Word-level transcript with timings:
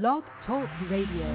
Blog 0.00 0.24
Talk 0.46 0.70
Radio. 0.90 1.28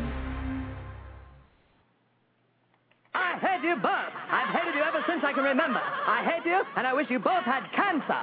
I 3.13 3.37
hate 3.37 3.61
you 3.63 3.75
both. 3.75 4.13
I've 4.31 4.49
hated 4.49 4.73
you 4.73 4.81
ever 4.81 5.05
since 5.07 5.23
I 5.23 5.31
can 5.31 5.43
remember. 5.43 5.79
I 5.79 6.23
hate 6.25 6.43
you, 6.43 6.63
and 6.75 6.87
I 6.87 6.93
wish 6.93 7.05
you 7.11 7.19
both 7.19 7.43
had 7.43 7.69
cancer. 7.75 8.17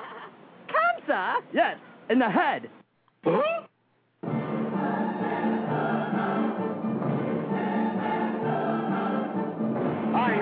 Cancer? 0.66 1.46
Yes, 1.52 1.76
in 2.10 2.18
the 2.18 2.28
head. 2.28 2.68
I'm 3.24 3.36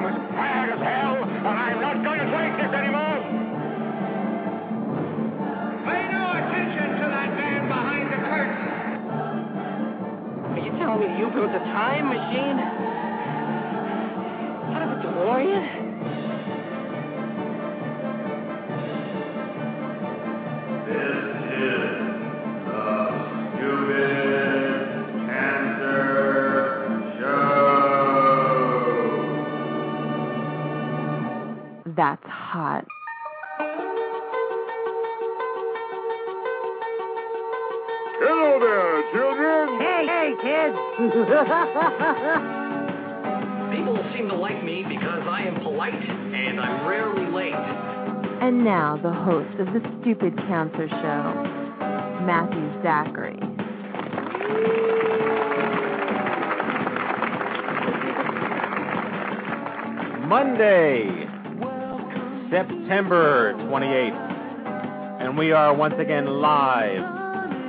as 0.08 0.16
tired 0.32 0.70
as 0.72 0.80
hell, 0.80 1.22
and 1.22 1.46
I'm 1.46 1.80
not 1.82 2.02
going 2.02 2.18
to 2.18 2.30
take 2.32 2.56
this 2.56 2.72
anymore. 2.72 3.20
Pay 5.84 6.02
no 6.12 6.32
attention 6.32 6.88
to 6.96 7.06
that 7.12 7.30
man 7.36 7.68
behind 7.68 7.68
the 7.68 7.68
curtain. 7.68 7.91
Are 10.52 10.58
you 10.58 10.70
telling 10.72 11.00
me 11.00 11.06
you 11.18 11.28
built 11.30 11.50
a 11.50 11.58
time 11.58 12.08
machine? 12.08 12.58
Out 14.68 14.82
of 14.82 14.90
a 14.92 15.00
DeLorean? 15.02 15.64
This 20.86 21.24
is 21.56 21.82
a 22.68 22.76
human 23.56 24.68
cancer 25.26 26.50
show. 27.18 28.52
That's 31.96 32.26
hot. 32.26 32.84
There, 38.62 39.02
children. 39.12 39.80
Hey, 39.80 40.06
hey, 40.06 40.34
kids. 40.40 40.76
People 43.74 43.98
seem 44.14 44.28
to 44.28 44.36
like 44.36 44.62
me 44.62 44.84
because 44.88 45.22
I 45.26 45.42
am 45.42 45.60
polite 45.62 45.94
and 45.94 46.60
I'm 46.60 46.86
rarely 46.86 47.26
late. 47.32 47.54
And 47.54 48.64
now 48.64 48.96
the 49.02 49.12
host 49.12 49.58
of 49.58 49.66
the 49.66 49.80
Stupid 50.00 50.36
Cancer 50.46 50.88
Show, 50.88 51.34
Matthew 52.24 52.82
Zachary. 52.82 53.38
Monday, 60.26 61.26
September 62.50 63.54
28th. 63.54 64.30
And 65.20 65.36
we 65.38 65.52
are 65.52 65.74
once 65.74 65.94
again 65.98 66.26
live 66.26 67.02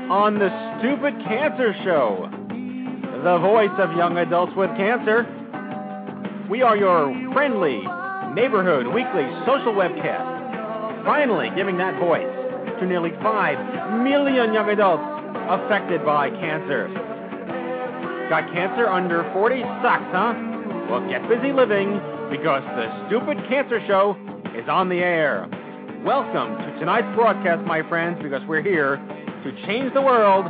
on 0.09 0.39
the 0.39 0.72
Stupid 0.83 1.15
Cancer 1.23 1.73
Show, 1.85 2.27
the 3.23 3.37
voice 3.39 3.71
of 3.79 3.95
young 3.95 4.17
adults 4.17 4.51
with 4.57 4.69
cancer. 4.75 5.23
We 6.49 6.61
are 6.61 6.75
your 6.75 7.07
friendly 7.31 7.79
neighborhood 8.35 8.87
weekly 8.87 9.23
social 9.47 9.71
webcast, 9.71 11.05
finally 11.05 11.47
giving 11.55 11.77
that 11.77 11.97
voice 12.01 12.27
to 12.81 12.85
nearly 12.85 13.11
5 13.23 14.03
million 14.03 14.53
young 14.53 14.67
adults 14.67 15.07
affected 15.47 16.03
by 16.03 16.29
cancer. 16.31 16.89
Got 18.27 18.51
cancer 18.51 18.85
under 18.89 19.23
40 19.31 19.61
sucks, 19.79 20.03
huh? 20.11 20.35
Well, 20.91 21.07
get 21.07 21.23
busy 21.29 21.53
living 21.53 21.95
because 22.29 22.63
the 22.75 23.07
Stupid 23.07 23.37
Cancer 23.47 23.79
Show 23.87 24.17
is 24.53 24.67
on 24.67 24.89
the 24.89 24.99
air. 24.99 25.47
Welcome 26.03 26.57
to 26.57 26.77
tonight's 26.77 27.07
broadcast, 27.15 27.65
my 27.65 27.87
friends, 27.87 28.19
because 28.21 28.41
we're 28.49 28.61
here 28.61 28.99
to 29.43 29.51
change 29.67 29.93
the 29.93 30.01
world 30.01 30.45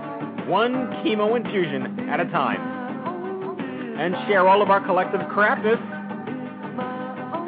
one 0.48 0.88
chemo 1.02 1.36
infusion 1.36 2.10
at 2.10 2.20
a 2.20 2.26
time 2.26 2.62
and 3.98 4.14
share 4.28 4.48
all 4.48 4.62
of 4.62 4.70
our 4.70 4.86
collective 4.86 5.22
crapness. 5.34 5.82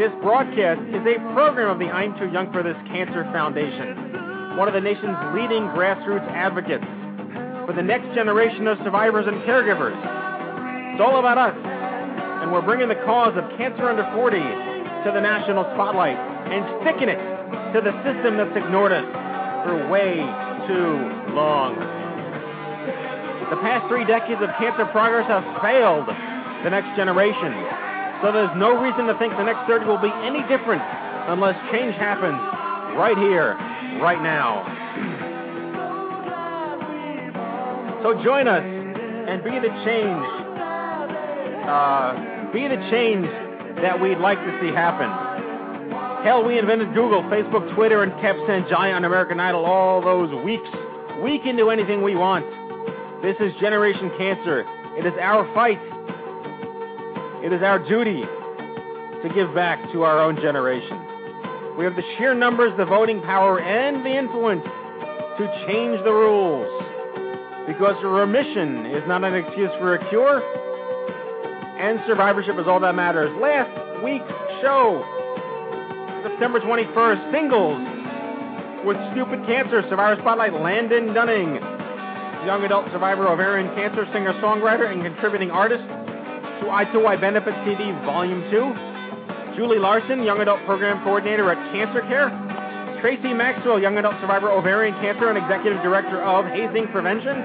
This 0.01 0.09
broadcast 0.25 0.81
is 0.89 1.05
a 1.05 1.21
program 1.37 1.69
of 1.69 1.77
the 1.77 1.85
I'm 1.85 2.17
Too 2.17 2.33
Young 2.33 2.51
for 2.51 2.63
This 2.63 2.77
Cancer 2.89 3.23
Foundation, 3.29 4.57
one 4.57 4.67
of 4.67 4.73
the 4.73 4.81
nation's 4.81 5.17
leading 5.37 5.69
grassroots 5.77 6.25
advocates 6.33 6.85
for 7.69 7.73
the 7.75 7.83
next 7.83 8.09
generation 8.15 8.65
of 8.65 8.79
survivors 8.83 9.25
and 9.27 9.37
caregivers. 9.45 9.97
It's 10.93 11.01
all 11.01 11.19
about 11.19 11.37
us, 11.37 11.57
and 12.41 12.51
we're 12.51 12.65
bringing 12.65 12.89
the 12.89 13.01
cause 13.05 13.37
of 13.37 13.45
cancer 13.57 13.85
under 13.85 14.07
40 14.17 14.37
to 14.37 15.11
the 15.13 15.21
national 15.21 15.63
spotlight 15.77 16.17
and 16.17 16.65
sticking 16.81 17.09
it 17.09 17.21
to 17.73 17.85
the 17.85 17.93
system 18.01 18.41
that's 18.41 18.57
ignored 18.57 18.93
us 18.93 19.05
for 19.61 19.89
way 19.93 20.25
too 20.67 21.33
long. 21.33 21.75
The 23.49 23.61
past 23.61 23.87
three 23.87 24.05
decades 24.05 24.41
of 24.41 24.49
cancer 24.57 24.85
progress 24.89 25.27
have 25.29 25.45
failed 25.61 26.07
the 26.07 26.69
next 26.69 26.95
generation, 26.97 27.53
so 28.21 28.31
there's 28.31 28.53
no 28.57 28.81
reason 28.81 29.05
to 29.05 29.13
think 29.19 29.37
the 29.37 29.45
next 29.45 29.67
30 29.67 29.85
will 29.85 30.01
be 30.01 30.11
any 30.25 30.41
different 30.49 30.81
unless 31.29 31.53
change 31.71 31.93
happens 31.95 32.41
right 32.97 33.17
here, 33.17 33.53
right 34.01 34.21
now. 34.21 34.65
So 38.01 38.13
join 38.23 38.47
us 38.47 38.63
and 38.63 39.43
be 39.43 39.57
the 39.57 39.73
change, 39.85 40.25
uh, 41.65 42.53
be 42.53 42.67
the 42.67 42.81
change 42.89 43.25
that 43.81 43.99
we'd 43.99 44.19
like 44.19 44.37
to 44.37 44.59
see 44.61 44.69
happen. 44.73 45.24
Hell, 46.25 46.43
we 46.43 46.57
invented 46.57 46.91
Google, 46.95 47.21
Facebook, 47.29 47.75
Twitter, 47.75 48.01
and 48.01 48.11
kept 48.19 48.39
Sanjay 48.49 48.95
on 48.95 49.05
American 49.05 49.39
Idol 49.39 49.63
all 49.63 50.01
those 50.01 50.33
weeks. 50.43 50.67
We 51.21 51.37
can 51.37 51.55
do 51.55 51.69
anything 51.69 52.01
we 52.01 52.15
want. 52.15 52.47
This 53.21 53.35
is 53.39 53.53
Generation 53.61 54.09
Cancer. 54.17 54.65
It 54.97 55.05
is 55.05 55.13
our 55.21 55.45
fight. 55.53 55.77
It 57.45 57.53
is 57.53 57.61
our 57.61 57.77
duty 57.77 58.21
to 58.25 59.29
give 59.35 59.53
back 59.53 59.77
to 59.93 60.01
our 60.01 60.19
own 60.19 60.37
generation. 60.37 60.97
We 61.77 61.85
have 61.85 61.95
the 61.95 62.01
sheer 62.17 62.33
numbers, 62.33 62.73
the 62.75 62.85
voting 62.85 63.21
power, 63.21 63.59
and 63.59 64.03
the 64.03 64.17
influence 64.17 64.63
to 64.63 65.65
change 65.67 66.03
the 66.03 66.11
rules. 66.11 66.65
Because 67.67 68.03
remission 68.03 68.87
is 68.87 69.03
not 69.07 69.23
an 69.23 69.35
excuse 69.35 69.69
for 69.77 69.93
a 69.93 70.09
cure, 70.09 70.41
and 71.77 71.99
survivorship 72.07 72.57
is 72.57 72.65
all 72.65 72.79
that 72.79 72.95
matters. 72.95 73.29
Last 73.39 74.03
week's 74.03 74.25
show, 74.63 75.05
September 76.25 76.59
21st, 76.59 77.21
singles 77.29 77.77
with 78.81 78.97
Stupid 79.13 79.45
Cancer, 79.45 79.85
Survivor 79.93 80.17
Spotlight, 80.25 80.57
Landon 80.57 81.13
Dunning, 81.13 81.61
young 82.49 82.65
adult 82.65 82.89
survivor 82.89 83.29
of 83.29 83.37
ovarian 83.37 83.69
cancer, 83.77 84.09
singer, 84.09 84.33
songwriter, 84.41 84.89
and 84.89 85.05
contributing 85.05 85.51
artist 85.51 85.85
to 85.85 86.65
I2Y 86.65 87.21
Benefit 87.21 87.53
CD 87.61 87.93
Volume 88.09 88.41
2. 88.49 89.53
Julie 89.53 89.77
Larson, 89.77 90.23
young 90.23 90.41
adult 90.41 90.65
program 90.65 90.97
coordinator 91.05 91.45
at 91.51 91.61
Cancer 91.69 92.01
Care. 92.09 92.33
Tracy 93.01 93.33
Maxwell, 93.33 93.79
young 93.79 93.97
adult 93.97 94.15
survivor 94.19 94.49
ovarian 94.49 94.95
cancer 95.05 95.29
and 95.29 95.37
executive 95.37 95.77
director 95.85 96.21
of 96.25 96.45
Hazing 96.45 96.89
Prevention. 96.89 97.37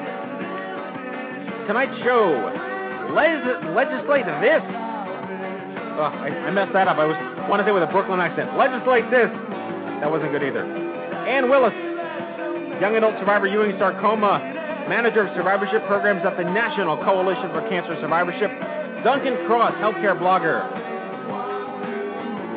Tonight's 1.68 2.00
show, 2.00 2.32
leg- 3.12 3.76
legislate 3.76 4.24
this. 4.40 4.64
Oh, 6.00 6.08
I, 6.08 6.48
I 6.48 6.50
messed 6.50 6.72
that 6.72 6.88
up. 6.88 6.96
I 6.96 7.04
was 7.04 7.12
want 7.44 7.60
to 7.60 7.68
say 7.68 7.76
with 7.76 7.84
a 7.84 7.92
Brooklyn 7.92 8.24
accent. 8.24 8.56
Legislate 8.56 9.04
this. 9.12 9.28
That 10.00 10.08
wasn't 10.08 10.32
good 10.32 10.40
either. 10.40 10.64
Anne 11.28 11.52
Willis, 11.52 11.76
young 12.80 12.96
adult 12.96 13.20
survivor 13.20 13.44
Ewing 13.44 13.76
sarcoma, 13.76 14.40
manager 14.88 15.28
of 15.28 15.36
survivorship 15.36 15.84
programs 15.84 16.24
at 16.24 16.40
the 16.40 16.44
National 16.48 16.96
Coalition 17.04 17.52
for 17.52 17.60
Cancer 17.68 18.00
Survivorship. 18.00 18.48
Duncan 19.04 19.44
Cross, 19.44 19.76
healthcare 19.76 20.16
blogger. 20.16 20.64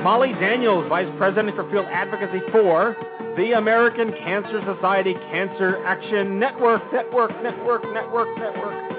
Molly 0.08 0.32
Daniels, 0.40 0.88
Vice 0.88 1.12
President 1.18 1.52
for 1.52 1.68
Field 1.68 1.88
Advocacy 1.92 2.40
for 2.48 2.96
the 3.36 3.60
American 3.60 4.16
Cancer 4.24 4.64
Society 4.64 5.16
Cancer 5.36 5.84
Action 5.84 6.40
Network. 6.40 6.80
Network, 6.94 7.32
network, 7.44 7.84
network, 7.92 8.32
network. 8.40 8.93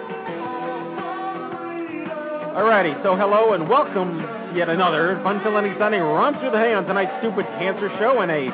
Alrighty, 2.55 2.95
so 3.03 3.17
hello 3.17 3.53
and 3.55 3.69
welcome 3.69 4.23
to 4.23 4.53
yet 4.55 4.69
another 4.69 5.19
Fun 5.25 5.43
Filling 5.43 5.75
Sunday 5.77 5.99
Romp 5.99 6.39
Through 6.39 6.53
the 6.55 6.63
Hay 6.63 6.71
on 6.73 6.87
tonight's 6.87 7.11
Stupid 7.19 7.43
Cancer 7.59 7.91
Show 7.99 8.23
and 8.23 8.31
a 8.31 8.47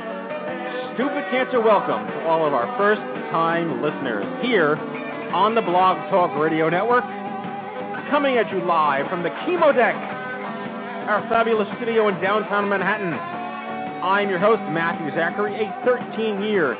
Stupid 0.97 1.29
Cancer 1.29 1.61
welcome 1.61 2.00
to 2.08 2.19
all 2.25 2.49
of 2.49 2.56
our 2.56 2.64
first 2.81 3.05
time 3.29 3.85
listeners 3.85 4.25
here 4.41 4.81
on 5.37 5.55
the 5.55 5.61
Blog 5.61 6.00
Talk 6.08 6.32
Radio 6.41 6.73
Network. 6.73 7.05
Coming 8.08 8.41
at 8.41 8.49
you 8.49 8.64
live 8.64 9.05
from 9.12 9.23
the 9.23 9.29
Chemo 9.44 9.69
Deck, 9.69 9.93
our 9.93 11.20
fabulous 11.29 11.69
studio 11.76 12.08
in 12.08 12.17
downtown 12.25 12.70
Manhattan. 12.70 13.12
I'm 13.12 14.31
your 14.31 14.41
host, 14.41 14.64
Matthew 14.73 15.12
Zachary, 15.12 15.61
a 15.61 15.69
13-year 15.85 16.73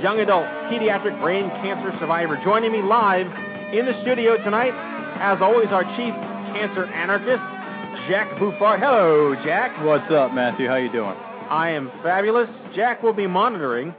young 0.00 0.20
adult 0.20 0.48
pediatric 0.72 1.20
brain 1.20 1.52
cancer 1.60 1.92
survivor. 2.00 2.40
Joining 2.42 2.72
me 2.72 2.80
live 2.80 3.28
in 3.76 3.84
the 3.84 3.92
studio 4.00 4.40
tonight, 4.40 4.72
as 5.20 5.36
always, 5.42 5.68
our 5.68 5.84
chief 6.00 6.16
cancer 6.52 6.84
anarchist, 6.84 7.42
Jack 8.10 8.38
Buffard. 8.38 8.78
Hello, 8.80 9.34
Jack. 9.44 9.72
What's 9.84 10.10
up, 10.12 10.32
Matthew? 10.34 10.68
How 10.68 10.76
you 10.76 10.92
doing? 10.92 11.14
I 11.50 11.70
am 11.70 11.90
fabulous. 12.02 12.48
Jack 12.74 13.02
will 13.02 13.12
be 13.14 13.26
monitoring 13.26 13.94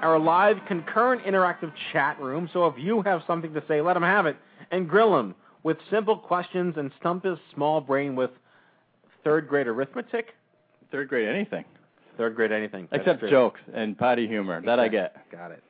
our 0.00 0.18
live 0.18 0.58
concurrent 0.68 1.22
interactive 1.24 1.72
chat 1.92 2.20
room, 2.20 2.48
so 2.52 2.66
if 2.66 2.74
you 2.78 3.02
have 3.02 3.22
something 3.26 3.52
to 3.52 3.62
say, 3.66 3.80
let 3.80 3.96
him 3.96 4.02
have 4.02 4.26
it 4.26 4.36
and 4.70 4.88
grill 4.88 5.18
him 5.18 5.34
with 5.64 5.76
simple 5.90 6.16
questions 6.16 6.74
and 6.76 6.92
stump 7.00 7.24
his 7.24 7.38
small 7.52 7.80
brain 7.80 8.14
with 8.14 8.30
third 9.24 9.48
grade 9.48 9.66
arithmetic. 9.66 10.34
Third 10.92 11.08
grade 11.08 11.28
anything. 11.28 11.64
Third 12.16 12.36
grade 12.36 12.52
anything. 12.52 12.86
That's 12.90 13.00
Except 13.00 13.20
true. 13.20 13.30
jokes 13.30 13.60
and 13.74 13.98
potty 13.98 14.28
humor. 14.28 14.62
That 14.64 14.78
I 14.78 14.86
get. 14.88 15.16
Got 15.32 15.50
it. 15.50 15.62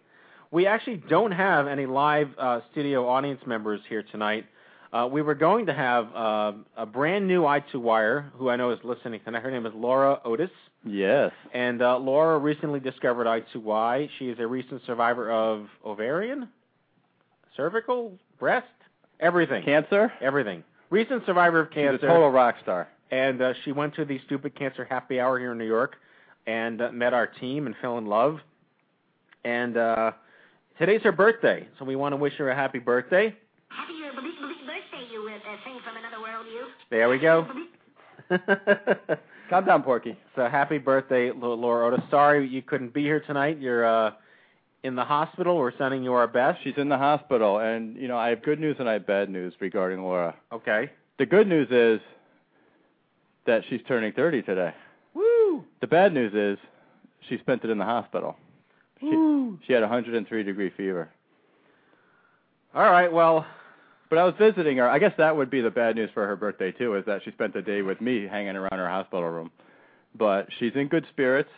We 0.50 0.66
actually 0.66 1.02
don't 1.08 1.32
have 1.32 1.66
any 1.66 1.86
live 1.86 2.28
uh, 2.38 2.60
studio 2.70 3.08
audience 3.08 3.40
members 3.46 3.80
here 3.88 4.02
tonight. 4.02 4.44
Uh, 4.92 5.06
we 5.10 5.20
were 5.20 5.34
going 5.34 5.66
to 5.66 5.74
have 5.74 6.06
uh, 6.14 6.52
a 6.76 6.86
brand 6.86 7.26
new 7.28 7.42
I2Wire, 7.42 8.30
who 8.36 8.48
I 8.48 8.56
know 8.56 8.70
is 8.70 8.78
listening 8.84 9.20
tonight. 9.24 9.42
Her 9.42 9.50
name 9.50 9.66
is 9.66 9.72
Laura 9.74 10.18
Otis. 10.24 10.50
Yes. 10.84 11.30
And 11.52 11.82
uh, 11.82 11.98
Laura 11.98 12.38
recently 12.38 12.80
discovered 12.80 13.26
I2Y. 13.26 14.08
She 14.18 14.28
is 14.30 14.38
a 14.38 14.46
recent 14.46 14.80
survivor 14.86 15.30
of 15.30 15.66
ovarian, 15.84 16.48
cervical, 17.56 18.12
breast, 18.38 18.66
everything. 19.20 19.62
Cancer? 19.64 20.12
Everything. 20.22 20.64
Recent 20.90 21.24
survivor 21.26 21.60
of 21.60 21.70
cancer. 21.70 21.80
She's 21.80 21.96
a 21.96 22.06
cancer. 22.06 22.06
total 22.08 22.30
rock 22.30 22.54
star. 22.62 22.88
And 23.10 23.42
uh, 23.42 23.52
she 23.64 23.72
went 23.72 23.94
to 23.96 24.04
the 24.04 24.18
Stupid 24.26 24.54
Cancer 24.58 24.86
Happy 24.88 25.20
Hour 25.20 25.38
here 25.38 25.52
in 25.52 25.58
New 25.58 25.66
York 25.66 25.96
and 26.46 26.80
uh, 26.80 26.92
met 26.92 27.12
our 27.12 27.26
team 27.26 27.66
and 27.66 27.74
fell 27.82 27.98
in 27.98 28.06
love. 28.06 28.38
And 29.44 29.76
uh, 29.76 30.12
today's 30.78 31.02
her 31.02 31.12
birthday, 31.12 31.68
so 31.78 31.84
we 31.84 31.96
want 31.96 32.12
to 32.12 32.16
wish 32.16 32.34
her 32.34 32.50
a 32.50 32.54
happy 32.54 32.78
birthday. 32.78 33.34
Happy 33.68 33.92
b- 33.92 34.08
b- 34.22 34.30
birthday, 34.40 34.67
There 36.90 37.08
we 37.08 37.18
go. 37.18 37.46
Calm 39.50 39.64
down, 39.64 39.82
Porky. 39.82 40.16
So 40.36 40.48
happy 40.48 40.78
birthday, 40.78 41.30
Laura 41.32 41.86
Otis. 41.86 42.04
Sorry 42.10 42.46
you 42.46 42.62
couldn't 42.62 42.92
be 42.92 43.02
here 43.02 43.20
tonight. 43.20 43.58
You're 43.58 43.86
uh, 43.86 44.12
in 44.82 44.94
the 44.94 45.04
hospital. 45.04 45.56
We're 45.56 45.76
sending 45.76 46.02
you 46.02 46.12
our 46.12 46.26
best. 46.26 46.60
She's 46.62 46.76
in 46.76 46.88
the 46.88 46.98
hospital, 46.98 47.58
and 47.58 47.96
you 47.96 48.08
know 48.08 48.18
I 48.18 48.28
have 48.30 48.42
good 48.42 48.60
news 48.60 48.76
and 48.78 48.88
I 48.88 48.94
have 48.94 49.06
bad 49.06 49.30
news 49.30 49.54
regarding 49.60 50.02
Laura. 50.02 50.34
Okay. 50.52 50.90
The 51.18 51.26
good 51.26 51.48
news 51.48 51.68
is 51.70 52.00
that 53.46 53.62
she's 53.68 53.80
turning 53.88 54.12
30 54.12 54.42
today. 54.42 54.72
Woo! 55.14 55.64
The 55.80 55.86
bad 55.86 56.12
news 56.12 56.32
is 56.34 56.58
she 57.28 57.38
spent 57.38 57.64
it 57.64 57.70
in 57.70 57.78
the 57.78 57.84
hospital. 57.84 58.36
Woo! 59.02 59.58
She 59.66 59.72
had 59.72 59.82
a 59.82 59.86
103 59.86 60.42
degree 60.42 60.70
fever. 60.76 61.08
All 62.74 62.90
right. 62.90 63.10
Well, 63.10 63.46
But 64.10 64.18
I 64.18 64.24
was 64.24 64.34
visiting 64.38 64.78
her. 64.78 64.88
I 64.88 64.98
guess 64.98 65.12
that 65.18 65.36
would 65.36 65.50
be 65.50 65.60
the 65.60 65.70
bad 65.70 65.96
news 65.96 66.10
for 66.14 66.26
her 66.26 66.36
birthday 66.36 66.72
too, 66.72 66.94
is 66.96 67.04
that 67.06 67.22
she 67.24 67.30
spent 67.32 67.52
the 67.52 67.62
day 67.62 67.82
with 67.82 68.00
me 68.00 68.26
hanging 68.26 68.56
around 68.56 68.78
her 68.78 68.88
hospital 68.88 69.28
room. 69.28 69.50
But 70.14 70.48
she's 70.58 70.72
in 70.74 70.88
good 70.88 71.06
spirits, 71.10 71.50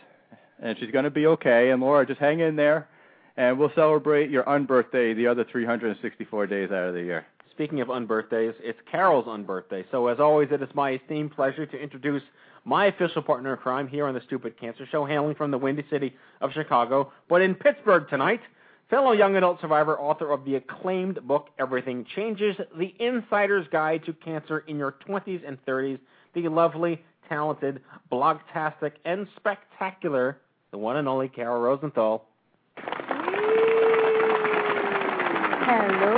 and 0.61 0.77
she's 0.79 0.91
going 0.91 1.05
to 1.05 1.11
be 1.11 1.27
okay. 1.27 1.71
And 1.71 1.81
Laura, 1.81 2.05
just 2.07 2.21
hang 2.21 2.41
in 2.41 2.57
there, 2.57 2.89
and 3.37 3.59
we'll 3.59 3.73
celebrate 3.75 4.31
your 4.31 4.43
unbirthday 4.45 5.15
the 5.15 5.29
other 5.29 5.45
364 5.45 6.47
days 6.49 6.71
out 6.71 6.89
of 6.89 6.95
the 6.95 7.03
year. 7.03 7.27
Speaking 7.53 7.81
of 7.81 7.89
unbirthdays, 7.89 8.55
it's 8.61 8.79
Carol's 8.91 9.27
unbirthday. 9.27 9.85
So 9.91 10.09
as 10.09 10.19
always, 10.19 10.49
it 10.51 10.63
is 10.63 10.69
my 10.75 10.93
esteemed 10.93 11.33
pleasure 11.33 11.67
to 11.67 11.77
introduce 11.77 12.23
my 12.65 12.87
official 12.87 13.23
partner 13.23 13.53
in 13.53 13.59
crime 13.59 13.87
here 13.87 14.07
on 14.07 14.15
the 14.15 14.21
Stupid 14.27 14.59
Cancer 14.59 14.87
Show, 14.91 15.05
hailing 15.05 15.35
from 15.35 15.51
the 15.51 15.59
Windy 15.59 15.85
City 15.91 16.15
of 16.41 16.53
Chicago, 16.53 17.13
but 17.29 17.43
in 17.43 17.55
Pittsburgh 17.55 18.09
tonight, 18.09 18.41
fellow 18.91 19.13
young 19.13 19.37
adult 19.37 19.61
survivor, 19.61 19.99
author 19.99 20.33
of 20.33 20.45
the 20.45 20.57
acclaimed 20.57 21.27
book 21.27 21.49
Everything 21.59 22.05
Changes: 22.17 22.57
The 22.77 22.93
Insider's 22.99 23.67
Guide 23.73 24.05
to 24.05 24.13
Cancer 24.13 24.65
in 24.67 24.77
Your 24.77 24.97
20s 25.09 25.47
and 25.47 25.65
30s, 25.65 26.01
the 26.35 26.49
lovely, 26.49 27.01
talented, 27.29 27.81
blogtastic, 28.13 28.93
and 29.05 29.29
spectacular, 29.37 30.39
the 30.73 30.79
one 30.79 30.97
and 30.97 31.09
only 31.09 31.29
Carol 31.29 31.63
Rosenthal. 31.63 32.25
Hello, 35.63 36.17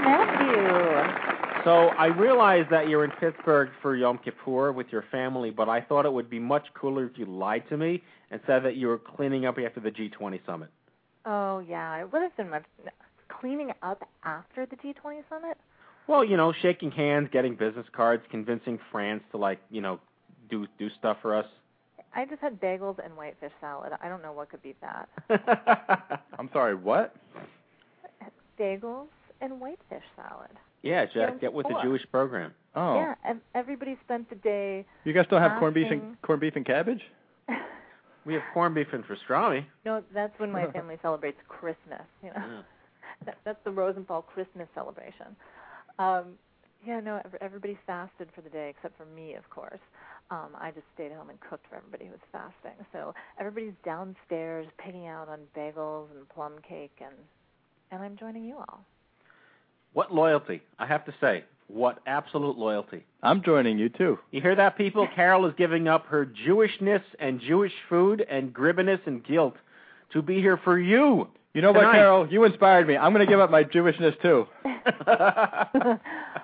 Matthew. 0.00 1.64
So 1.64 1.88
I 1.98 2.06
realize 2.06 2.66
that 2.70 2.88
you're 2.88 3.04
in 3.04 3.10
Pittsburgh 3.18 3.70
for 3.82 3.96
Yom 3.96 4.18
Kippur 4.18 4.70
with 4.72 4.86
your 4.92 5.04
family, 5.10 5.50
but 5.50 5.68
I 5.68 5.80
thought 5.80 6.06
it 6.06 6.12
would 6.12 6.30
be 6.30 6.38
much 6.38 6.66
cooler 6.74 7.06
if 7.06 7.18
you 7.18 7.26
lied 7.26 7.68
to 7.70 7.76
me 7.76 8.02
and 8.30 8.40
said 8.46 8.64
that 8.64 8.76
you 8.76 8.86
were 8.86 8.98
cleaning 8.98 9.44
up 9.46 9.56
after 9.58 9.80
the 9.80 9.90
G20 9.90 10.38
summit. 10.46 10.70
Oh 11.26 11.58
yeah, 11.60 12.00
it 12.00 12.12
would 12.12 12.22
have 12.22 12.36
been 12.36 12.50
much 12.50 12.64
cleaning 13.40 13.72
up 13.82 14.06
after 14.24 14.66
the 14.66 14.76
G20 14.76 15.22
summit. 15.28 15.56
Well, 16.06 16.22
you 16.24 16.36
know, 16.36 16.52
shaking 16.60 16.90
hands, 16.90 17.28
getting 17.32 17.54
business 17.56 17.86
cards, 17.96 18.22
convincing 18.30 18.78
France 18.92 19.22
to 19.30 19.38
like, 19.38 19.58
you 19.70 19.80
know, 19.80 20.00
do 20.50 20.66
do 20.78 20.88
stuff 20.98 21.16
for 21.22 21.34
us. 21.34 21.46
I 22.16 22.26
just 22.26 22.40
had 22.40 22.60
bagels 22.60 23.02
and 23.04 23.16
whitefish 23.16 23.52
salad. 23.60 23.92
I 24.02 24.08
don't 24.08 24.22
know 24.22 24.32
what 24.32 24.50
could 24.50 24.62
beat 24.62 24.76
that. 24.80 25.08
I'm 26.38 26.48
sorry, 26.52 26.74
what? 26.74 27.14
Bagels 28.60 29.06
and 29.40 29.60
whitefish 29.60 30.04
salad. 30.14 30.50
yeah, 30.82 31.06
Jack, 31.06 31.30
uh, 31.30 31.34
get 31.40 31.52
with 31.52 31.66
the 31.66 31.74
Jewish 31.82 32.02
program. 32.12 32.52
Oh. 32.76 32.94
Yeah, 32.96 33.14
ev- 33.24 33.40
everybody 33.54 33.96
spent 34.04 34.28
the 34.30 34.36
day. 34.36 34.84
You 35.04 35.12
guys 35.12 35.26
don't 35.28 35.40
have 35.42 35.58
corned 35.58 35.74
beef 35.74 35.90
and 35.90 36.20
corned 36.22 36.40
beef 36.40 36.54
and 36.56 36.64
cabbage? 36.64 37.00
We 38.26 38.34
have 38.34 38.42
corned 38.52 38.74
beef 38.74 38.88
and 38.92 39.04
pastrami. 39.04 39.64
No, 39.84 40.02
that's 40.12 40.38
when 40.38 40.50
my 40.50 40.66
family 40.72 40.98
celebrates 41.02 41.38
Christmas. 41.48 42.02
You 42.22 42.30
know, 42.30 42.34
Yeah. 42.36 42.62
that, 43.26 43.38
that's 43.44 43.58
the 43.64 43.70
Rosenthal 43.70 44.22
Christmas 44.22 44.68
celebration. 44.74 45.36
Um, 45.98 46.34
yeah, 46.86 47.00
no, 47.00 47.20
ev- 47.24 47.36
everybody 47.40 47.78
fasted 47.86 48.28
for 48.34 48.40
the 48.42 48.50
day 48.50 48.68
except 48.70 48.96
for 48.96 49.06
me, 49.06 49.34
of 49.34 49.48
course. 49.50 49.80
Um, 50.30 50.48
I 50.58 50.70
just 50.70 50.86
stayed 50.94 51.12
home 51.12 51.30
and 51.30 51.38
cooked 51.40 51.66
for 51.68 51.76
everybody 51.76 52.06
who 52.06 52.10
was 52.12 52.20
fasting. 52.32 52.84
So 52.92 53.14
everybody's 53.38 53.74
downstairs 53.84 54.66
picking 54.78 55.06
out 55.06 55.28
on 55.28 55.40
bagels 55.56 56.06
and 56.16 56.28
plum 56.28 56.54
cake, 56.66 56.96
and 57.00 57.14
and 57.90 58.02
I'm 58.02 58.16
joining 58.16 58.44
you 58.44 58.56
all. 58.56 58.84
What 59.92 60.12
loyalty? 60.12 60.62
I 60.78 60.86
have 60.86 61.04
to 61.04 61.14
say, 61.20 61.44
what 61.68 61.98
absolute 62.06 62.58
loyalty. 62.58 63.04
I'm 63.22 63.42
joining 63.42 63.78
you 63.78 63.88
too. 63.88 64.18
You 64.30 64.40
hear 64.40 64.54
that, 64.56 64.76
people? 64.76 65.08
Carol 65.14 65.46
is 65.46 65.54
giving 65.56 65.88
up 65.88 66.06
her 66.06 66.26
Jewishness 66.26 67.02
and 67.18 67.40
Jewish 67.40 67.72
food 67.88 68.24
and 68.28 68.52
gribbiness 68.52 69.00
and 69.06 69.24
guilt 69.24 69.54
to 70.12 70.22
be 70.22 70.36
here 70.36 70.58
for 70.62 70.78
you. 70.78 71.28
You 71.54 71.62
know 71.62 71.70
what, 71.70 71.92
Carol? 71.92 72.26
You 72.28 72.44
inspired 72.44 72.88
me. 72.88 72.96
I'm 72.96 73.12
going 73.12 73.24
to 73.24 73.30
give 73.30 73.38
up 73.38 73.50
my 73.50 73.62
Jewishness 73.62 74.20
too. 74.20 74.46
well, 75.06 75.98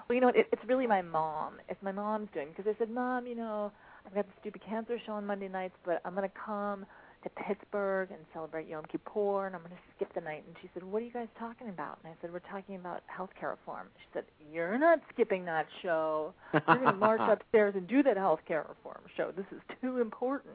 you 0.08 0.20
know, 0.20 0.28
it, 0.28 0.48
it's 0.52 0.62
really 0.66 0.86
my 0.86 1.02
mom. 1.02 1.54
It's 1.68 1.82
my 1.82 1.92
mom's 1.92 2.28
doing 2.32 2.48
because 2.56 2.72
I 2.72 2.78
said, 2.78 2.90
Mom, 2.90 3.26
you 3.26 3.34
know, 3.34 3.72
I've 4.06 4.14
got 4.14 4.26
the 4.26 4.32
stupid 4.40 4.62
cancer 4.64 4.98
show 5.04 5.12
on 5.12 5.26
Monday 5.26 5.48
nights, 5.48 5.74
but 5.84 6.00
I'm 6.04 6.14
going 6.14 6.28
to 6.28 6.34
come 6.46 6.86
to 7.22 7.30
Pittsburgh 7.30 8.10
and 8.10 8.20
celebrate 8.32 8.66
Yom 8.68 8.84
Kippur, 8.90 9.46
and 9.46 9.54
I'm 9.54 9.60
going 9.62 9.72
to 9.74 9.82
skip 9.96 10.12
the 10.14 10.20
night. 10.20 10.42
And 10.46 10.56
she 10.62 10.70
said, 10.72 10.82
What 10.82 11.02
are 11.02 11.04
you 11.04 11.12
guys 11.12 11.28
talking 11.38 11.68
about? 11.68 11.98
And 12.02 12.12
I 12.12 12.16
said, 12.20 12.32
We're 12.32 12.38
talking 12.40 12.76
about 12.76 13.02
healthcare 13.14 13.50
reform. 13.50 13.88
She 13.98 14.06
said, 14.14 14.24
You're 14.52 14.78
not 14.78 15.00
skipping 15.12 15.44
that 15.44 15.66
show. 15.82 16.32
You're 16.52 16.62
going 16.66 16.84
to 16.84 16.92
march 16.92 17.20
upstairs 17.28 17.74
and 17.76 17.86
do 17.86 18.02
that 18.02 18.16
healthcare 18.16 18.68
reform 18.68 19.02
show. 19.16 19.32
This 19.36 19.46
is 19.52 19.60
too 19.82 20.00
important. 20.00 20.54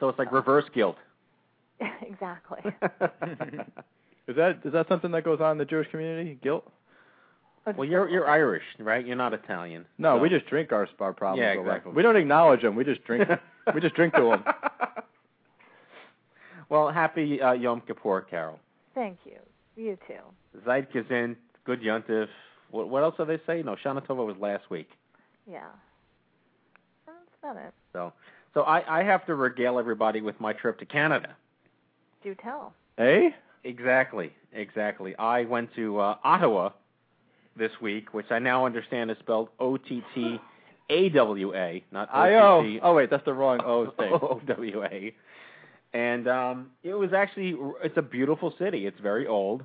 So 0.00 0.08
it's 0.08 0.18
like 0.18 0.32
reverse 0.32 0.66
guilt. 0.74 0.96
exactly. 2.02 2.60
Is 4.28 4.34
that 4.34 4.58
is 4.64 4.72
that 4.72 4.88
something 4.88 5.12
that 5.12 5.22
goes 5.22 5.40
on 5.40 5.52
in 5.52 5.58
the 5.58 5.64
Jewish 5.64 5.88
community? 5.88 6.36
Guilt? 6.42 6.68
well, 7.76 7.84
you're 7.84 8.08
you're 8.08 8.28
Irish, 8.28 8.64
right? 8.80 9.06
You're 9.06 9.14
not 9.14 9.32
Italian. 9.32 9.86
No, 9.98 10.16
So- 10.16 10.22
we 10.22 10.28
just 10.28 10.46
drink 10.46 10.72
our 10.72 10.88
our 10.98 11.12
problems. 11.12 11.44
Yeah, 11.44 11.60
away. 11.60 11.80
We 11.94 12.02
don't 12.02 12.16
acknowledge 12.16 12.62
them. 12.62 12.74
We 12.74 12.82
just 12.82 13.04
drink. 13.04 13.28
we 13.72 13.80
just 13.80 13.94
drink 13.94 14.14
to 14.14 14.22
them. 14.22 14.44
Well, 16.68 16.90
happy 16.90 17.40
uh, 17.40 17.52
Yom 17.52 17.82
Kippur, 17.86 18.22
Carol. 18.22 18.58
Thank 18.94 19.18
you. 19.24 19.38
You 19.76 19.98
too. 20.06 20.60
Zeit 20.64 20.92
Gesund, 20.92 21.36
good 21.64 21.82
Yontif. 21.82 22.28
What, 22.70 22.88
what 22.88 23.02
else 23.02 23.14
do 23.18 23.24
they 23.24 23.40
say? 23.46 23.62
No, 23.62 23.76
Shana 23.84 24.04
Tova 24.06 24.26
was 24.26 24.36
last 24.40 24.70
week. 24.70 24.88
Yeah. 25.50 25.60
That's 27.06 27.18
about 27.42 27.56
it. 27.64 27.74
So, 27.92 28.12
so 28.54 28.62
I, 28.62 29.00
I 29.00 29.04
have 29.04 29.26
to 29.26 29.34
regale 29.34 29.78
everybody 29.78 30.20
with 30.20 30.40
my 30.40 30.52
trip 30.52 30.78
to 30.80 30.86
Canada. 30.86 31.36
Do 32.22 32.34
tell. 32.34 32.72
Hey? 32.96 33.34
Exactly, 33.64 34.32
exactly. 34.52 35.14
I 35.16 35.42
went 35.44 35.74
to 35.76 35.98
uh, 35.98 36.16
Ottawa 36.24 36.70
this 37.56 37.72
week, 37.80 38.14
which 38.14 38.26
I 38.30 38.38
now 38.38 38.64
understand 38.64 39.10
is 39.10 39.16
spelled 39.20 39.48
O 39.58 39.76
T 39.76 40.02
T 40.14 40.38
A 40.88 41.08
W 41.10 41.54
A, 41.54 41.82
not 41.90 42.08
I 42.12 42.34
O 42.34 42.58
O. 42.58 42.62
T 42.62 42.74
T 42.74 42.80
Oh 42.82 42.94
wait, 42.94 43.10
that's 43.10 43.24
the 43.24 43.34
wrong 43.34 43.60
O 43.64 43.90
thing. 43.90 44.12
O 44.22 44.40
W 44.46 44.84
A. 44.84 45.14
And 45.92 46.28
um, 46.28 46.70
it 46.82 46.94
was 46.94 47.12
actually 47.12 47.56
it's 47.82 47.96
a 47.96 48.02
beautiful 48.02 48.52
city. 48.58 48.86
It's 48.86 49.00
very 49.00 49.26
old. 49.26 49.64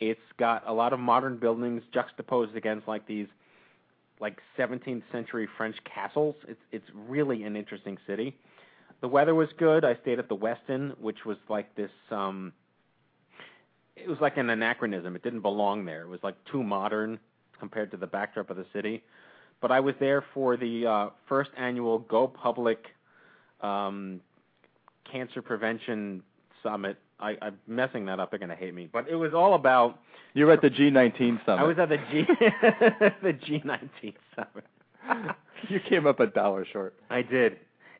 It's 0.00 0.20
got 0.38 0.64
a 0.66 0.72
lot 0.72 0.92
of 0.92 1.00
modern 1.00 1.38
buildings 1.38 1.82
juxtaposed 1.92 2.56
against 2.56 2.88
like 2.88 3.06
these 3.06 3.28
like 4.20 4.38
17th 4.56 5.02
century 5.10 5.48
French 5.56 5.76
castles. 5.84 6.36
It's 6.48 6.60
it's 6.70 6.86
really 7.08 7.42
an 7.42 7.56
interesting 7.56 7.98
city. 8.06 8.36
The 9.00 9.08
weather 9.08 9.34
was 9.34 9.48
good. 9.58 9.84
I 9.84 9.96
stayed 10.02 10.20
at 10.20 10.28
the 10.28 10.36
Westin, 10.36 10.98
which 11.00 11.24
was 11.26 11.36
like 11.48 11.74
this 11.74 11.90
um 12.10 12.52
it 13.96 14.08
was 14.08 14.18
like 14.20 14.36
an 14.36 14.48
anachronism. 14.50 15.16
It 15.16 15.22
didn't 15.22 15.42
belong 15.42 15.84
there. 15.84 16.02
It 16.02 16.08
was 16.08 16.20
like 16.22 16.36
too 16.50 16.62
modern 16.62 17.18
compared 17.58 17.90
to 17.90 17.96
the 17.96 18.06
backdrop 18.06 18.48
of 18.50 18.56
the 18.56 18.66
city. 18.72 19.02
But 19.60 19.70
I 19.70 19.80
was 19.80 19.94
there 20.00 20.24
for 20.34 20.56
the 20.56 20.86
uh 20.86 21.10
first 21.28 21.50
annual 21.56 21.98
Go 21.98 22.28
Public 22.28 22.86
um 23.60 24.20
cancer 25.10 25.42
prevention 25.42 26.22
summit. 26.62 26.96
I, 27.20 27.36
I'm 27.40 27.58
messing 27.66 28.06
that 28.06 28.20
up. 28.20 28.30
They're 28.30 28.38
gonna 28.38 28.56
hate 28.56 28.74
me. 28.74 28.88
But 28.92 29.08
it 29.08 29.16
was 29.16 29.32
all 29.34 29.54
about 29.54 30.00
You 30.34 30.46
were 30.46 30.52
at 30.52 30.62
the 30.62 30.70
G19 30.70 31.44
summit. 31.44 31.62
I 31.62 31.64
was 31.64 31.78
at 31.78 31.88
the 31.88 31.98
G 32.10 32.24
the 33.22 33.32
G19 33.32 34.14
summit. 34.34 35.36
you 35.68 35.80
came 35.88 36.06
up 36.06 36.20
a 36.20 36.26
dollar 36.26 36.66
short. 36.72 36.94
I 37.10 37.22
did. 37.22 37.58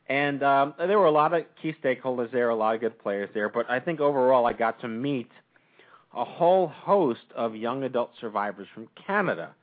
And 0.08 0.42
um, 0.42 0.74
there 0.78 0.98
were 0.98 1.06
a 1.06 1.12
lot 1.12 1.32
of 1.32 1.44
key 1.60 1.74
stakeholders 1.82 2.30
there, 2.32 2.50
a 2.50 2.54
lot 2.56 2.74
of 2.74 2.80
good 2.80 2.98
players 2.98 3.30
there, 3.34 3.48
but 3.48 3.70
I 3.70 3.80
think 3.80 4.00
overall 4.00 4.46
I 4.46 4.52
got 4.52 4.80
to 4.80 4.88
meet 4.88 5.30
a 6.14 6.24
whole 6.24 6.68
host 6.68 7.24
of 7.34 7.56
young 7.56 7.84
adult 7.84 8.10
survivors 8.20 8.68
from 8.74 8.88
Canada 9.06 9.54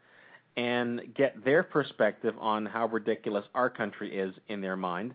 and 0.58 1.02
get 1.16 1.44
their 1.46 1.62
perspective 1.62 2.34
on 2.40 2.66
how 2.66 2.88
ridiculous 2.88 3.46
our 3.54 3.70
country 3.70 4.18
is 4.18 4.34
in 4.48 4.62
their 4.62 4.76
mind, 4.76 5.14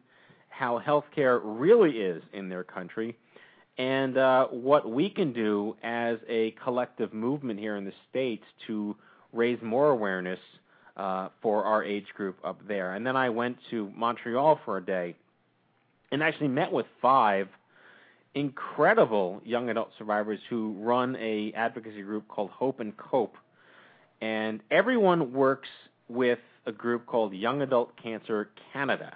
how 0.56 0.80
healthcare 0.80 1.40
really 1.42 1.98
is 1.98 2.22
in 2.32 2.48
their 2.48 2.64
country, 2.64 3.16
and 3.78 4.16
uh, 4.16 4.46
what 4.46 4.88
we 4.88 5.10
can 5.10 5.32
do 5.32 5.76
as 5.82 6.18
a 6.28 6.52
collective 6.62 7.12
movement 7.12 7.58
here 7.58 7.76
in 7.76 7.84
the 7.84 7.92
States 8.10 8.44
to 8.66 8.96
raise 9.32 9.58
more 9.62 9.90
awareness 9.90 10.38
uh, 10.96 11.28
for 11.42 11.64
our 11.64 11.82
age 11.82 12.06
group 12.14 12.36
up 12.44 12.60
there. 12.68 12.94
And 12.94 13.04
then 13.04 13.16
I 13.16 13.28
went 13.28 13.56
to 13.70 13.90
Montreal 13.96 14.60
for 14.64 14.76
a 14.76 14.84
day 14.84 15.16
and 16.12 16.22
actually 16.22 16.48
met 16.48 16.70
with 16.70 16.86
five 17.02 17.48
incredible 18.34 19.40
young 19.44 19.70
adult 19.70 19.90
survivors 19.98 20.40
who 20.48 20.76
run 20.78 21.16
a 21.16 21.52
advocacy 21.56 22.02
group 22.02 22.28
called 22.28 22.50
Hope 22.50 22.80
and 22.80 22.96
Cope. 22.96 23.36
And 24.20 24.60
everyone 24.70 25.32
works 25.32 25.68
with 26.08 26.38
a 26.66 26.72
group 26.72 27.06
called 27.06 27.34
Young 27.34 27.62
Adult 27.62 27.90
Cancer 28.00 28.50
Canada, 28.72 29.12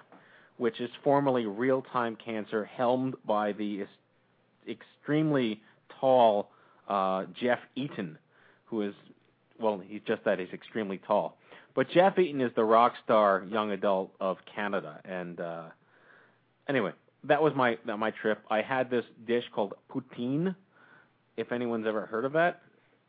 which 0.58 0.80
is 0.80 0.90
formerly 1.02 1.46
Real 1.46 1.82
Time 1.82 2.16
Cancer, 2.22 2.64
helmed 2.64 3.14
by 3.26 3.52
the 3.52 3.86
extremely 4.68 5.60
tall 6.00 6.50
uh, 6.88 7.24
Geoff 7.40 7.60
Eaton, 7.74 8.18
who 8.66 8.82
is, 8.82 8.94
well, 9.58 9.80
he's 9.84 10.02
just 10.06 10.24
that, 10.24 10.38
he's 10.38 10.48
extremely 10.52 10.98
tall. 10.98 11.36
But 11.74 11.90
Geoff 11.90 12.18
Eaton 12.18 12.40
is 12.40 12.50
the 12.56 12.64
rock 12.64 12.94
star 13.04 13.46
young 13.48 13.70
adult 13.70 14.12
of 14.20 14.36
Canada. 14.54 15.00
And 15.04 15.40
uh, 15.40 15.64
anyway, 16.68 16.92
that 17.24 17.42
was 17.42 17.52
my 17.54 17.78
that 17.86 17.98
my 17.98 18.10
trip. 18.10 18.40
I 18.50 18.62
had 18.62 18.90
this 18.90 19.04
dish 19.26 19.44
called 19.54 19.74
poutine. 19.88 20.54
If 21.36 21.52
anyone's 21.52 21.86
ever 21.86 22.06
heard 22.06 22.24
of 22.24 22.32
that, 22.32 22.62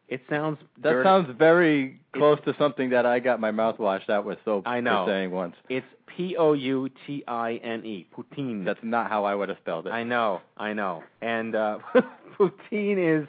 it 0.09 0.21
sounds 0.29 0.57
That 0.81 0.91
dirty. 0.91 1.05
sounds 1.07 1.29
very 1.37 1.99
close 2.13 2.39
to 2.45 2.53
something 2.57 2.89
that 2.89 3.05
I 3.05 3.19
got 3.19 3.39
my 3.39 3.51
mouth 3.51 3.79
washed 3.79 4.09
out 4.09 4.25
with 4.25 4.39
soap 4.43 4.67
I 4.67 4.79
know. 4.81 5.05
for 5.05 5.11
saying 5.11 5.31
once. 5.31 5.55
It's 5.69 5.85
P 6.07 6.35
O 6.37 6.53
U 6.53 6.89
T 7.05 7.23
I 7.27 7.53
N 7.63 7.85
E, 7.85 8.07
poutine. 8.15 8.65
That's 8.65 8.79
not 8.83 9.09
how 9.09 9.23
I 9.25 9.35
would 9.35 9.49
have 9.49 9.57
spelled 9.59 9.87
it. 9.87 9.91
I 9.91 10.03
know, 10.03 10.41
I 10.57 10.73
know. 10.73 11.03
And 11.21 11.55
uh 11.55 11.79
poutine 12.37 13.21
is 13.23 13.27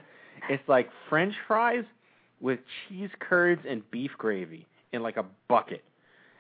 it's 0.49 0.67
like 0.69 0.89
French 1.09 1.35
fries 1.47 1.85
with 2.41 2.59
cheese 2.89 3.11
curds 3.21 3.63
and 3.69 3.89
beef 3.91 4.13
gravy 4.17 4.67
in 4.93 5.03
like 5.03 5.17
a 5.19 5.25
bucket. 5.49 5.85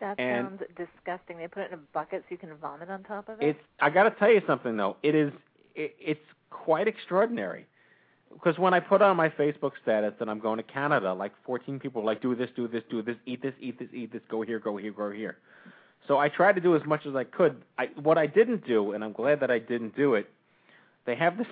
That 0.00 0.18
And- 0.18 0.48
sounds 0.58 0.62
disgusting. 0.76 1.36
They 1.36 1.46
put 1.46 1.64
it 1.64 1.68
in 1.72 1.74
a 1.74 1.82
bucket 1.92 2.22
so 2.22 2.26
you 2.30 2.38
can 2.38 2.54
vomit 2.56 2.88
on 2.90 3.02
top 3.02 3.28
of 3.28 3.40
it. 3.40 3.48
It's 3.50 3.58
I 3.80 3.90
got 3.90 4.04
to 4.04 4.10
tell 4.10 4.30
you 4.32 4.40
something 4.46 4.76
though. 4.76 4.96
It 5.02 5.14
is 5.14 5.32
it, 5.74 5.94
it's 6.00 6.20
quite 6.48 6.88
extraordinary. 6.88 7.66
Because 8.32 8.58
when 8.58 8.72
I 8.74 8.80
put 8.80 9.02
on 9.02 9.16
my 9.16 9.28
Facebook 9.28 9.72
status 9.82 10.14
that 10.18 10.28
I'm 10.28 10.38
going 10.38 10.58
to 10.58 10.62
Canada, 10.62 11.12
like 11.12 11.32
14 11.44 11.78
people 11.80 12.04
like, 12.04 12.22
do 12.22 12.34
this, 12.34 12.48
do 12.54 12.68
this, 12.68 12.82
do 12.90 13.02
this, 13.02 13.16
eat 13.26 13.42
this, 13.42 13.54
eat 13.60 13.78
this, 13.78 13.88
eat 13.92 14.12
this, 14.12 14.22
go 14.30 14.42
here, 14.42 14.58
go 14.58 14.76
here, 14.76 14.92
go 14.92 15.10
here. 15.10 15.38
So 16.06 16.18
I 16.18 16.28
tried 16.28 16.54
to 16.54 16.60
do 16.60 16.76
as 16.76 16.82
much 16.86 17.06
as 17.06 17.14
I 17.14 17.24
could. 17.24 17.62
I, 17.78 17.86
what 18.00 18.18
I 18.18 18.26
didn't 18.26 18.66
do, 18.66 18.92
and 18.92 19.04
I'm 19.04 19.12
glad 19.12 19.40
that 19.40 19.50
I 19.50 19.58
didn't 19.58 19.96
do 19.96 20.14
it, 20.14 20.30
they 21.06 21.14
have 21.16 21.36
this. 21.38 21.46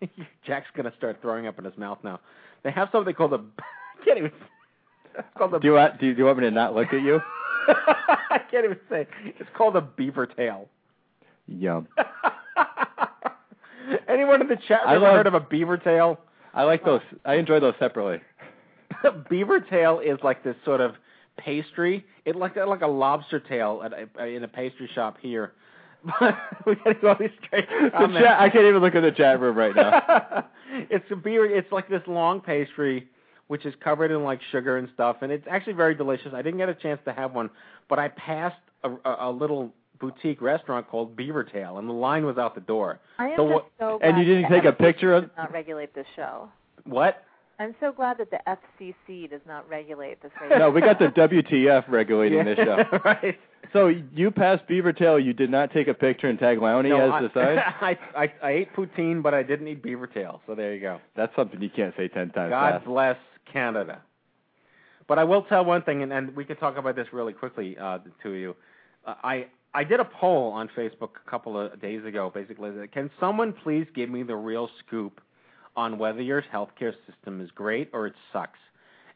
Jack's 0.46 0.68
gonna 0.74 0.92
start 0.96 1.18
throwing 1.20 1.46
up 1.46 1.58
in 1.58 1.64
his 1.64 1.76
mouth 1.76 1.98
now. 2.02 2.20
They 2.62 2.70
have 2.70 2.88
something 2.92 3.14
called 3.14 3.34
a. 3.34 3.36
I 3.58 4.04
can't 4.04 4.18
even. 4.18 4.32
It's 5.16 5.28
called 5.38 5.54
a. 5.54 5.60
Do 5.60 5.66
you 5.66 5.74
want 5.74 6.00
do 6.00 6.06
you, 6.06 6.14
do 6.14 6.18
you 6.20 6.24
want 6.24 6.38
me 6.38 6.44
to 6.44 6.50
not 6.50 6.74
look 6.74 6.92
at 6.92 7.02
you? 7.02 7.20
I 7.68 8.40
can't 8.50 8.64
even 8.64 8.78
say. 8.88 9.06
It's 9.38 9.50
called 9.56 9.76
a 9.76 9.80
beaver 9.80 10.26
tail. 10.26 10.68
Yum. 11.46 11.88
Anyone 14.10 14.40
in 14.40 14.48
the 14.48 14.58
chat 14.68 14.80
I 14.86 14.96
ever 14.96 15.04
love- 15.04 15.14
heard 15.16 15.26
of 15.26 15.34
a 15.34 15.40
beaver 15.40 15.76
tail? 15.76 16.18
I 16.52 16.64
like 16.64 16.84
those. 16.84 17.02
I 17.24 17.34
enjoy 17.34 17.60
those 17.60 17.74
separately. 17.78 18.20
beaver 19.30 19.60
tail 19.60 20.00
is 20.00 20.18
like 20.22 20.42
this 20.42 20.56
sort 20.64 20.80
of 20.80 20.96
pastry. 21.36 22.04
It 22.24 22.36
like 22.36 22.56
like 22.56 22.82
a 22.82 22.88
lobster 22.88 23.38
tail 23.40 23.82
at 23.84 23.92
a, 23.92 24.26
in 24.26 24.42
a 24.42 24.48
pastry 24.48 24.90
shop 24.94 25.16
here. 25.20 25.52
But 26.04 26.36
we 26.66 26.74
got 26.76 26.84
to 26.84 26.94
go 26.94 27.16
these 27.18 27.30
straight 27.44 27.68
The 27.68 27.90
chat, 27.90 28.40
I 28.40 28.48
can't 28.48 28.64
even 28.64 28.80
look 28.80 28.94
at 28.94 29.02
the 29.02 29.12
chat 29.12 29.38
room 29.38 29.56
right 29.56 29.74
now. 29.74 30.46
it's 30.90 31.04
a 31.10 31.16
beaver. 31.16 31.46
It's 31.46 31.70
like 31.70 31.88
this 31.88 32.02
long 32.06 32.40
pastry, 32.40 33.08
which 33.46 33.64
is 33.64 33.74
covered 33.82 34.10
in 34.10 34.24
like 34.24 34.40
sugar 34.50 34.76
and 34.76 34.88
stuff, 34.94 35.18
and 35.22 35.30
it's 35.30 35.46
actually 35.48 35.74
very 35.74 35.94
delicious. 35.94 36.32
I 36.34 36.42
didn't 36.42 36.58
get 36.58 36.68
a 36.68 36.74
chance 36.74 37.00
to 37.04 37.12
have 37.12 37.32
one, 37.32 37.50
but 37.88 37.98
I 37.98 38.08
passed 38.08 38.56
a, 38.82 38.90
a, 38.90 39.16
a 39.28 39.30
little 39.30 39.72
boutique 40.00 40.40
restaurant 40.42 40.88
called 40.88 41.14
Beaver 41.16 41.44
Tail, 41.44 41.78
and 41.78 41.88
the 41.88 41.92
line 41.92 42.24
was 42.26 42.38
out 42.38 42.54
the 42.54 42.60
door. 42.60 42.98
I 43.18 43.28
am 43.28 43.36
So 43.36 43.64
so 43.78 43.98
and 44.02 44.16
you 44.18 44.24
glad 44.24 44.34
didn't 44.34 44.42
the 44.50 44.56
take 44.56 44.64
a 44.64 44.72
FCC 44.72 44.78
picture 44.78 45.14
of- 45.14 45.22
does 45.24 45.36
not 45.36 45.52
regulate 45.52 45.94
this 45.94 46.06
show. 46.16 46.48
What? 46.84 47.22
I'm 47.58 47.74
so 47.78 47.92
glad 47.92 48.16
that 48.16 48.30
the 48.30 48.38
FCC 48.48 49.28
does 49.28 49.42
not 49.46 49.68
regulate 49.68 50.22
this 50.22 50.32
radio. 50.40 50.56
No, 50.58 50.70
we 50.70 50.80
got 50.80 50.98
the 50.98 51.08
WTF 51.08 51.84
regulating 51.88 52.42
this 52.46 52.56
show. 52.56 52.78
right. 53.04 53.38
So 53.74 53.88
you 53.88 54.30
passed 54.30 54.66
Beaver 54.66 54.94
Tail. 54.94 55.18
You 55.20 55.34
did 55.34 55.50
not 55.50 55.70
take 55.70 55.86
a 55.86 55.92
picture 55.92 56.26
and 56.28 56.38
tag 56.38 56.56
Lowney 56.58 56.88
No, 56.88 57.14
as 57.14 57.30
the 57.30 57.38
sign. 57.38 57.58
I, 57.80 57.98
I, 58.16 58.22
I 58.24 58.32
I 58.42 58.50
ate 58.52 58.74
poutine, 58.74 59.22
but 59.22 59.34
I 59.34 59.42
didn't 59.42 59.68
eat 59.68 59.82
beaver 59.82 60.06
tail. 60.06 60.40
So 60.46 60.54
there 60.54 60.74
you 60.74 60.80
go. 60.80 61.00
That's 61.14 61.36
something 61.36 61.60
you 61.60 61.68
can't 61.68 61.94
say 61.98 62.08
ten 62.08 62.30
times 62.30 62.48
God 62.50 62.72
fast. 62.76 62.86
bless 62.86 63.16
Canada. 63.52 64.00
But 65.06 65.18
I 65.18 65.24
will 65.24 65.42
tell 65.42 65.64
one 65.64 65.82
thing, 65.82 66.02
and, 66.02 66.12
and 66.12 66.34
we 66.34 66.44
can 66.46 66.56
talk 66.56 66.78
about 66.78 66.96
this 66.96 67.08
really 67.12 67.32
quickly, 67.34 67.76
uh, 67.76 67.98
of 68.24 68.32
you. 68.32 68.56
Uh, 69.04 69.14
I 69.22 69.46
I 69.72 69.84
did 69.84 70.00
a 70.00 70.04
poll 70.04 70.52
on 70.52 70.68
Facebook 70.76 71.10
a 71.24 71.30
couple 71.30 71.58
of 71.58 71.80
days 71.80 72.04
ago. 72.04 72.30
Basically, 72.34 72.70
can 72.88 73.10
someone 73.20 73.52
please 73.52 73.86
give 73.94 74.10
me 74.10 74.22
the 74.22 74.34
real 74.34 74.68
scoop 74.84 75.20
on 75.76 75.98
whether 75.98 76.20
your 76.20 76.42
healthcare 76.42 76.92
system 77.06 77.40
is 77.40 77.50
great 77.52 77.88
or 77.92 78.08
it 78.08 78.14
sucks? 78.32 78.58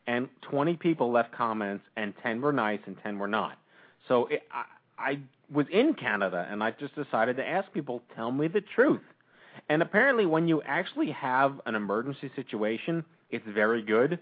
And 0.07 0.29
20 0.43 0.77
people 0.77 1.11
left 1.11 1.33
comments, 1.33 1.85
and 1.97 2.13
10 2.23 2.41
were 2.41 2.53
nice 2.53 2.81
and 2.87 2.97
10 3.03 3.19
were 3.19 3.27
not. 3.27 3.59
So 4.07 4.27
it, 4.27 4.43
I, 4.53 4.65
I 4.99 5.19
was 5.53 5.67
in 5.73 5.95
Canada, 5.95 6.47
and 6.51 6.63
I 6.63 6.71
just 6.73 6.95
decided 6.95 7.37
to 7.39 7.47
ask 7.47 7.73
people, 7.73 8.03
tell 8.15 8.31
me 8.31 8.49
the 8.49 8.61
truth. 8.61 9.01
And 9.69 9.83
apparently, 9.83 10.27
when 10.27 10.47
you 10.47 10.63
actually 10.63 11.11
have 11.13 11.61
an 11.67 11.75
emergency 11.75 12.31
situation, 12.37 13.05
it's 13.31 13.45
very 13.49 13.83
good. 13.83 14.19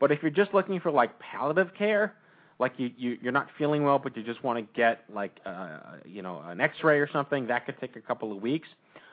But 0.00 0.12
if 0.12 0.22
you're 0.22 0.30
just 0.30 0.54
looking 0.54 0.80
for 0.80 0.90
like 0.90 1.18
palliative 1.18 1.74
care, 1.76 2.14
like 2.58 2.72
you, 2.76 2.90
you 2.96 3.18
you're 3.22 3.32
not 3.32 3.48
feeling 3.56 3.84
well, 3.84 3.98
but 3.98 4.16
you 4.16 4.22
just 4.22 4.42
want 4.42 4.58
to 4.58 4.66
get 4.74 5.04
like 5.12 5.38
uh, 5.46 5.78
you 6.04 6.22
know 6.22 6.42
an 6.46 6.60
X-ray 6.60 6.98
or 6.98 7.08
something, 7.12 7.46
that 7.46 7.66
could 7.66 7.78
take 7.80 7.96
a 7.96 8.00
couple 8.00 8.32
of 8.32 8.42
weeks. 8.42 8.68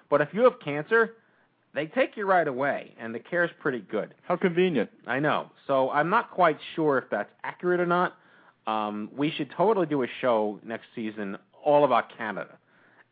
But 0.10 0.22
if 0.22 0.30
you 0.34 0.44
have 0.44 0.60
cancer, 0.64 1.14
they 1.74 1.88
take 1.88 2.18
you 2.18 2.26
right 2.26 2.48
away, 2.48 2.94
and 3.00 3.14
the 3.14 3.20
care 3.20 3.44
is 3.44 3.52
pretty 3.60 3.80
good. 3.80 4.14
How 4.24 4.36
convenient. 4.36 4.90
I 5.06 5.20
know. 5.20 5.52
So 5.68 5.90
I'm 5.90 6.10
not 6.10 6.32
quite 6.32 6.58
sure 6.76 6.98
if 6.98 7.06
that's 7.10 7.30
accurate 7.44 7.80
or 7.80 7.86
not. 7.86 8.18
Um, 8.68 9.10
we 9.16 9.32
should 9.32 9.52
totally 9.52 9.86
do 9.86 10.04
a 10.04 10.08
show 10.22 10.60
next 10.64 10.88
season 10.96 11.38
all 11.64 11.86
about 11.86 12.18
Canada, 12.18 12.58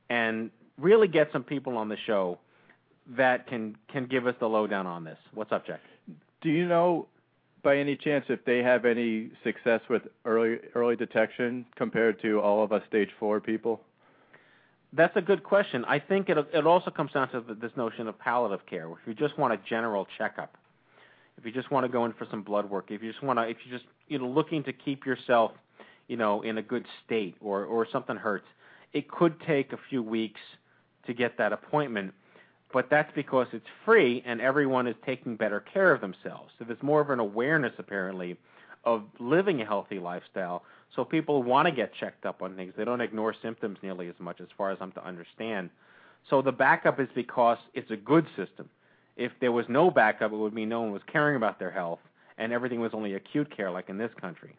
and 0.10 0.50
really 0.80 1.08
get 1.08 1.30
some 1.32 1.44
people 1.44 1.78
on 1.78 1.90
the 1.90 1.98
show 2.08 2.40
that 3.18 3.48
can 3.48 3.76
can 3.92 4.06
give 4.06 4.28
us 4.28 4.36
the 4.40 4.48
lowdown 4.48 4.88
on 4.88 5.04
this. 5.04 5.18
What's 5.34 5.52
up, 5.52 5.68
Jack? 5.68 5.82
Do 6.42 6.50
you 6.50 6.68
know, 6.68 7.08
by 7.64 7.78
any 7.78 7.96
chance, 7.96 8.26
if 8.30 8.44
they 8.46 8.60
have 8.60 8.86
any 8.86 9.32
success 9.44 9.82
with 9.90 10.04
early 10.26 10.58
early 10.76 10.96
detection 10.96 11.66
compared 11.76 12.22
to 12.22 12.40
all 12.40 12.64
of 12.64 12.72
us 12.72 12.82
stage 12.88 13.10
four 13.20 13.40
people? 13.40 13.82
That's 14.92 15.16
a 15.16 15.22
good 15.22 15.44
question. 15.44 15.86
I 15.86 16.00
think 16.00 16.30
it 16.30 16.38
it 16.54 16.68
also 16.68 16.92
comes 16.92 17.12
down 17.14 17.30
to 17.32 17.42
this 17.60 17.72
notion 17.76 18.08
of 18.08 18.20
palliative 18.20 18.66
care. 18.68 18.88
If 18.92 19.08
you 19.08 19.14
just 19.14 19.38
want 19.38 19.54
a 19.54 19.58
general 19.68 20.08
checkup, 20.18 20.56
if 21.38 21.46
you 21.46 21.52
just 21.52 21.72
want 21.72 21.86
to 21.86 21.92
go 21.92 22.06
in 22.06 22.14
for 22.14 22.28
some 22.30 22.44
blood 22.44 22.70
work, 22.70 22.92
if 22.92 23.02
you 23.02 23.12
just 23.12 23.24
want 23.24 23.40
to, 23.40 23.44
if 23.44 23.58
you 23.66 23.72
just 23.72 23.86
you 24.08 24.20
know 24.20 24.28
looking 24.28 24.64
to 24.66 24.74
keep 24.74 25.06
yourself, 25.06 25.52
you 26.08 26.18
know, 26.18 26.42
in 26.42 26.58
a 26.58 26.62
good 26.62 26.86
state, 27.06 27.36
or 27.42 27.66
or 27.66 27.88
something 27.92 28.16
hurts, 28.16 28.46
it 28.94 29.10
could 29.10 29.40
take 29.48 29.74
a 29.74 29.80
few 29.90 30.04
weeks 30.04 30.42
to 31.08 31.14
get 31.14 31.38
that 31.38 31.54
appointment. 31.54 32.14
But 32.74 32.90
that's 32.90 33.12
because 33.16 33.48
it's 33.54 33.66
free 33.86 34.24
and 34.26 34.42
everyone 34.42 34.88
is 34.88 34.96
taking 35.06 35.36
better 35.36 35.60
care 35.60 35.94
of 35.94 36.02
themselves. 36.02 36.52
So 36.58 36.66
there's 36.66 36.82
more 36.82 37.00
of 37.00 37.12
an 37.12 37.20
awareness 37.20 37.74
apparently 37.78 38.36
of 38.84 39.04
living 39.20 39.62
a 39.62 39.66
healthy 39.66 40.00
lifestyle. 40.00 40.64
So 40.96 41.06
people 41.06 41.44
want 41.44 41.68
to 41.68 41.72
get 41.72 41.94
checked 41.94 42.26
up 42.26 42.42
on 42.42 42.56
things. 42.56 42.74
They 42.76 42.84
don't 42.84 43.00
ignore 43.00 43.34
symptoms 43.42 43.78
nearly 43.84 44.10
as 44.10 44.16
much, 44.20 44.42
as 44.42 44.48
far 44.58 44.72
as 44.72 44.80
I'm 44.82 44.92
to 44.94 45.06
understand. 45.06 45.70
So 46.30 46.42
the 46.42 46.52
backup 46.52 47.00
is 47.00 47.08
because 47.16 47.60
it's 47.74 47.92
a 47.92 47.96
good 47.96 48.26
system. 48.36 48.70
If 49.16 49.32
there 49.40 49.52
was 49.52 49.66
no 49.70 49.92
backup, 49.92 50.34
it 50.34 50.36
would 50.36 50.54
mean 50.54 50.70
no 50.70 50.82
one 50.82 50.92
was 50.92 51.04
caring 51.12 51.36
about 51.36 51.60
their 51.60 51.72
health 51.72 52.00
and 52.38 52.52
everything 52.52 52.82
was 52.82 52.92
only 52.94 53.14
acute 53.14 53.56
care, 53.56 53.70
like 53.70 53.90
in 53.90 53.98
this 53.98 54.12
country. 54.20 54.58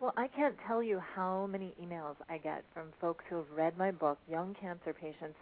Well, 0.00 0.14
I 0.16 0.28
can't 0.28 0.54
tell 0.66 0.80
you 0.80 1.02
how 1.16 1.48
many 1.50 1.74
emails 1.82 2.14
I 2.28 2.38
get 2.38 2.62
from 2.72 2.90
folks 3.00 3.24
who 3.28 3.36
have 3.36 3.50
read 3.52 3.76
my 3.76 3.90
book, 3.90 4.18
young 4.30 4.54
cancer 4.60 4.94
patients, 4.94 5.34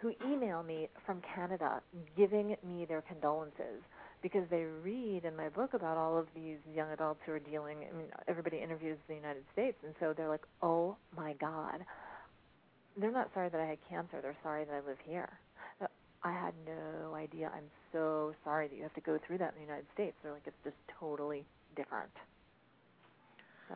who 0.00 0.12
email 0.26 0.62
me 0.62 0.88
from 1.06 1.22
Canada 1.34 1.80
giving 2.16 2.56
me 2.66 2.84
their 2.84 3.02
condolences 3.02 3.82
because 4.22 4.42
they 4.50 4.64
read 4.82 5.24
in 5.24 5.36
my 5.36 5.48
book 5.48 5.74
about 5.74 5.96
all 5.96 6.18
of 6.18 6.26
these 6.34 6.58
young 6.74 6.90
adults 6.90 7.20
who 7.26 7.32
are 7.32 7.38
dealing. 7.38 7.78
I 7.92 7.96
mean, 7.96 8.06
everybody 8.28 8.58
interviews 8.58 8.98
the 9.08 9.14
United 9.14 9.44
States, 9.52 9.76
and 9.84 9.94
so 10.00 10.12
they're 10.16 10.28
like, 10.28 10.44
"Oh 10.62 10.96
my 11.16 11.34
God." 11.34 11.84
They're 12.96 13.10
not 13.10 13.30
sorry 13.34 13.48
that 13.48 13.60
I 13.60 13.66
had 13.66 13.78
cancer. 13.88 14.20
They're 14.22 14.36
sorry 14.42 14.64
that 14.64 14.72
I 14.72 14.80
live 14.88 14.98
here. 15.04 15.28
I 16.26 16.32
had 16.32 16.54
no 16.66 17.14
idea. 17.14 17.50
I'm 17.54 17.70
so 17.92 18.34
sorry 18.44 18.66
that 18.68 18.74
you 18.74 18.82
have 18.82 18.94
to 18.94 19.00
go 19.02 19.18
through 19.26 19.38
that 19.38 19.52
in 19.52 19.56
the 19.56 19.66
United 19.66 19.84
States. 19.92 20.16
They're 20.22 20.32
like, 20.32 20.46
it's 20.46 20.56
just 20.64 20.76
totally 20.98 21.44
different. 21.76 22.10
So, 23.68 23.74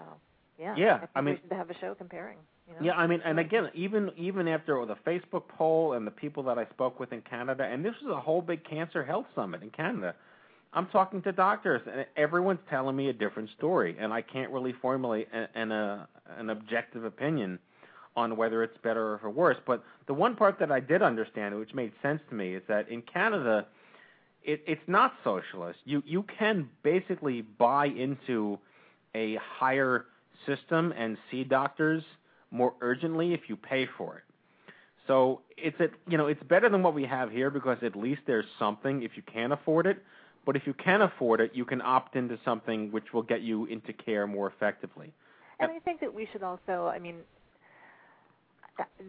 yeah. 0.59 0.75
Yeah, 0.77 1.01
I, 1.15 1.19
I 1.19 1.21
mean- 1.21 1.35
we 1.35 1.41
should 1.43 1.57
have 1.57 1.69
a 1.69 1.79
show 1.79 1.95
comparing. 1.95 2.39
You 2.69 2.75
know? 2.75 2.87
Yeah, 2.87 2.99
I 2.99 3.07
mean, 3.07 3.21
and 3.25 3.39
again, 3.41 3.71
even 3.75 4.11
even 4.17 4.47
after 4.47 4.85
the 4.85 4.97
Facebook 5.07 5.45
poll 5.49 5.95
and 5.95 6.07
the 6.07 6.11
people 6.11 6.43
that 6.45 6.59
I 6.59 6.67
spoke 6.67 7.01
with 7.01 7.13
in 7.13 7.23
Canada, 7.23 7.65
and 7.65 7.85
this 7.85 7.95
was 8.03 8.15
a 8.15 8.21
whole 8.21 8.43
big 8.43 8.65
cancer 8.65 9.05
health 9.05 9.27
summit 9.35 9.63
in 9.63 9.71
Canada. 9.71 10.15
I'm 10.75 10.87
talking 10.87 11.23
to 11.23 11.33
doctors, 11.33 11.81
and 11.91 12.05
everyone's 12.17 12.61
telling 12.69 12.95
me 12.95 13.09
a 13.09 13.13
different 13.13 13.49
story, 13.57 13.97
and 13.99 14.13
I 14.13 14.21
can't 14.21 14.51
really 14.51 14.75
formulate 14.83 15.29
an 15.33 15.49
an, 15.55 15.73
uh, 15.73 16.07
an 16.37 16.51
objective 16.51 17.05
opinion 17.05 17.59
on 18.17 18.37
whether 18.37 18.63
it's 18.63 18.77
better 18.83 19.15
or 19.15 19.19
for 19.19 19.31
worse. 19.31 19.57
But 19.67 19.83
the 20.07 20.15
one 20.15 20.37
part 20.37 20.59
that 20.59 20.71
I 20.71 20.81
did 20.81 21.03
understand, 21.03 21.59
which 21.59 21.73
made 21.73 21.93
sense 22.03 22.21
to 22.29 22.35
me, 22.35 22.55
is 22.55 22.63
that 22.69 22.89
in 22.89 23.01
Canada, 23.03 23.67
it, 24.45 24.63
it's 24.67 24.83
not 24.87 25.15
socialist. 25.25 25.79
You 25.85 26.03
you 26.05 26.25
can 26.39 26.69
basically 26.83 27.43
buy 27.43 27.87
into 27.87 28.59
a 29.15 29.37
higher 29.37 30.07
system 30.47 30.93
and 30.97 31.17
see 31.31 31.45
doctors 31.45 32.03
more 32.51 32.75
urgently 32.81 33.35
if 33.35 33.49
you 33.49 33.57
pay 33.57 33.87
for 33.97 34.19
it. 34.19 34.25
So 35.07 35.41
it's 35.57 35.79
a, 35.81 35.89
you 36.07 36.19
know 36.19 36.27
it's 36.27 36.43
better 36.45 36.69
than 36.69 36.83
what 36.83 36.95
we 36.95 37.05
have 37.05 37.31
here 37.31 37.51
because 37.51 37.79
at 37.83 37.97
least 37.97 38.21
there's 38.27 38.45
something 38.59 39.03
if 39.03 39.13
you 39.17 39.23
can't 39.23 39.53
afford 39.53 39.87
it. 39.87 40.03
But 40.47 40.57
if 40.57 40.67
you 40.67 40.73
can 40.73 41.03
afford 41.03 41.41
it, 41.41 41.51
you 41.55 41.65
can 41.67 41.83
opt 41.83 42.17
into 42.17 42.39
something 42.45 42.91
which 42.91 43.13
will 43.13 43.23
get 43.23 43.43
you 43.43 43.67
into 43.67 43.93
care 43.93 44.27
more 44.27 44.47
effectively. 44.47 45.13
And 45.61 45.71
I 45.71 45.79
think 45.81 46.01
that 46.01 46.15
we 46.15 46.27
should 46.33 46.43
also, 46.43 46.87
I 46.87 46.99
mean, 46.99 47.17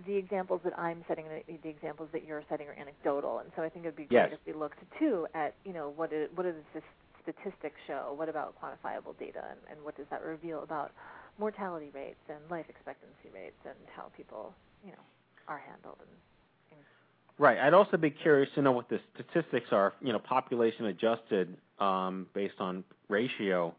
the 0.05 0.15
examples 0.15 0.61
that 0.63 0.77
I'm 0.77 1.05
setting, 1.07 1.25
and 1.27 1.43
the 1.47 1.57
the 1.63 1.69
examples 1.69 2.09
that 2.11 2.25
you're 2.25 2.43
setting 2.49 2.67
are 2.67 2.73
anecdotal, 2.73 3.39
and 3.39 3.51
so 3.55 3.61
I 3.61 3.69
think 3.69 3.85
it'd 3.85 3.95
be 3.95 4.05
great 4.05 4.31
Yes. 4.31 4.33
if 4.33 4.39
we 4.53 4.59
looked 4.59 4.79
too 4.97 5.27
at, 5.33 5.53
you 5.63 5.73
know, 5.73 5.93
what 5.95 6.11
is, 6.11 6.29
what 6.35 6.43
does 6.43 6.55
the 6.73 6.81
statistics 7.21 7.79
show? 7.87 8.13
What 8.15 8.29
about 8.29 8.55
quantifiable 8.59 9.17
data, 9.19 9.43
and, 9.49 9.59
and 9.71 9.85
what 9.85 9.95
does 9.95 10.07
that 10.09 10.23
reveal 10.23 10.63
about 10.63 10.91
mortality 11.39 11.89
rates 11.93 12.19
and 12.29 12.39
life 12.49 12.65
expectancy 12.69 13.29
rates, 13.33 13.59
and 13.65 13.75
how 13.95 14.11
people, 14.15 14.53
you 14.83 14.91
know, 14.91 15.03
are 15.47 15.57
handled 15.57 15.97
and 15.99 16.09
Right. 17.39 17.57
I'd 17.57 17.73
also 17.73 17.95
be 17.95 18.09
curious 18.09 18.49
to 18.55 18.61
know 18.61 18.73
what 18.73 18.89
the 18.89 18.99
statistics 19.15 19.69
are. 19.71 19.93
You 20.01 20.11
know, 20.11 20.19
population 20.19 20.87
adjusted 20.87 21.55
um, 21.79 22.27
based 22.33 22.59
on 22.59 22.83
ratio. 23.07 23.73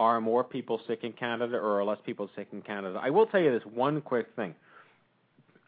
Are 0.00 0.20
more 0.20 0.42
people 0.42 0.80
sick 0.88 1.04
in 1.04 1.12
Canada 1.12 1.56
or 1.56 1.78
are 1.80 1.84
less 1.84 1.98
people 2.04 2.28
sick 2.34 2.48
in 2.52 2.60
Canada? 2.60 2.98
I 3.00 3.10
will 3.10 3.26
tell 3.26 3.40
you 3.40 3.52
this 3.52 3.62
one 3.72 4.00
quick 4.00 4.26
thing. 4.34 4.56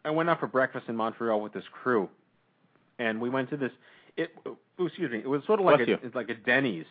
I 0.05 0.11
went 0.11 0.29
out 0.29 0.41
for 0.41 0.49
breakfast 0.49 0.87
in 0.89 0.97
Montreal 0.97 1.41
with 1.41 1.53
this 1.53 1.65
crew, 1.71 2.09
and 2.99 3.21
we 3.21 3.31
went 3.31 3.51
to 3.51 3.57
this. 3.57 3.71
It 4.17 4.31
oh, 4.45 4.57
excuse 4.85 5.13
me. 5.13 5.19
It 5.19 5.29
was 5.29 5.43
sort 5.47 5.61
of 5.61 5.67
like 5.67 5.77
Bless 5.77 5.87
a, 5.87 5.91
you. 5.93 5.99
it's 6.03 6.17
like 6.17 6.29
a 6.29 6.35
Denny's, 6.35 6.87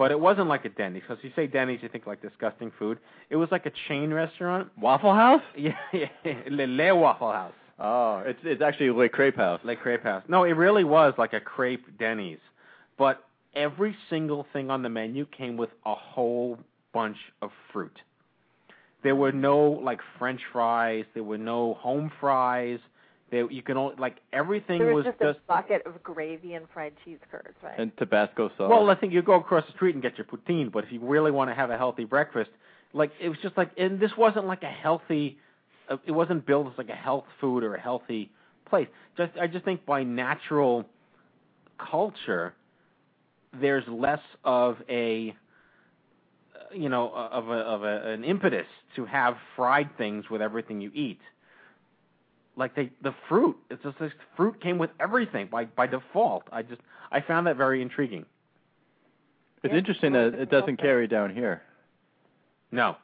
but 0.00 0.10
it 0.10 0.18
wasn't 0.18 0.48
like 0.48 0.64
a 0.64 0.70
Denny's 0.70 1.02
because 1.06 1.22
you 1.22 1.30
say 1.36 1.46
Denny's, 1.46 1.80
you 1.82 1.90
think 1.90 2.06
like 2.06 2.22
disgusting 2.22 2.72
food. 2.78 2.96
It 3.28 3.36
was 3.36 3.50
like 3.52 3.66
a 3.66 3.72
chain 3.86 4.14
restaurant. 4.14 4.68
Waffle 4.80 5.12
House? 5.12 5.42
Yeah, 5.58 5.76
yeah, 5.92 6.08
Le, 6.48 6.66
Le 6.66 6.96
Waffle 6.96 7.30
House. 7.30 7.52
Oh, 7.78 8.22
it's 8.24 8.38
it's 8.42 8.62
actually 8.62 8.88
Le 8.92 9.10
Crepe 9.10 9.36
House. 9.36 9.60
Le 9.62 9.76
Crepe 9.76 10.02
House. 10.02 10.22
No, 10.26 10.44
it 10.44 10.52
really 10.52 10.84
was 10.84 11.12
like 11.18 11.34
a 11.34 11.40
crepe 11.40 11.98
Denny's. 11.98 12.38
But 12.96 13.22
every 13.54 13.94
single 14.08 14.46
thing 14.54 14.70
on 14.70 14.82
the 14.82 14.88
menu 14.88 15.26
came 15.26 15.58
with 15.58 15.68
a 15.84 15.94
whole 15.94 16.58
bunch 16.94 17.18
of 17.42 17.50
fruit. 17.70 17.98
There 19.02 19.16
were 19.16 19.32
no 19.32 19.68
like 19.84 20.00
French 20.18 20.40
fries. 20.50 21.04
There 21.12 21.24
were 21.24 21.36
no 21.36 21.74
home 21.74 22.10
fries. 22.18 22.78
There 23.30 23.50
you 23.50 23.62
can 23.62 23.76
only 23.76 23.94
like 23.96 24.16
everything 24.32 24.78
there 24.78 24.92
was 24.92 25.04
was 25.04 25.14
just 25.20 25.38
a 25.38 25.40
bucket 25.46 25.86
of 25.86 26.02
gravy 26.02 26.54
and 26.54 26.66
fried 26.72 26.94
cheese 27.04 27.18
curds, 27.30 27.56
right? 27.62 27.78
And 27.78 27.96
Tabasco 27.96 28.48
sauce. 28.56 28.68
well, 28.70 28.90
I 28.90 28.96
think 28.96 29.12
you 29.12 29.22
go 29.22 29.34
across 29.34 29.64
the 29.66 29.72
street 29.72 29.94
and 29.94 30.02
get 30.02 30.18
your 30.18 30.24
poutine, 30.24 30.70
but 30.72 30.84
if 30.84 30.92
you 30.92 31.00
really 31.00 31.30
want 31.30 31.50
to 31.50 31.54
have 31.54 31.70
a 31.70 31.78
healthy 31.78 32.04
breakfast, 32.04 32.50
like 32.92 33.12
it 33.20 33.28
was 33.28 33.38
just 33.42 33.56
like, 33.56 33.70
and 33.76 34.00
this 34.00 34.10
wasn't 34.18 34.46
like 34.46 34.64
a 34.64 34.70
healthy, 34.70 35.38
uh, 35.88 35.96
it 36.06 36.12
wasn't 36.12 36.44
built 36.44 36.66
as 36.66 36.72
like 36.76 36.88
a 36.88 36.94
health 36.94 37.24
food 37.40 37.62
or 37.62 37.76
a 37.76 37.80
healthy 37.80 38.30
place. 38.68 38.88
Just 39.16 39.32
I 39.40 39.46
just 39.46 39.64
think 39.64 39.86
by 39.86 40.02
natural 40.02 40.86
culture, 41.78 42.54
there's 43.60 43.84
less 43.88 44.20
of 44.44 44.78
a, 44.88 45.34
uh, 46.56 46.74
you 46.74 46.88
know, 46.88 47.12
of 47.12 47.48
a 47.48 47.52
of 47.52 47.84
a, 47.84 48.10
an 48.12 48.24
impetus 48.24 48.66
to 48.96 49.04
have 49.04 49.36
fried 49.54 49.96
things 49.96 50.28
with 50.30 50.42
everything 50.42 50.80
you 50.80 50.90
eat. 50.94 51.20
Like 52.60 52.76
they, 52.76 52.90
the 53.02 53.14
fruit, 53.28 53.56
it's 53.70 53.82
just 53.82 53.98
this 53.98 54.12
fruit 54.36 54.60
came 54.62 54.76
with 54.78 54.90
everything 55.00 55.48
by 55.50 55.64
by 55.64 55.86
default. 55.88 56.44
I 56.52 56.62
just 56.62 56.80
I 57.10 57.20
found 57.22 57.46
that 57.48 57.56
very 57.56 57.80
intriguing. 57.82 58.26
it's 59.64 59.72
Yeah, 59.72 59.78
interesting 59.78 60.12
that 60.12 60.34
it 60.34 60.50
doesn't 60.50 60.70
also- 60.78 60.82
carry 60.82 61.08
down 61.08 61.34
here. 61.34 61.62
No. 62.70 62.96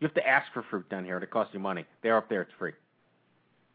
You 0.00 0.06
have 0.06 0.14
to 0.14 0.26
ask 0.26 0.46
for 0.52 0.62
fruit 0.62 0.88
down 0.88 1.04
here. 1.04 1.18
It 1.18 1.30
costs 1.30 1.52
you 1.52 1.60
money. 1.60 1.84
There 2.02 2.16
up 2.16 2.28
there, 2.28 2.42
it's 2.42 2.52
free. 2.58 2.72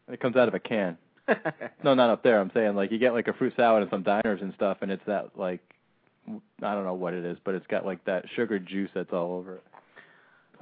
It 0.08 0.20
comes 0.20 0.36
out 0.36 0.48
of 0.48 0.54
a 0.54 0.60
can. 0.60 0.98
No, 1.84 1.94
not 1.94 2.10
up 2.10 2.24
there. 2.24 2.40
I'm 2.40 2.52
saying 2.54 2.76
like 2.76 2.92
you 2.92 2.98
get 2.98 3.14
like 3.14 3.28
a 3.28 3.34
fruit 3.34 3.54
salad 3.58 3.84
in 3.84 3.90
some 3.90 4.04
diners 4.04 4.40
and 4.42 4.54
stuff, 4.56 4.78
and 4.82 4.92
it's 4.92 5.06
that 5.08 5.32
like 5.36 5.60
I 6.64 6.74
don't 6.74 6.86
know 6.86 6.94
what 6.94 7.14
it 7.14 7.26
is, 7.26 7.38
but 7.44 7.54
it's 7.56 7.68
got 7.68 7.86
like 7.86 8.04
that 8.06 8.26
sugar 8.36 8.60
juice 8.60 8.90
that's 8.94 9.12
all 9.12 9.34
over 9.34 9.56
it. 9.56 9.64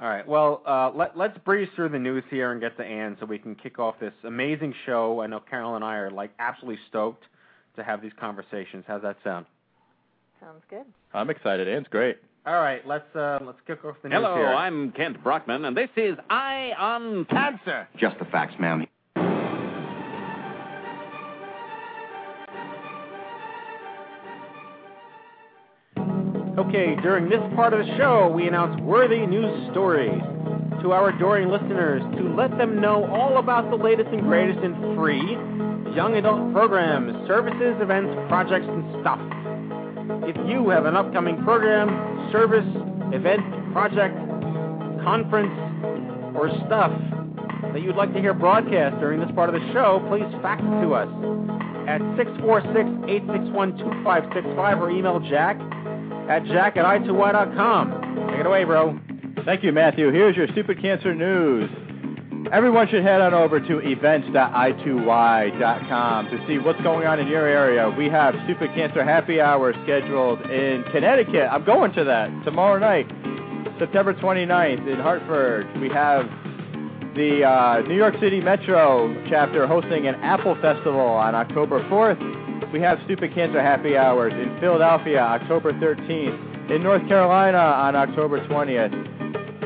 All 0.00 0.08
right. 0.08 0.26
Well, 0.26 0.62
uh, 0.66 0.90
let, 0.94 1.16
let's 1.16 1.36
breeze 1.44 1.68
through 1.76 1.90
the 1.90 1.98
news 1.98 2.24
here 2.30 2.52
and 2.52 2.60
get 2.60 2.76
to 2.78 2.84
Anne 2.84 3.18
so 3.20 3.26
we 3.26 3.38
can 3.38 3.54
kick 3.54 3.78
off 3.78 3.96
this 4.00 4.14
amazing 4.24 4.72
show. 4.86 5.20
I 5.20 5.26
know 5.26 5.40
Carol 5.40 5.76
and 5.76 5.84
I 5.84 5.96
are 5.96 6.10
like 6.10 6.30
absolutely 6.38 6.80
stoked 6.88 7.24
to 7.76 7.84
have 7.84 8.00
these 8.00 8.12
conversations. 8.18 8.84
How's 8.86 9.02
that 9.02 9.16
sound? 9.22 9.44
Sounds 10.40 10.62
good. 10.70 10.86
I'm 11.12 11.28
excited. 11.28 11.68
Anne's 11.68 11.86
great. 11.90 12.16
All 12.46 12.54
right. 12.54 12.86
Let's 12.86 13.14
uh, 13.14 13.40
let's 13.42 13.58
kick 13.66 13.84
off 13.84 13.96
the 14.02 14.08
news 14.08 14.16
Hello, 14.16 14.36
here. 14.36 14.46
I'm 14.46 14.90
Kent 14.92 15.22
Brockman, 15.22 15.66
and 15.66 15.76
this 15.76 15.90
is 15.96 16.16
Eye 16.30 16.72
on 16.78 17.26
Cancer. 17.26 17.86
Just 17.98 18.18
the 18.18 18.24
facts, 18.24 18.54
ma'am. 18.58 18.86
Okay, 26.70 26.94
during 27.02 27.28
this 27.28 27.42
part 27.56 27.74
of 27.74 27.84
the 27.84 27.96
show, 27.96 28.30
we 28.30 28.46
announce 28.46 28.80
worthy 28.82 29.26
news 29.26 29.70
stories 29.72 30.22
to 30.82 30.92
our 30.92 31.08
adoring 31.08 31.48
listeners 31.48 32.00
to 32.14 32.22
let 32.36 32.56
them 32.58 32.80
know 32.80 33.10
all 33.10 33.38
about 33.38 33.70
the 33.70 33.76
latest 33.76 34.08
and 34.10 34.22
greatest 34.22 34.60
in 34.60 34.94
free 34.94 35.32
young 35.96 36.14
adult 36.14 36.52
programs, 36.52 37.26
services, 37.26 37.74
events, 37.82 38.14
projects, 38.28 38.66
and 38.68 38.84
stuff. 39.02 39.18
If 40.30 40.36
you 40.48 40.68
have 40.68 40.86
an 40.86 40.94
upcoming 40.94 41.42
program, 41.42 42.30
service, 42.30 42.64
event, 43.12 43.42
project, 43.72 44.14
conference, 45.02 45.50
or 46.38 46.50
stuff 46.70 46.94
that 47.74 47.82
you'd 47.82 47.96
like 47.96 48.14
to 48.14 48.20
hear 48.20 48.32
broadcast 48.32 49.00
during 49.00 49.18
this 49.18 49.32
part 49.34 49.52
of 49.52 49.60
the 49.60 49.72
show, 49.72 49.98
please 50.06 50.22
fax 50.40 50.62
it 50.62 50.82
to 50.86 50.94
us 50.94 51.08
at 51.88 52.00
646-861-2565 52.14 54.78
or 54.78 54.90
email 54.90 55.18
Jack 55.18 55.58
at 56.30 56.44
jack 56.44 56.76
at 56.76 56.84
i2y.com. 56.84 58.28
Take 58.30 58.40
it 58.40 58.46
away, 58.46 58.64
bro. 58.64 58.98
Thank 59.44 59.64
you, 59.64 59.72
Matthew. 59.72 60.12
Here's 60.12 60.36
your 60.36 60.46
stupid 60.48 60.80
cancer 60.80 61.12
news. 61.12 61.68
Everyone 62.52 62.86
should 62.88 63.02
head 63.02 63.20
on 63.20 63.34
over 63.34 63.58
to 63.60 63.80
events.i2y.com 63.80 66.26
to 66.26 66.46
see 66.46 66.58
what's 66.58 66.80
going 66.82 67.06
on 67.06 67.18
in 67.18 67.26
your 67.26 67.46
area. 67.46 67.90
We 67.90 68.08
have 68.08 68.34
Stupid 68.44 68.70
Cancer 68.74 69.04
Happy 69.04 69.40
Hour 69.40 69.72
scheduled 69.82 70.40
in 70.50 70.84
Connecticut. 70.92 71.48
I'm 71.50 71.64
going 71.64 71.92
to 71.94 72.04
that 72.04 72.30
tomorrow 72.44 72.78
night, 72.78 73.08
September 73.78 74.14
29th 74.14 74.86
in 74.90 75.00
Hartford. 75.00 75.66
We 75.80 75.88
have 75.90 76.26
the 77.14 77.44
uh, 77.44 77.80
New 77.88 77.96
York 77.96 78.14
City 78.20 78.40
Metro 78.40 79.12
chapter 79.28 79.66
hosting 79.66 80.06
an 80.06 80.14
Apple 80.16 80.54
Festival 80.62 81.00
on 81.00 81.34
October 81.34 81.82
4th. 81.88 82.49
We 82.72 82.80
have 82.80 82.98
Stupid 83.04 83.34
Cancer 83.34 83.60
Happy 83.62 83.96
Hours 83.96 84.32
in 84.32 84.58
Philadelphia, 84.60 85.18
October 85.20 85.72
13th, 85.72 86.70
in 86.70 86.82
North 86.82 87.06
Carolina 87.08 87.58
on 87.58 87.96
October 87.96 88.46
20th, 88.46 88.94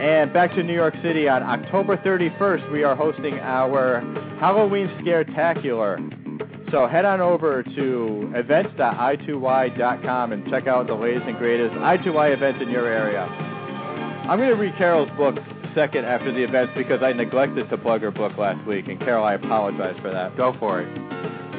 and 0.00 0.32
back 0.32 0.54
to 0.54 0.62
New 0.62 0.72
York 0.72 0.94
City 1.02 1.28
on 1.28 1.42
October 1.42 1.96
31st. 1.98 2.72
We 2.72 2.82
are 2.82 2.96
hosting 2.96 3.38
our 3.40 4.00
Halloween 4.40 4.90
Scare-tacular. 5.00 6.70
So 6.70 6.86
head 6.86 7.04
on 7.04 7.20
over 7.20 7.62
to 7.62 8.32
events.i2y.com 8.34 10.32
and 10.32 10.50
check 10.50 10.66
out 10.66 10.86
the 10.86 10.94
latest 10.94 11.26
and 11.26 11.36
greatest 11.36 11.74
I2Y 11.74 12.32
events 12.32 12.62
in 12.62 12.70
your 12.70 12.86
area. 12.86 13.22
I'm 13.22 14.38
going 14.38 14.48
to 14.48 14.56
read 14.56 14.76
Carol's 14.76 15.10
book 15.16 15.36
second 15.74 16.04
after 16.04 16.32
the 16.32 16.42
events 16.42 16.72
because 16.76 17.02
I 17.02 17.12
neglected 17.12 17.68
to 17.70 17.78
plug 17.78 18.02
her 18.02 18.10
book 18.10 18.36
last 18.38 18.66
week, 18.66 18.88
and 18.88 18.98
Carol, 18.98 19.24
I 19.24 19.34
apologize 19.34 19.96
for 20.00 20.10
that. 20.10 20.36
Go 20.36 20.56
for 20.58 20.80
it. 20.80 20.88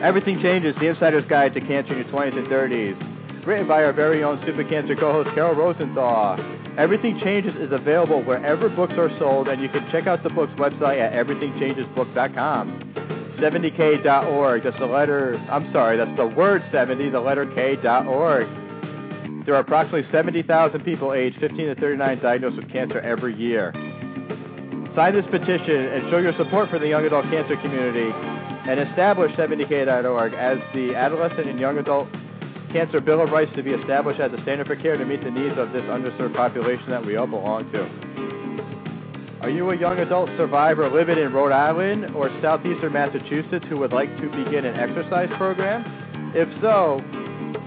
Everything 0.02 0.42
Changes, 0.42 0.76
The 0.80 0.88
Insider's 0.88 1.26
Guide 1.26 1.54
to 1.54 1.62
Cancer 1.62 1.94
in 1.94 2.00
Your 2.00 2.08
20s 2.14 2.38
and 2.38 2.48
30s. 2.48 3.46
Written 3.46 3.68
by 3.68 3.84
our 3.84 3.94
very 3.94 4.24
own 4.24 4.42
Super 4.46 4.64
Cancer 4.64 4.96
co-host, 4.96 5.30
Carol 5.36 5.56
Rosenthal. 5.56 6.40
Everything 6.78 7.20
Changes 7.24 7.56
is 7.56 7.72
available 7.72 8.24
wherever 8.24 8.70
books 8.70 8.94
are 8.98 9.10
sold, 9.20 9.48
and 9.48 9.62
you 9.62 9.70
can 9.70 9.88
check 9.92 10.08
out 10.08 10.24
the 10.24 10.30
book's 10.30 10.54
website 10.54 11.00
at 11.00 11.14
everythingchangesbook.com. 11.14 12.94
70k.org, 13.40 14.64
that's 14.64 14.80
the 14.80 14.86
letter, 14.86 15.38
I'm 15.50 15.72
sorry, 15.72 15.98
that's 15.98 16.16
the 16.18 16.26
word 16.26 16.64
70, 16.72 17.10
the 17.10 17.20
letter 17.20 17.46
K.org. 17.46 18.48
There 19.46 19.54
are 19.54 19.60
approximately 19.60 20.10
70,000 20.12 20.84
people 20.84 21.14
aged 21.14 21.40
15 21.40 21.68
to 21.68 21.76
39 21.76 22.20
diagnosed 22.20 22.58
with 22.58 22.72
cancer 22.72 23.00
every 23.00 23.36
year. 23.36 23.72
Sign 24.96 25.14
this 25.14 25.26
petition 25.30 25.92
and 25.92 26.10
show 26.10 26.20
your 26.20 26.32
support 26.38 26.70
for 26.70 26.80
the 26.80 26.88
young 26.88 27.04
adult 27.04 27.26
cancer 27.26 27.58
community 27.58 28.08
and 28.16 28.80
establish 28.80 29.30
70k.org 29.36 30.34
as 30.34 30.58
the 30.74 30.96
adolescent 30.96 31.50
and 31.50 31.60
young 31.60 31.78
adult 31.78 32.08
cancer 32.72 33.02
bill 33.02 33.22
of 33.22 33.30
rights 33.30 33.52
to 33.58 33.64
be 33.64 33.72
established 33.72 34.22
as 34.22 34.32
a 34.32 34.42
standard 34.44 34.68
for 34.68 34.78
care 34.78 34.96
to 34.96 35.06
meet 35.06 35.22
the 35.22 35.32
needs 35.32 35.60
of 35.60 35.74
this 35.74 35.84
underserved 35.84 36.34
population 36.34 36.90
that 36.90 37.06
we 37.06 37.18
all 37.18 37.28
belong 37.28 37.70
to. 37.74 37.84
Are 39.44 39.50
you 39.50 39.70
a 39.72 39.78
young 39.78 40.00
adult 40.00 40.30
survivor 40.38 40.90
living 40.90 41.18
in 41.18 41.34
Rhode 41.34 41.52
Island 41.52 42.16
or 42.16 42.30
southeastern 42.42 42.94
Massachusetts 42.94 43.66
who 43.68 43.78
would 43.80 43.92
like 43.92 44.10
to 44.22 44.30
begin 44.32 44.64
an 44.64 44.80
exercise 44.80 45.30
program? 45.36 45.84
If 46.34 46.48
so, 46.62 47.04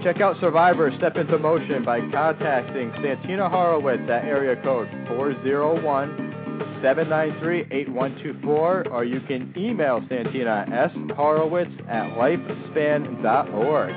check 0.03 0.19
out 0.19 0.35
Survivor 0.41 0.91
Step 0.97 1.15
Into 1.15 1.37
Motion 1.37 1.85
by 1.85 1.99
contacting 2.09 2.91
Santina 3.03 3.47
Horowitz 3.49 4.09
at 4.09 4.25
area 4.25 4.59
code 4.63 4.89
401 5.07 6.28
793-8124, 6.83 8.91
or 8.91 9.03
you 9.03 9.19
can 9.21 9.51
email 9.57 10.03
Santina 10.09 10.67
S. 10.71 10.91
Horowitz 11.15 11.71
at 11.87 12.11
lifespan.org. 12.17 13.95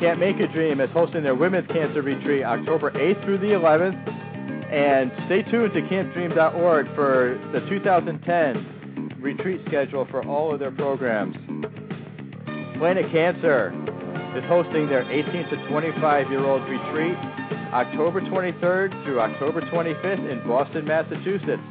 Camp 0.00 0.20
Make 0.20 0.38
a 0.38 0.46
Dream 0.46 0.80
is 0.80 0.90
hosting 0.90 1.24
their 1.24 1.34
Women's 1.34 1.66
Cancer 1.68 2.02
Retreat 2.02 2.44
October 2.44 2.92
8th 2.92 3.24
through 3.24 3.38
the 3.38 3.48
11th. 3.48 3.96
And 4.72 5.10
stay 5.26 5.42
tuned 5.42 5.72
to 5.72 5.80
campdream.org 5.82 6.94
for 6.94 7.40
the 7.52 7.60
2010 7.68 9.16
retreat 9.20 9.60
schedule 9.66 10.06
for 10.10 10.24
all 10.24 10.52
of 10.52 10.60
their 10.60 10.70
programs. 10.70 11.34
Planet 12.78 13.10
Cancer 13.10 13.72
is 14.36 14.44
hosting 14.44 14.88
their 14.88 15.10
18 15.10 15.48
to 15.48 15.68
25 15.68 16.30
year 16.30 16.44
old 16.44 16.62
retreat 16.68 17.16
October 17.72 18.20
23rd 18.20 19.04
through 19.04 19.20
October 19.20 19.62
25th 19.62 20.30
in 20.30 20.46
Boston, 20.46 20.84
Massachusetts. 20.84 21.62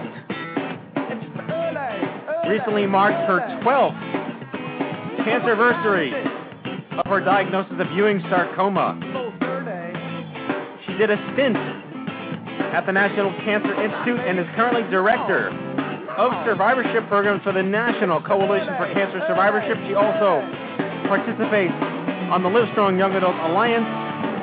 It's 0.95 1.25
early. 1.49 1.75
early. 1.75 2.49
recently 2.49 2.85
marked 2.87 3.27
her 3.27 3.39
12th 3.63 3.99
cancerversary 5.25 6.11
of 6.99 7.05
her 7.07 7.19
diagnosis 7.19 7.73
of 7.79 7.91
Ewing 7.91 8.21
sarcoma. 8.29 8.95
She 10.85 10.93
did 10.97 11.09
a 11.11 11.17
stint 11.33 11.57
at 11.57 12.85
the 12.85 12.91
National 12.91 13.31
Cancer 13.43 13.73
Institute 13.83 14.19
and 14.19 14.39
is 14.39 14.45
currently 14.55 14.83
director 14.91 15.49
of 16.17 16.31
survivorship 16.45 17.07
programs 17.07 17.41
for 17.41 17.53
the 17.53 17.63
National 17.63 18.21
Coalition 18.21 18.69
for 18.77 18.85
Cancer 18.93 19.21
Survivorship. 19.27 19.77
She 19.87 19.95
also 19.95 20.45
participates 21.09 21.73
on 22.29 22.43
the 22.43 22.49
Livestrong 22.49 22.97
Young 22.97 23.15
Adult 23.15 23.35
Alliance 23.49 23.87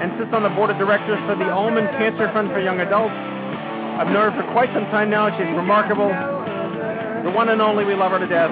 and 0.03 0.11
sits 0.19 0.35
on 0.35 0.43
the 0.43 0.51
board 0.51 0.71
of 0.71 0.79
directors 0.79 1.19
for 1.31 1.37
the 1.39 1.47
Ulman 1.47 1.87
Cancer 1.99 2.27
Fund 2.33 2.51
for 2.51 2.61
Young 2.61 2.81
Adults. 2.81 3.15
I've 3.15 4.09
known 4.11 4.33
her 4.33 4.35
for 4.35 4.47
quite 4.53 4.73
some 4.75 4.85
time 4.91 5.11
now. 5.11 5.31
She's 5.31 5.47
remarkable. 5.55 6.09
The 6.09 7.31
one 7.31 7.49
and 7.51 7.61
only, 7.61 7.85
we 7.85 7.95
love 7.95 8.13
her 8.13 8.19
to 8.19 8.27
death. 8.27 8.51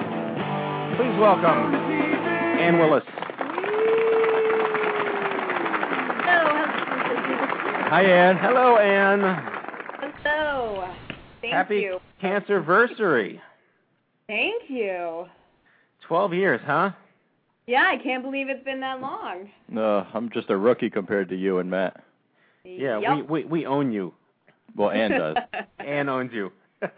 Please 0.97 1.19
welcome 1.19 1.75
Anne 2.63 2.79
Willis. 2.79 3.05
Hi, 7.91 8.05
Anne. 8.05 8.37
Hello, 8.37 8.77
Anne. 8.77 9.58
Hello. 11.41 11.51
Thank 11.51 11.53
Happy 11.55 11.77
you. 11.81 12.01
cancerversary. 12.23 13.41
Thank 14.27 14.65
you. 14.69 15.27
12 16.07 16.35
years, 16.35 16.61
huh? 16.65 16.91
Yeah, 17.67 17.85
I 17.87 17.99
can't 18.03 18.23
believe 18.23 18.49
it's 18.49 18.65
been 18.65 18.81
that 18.81 19.01
long. 19.01 19.51
No, 19.69 20.07
I'm 20.15 20.31
just 20.31 20.49
a 20.51 20.57
rookie 20.57 20.91
compared 20.91 21.29
to 21.31 21.37
you 21.37 21.59
and 21.59 21.71
Matt. 21.71 22.03
Yeah, 22.65 22.99
Yep. 23.01 23.17
we, 23.17 23.23
we, 23.23 23.45
we 23.45 23.67
own 23.67 23.93
you. 23.93 24.15
Well, 24.77 24.91
Anne 24.91 25.11
does. 25.13 25.37
Anne 25.79 26.09
owns 26.09 26.33
you. 26.33 26.51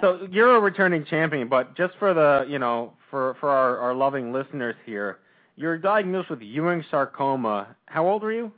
so 0.00 0.28
you're 0.30 0.56
a 0.56 0.60
returning 0.60 1.04
champion, 1.04 1.48
but 1.48 1.76
just 1.76 1.94
for 1.98 2.14
the 2.14 2.44
you 2.48 2.58
know 2.58 2.92
for 3.10 3.34
for 3.40 3.48
our, 3.50 3.78
our 3.78 3.94
loving 3.94 4.32
listeners 4.32 4.76
here, 4.84 5.18
you're 5.56 5.78
diagnosed 5.78 6.30
with 6.30 6.40
Ewing 6.42 6.84
sarcoma. 6.90 7.74
How 7.86 8.06
old 8.06 8.22
were 8.22 8.32
you? 8.32 8.52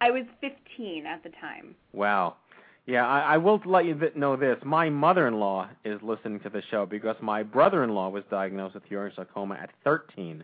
I 0.00 0.10
was 0.10 0.24
15 0.40 1.06
at 1.06 1.22
the 1.24 1.30
time. 1.40 1.74
Wow. 1.92 2.36
Yeah, 2.88 3.06
I, 3.06 3.34
I 3.34 3.36
will 3.36 3.60
let 3.66 3.84
you 3.84 3.94
th- 3.98 4.14
know 4.16 4.34
this. 4.36 4.56
My 4.64 4.88
mother-in-law 4.88 5.68
is 5.84 6.00
listening 6.02 6.40
to 6.40 6.48
the 6.48 6.62
show 6.70 6.86
because 6.86 7.16
my 7.20 7.42
brother-in-law 7.42 8.08
was 8.08 8.24
diagnosed 8.30 8.74
with 8.76 8.84
Ewing 8.88 9.12
sarcoma 9.14 9.56
at 9.56 9.68
13, 9.84 10.42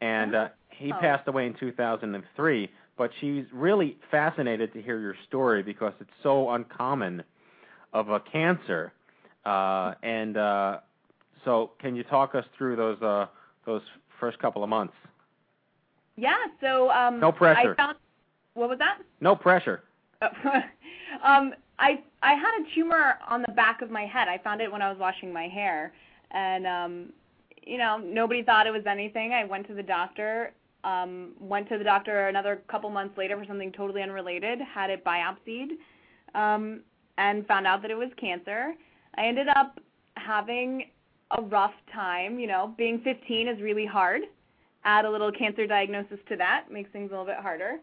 and 0.00 0.34
uh, 0.34 0.48
he 0.70 0.92
Oh. 0.92 0.96
passed 1.00 1.28
away 1.28 1.46
in 1.46 1.54
2003. 1.54 2.68
But 2.98 3.10
she's 3.20 3.44
really 3.52 3.96
fascinated 4.10 4.72
to 4.72 4.82
hear 4.82 4.98
your 4.98 5.14
story 5.28 5.62
because 5.62 5.92
it's 6.00 6.10
so 6.24 6.50
uncommon 6.50 7.22
of 7.92 8.08
a 8.10 8.18
cancer. 8.18 8.92
Uh, 9.46 9.94
and 10.02 10.36
uh, 10.36 10.78
so, 11.44 11.70
can 11.78 11.94
you 11.94 12.02
talk 12.02 12.34
us 12.34 12.44
through 12.58 12.74
those 12.74 13.00
uh, 13.02 13.26
those 13.66 13.82
first 14.18 14.38
couple 14.40 14.64
of 14.64 14.68
months? 14.68 14.94
Yeah, 16.16 16.34
so 16.60 16.90
um 16.90 17.20
No 17.20 17.30
pressure. 17.32 17.72
I 17.72 17.76
found 17.76 17.98
what 18.54 18.68
was 18.68 18.78
that? 18.80 18.98
No 19.20 19.36
pressure. 19.36 19.82
um 21.24 21.54
I 21.78 22.00
I 22.22 22.34
had 22.34 22.60
a 22.60 22.74
tumor 22.74 23.18
on 23.28 23.42
the 23.42 23.52
back 23.52 23.82
of 23.82 23.90
my 23.90 24.06
head. 24.06 24.28
I 24.28 24.38
found 24.38 24.60
it 24.60 24.70
when 24.70 24.82
I 24.82 24.90
was 24.90 24.98
washing 24.98 25.32
my 25.32 25.48
hair 25.48 25.92
and 26.30 26.66
um 26.66 27.12
you 27.64 27.78
know, 27.78 27.96
nobody 27.98 28.42
thought 28.42 28.66
it 28.66 28.72
was 28.72 28.82
anything. 28.86 29.32
I 29.32 29.44
went 29.44 29.68
to 29.68 29.74
the 29.74 29.82
doctor, 29.82 30.52
um 30.84 31.32
went 31.40 31.68
to 31.68 31.78
the 31.78 31.84
doctor 31.84 32.28
another 32.28 32.62
couple 32.68 32.90
months 32.90 33.16
later 33.16 33.38
for 33.38 33.44
something 33.46 33.72
totally 33.72 34.02
unrelated, 34.02 34.60
had 34.60 34.90
it 34.90 35.04
biopsied. 35.04 35.70
Um 36.34 36.80
and 37.18 37.46
found 37.46 37.66
out 37.66 37.82
that 37.82 37.90
it 37.90 37.96
was 37.96 38.08
cancer. 38.16 38.74
I 39.16 39.26
ended 39.26 39.48
up 39.48 39.78
having 40.16 40.84
a 41.36 41.42
rough 41.42 41.74
time, 41.92 42.38
you 42.38 42.46
know, 42.46 42.74
being 42.76 43.00
15 43.02 43.48
is 43.48 43.60
really 43.60 43.86
hard. 43.86 44.22
Add 44.84 45.04
a 45.04 45.10
little 45.10 45.30
cancer 45.30 45.66
diagnosis 45.66 46.18
to 46.28 46.36
that, 46.36 46.66
makes 46.70 46.90
things 46.90 47.08
a 47.08 47.12
little 47.12 47.26
bit 47.26 47.36
harder. 47.36 47.78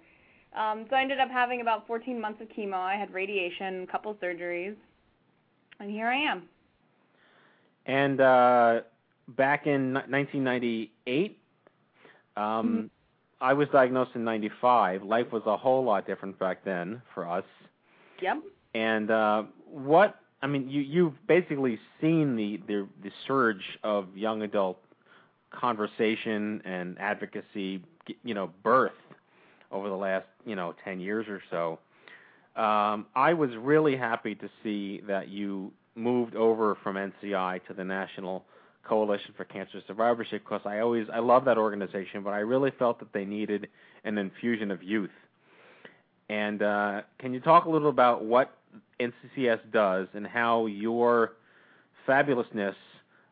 Um, 0.57 0.85
so 0.89 0.95
I 0.95 1.01
ended 1.01 1.19
up 1.19 1.29
having 1.29 1.61
about 1.61 1.85
14 1.87 2.19
months 2.19 2.41
of 2.41 2.47
chemo. 2.49 2.73
I 2.73 2.95
had 2.95 3.13
radiation, 3.13 3.83
a 3.83 3.87
couple 3.87 4.13
surgeries, 4.15 4.75
and 5.79 5.91
here 5.91 6.07
I 6.07 6.17
am. 6.17 6.43
And 7.85 8.19
uh, 8.19 8.81
back 9.29 9.67
in 9.67 9.93
1998, 9.93 11.37
um, 12.35 12.43
Mm-hmm. 12.43 12.85
I 13.41 13.53
was 13.53 13.67
diagnosed 13.69 14.11
in 14.15 14.23
95. 14.23 15.03
Life 15.03 15.31
was 15.31 15.43
a 15.45 15.55
whole 15.55 15.83
lot 15.83 16.05
different 16.05 16.37
back 16.39 16.63
then 16.65 17.01
for 17.13 17.27
us. 17.27 17.45
Yep. 18.21 18.39
And 18.73 19.09
uh, 19.09 19.43
what 19.65 20.19
I 20.41 20.47
mean, 20.47 20.69
you 20.69 20.81
you've 20.81 21.27
basically 21.27 21.79
seen 22.01 22.35
the, 22.35 22.59
the 22.67 22.87
the 23.01 23.11
surge 23.27 23.63
of 23.83 24.07
young 24.15 24.41
adult 24.41 24.77
conversation 25.51 26.61
and 26.65 26.97
advocacy, 26.99 27.81
you 28.23 28.33
know, 28.33 28.51
birth 28.63 28.91
over 29.71 29.89
the 29.89 29.95
last 29.95 30.25
you 30.45 30.55
know 30.55 30.73
10 30.83 30.99
years 30.99 31.25
or 31.27 31.41
so. 31.49 31.79
Um, 32.59 33.05
I 33.15 33.33
was 33.33 33.51
really 33.57 33.95
happy 33.95 34.35
to 34.35 34.49
see 34.63 35.01
that 35.07 35.29
you 35.29 35.71
moved 35.95 36.35
over 36.35 36.77
from 36.83 36.95
NCI 36.95 37.65
to 37.67 37.73
the 37.73 37.83
National 37.83 38.43
Coalition 38.83 39.33
for 39.37 39.45
Cancer 39.45 39.81
Survivorship 39.87 40.43
because 40.43 40.61
I 40.65 40.79
always 40.79 41.07
I 41.13 41.19
love 41.19 41.45
that 41.45 41.57
organization, 41.57 42.23
but 42.23 42.31
I 42.31 42.39
really 42.39 42.71
felt 42.77 42.99
that 42.99 43.13
they 43.13 43.25
needed 43.25 43.67
an 44.03 44.17
infusion 44.17 44.71
of 44.71 44.81
youth. 44.81 45.11
And 46.29 46.61
uh, 46.61 47.01
can 47.19 47.33
you 47.33 47.39
talk 47.39 47.65
a 47.65 47.69
little 47.69 47.89
about 47.89 48.23
what 48.23 48.55
NCCS 48.99 49.59
does 49.71 50.07
and 50.13 50.25
how 50.25 50.65
your 50.67 51.33
fabulousness 52.07 52.75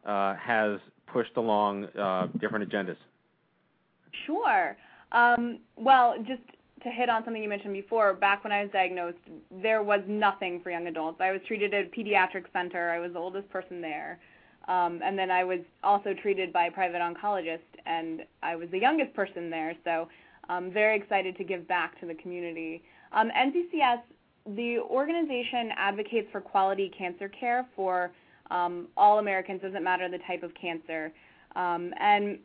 uh, 0.06 0.36
has 0.36 0.80
pushed 1.08 1.38
along 1.38 1.86
uh, 1.86 2.28
different 2.40 2.70
agendas? 2.70 2.98
Sure. 4.26 4.76
Um, 5.12 5.60
well, 5.76 6.16
just 6.28 6.42
to 6.84 6.90
hit 6.90 7.10
on 7.10 7.24
something 7.24 7.42
you 7.42 7.50
mentioned 7.50 7.74
before, 7.74 8.14
back 8.14 8.44
when 8.44 8.54
I 8.54 8.62
was 8.62 8.72
diagnosed, 8.72 9.18
there 9.52 9.84
was 9.84 10.02
nothing 10.08 10.62
for 10.62 10.70
young 10.70 10.88
adults. 10.88 11.20
I 11.20 11.32
was 11.32 11.42
treated 11.48 11.74
at 11.74 11.86
a 11.86 11.90
pediatric 11.90 12.46
center. 12.54 12.92
I 12.92 13.00
was 13.00 13.14
the 13.14 13.20
oldest 13.20 13.50
person 13.50 13.82
there. 13.82 14.20
Um, 14.68 15.00
and 15.04 15.18
then 15.18 15.32
I 15.32 15.44
was 15.44 15.60
also 15.84 16.14
treated 16.22 16.52
by 16.52 16.66
a 16.66 16.72
private 16.72 17.02
oncologist, 17.02 17.60
and 17.86 18.22
I 18.44 18.56
was 18.56 18.70
the 18.70 18.80
youngest 18.80 19.14
person 19.14 19.50
there. 19.50 19.74
So 19.86 20.10
I'm 20.50 20.72
very 20.72 20.98
excited 20.98 21.38
to 21.38 21.44
give 21.44 21.68
back 21.68 22.00
to 22.02 22.06
the 22.06 22.16
community. 22.16 22.84
Um, 23.14 23.30
NCCS, 23.30 24.02
the 24.56 24.80
organization 24.80 25.72
advocates 25.78 26.28
for 26.32 26.42
quality 26.42 26.92
cancer 26.98 27.30
care 27.30 27.66
for 27.76 28.12
um, 28.52 28.88
all 28.98 29.20
Americans, 29.20 29.62
doesn't 29.62 29.84
matter 29.84 30.10
the 30.10 30.20
type 30.28 30.44
of 30.44 30.52
cancer. 30.54 31.12
Um, 31.56 31.94
and 32.00 32.40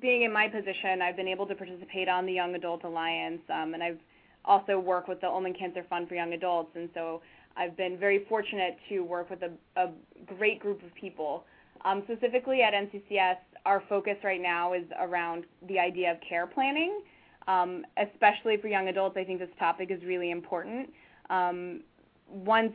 being 0.00 0.22
in 0.22 0.32
my 0.32 0.48
position, 0.48 1.00
I've 1.02 1.16
been 1.16 1.28
able 1.28 1.46
to 1.46 1.54
participate 1.54 2.08
on 2.08 2.26
the 2.26 2.32
Young 2.32 2.54
Adult 2.54 2.84
Alliance, 2.84 3.40
um, 3.50 3.74
and 3.74 3.82
I've 3.82 4.00
also 4.44 4.78
worked 4.78 5.08
with 5.08 5.20
the 5.20 5.26
Ulman 5.26 5.56
Cancer 5.58 5.84
Fund 5.88 6.08
for 6.08 6.14
Young 6.14 6.32
Adults, 6.32 6.70
and 6.74 6.88
so 6.94 7.22
I've 7.56 7.76
been 7.76 7.98
very 7.98 8.24
fortunate 8.28 8.76
to 8.88 9.00
work 9.00 9.30
with 9.30 9.42
a, 9.42 9.50
a 9.80 9.90
great 10.38 10.60
group 10.60 10.82
of 10.82 10.94
people. 10.94 11.44
Um, 11.84 12.02
specifically 12.04 12.62
at 12.62 12.72
NCCS, 12.74 13.36
our 13.64 13.82
focus 13.88 14.16
right 14.24 14.40
now 14.40 14.72
is 14.72 14.84
around 15.00 15.44
the 15.68 15.78
idea 15.78 16.12
of 16.12 16.18
care 16.26 16.46
planning, 16.46 17.00
um, 17.48 17.84
especially 17.96 18.56
for 18.56 18.68
young 18.68 18.88
adults. 18.88 19.16
I 19.16 19.24
think 19.24 19.38
this 19.38 19.48
topic 19.58 19.90
is 19.90 20.02
really 20.04 20.30
important. 20.30 20.90
Um, 21.30 21.82
once 22.28 22.72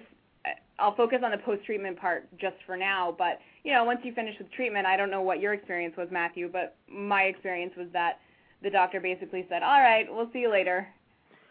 I'll 0.80 0.96
focus 0.96 1.20
on 1.24 1.32
the 1.32 1.38
post-treatment 1.38 2.00
part 2.00 2.28
just 2.40 2.56
for 2.66 2.76
now, 2.76 3.14
but 3.18 3.40
you 3.64 3.74
know, 3.74 3.84
once 3.84 4.00
you 4.04 4.14
finish 4.14 4.36
with 4.40 4.52
treatment, 4.52 4.86
I 4.86 4.98
don't 4.98 5.12
know 5.12 5.22
what 5.22 5.40
your 5.40 5.54
experience 5.54 5.96
was, 5.98 6.08
Matthew, 6.12 6.50
but 6.52 6.76
my 6.90 7.24
experience 7.24 7.74
was 7.78 7.88
that 7.94 8.20
the 8.64 8.70
doctor 8.70 9.00
basically 9.00 9.46
said, 9.50 9.64
"All 9.64 9.82
right, 9.82 10.08
we'll 10.12 10.32
see 10.32 10.40
you 10.40 10.50
later," 10.50 10.88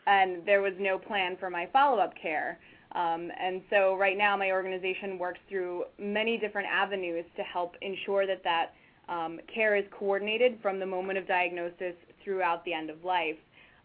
and 0.07 0.45
there 0.45 0.63
was 0.63 0.75
no 0.79 0.99
plan 0.99 1.37
for 1.37 1.51
my 1.51 1.67
follow-up 1.67 2.15
care. 2.17 2.59
Um, 2.93 3.31
and 3.39 3.63
so 3.71 3.95
right 3.97 4.19
now, 4.19 4.37
my 4.37 4.51
organization 4.51 5.19
works 5.19 5.39
through 5.49 5.85
many 5.99 6.39
different 6.39 6.69
avenues 6.69 7.25
to 7.37 7.43
help 7.43 7.77
ensure 7.83 8.27
that 8.27 8.43
that 8.43 8.75
um, 9.09 9.39
care 9.53 9.77
is 9.77 9.85
coordinated 9.91 10.59
from 10.61 10.81
the 10.81 10.87
moment 10.87 11.19
of 11.19 11.27
diagnosis 11.27 11.95
throughout 12.25 12.65
the 12.65 12.73
end 12.73 12.91
of 12.91 13.05
life. 13.05 13.39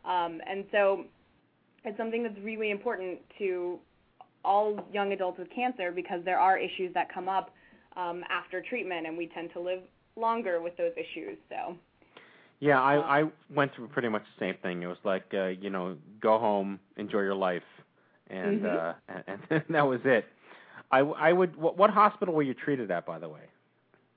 Um, 0.05 0.41
and 0.47 0.65
so 0.71 1.05
it's 1.83 1.97
something 1.97 2.23
that's 2.23 2.37
really 2.39 2.71
important 2.71 3.19
to 3.39 3.79
all 4.43 4.79
young 4.93 5.13
adults 5.13 5.39
with 5.39 5.49
cancer 5.49 5.91
because 5.91 6.23
there 6.23 6.39
are 6.39 6.57
issues 6.57 6.93
that 6.93 7.11
come 7.11 7.27
up 7.27 7.51
um, 7.95 8.23
after 8.29 8.61
treatment, 8.61 9.07
and 9.07 9.17
we 9.17 9.27
tend 9.27 9.51
to 9.53 9.59
live 9.59 9.79
longer 10.15 10.61
with 10.61 10.75
those 10.77 10.93
issues. 10.97 11.37
So. 11.49 11.75
Yeah, 12.61 12.81
I 12.81 13.21
I 13.21 13.23
went 13.53 13.73
through 13.75 13.87
pretty 13.89 14.07
much 14.07 14.23
the 14.23 14.45
same 14.45 14.55
thing. 14.61 14.81
It 14.81 14.87
was 14.87 14.97
like 15.03 15.25
uh, 15.33 15.47
you 15.47 15.69
know, 15.69 15.97
go 16.21 16.39
home, 16.39 16.79
enjoy 16.97 17.21
your 17.21 17.35
life, 17.35 17.63
and 18.29 18.61
Mhm. 18.61 18.75
uh 18.75 18.93
and, 19.27 19.39
and 19.49 19.63
that 19.69 19.85
was 19.85 19.99
it. 20.05 20.25
I 20.91 20.99
I 20.99 21.33
would 21.33 21.55
what, 21.57 21.77
what 21.77 21.89
hospital 21.89 22.33
were 22.33 22.43
you 22.43 22.53
treated 22.53 22.91
at 22.91 23.05
by 23.05 23.19
the 23.19 23.27
way? 23.27 23.41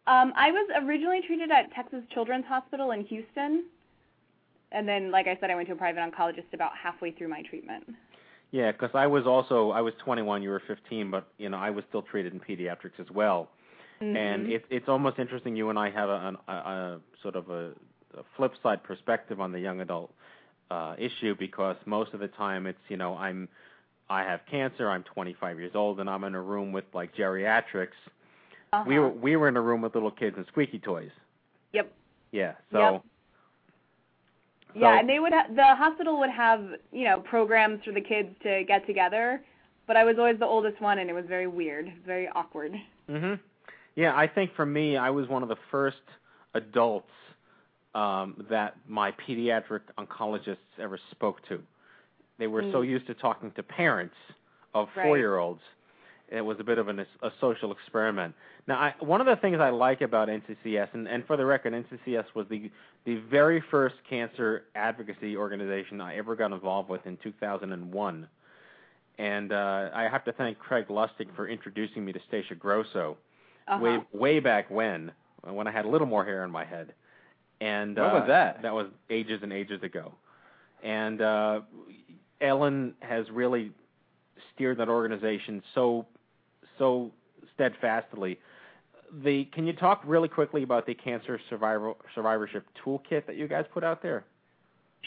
Um, 0.06 0.32
I 0.36 0.50
was 0.50 0.70
originally 0.86 1.20
treated 1.26 1.50
at 1.50 1.70
Texas 1.72 2.02
Children's 2.14 2.46
Hospital 2.46 2.92
in 2.92 3.04
Houston, 3.04 3.64
and 4.72 4.88
then, 4.88 5.10
like 5.10 5.26
I 5.26 5.36
said, 5.38 5.50
I 5.50 5.54
went 5.54 5.68
to 5.68 5.74
a 5.74 5.76
private 5.76 6.00
oncologist 6.00 6.52
about 6.54 6.72
halfway 6.82 7.10
through 7.10 7.28
my 7.28 7.42
treatment. 7.42 7.84
Yeah, 8.50 8.72
because 8.72 8.90
I 8.94 9.06
was 9.06 9.26
also 9.26 9.70
I 9.72 9.82
was 9.82 9.92
21, 10.02 10.42
you 10.42 10.48
were 10.48 10.62
15, 10.66 11.10
but 11.10 11.28
you 11.38 11.48
know 11.50 11.58
I 11.58 11.70
was 11.70 11.84
still 11.88 12.02
treated 12.02 12.32
in 12.32 12.40
pediatrics 12.40 12.98
as 12.98 13.10
well. 13.10 13.50
And 14.00 14.46
Mhm. 14.46 14.50
it, 14.52 14.64
it's 14.70 14.88
almost 14.88 15.18
interesting. 15.18 15.56
You 15.56 15.70
and 15.70 15.78
I 15.78 15.90
have 15.90 16.08
a, 16.08 16.36
a, 16.46 16.52
a 16.52 17.00
sort 17.22 17.34
of 17.36 17.50
a, 17.50 17.72
a 18.16 18.22
flip 18.36 18.52
side 18.62 18.82
perspective 18.82 19.40
on 19.40 19.50
the 19.52 19.60
young 19.60 19.80
adult 19.80 20.12
uh, 20.70 20.94
issue 20.98 21.34
because 21.34 21.76
most 21.86 22.12
of 22.14 22.20
the 22.20 22.28
time 22.28 22.66
it's 22.66 22.78
you 22.88 22.96
know 22.96 23.16
I'm 23.16 23.48
I 24.10 24.22
have 24.22 24.40
cancer. 24.50 24.88
I'm 24.88 25.02
25 25.02 25.58
years 25.58 25.72
old 25.74 26.00
and 26.00 26.08
I'm 26.08 26.24
in 26.24 26.34
a 26.34 26.40
room 26.40 26.72
with 26.72 26.84
like 26.94 27.14
geriatrics. 27.14 27.96
Uh-huh. 28.72 28.84
We 28.86 28.98
were 28.98 29.08
we 29.08 29.36
were 29.36 29.48
in 29.48 29.56
a 29.56 29.60
room 29.60 29.80
with 29.80 29.94
little 29.94 30.10
kids 30.10 30.36
and 30.36 30.46
squeaky 30.46 30.78
toys. 30.78 31.10
Yep. 31.72 31.92
Yeah. 32.32 32.52
So. 32.70 32.78
Yep. 32.78 33.02
so 34.74 34.80
yeah, 34.80 35.00
and 35.00 35.08
they 35.08 35.18
would 35.18 35.32
ha- 35.32 35.46
the 35.54 35.74
hospital 35.74 36.18
would 36.20 36.30
have 36.30 36.62
you 36.92 37.04
know 37.04 37.20
programs 37.20 37.82
for 37.84 37.92
the 37.92 38.00
kids 38.00 38.28
to 38.44 38.62
get 38.64 38.86
together, 38.86 39.40
but 39.86 39.96
I 39.96 40.04
was 40.04 40.18
always 40.18 40.38
the 40.38 40.46
oldest 40.46 40.80
one, 40.80 40.98
and 40.98 41.10
it 41.10 41.14
was 41.14 41.24
very 41.26 41.46
weird, 41.48 41.90
very 42.06 42.28
awkward. 42.28 42.74
Mhm. 43.08 43.40
Yeah, 43.98 44.14
I 44.16 44.28
think 44.28 44.54
for 44.54 44.64
me, 44.64 44.96
I 44.96 45.10
was 45.10 45.26
one 45.26 45.42
of 45.42 45.48
the 45.48 45.56
first 45.72 45.96
adults 46.54 47.10
um, 47.96 48.46
that 48.48 48.76
my 48.86 49.10
pediatric 49.10 49.80
oncologists 49.98 50.56
ever 50.80 51.00
spoke 51.10 51.38
to. 51.48 51.60
They 52.38 52.46
were 52.46 52.62
so 52.70 52.82
Mm. 52.82 52.88
used 52.90 53.08
to 53.08 53.14
talking 53.14 53.50
to 53.52 53.62
parents 53.64 54.14
of 54.72 54.88
Right. 54.94 55.02
four-year-olds. 55.04 55.62
It 56.28 56.42
was 56.42 56.60
a 56.60 56.64
bit 56.64 56.78
of 56.78 56.86
an, 56.86 57.04
a 57.22 57.32
social 57.40 57.72
experiment. 57.72 58.36
Now, 58.68 58.78
I, 58.78 58.94
one 59.00 59.20
of 59.20 59.26
the 59.26 59.34
things 59.34 59.58
I 59.58 59.70
like 59.70 60.00
about 60.00 60.28
NCCS, 60.28 60.90
and, 60.94 61.08
and 61.08 61.26
for 61.26 61.36
the 61.36 61.44
record, 61.44 61.72
NCCS 61.72 62.26
was 62.36 62.46
the 62.48 62.70
the 63.04 63.16
very 63.30 63.60
first 63.62 63.96
cancer 64.08 64.64
advocacy 64.76 65.36
organization 65.36 66.00
I 66.00 66.16
ever 66.18 66.36
got 66.36 66.52
involved 66.52 66.88
with 66.88 67.04
in 67.04 67.16
2001. 67.16 68.28
and 69.18 69.52
uh, 69.52 69.90
I 69.92 70.02
have 70.08 70.24
to 70.26 70.32
thank 70.32 70.58
Craig 70.60 70.86
Lustig 70.88 71.34
for 71.34 71.48
introducing 71.48 72.04
me 72.04 72.12
to 72.12 72.20
Stacia 72.28 72.54
Grosso 72.54 73.16
Uh-huh. 73.68 73.82
way 73.82 73.98
way 74.12 74.40
back 74.40 74.70
when, 74.70 75.12
when 75.44 75.66
I 75.66 75.70
had 75.70 75.84
a 75.84 75.88
little 75.88 76.06
more 76.06 76.24
hair 76.24 76.44
in 76.44 76.50
my 76.50 76.64
head. 76.64 76.94
And 77.60 77.96
When 77.96 78.06
uh, 78.06 78.14
was 78.14 78.24
that? 78.28 78.62
That 78.62 78.74
was 78.74 78.86
ages 79.10 79.40
and 79.42 79.52
ages 79.52 79.82
ago. 79.82 80.12
And 80.82 81.20
uh, 81.20 81.60
Ellen 82.40 82.94
has 83.00 83.26
really 83.30 83.72
steered 84.54 84.78
that 84.78 84.88
organization 84.88 85.62
so 85.74 86.06
so 86.78 87.10
steadfastly. 87.54 88.38
The 89.24 89.46
can 89.46 89.66
you 89.66 89.72
talk 89.72 90.02
really 90.04 90.28
quickly 90.28 90.62
about 90.62 90.86
the 90.86 90.94
cancer 90.94 91.40
survival 91.48 91.96
survivorship 92.14 92.66
toolkit 92.84 93.26
that 93.26 93.36
you 93.36 93.48
guys 93.48 93.64
put 93.72 93.82
out 93.82 94.02
there? 94.02 94.24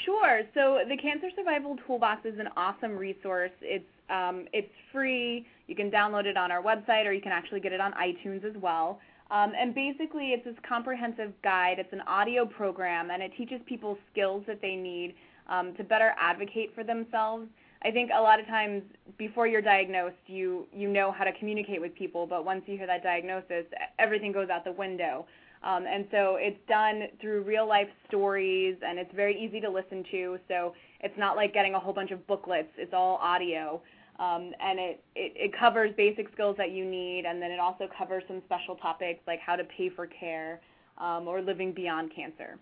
Sure. 0.05 0.41
So 0.53 0.79
the 0.87 0.97
Cancer 0.97 1.27
Survival 1.35 1.77
Toolbox 1.85 2.25
is 2.25 2.39
an 2.39 2.47
awesome 2.57 2.97
resource. 2.97 3.51
It's 3.61 3.85
um, 4.09 4.45
it's 4.51 4.71
free. 4.91 5.45
You 5.67 5.75
can 5.75 5.89
download 5.89 6.25
it 6.25 6.35
on 6.35 6.51
our 6.51 6.61
website, 6.61 7.05
or 7.05 7.13
you 7.13 7.21
can 7.21 7.31
actually 7.31 7.59
get 7.61 7.71
it 7.71 7.79
on 7.79 7.93
iTunes 7.93 8.43
as 8.43 8.61
well. 8.61 8.99
Um, 9.29 9.53
and 9.57 9.73
basically, 9.73 10.31
it's 10.31 10.43
this 10.43 10.55
comprehensive 10.67 11.31
guide. 11.43 11.75
It's 11.79 11.93
an 11.93 12.01
audio 12.01 12.45
program, 12.45 13.11
and 13.11 13.23
it 13.23 13.31
teaches 13.37 13.61
people 13.65 13.97
skills 14.11 14.43
that 14.47 14.61
they 14.61 14.75
need 14.75 15.15
um, 15.47 15.73
to 15.75 15.83
better 15.83 16.13
advocate 16.19 16.73
for 16.75 16.83
themselves. 16.83 17.47
I 17.83 17.91
think 17.91 18.11
a 18.15 18.21
lot 18.21 18.39
of 18.39 18.45
times 18.47 18.83
before 19.17 19.47
you're 19.47 19.61
diagnosed, 19.61 20.15
you 20.27 20.67
you 20.73 20.87
know 20.87 21.11
how 21.11 21.23
to 21.23 21.31
communicate 21.33 21.81
with 21.81 21.95
people, 21.95 22.27
but 22.27 22.43
once 22.45 22.63
you 22.65 22.77
hear 22.77 22.87
that 22.87 23.03
diagnosis, 23.03 23.65
everything 23.97 24.31
goes 24.31 24.49
out 24.49 24.65
the 24.65 24.71
window. 24.71 25.25
Um, 25.63 25.85
and 25.85 26.07
so 26.09 26.37
it's 26.39 26.57
done 26.67 27.03
through 27.19 27.43
real 27.43 27.67
life 27.67 27.87
stories, 28.07 28.77
and 28.85 28.97
it's 28.97 29.13
very 29.15 29.39
easy 29.39 29.59
to 29.61 29.69
listen 29.69 30.03
to. 30.11 30.39
So 30.47 30.73
it's 31.01 31.15
not 31.17 31.35
like 31.35 31.53
getting 31.53 31.75
a 31.75 31.79
whole 31.79 31.93
bunch 31.93 32.09
of 32.11 32.25
booklets. 32.25 32.69
It's 32.77 32.93
all 32.93 33.17
audio, 33.21 33.79
um, 34.19 34.53
and 34.59 34.79
it, 34.79 35.03
it 35.15 35.33
it 35.35 35.51
covers 35.57 35.93
basic 35.95 36.31
skills 36.33 36.55
that 36.57 36.71
you 36.71 36.83
need, 36.83 37.25
and 37.25 37.39
then 37.41 37.51
it 37.51 37.59
also 37.59 37.87
covers 37.95 38.23
some 38.27 38.41
special 38.45 38.75
topics 38.75 39.19
like 39.27 39.39
how 39.39 39.55
to 39.55 39.63
pay 39.65 39.89
for 39.89 40.07
care 40.07 40.59
um, 40.97 41.27
or 41.27 41.41
living 41.41 41.73
beyond 41.73 42.11
cancer. 42.15 42.57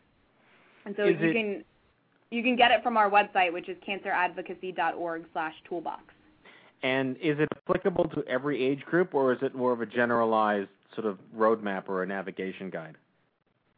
And 0.85 0.93
so 0.97 1.05
Is 1.05 1.15
you 1.21 1.29
it- 1.29 1.33
can 1.33 1.63
you 2.31 2.43
can 2.43 2.55
get 2.57 2.69
it 2.71 2.83
from 2.83 2.97
our 2.97 3.09
website, 3.09 3.53
which 3.53 3.69
is 3.69 3.77
canceradvocacy.org/toolbox. 3.87 6.03
And 6.81 7.17
is 7.17 7.37
it 7.39 7.49
applicable 7.57 8.05
to 8.15 8.23
every 8.27 8.63
age 8.63 8.81
group, 8.81 9.13
or 9.13 9.33
is 9.33 9.39
it 9.41 9.53
more 9.53 9.73
of 9.73 9.81
a 9.81 9.85
generalized 9.85 10.69
sort 10.95 11.05
of 11.05 11.19
roadmap 11.35 11.89
or 11.89 12.03
a 12.03 12.07
navigation 12.07 12.69
guide? 12.69 12.95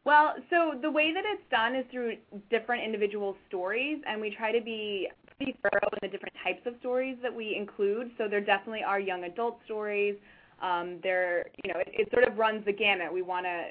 Well, 0.03 0.35
so 0.49 0.73
the 0.81 0.89
way 0.89 1.13
that 1.13 1.23
it's 1.25 1.43
done 1.51 1.75
is 1.75 1.85
through 1.91 2.17
different 2.49 2.83
individual 2.83 3.35
stories, 3.47 4.01
and 4.07 4.19
we 4.19 4.33
try 4.35 4.51
to 4.51 4.61
be 4.63 5.09
pretty 5.37 5.55
thorough 5.61 5.89
in 5.93 5.99
the 6.01 6.07
different 6.07 6.35
types 6.43 6.61
of 6.65 6.73
stories 6.79 7.17
that 7.21 7.33
we 7.33 7.55
include. 7.55 8.11
So 8.17 8.27
there 8.27 8.41
definitely 8.41 8.83
are 8.83 8.99
young 8.99 9.23
adult 9.25 9.59
stories. 9.65 10.15
Um, 10.61 10.99
there, 11.01 11.47
you 11.63 11.73
know, 11.73 11.79
it, 11.79 11.89
it 11.91 12.09
sort 12.11 12.23
of 12.27 12.37
runs 12.37 12.65
the 12.65 12.73
gamut. 12.73 13.11
We 13.11 13.21
want 13.21 13.45
to 13.45 13.65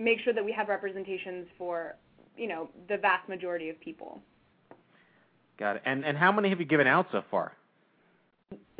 make 0.00 0.20
sure 0.20 0.32
that 0.32 0.44
we 0.44 0.52
have 0.52 0.68
representations 0.68 1.46
for, 1.56 1.96
you 2.36 2.46
know, 2.46 2.68
the 2.88 2.96
vast 2.96 3.28
majority 3.28 3.68
of 3.68 3.80
people. 3.80 4.20
Got 5.58 5.76
it. 5.76 5.82
And 5.84 6.04
and 6.04 6.16
how 6.16 6.30
many 6.30 6.48
have 6.50 6.60
you 6.60 6.66
given 6.66 6.86
out 6.86 7.08
so 7.10 7.22
far? 7.30 7.52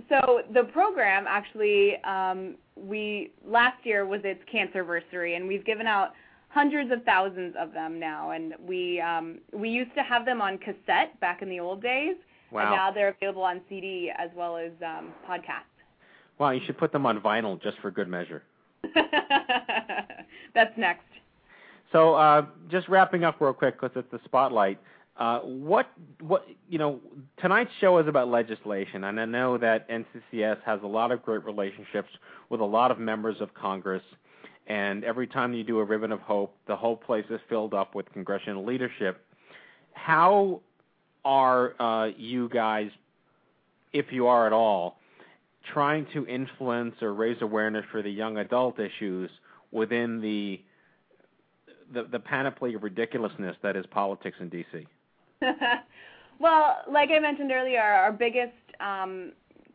So 0.08 0.40
the 0.54 0.64
program 0.64 1.26
actually, 1.28 1.96
um, 2.04 2.56
we 2.76 3.32
last 3.46 3.84
year 3.84 4.06
was 4.06 4.20
its 4.24 4.40
cancerversary, 4.52 5.36
and 5.36 5.46
we've 5.46 5.64
given 5.64 5.86
out 5.86 6.12
hundreds 6.48 6.90
of 6.90 7.02
thousands 7.04 7.54
of 7.58 7.72
them 7.72 8.00
now. 8.00 8.30
And 8.30 8.54
we 8.66 9.00
um, 9.00 9.38
we 9.52 9.68
used 9.68 9.94
to 9.96 10.02
have 10.02 10.24
them 10.24 10.40
on 10.40 10.58
cassette 10.58 11.18
back 11.20 11.42
in 11.42 11.48
the 11.48 11.60
old 11.60 11.82
days, 11.82 12.16
Wow. 12.50 12.60
and 12.62 12.70
now 12.70 12.90
they're 12.90 13.08
available 13.10 13.42
on 13.42 13.60
CD 13.68 14.10
as 14.16 14.30
well 14.34 14.56
as 14.56 14.72
um, 14.84 15.12
podcast. 15.28 15.68
Wow, 16.38 16.50
you 16.50 16.60
should 16.66 16.78
put 16.78 16.92
them 16.92 17.04
on 17.04 17.20
vinyl 17.20 17.60
just 17.60 17.78
for 17.80 17.90
good 17.90 18.08
measure. 18.08 18.42
That's 20.54 20.76
next. 20.76 21.02
So, 21.92 22.14
uh, 22.14 22.46
just 22.70 22.88
wrapping 22.88 23.24
up 23.24 23.40
real 23.40 23.52
quick 23.52 23.80
because 23.80 23.96
it's 23.96 24.10
the 24.12 24.20
spotlight. 24.24 24.78
Uh, 25.18 25.40
what 25.40 25.90
what 26.20 26.46
you 26.68 26.78
know 26.78 27.00
tonight's 27.40 27.72
show 27.80 27.98
is 27.98 28.06
about 28.06 28.28
legislation, 28.28 29.02
and 29.02 29.20
I 29.20 29.24
know 29.24 29.58
that 29.58 29.88
NCCS 29.90 30.58
has 30.64 30.78
a 30.84 30.86
lot 30.86 31.10
of 31.10 31.24
great 31.24 31.44
relationships 31.44 32.08
with 32.50 32.60
a 32.60 32.64
lot 32.64 32.92
of 32.92 33.00
members 33.00 33.36
of 33.40 33.52
Congress. 33.52 34.02
And 34.68 35.02
every 35.02 35.26
time 35.26 35.54
you 35.54 35.64
do 35.64 35.78
a 35.80 35.84
ribbon 35.84 36.12
of 36.12 36.20
hope, 36.20 36.54
the 36.68 36.76
whole 36.76 36.96
place 36.96 37.24
is 37.30 37.40
filled 37.48 37.74
up 37.74 37.94
with 37.94 38.12
congressional 38.12 38.64
leadership. 38.64 39.24
How 39.94 40.60
are 41.24 41.74
uh, 41.80 42.10
you 42.16 42.48
guys, 42.50 42.90
if 43.92 44.12
you 44.12 44.26
are 44.28 44.46
at 44.46 44.52
all, 44.52 44.98
trying 45.72 46.06
to 46.12 46.26
influence 46.26 46.94
or 47.02 47.12
raise 47.12 47.40
awareness 47.40 47.84
for 47.90 48.02
the 48.02 48.10
young 48.10 48.36
adult 48.38 48.78
issues 48.78 49.30
within 49.72 50.20
the 50.20 50.60
the, 51.92 52.04
the 52.04 52.20
panoply 52.20 52.74
of 52.74 52.82
ridiculousness 52.82 53.56
that 53.62 53.74
is 53.74 53.84
politics 53.86 54.36
in 54.40 54.50
DC? 54.50 54.86
well, 56.38 56.78
like 56.90 57.10
I 57.14 57.18
mentioned 57.18 57.52
earlier, 57.52 57.80
our 57.80 58.12
biggest 58.12 58.52
um, 58.80 59.32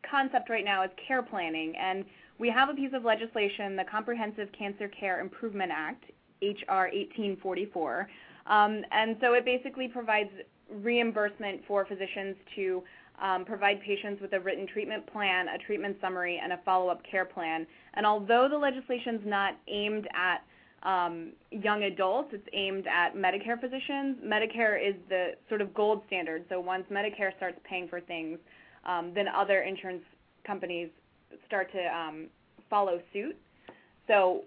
concept 0.10 0.50
right 0.50 0.66
now 0.66 0.84
is 0.84 0.92
care 1.08 1.22
planning, 1.22 1.74
and 1.78 2.06
we 2.40 2.50
have 2.50 2.70
a 2.70 2.74
piece 2.74 2.92
of 2.94 3.04
legislation, 3.04 3.76
the 3.76 3.86
Comprehensive 3.90 4.50
Cancer 4.58 4.88
Care 4.88 5.22
Improvement 5.22 5.72
Act, 5.74 6.06
HR 6.42 6.90
1844, 6.92 8.10
um, 8.48 8.82
and 8.92 9.16
so 9.22 9.34
it 9.34 9.46
basically 9.46 9.88
provides 9.88 10.30
reimbursement 10.70 11.62
for 11.68 11.86
physicians 11.86 12.36
to 12.56 12.84
um, 13.22 13.46
provide 13.46 13.80
patients 13.82 14.22
with 14.22 14.34
a 14.34 14.40
written 14.40 14.68
treatment 14.68 15.06
plan, 15.08 15.48
a 15.48 15.58
treatment 15.58 15.96
summary, 16.02 16.42
and 16.44 16.52
a 16.52 16.60
follow-up 16.66 17.02
care 17.10 17.26
plan. 17.26 17.66
And 17.94 18.06
although 18.06 18.48
the 18.50 18.58
legislation 18.58 19.16
is 19.16 19.22
not 19.26 19.54
aimed 19.68 20.08
at 20.16 20.44
young 20.86 21.84
adults. 21.84 22.30
It's 22.34 22.48
aimed 22.54 22.88
at 22.88 23.16
Medicare 23.16 23.60
physicians. 23.60 24.18
Medicare 24.24 24.78
is 24.78 24.96
the 25.10 25.32
sort 25.48 25.62
of 25.62 25.74
gold 25.74 26.02
standard. 26.08 26.46
So 26.50 26.60
once 26.60 26.84
Medicare 26.92 27.36
starts 27.38 27.58
paying 27.64 27.88
for 27.88 28.02
things, 28.02 28.38
um, 28.86 29.14
then 29.16 29.28
other 29.28 29.62
insurance 29.62 30.04
companies 30.46 30.90
start 31.48 31.72
to 31.72 31.98
um, 31.98 32.28
follow 32.70 33.00
suit. 33.14 33.38
So 34.08 34.44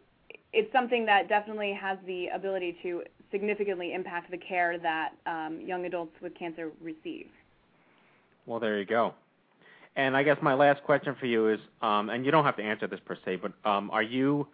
it's 0.52 0.70
something 0.72 1.06
that 1.06 1.28
definitely 1.28 1.76
has 1.80 1.98
the 2.06 2.26
ability 2.34 2.76
to 2.82 3.02
significantly 3.30 3.92
impact 3.94 4.30
the 4.30 4.38
care 4.38 4.78
that 4.78 5.10
um, 5.26 5.60
young 5.64 5.86
adults 5.86 6.12
with 6.22 6.34
cancer 6.38 6.70
receive. 6.80 7.26
Well, 8.46 8.60
there 8.60 8.78
you 8.78 8.84
go. 8.84 9.14
And 9.96 10.16
I 10.16 10.22
guess 10.22 10.36
my 10.42 10.54
last 10.54 10.82
question 10.84 11.16
for 11.18 11.26
you 11.26 11.48
is, 11.48 11.58
um, 11.80 12.10
and 12.10 12.24
you 12.24 12.30
don't 12.30 12.44
have 12.44 12.56
to 12.56 12.62
answer 12.62 12.86
this 12.86 13.00
per 13.04 13.16
se, 13.24 13.36
but 13.36 13.52
um, 13.68 13.90
are 13.90 14.02
you 14.02 14.46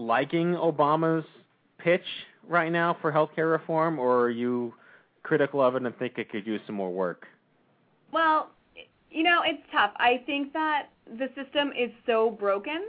liking 0.00 0.54
Obama's 0.54 1.26
pitch 1.78 2.04
right 2.48 2.72
now 2.72 2.96
for 3.00 3.12
healthcare 3.12 3.50
reform, 3.50 3.98
or 3.98 4.20
are 4.20 4.30
you 4.30 4.74
critical 5.22 5.60
of 5.60 5.76
it 5.76 5.82
and 5.82 5.96
think 5.98 6.18
it 6.18 6.30
could 6.30 6.46
use 6.46 6.60
some 6.66 6.74
more 6.74 6.90
work? 6.90 7.26
Well, 8.12 8.50
you 9.10 9.22
know, 9.22 9.42
it's 9.44 9.62
tough. 9.72 9.92
I 9.96 10.22
think 10.26 10.52
that 10.52 10.88
the 11.18 11.28
system 11.34 11.72
is 11.78 11.90
so 12.06 12.30
broken 12.30 12.86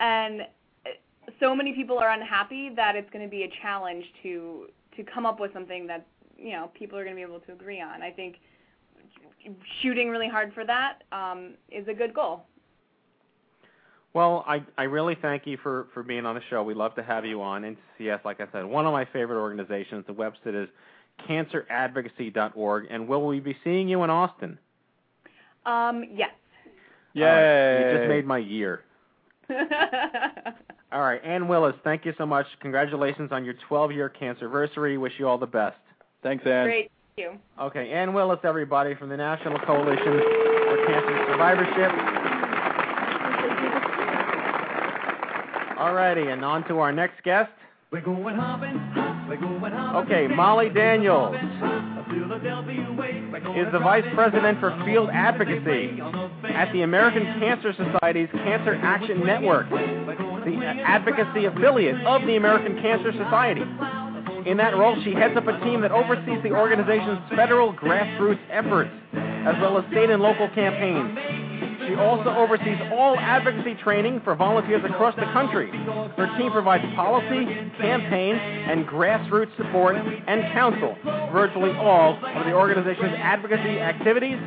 and 0.00 0.42
so 1.40 1.54
many 1.54 1.72
people 1.72 1.98
are 1.98 2.10
unhappy 2.10 2.70
that 2.76 2.96
it's 2.96 3.10
going 3.10 3.24
to 3.24 3.30
be 3.30 3.44
a 3.44 3.50
challenge 3.62 4.04
to 4.22 4.66
to 4.96 5.02
come 5.02 5.26
up 5.26 5.40
with 5.40 5.52
something 5.52 5.88
that, 5.88 6.06
you 6.38 6.52
know, 6.52 6.70
people 6.78 6.96
are 6.96 7.02
going 7.02 7.16
to 7.16 7.18
be 7.18 7.22
able 7.22 7.40
to 7.40 7.52
agree 7.52 7.80
on. 7.80 8.00
I 8.00 8.10
think 8.10 8.36
shooting 9.82 10.08
really 10.08 10.28
hard 10.28 10.52
for 10.54 10.64
that 10.64 11.02
um, 11.10 11.54
is 11.68 11.88
a 11.88 11.94
good 11.94 12.14
goal. 12.14 12.44
Well, 14.14 14.44
I 14.46 14.62
I 14.78 14.84
really 14.84 15.16
thank 15.20 15.46
you 15.46 15.58
for 15.62 15.88
for 15.92 16.02
being 16.02 16.24
on 16.24 16.34
the 16.34 16.40
show. 16.48 16.62
We 16.62 16.74
love 16.74 16.94
to 16.94 17.02
have 17.02 17.26
you 17.26 17.42
on. 17.42 17.62
NCCS, 17.62 18.24
like 18.24 18.40
I 18.40 18.46
said, 18.52 18.64
one 18.64 18.86
of 18.86 18.92
my 18.92 19.04
favorite 19.04 19.40
organizations. 19.40 20.04
The 20.06 20.14
website 20.14 20.62
is 20.62 20.68
canceradvocacy.org. 21.28 22.86
And 22.90 23.08
will 23.08 23.26
we 23.26 23.40
be 23.40 23.56
seeing 23.64 23.88
you 23.88 24.02
in 24.02 24.10
Austin? 24.10 24.58
Um, 25.66 26.04
yes. 26.14 26.30
All 27.16 27.22
right. 27.22 27.92
You 27.92 27.98
just 27.98 28.08
made 28.08 28.26
my 28.26 28.38
year. 28.38 28.82
All 30.92 31.00
right, 31.00 31.20
Anne 31.24 31.48
Willis, 31.48 31.74
thank 31.82 32.04
you 32.04 32.14
so 32.16 32.24
much. 32.24 32.46
Congratulations 32.60 33.30
on 33.32 33.44
your 33.44 33.54
12-year 33.68 34.12
cancerversary. 34.20 34.98
Wish 34.98 35.12
you 35.18 35.26
all 35.26 35.38
the 35.38 35.46
best. 35.46 35.76
Thanks, 36.22 36.46
Anne. 36.46 36.66
Great. 36.66 36.90
Thank 37.16 37.32
you. 37.32 37.38
Okay, 37.60 37.90
Anne 37.90 38.14
Willis, 38.14 38.38
everybody, 38.44 38.94
from 38.94 39.08
the 39.08 39.16
National 39.16 39.58
Coalition 39.58 39.98
for 39.98 40.86
Cancer 40.86 41.26
Survivorship. 41.30 42.13
All 45.84 45.92
righty, 45.92 46.22
and 46.28 46.42
on 46.42 46.66
to 46.68 46.78
our 46.78 46.92
next 46.92 47.22
guest. 47.24 47.50
We're 47.92 48.00
going 48.00 48.36
hopping, 48.36 48.72
we're 49.28 49.36
going 49.36 49.70
hopping. 49.70 50.10
Okay, 50.10 50.34
Molly 50.34 50.70
Daniels 50.70 51.36
Philadelphia 52.08 52.90
way. 52.98 53.22
We're 53.30 53.40
going 53.40 53.58
is 53.58 53.70
the 53.70 53.80
Vice 53.80 54.06
President 54.14 54.60
for 54.60 54.70
Field 54.86 55.10
Advocacy 55.12 56.00
at 56.54 56.72
the 56.72 56.80
American 56.88 57.24
Cancer 57.38 57.74
Society's 57.76 58.30
Cancer 58.32 58.76
Action 58.76 59.26
Network, 59.26 59.68
the 59.68 60.56
advocacy 60.86 61.44
affiliate 61.44 62.00
of 62.06 62.22
the 62.22 62.36
American 62.36 62.80
Cancer 62.80 63.12
Society. 63.12 63.60
In 64.48 64.56
that 64.56 64.78
role, 64.78 64.96
she 65.04 65.12
heads 65.12 65.36
up 65.36 65.46
a 65.46 65.60
team 65.60 65.82
that 65.82 65.92
oversees 65.92 66.42
the 66.42 66.52
organization's 66.52 67.20
federal 67.36 67.74
grassroots 67.74 68.40
efforts. 68.50 68.90
as 69.12 69.54
well 69.60 69.76
as 69.76 69.84
state 69.90 70.08
and 70.08 70.22
local 70.22 70.48
campaigns. 70.54 71.43
She 71.94 72.00
also 72.00 72.30
oversees 72.30 72.78
all 72.92 73.16
advocacy 73.16 73.76
training 73.76 74.20
for 74.24 74.34
volunteers 74.34 74.82
across 74.84 75.14
the 75.14 75.30
country. 75.32 75.70
Her 76.16 76.26
team 76.36 76.50
provides 76.50 76.82
policy, 76.96 77.44
campaign, 77.80 78.34
and 78.34 78.84
grassroots 78.84 79.56
support 79.56 79.94
and 79.94 80.42
counsel 80.52 80.96
virtually 81.32 81.70
all 81.70 82.14
of 82.14 82.46
the 82.46 82.52
organization's 82.52 83.14
advocacy 83.18 83.78
activities. 83.78 84.38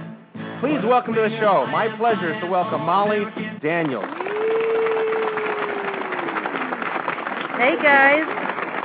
Please 0.60 0.84
welcome 0.84 1.14
to 1.14 1.22
the 1.22 1.30
show. 1.40 1.66
My 1.68 1.88
pleasure 1.96 2.34
is 2.34 2.42
to 2.42 2.48
welcome 2.48 2.82
Molly 2.82 3.24
Daniels. 3.64 4.04
Hey 7.56 7.78
guys. 7.82 8.26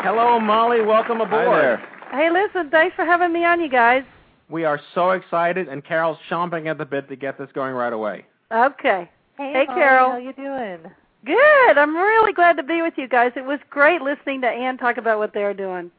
Hello, 0.05 0.39
Molly. 0.39 0.83
Welcome 0.83 1.21
aboard. 1.21 1.81
Hey, 2.13 2.31
listen, 2.31 2.71
thanks 2.71 2.95
for 2.95 3.05
having 3.05 3.33
me 3.33 3.45
on, 3.45 3.61
you 3.61 3.69
guys. 3.69 4.05
We 4.49 4.65
are 4.65 4.81
so 4.95 5.11
excited, 5.11 5.67
and 5.67 5.85
Carol's 5.85 6.19
chomping 6.31 6.69
at 6.69 6.79
the 6.79 6.85
bit 6.85 7.09
to 7.09 7.17
get 7.17 7.39
this 7.39 7.49
going 7.55 7.75
right 7.75 7.93
away. 7.93 8.27
Okay. 8.53 9.11
Hey, 9.39 9.53
Hey, 9.53 9.65
Molly, 9.67 9.81
Carol. 9.81 10.11
How 10.11 10.19
you 10.19 10.33
doing? 10.35 10.93
Good. 11.25 11.79
I'm 11.79 11.97
really 11.97 12.33
glad 12.33 12.57
to 12.59 12.63
be 12.63 12.83
with 12.83 12.95
you 12.97 13.09
guys. 13.09 13.33
It 13.35 13.45
was 13.45 13.59
great 13.71 14.03
listening 14.03 14.41
to 14.43 14.49
Anne 14.49 14.77
talk 14.77 14.99
about 14.99 15.19
what 15.19 15.33
they're 15.33 15.55
doing. 15.55 15.91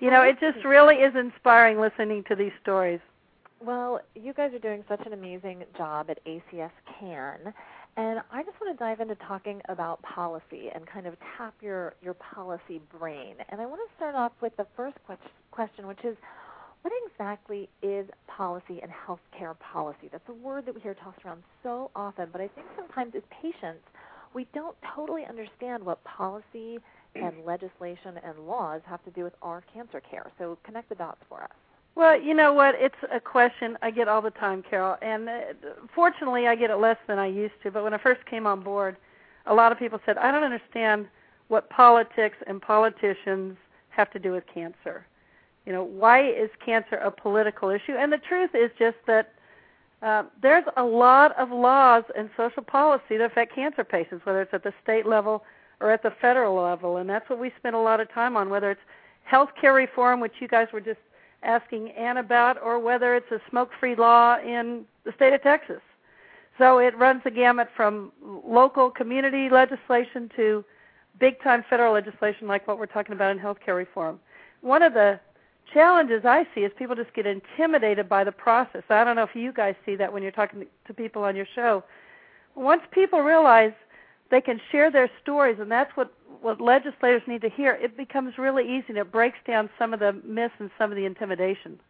You 0.00 0.10
know, 0.10 0.22
it 0.22 0.38
just 0.38 0.64
really 0.64 0.96
is 0.96 1.14
inspiring 1.16 1.80
listening 1.80 2.22
to 2.28 2.36
these 2.36 2.52
stories. 2.62 3.00
Well, 3.60 4.00
you 4.14 4.32
guys 4.32 4.52
are 4.54 4.60
doing 4.60 4.84
such 4.88 5.04
an 5.06 5.12
amazing 5.12 5.64
job 5.76 6.08
at 6.10 6.24
ACS 6.24 6.70
CAN, 7.00 7.52
and 7.96 8.20
I 8.30 8.44
just 8.44 8.60
want 8.60 8.78
to 8.78 8.84
dive 8.84 9.00
into 9.00 9.16
talking 9.16 9.60
about 9.68 10.00
policy 10.02 10.70
and 10.72 10.86
kind 10.86 11.08
of 11.08 11.14
tap 11.36 11.54
your 11.60 11.94
your 12.00 12.14
policy 12.14 12.80
brain. 12.96 13.34
And 13.48 13.60
I 13.60 13.66
want 13.66 13.80
to 13.80 13.96
start 13.96 14.14
off 14.14 14.30
with 14.40 14.56
the 14.56 14.66
first 14.76 14.96
question, 15.50 15.88
which 15.88 16.04
is, 16.04 16.16
what 16.82 16.92
exactly 17.06 17.68
is 17.82 18.06
policy 18.26 18.80
and 18.82 18.90
healthcare 18.90 19.58
policy? 19.58 20.08
That's 20.10 20.28
a 20.28 20.32
word 20.32 20.66
that 20.66 20.74
we 20.74 20.80
hear 20.80 20.94
tossed 20.94 21.24
around 21.24 21.42
so 21.62 21.90
often, 21.96 22.28
but 22.32 22.40
I 22.40 22.48
think 22.48 22.66
sometimes 22.76 23.14
as 23.16 23.22
patients, 23.42 23.84
we 24.34 24.46
don't 24.54 24.76
totally 24.94 25.24
understand 25.24 25.84
what 25.84 26.02
policy 26.04 26.78
and 27.14 27.32
legislation 27.46 28.18
and 28.24 28.46
laws 28.46 28.80
have 28.86 29.04
to 29.04 29.10
do 29.10 29.24
with 29.24 29.34
our 29.42 29.62
cancer 29.72 30.00
care. 30.00 30.30
So 30.38 30.58
connect 30.64 30.88
the 30.88 30.94
dots 30.94 31.20
for 31.28 31.42
us. 31.42 31.50
Well, 31.94 32.20
you 32.20 32.32
know 32.32 32.52
what? 32.52 32.76
It's 32.78 32.94
a 33.12 33.18
question 33.18 33.76
I 33.82 33.90
get 33.90 34.06
all 34.06 34.22
the 34.22 34.30
time, 34.30 34.62
Carol. 34.62 34.96
And 35.02 35.28
uh, 35.28 35.40
fortunately, 35.94 36.46
I 36.46 36.54
get 36.54 36.70
it 36.70 36.76
less 36.76 36.98
than 37.08 37.18
I 37.18 37.26
used 37.26 37.54
to. 37.64 37.72
But 37.72 37.82
when 37.82 37.92
I 37.92 37.98
first 37.98 38.24
came 38.26 38.46
on 38.46 38.62
board, 38.62 38.96
a 39.46 39.54
lot 39.54 39.72
of 39.72 39.78
people 39.78 39.98
said, 40.06 40.16
I 40.16 40.30
don't 40.30 40.44
understand 40.44 41.08
what 41.48 41.68
politics 41.70 42.36
and 42.46 42.62
politicians 42.62 43.56
have 43.88 44.12
to 44.12 44.20
do 44.20 44.30
with 44.30 44.44
cancer. 44.52 45.06
You 45.68 45.74
know, 45.74 45.84
why 45.84 46.26
is 46.26 46.48
cancer 46.64 46.96
a 46.96 47.10
political 47.10 47.68
issue? 47.68 47.92
And 47.92 48.10
the 48.10 48.16
truth 48.16 48.54
is 48.54 48.70
just 48.78 48.96
that 49.06 49.34
uh, 50.00 50.22
there's 50.40 50.64
a 50.78 50.82
lot 50.82 51.38
of 51.38 51.50
laws 51.50 52.04
and 52.16 52.30
social 52.38 52.62
policy 52.62 53.18
that 53.18 53.24
affect 53.26 53.54
cancer 53.54 53.84
patients, 53.84 54.24
whether 54.24 54.40
it's 54.40 54.54
at 54.54 54.64
the 54.64 54.72
state 54.82 55.04
level 55.04 55.44
or 55.80 55.90
at 55.90 56.02
the 56.02 56.10
federal 56.22 56.54
level. 56.54 56.96
And 56.96 57.10
that's 57.10 57.28
what 57.28 57.38
we 57.38 57.52
spend 57.58 57.76
a 57.76 57.80
lot 57.80 58.00
of 58.00 58.10
time 58.10 58.34
on, 58.34 58.48
whether 58.48 58.70
it's 58.70 58.80
health 59.24 59.50
care 59.60 59.74
reform, 59.74 60.20
which 60.20 60.32
you 60.40 60.48
guys 60.48 60.68
were 60.72 60.80
just 60.80 61.00
asking 61.42 61.90
Anne 61.90 62.16
about, 62.16 62.56
or 62.62 62.78
whether 62.78 63.14
it's 63.14 63.30
a 63.30 63.40
smoke-free 63.50 63.96
law 63.96 64.38
in 64.38 64.86
the 65.04 65.12
state 65.12 65.34
of 65.34 65.42
Texas. 65.42 65.82
So 66.56 66.78
it 66.78 66.96
runs 66.96 67.22
the 67.24 67.30
gamut 67.30 67.68
from 67.76 68.10
local 68.24 68.88
community 68.90 69.50
legislation 69.50 70.30
to 70.34 70.64
big-time 71.20 71.62
federal 71.68 71.92
legislation 71.92 72.48
like 72.48 72.66
what 72.66 72.78
we're 72.78 72.86
talking 72.86 73.12
about 73.12 73.32
in 73.32 73.38
health 73.38 73.58
care 73.62 73.74
reform. 73.74 74.18
One 74.62 74.82
of 74.82 74.94
the 74.94 75.20
challenges 75.72 76.24
I 76.24 76.46
see 76.54 76.60
is 76.60 76.72
people 76.78 76.96
just 76.96 77.12
get 77.14 77.26
intimidated 77.26 78.08
by 78.08 78.24
the 78.24 78.32
process. 78.32 78.82
I 78.88 79.04
don't 79.04 79.16
know 79.16 79.22
if 79.22 79.34
you 79.34 79.52
guys 79.52 79.74
see 79.84 79.96
that 79.96 80.12
when 80.12 80.22
you're 80.22 80.32
talking 80.32 80.66
to 80.86 80.94
people 80.94 81.22
on 81.24 81.36
your 81.36 81.46
show. 81.54 81.84
Once 82.54 82.82
people 82.90 83.20
realize 83.20 83.72
they 84.30 84.40
can 84.40 84.60
share 84.70 84.90
their 84.90 85.10
stories, 85.22 85.58
and 85.60 85.70
that's 85.70 85.90
what 85.96 86.12
what 86.40 86.60
legislators 86.60 87.22
need 87.26 87.40
to 87.40 87.50
hear, 87.50 87.72
it 87.72 87.96
becomes 87.96 88.38
really 88.38 88.62
easy 88.62 88.84
and 88.90 88.98
it 88.98 89.10
breaks 89.10 89.38
down 89.44 89.68
some 89.76 89.92
of 89.92 89.98
the 89.98 90.12
myths 90.24 90.54
and 90.60 90.70
some 90.78 90.92
of 90.92 90.96
the 90.96 91.04
intimidation. 91.04 91.80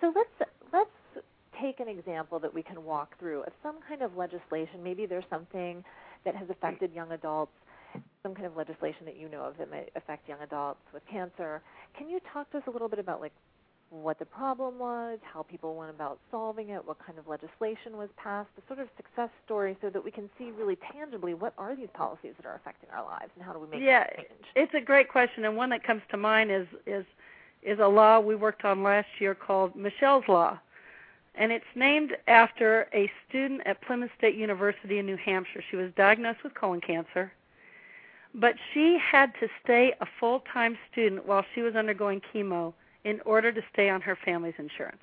So 0.00 0.12
let's 0.14 0.50
let's 0.72 1.26
take 1.60 1.80
an 1.80 1.88
example 1.88 2.38
that 2.40 2.52
we 2.52 2.62
can 2.62 2.84
walk 2.84 3.18
through 3.18 3.42
of 3.42 3.52
some 3.62 3.76
kind 3.88 4.02
of 4.02 4.16
legislation. 4.16 4.82
Maybe 4.82 5.06
there's 5.06 5.24
something 5.30 5.82
that 6.24 6.36
has 6.36 6.50
affected 6.50 6.92
young 6.92 7.12
adults, 7.12 7.52
some 8.22 8.34
kind 8.34 8.46
of 8.46 8.56
legislation 8.56 9.04
that 9.04 9.16
you 9.16 9.28
know 9.28 9.42
of 9.42 9.56
that 9.58 9.70
might 9.70 9.90
affect 9.96 10.28
young 10.28 10.40
adults 10.42 10.80
with 10.92 11.02
cancer. 11.10 11.62
Can 11.96 12.08
you 12.08 12.20
talk 12.32 12.50
to 12.52 12.58
us 12.58 12.64
a 12.66 12.70
little 12.70 12.88
bit 12.88 12.98
about 12.98 13.20
like 13.20 13.32
what 13.90 14.18
the 14.18 14.24
problem 14.24 14.78
was, 14.78 15.18
how 15.22 15.42
people 15.42 15.76
went 15.76 15.90
about 15.90 16.18
solving 16.30 16.70
it, 16.70 16.86
what 16.86 16.98
kind 17.04 17.18
of 17.18 17.28
legislation 17.28 17.96
was 17.96 18.08
passed, 18.16 18.48
the 18.56 18.62
sort 18.66 18.80
of 18.80 18.88
success 18.96 19.30
story 19.44 19.76
so 19.80 19.90
that 19.90 20.04
we 20.04 20.10
can 20.10 20.28
see 20.36 20.50
really 20.50 20.76
tangibly 20.92 21.34
what 21.34 21.52
are 21.56 21.76
these 21.76 21.88
policies 21.94 22.32
that 22.36 22.46
are 22.46 22.56
affecting 22.56 22.88
our 22.90 23.04
lives 23.04 23.30
and 23.36 23.44
how 23.44 23.52
do 23.52 23.60
we 23.60 23.68
make 23.68 23.80
yeah, 23.80 24.06
change? 24.16 24.28
it's 24.56 24.74
a 24.74 24.80
great 24.80 25.08
question, 25.08 25.44
and 25.44 25.56
one 25.56 25.70
that 25.70 25.84
comes 25.84 26.02
to 26.10 26.16
mind 26.16 26.50
is 26.50 26.66
is 26.86 27.04
is 27.62 27.78
a 27.80 27.86
law 27.86 28.20
we 28.20 28.36
worked 28.36 28.64
on 28.64 28.82
last 28.82 29.08
year 29.18 29.34
called 29.34 29.74
Michelle's 29.74 30.24
Law, 30.28 30.58
and 31.34 31.50
it's 31.52 31.64
named 31.74 32.16
after 32.28 32.88
a 32.92 33.10
student 33.28 33.62
at 33.66 33.80
Plymouth 33.82 34.10
State 34.18 34.36
University 34.36 34.98
in 34.98 35.06
New 35.06 35.16
Hampshire. 35.16 35.62
She 35.70 35.76
was 35.76 35.90
diagnosed 35.96 36.44
with 36.44 36.54
colon 36.54 36.80
cancer, 36.80 37.32
but 38.38 38.54
she 38.72 38.98
had 38.98 39.32
to 39.40 39.48
stay 39.64 39.94
a 40.00 40.06
full-time 40.20 40.76
student 40.92 41.26
while 41.26 41.44
she 41.54 41.62
was 41.62 41.74
undergoing 41.74 42.20
chemo 42.32 42.74
in 43.04 43.20
order 43.24 43.50
to 43.50 43.62
stay 43.72 43.88
on 43.88 44.00
her 44.02 44.16
family's 44.24 44.54
insurance. 44.58 45.02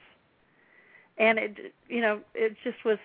And 1.18 1.40
it 1.40 1.74
you 1.90 2.02
know, 2.02 2.20
it 2.34 2.56
just 2.64 2.86
was 2.86 2.98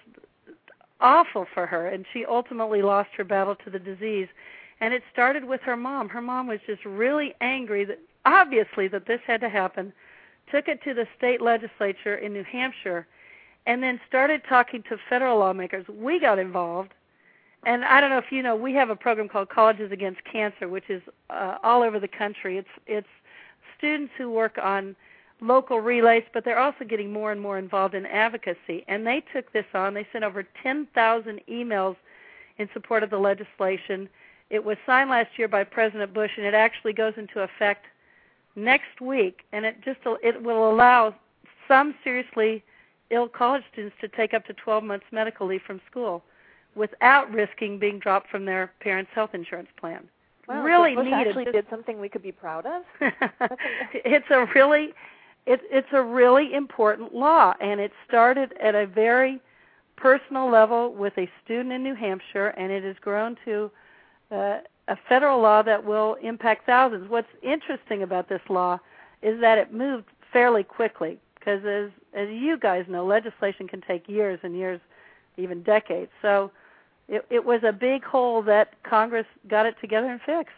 awful 1.01 1.47
for 1.55 1.66
her 1.66 1.89
and 1.89 2.05
she 2.12 2.24
ultimately 2.24 2.83
lost 2.83 3.11
her 3.16 3.24
battle 3.24 3.55
to 3.64 3.70
the 3.70 3.79
disease. 3.79 4.29
And 4.81 4.95
it 4.95 5.03
started 5.12 5.45
with 5.45 5.61
her 5.62 5.76
mom. 5.76 6.09
Her 6.09 6.22
mom 6.22 6.47
was 6.47 6.61
just 6.66 6.85
really 6.85 7.35
angry 7.41 7.85
that 7.85 7.99
obviously 8.24 8.89
that 8.89 9.07
this 9.07 9.20
had 9.26 9.41
to 9.41 9.49
happen. 9.49 9.93
Took 10.53 10.68
it 10.68 10.83
to 10.85 10.95
the 10.95 11.07
state 11.16 11.41
legislature 11.41 12.16
in 12.16 12.33
New 12.33 12.45
Hampshire 12.45 13.07
and 13.66 13.83
then 13.83 14.01
started 14.09 14.43
talking 14.49 14.83
to 14.85 14.97
federal 15.09 15.39
lawmakers. 15.39 15.87
We 15.89 16.20
got 16.20 16.39
involved. 16.39 16.93
And 17.65 17.85
I 17.85 18.01
don't 18.01 18.11
know 18.11 18.19
if 18.19 18.31
you 18.31 18.43
know, 18.43 18.57
we 18.57 18.73
have 18.75 18.91
a 18.91 18.97
program 18.97 19.29
called 19.29 19.49
Colleges 19.49 19.91
Against 19.93 20.21
Cancer, 20.25 20.69
which 20.69 20.89
is 20.89 21.03
uh, 21.31 21.59
all 21.63 21.83
over 21.83 21.99
the 21.99 22.09
country. 22.09 22.59
It's 22.59 22.69
it's 22.87 23.09
students 23.77 24.13
who 24.17 24.31
work 24.31 24.59
on 24.63 24.95
local 25.41 25.81
relays, 25.81 26.25
but 26.33 26.45
they're 26.45 26.59
also 26.59 26.85
getting 26.85 27.13
more 27.13 27.31
and 27.33 27.41
more 27.41 27.59
involved 27.59 27.95
in 27.95 28.07
advocacy. 28.07 28.85
And 28.89 29.07
they 29.07 29.23
took 29.33 29.53
this 29.53 29.67
on. 29.75 29.95
They 29.95 30.07
sent 30.13 30.25
over 30.25 30.45
10,000 30.63 31.41
emails 31.49 31.97
in 32.59 32.69
support 32.73 33.03
of 33.03 33.11
the 33.11 33.19
legislation. 33.19 34.09
It 34.51 34.65
was 34.65 34.77
signed 34.85 35.11
last 35.11 35.31
year 35.37 35.47
by 35.47 35.63
President 35.65 36.13
Bush, 36.13 36.33
and 36.37 36.47
it 36.47 36.55
actually 36.55 36.93
goes 36.93 37.15
into 37.17 37.41
effect 37.41 37.87
next 38.57 39.01
week. 39.01 39.43
And 39.53 39.65
it 39.65 39.77
just 39.85 40.01
it 40.23 40.43
will 40.43 40.71
allow 40.71 41.15
some 41.69 41.95
seriously 42.03 42.65
ill 43.11 43.29
college 43.29 43.63
students 43.73 43.97
to 44.01 44.09
take 44.09 44.35
up 44.35 44.47
to 44.47 44.55
12 44.55 44.85
months 44.85 45.07
medical 45.13 45.47
leave 45.47 45.63
from 45.67 45.81
school 45.91 46.23
without 46.75 47.31
risking 47.33 47.79
being 47.79 47.99
dropped 47.99 48.31
from 48.31 48.45
their 48.45 48.73
parents' 48.81 49.11
health 49.14 49.31
insurance 49.35 49.69
plan 49.79 50.09
Wow, 50.49 50.62
really 50.62 50.95
so 50.95 51.03
needed. 51.03 51.29
actually 51.29 51.45
did 51.47 51.66
something 51.69 52.01
we 52.01 52.09
could 52.09 52.23
be 52.23 52.33
proud 52.33 52.64
of. 52.64 52.83
it's 53.93 54.27
a 54.31 54.47
really 54.55 54.95
it's 55.47 55.62
it's 55.71 55.89
a 55.93 56.03
really 56.03 56.55
important 56.55 57.14
law 57.14 57.55
and 57.61 57.81
it 57.81 57.93
started 58.07 58.55
at 58.61 58.75
a 58.75 58.87
very 58.87 59.41
personal 59.97 60.51
level 60.51 60.93
with 60.95 61.12
a 61.19 61.29
student 61.45 61.73
in 61.73 61.83
New 61.83 61.95
Hampshire 61.95 62.49
and 62.49 62.73
it 62.73 62.83
has 62.83 62.97
grown 63.01 63.37
to 63.45 63.71
uh, 64.31 64.59
a 64.89 64.97
federal 65.09 65.41
law 65.41 65.61
that 65.62 65.85
will 65.85 66.14
impact 66.23 66.64
thousands. 66.64 67.11
What's 67.11 67.29
interesting 67.43 68.03
about 68.03 68.29
this 68.31 68.41
law 68.49 68.79
is 69.21 69.41
that 69.41 69.59
it 69.59 69.73
moved 69.73 70.07
fairly 70.33 70.62
quickly 70.62 71.19
because 71.39 71.62
as 71.66 71.91
as 72.14 72.29
you 72.31 72.57
guys 72.59 72.87
know 72.89 73.05
legislation 73.05 73.69
can 73.69 73.83
take 73.83 74.09
years 74.09 74.39
and 74.43 74.57
years 74.57 74.81
even 75.39 75.62
decades. 75.62 76.11
So 76.20 76.51
it, 77.09 77.24
it 77.30 77.45
was 77.45 77.61
a 77.66 77.72
big 77.72 78.05
hole 78.05 78.43
that 78.43 78.74
Congress 78.82 79.26
got 79.49 79.64
it 79.64 79.76
together 79.80 80.11
and 80.11 80.20
fixed. 80.20 80.53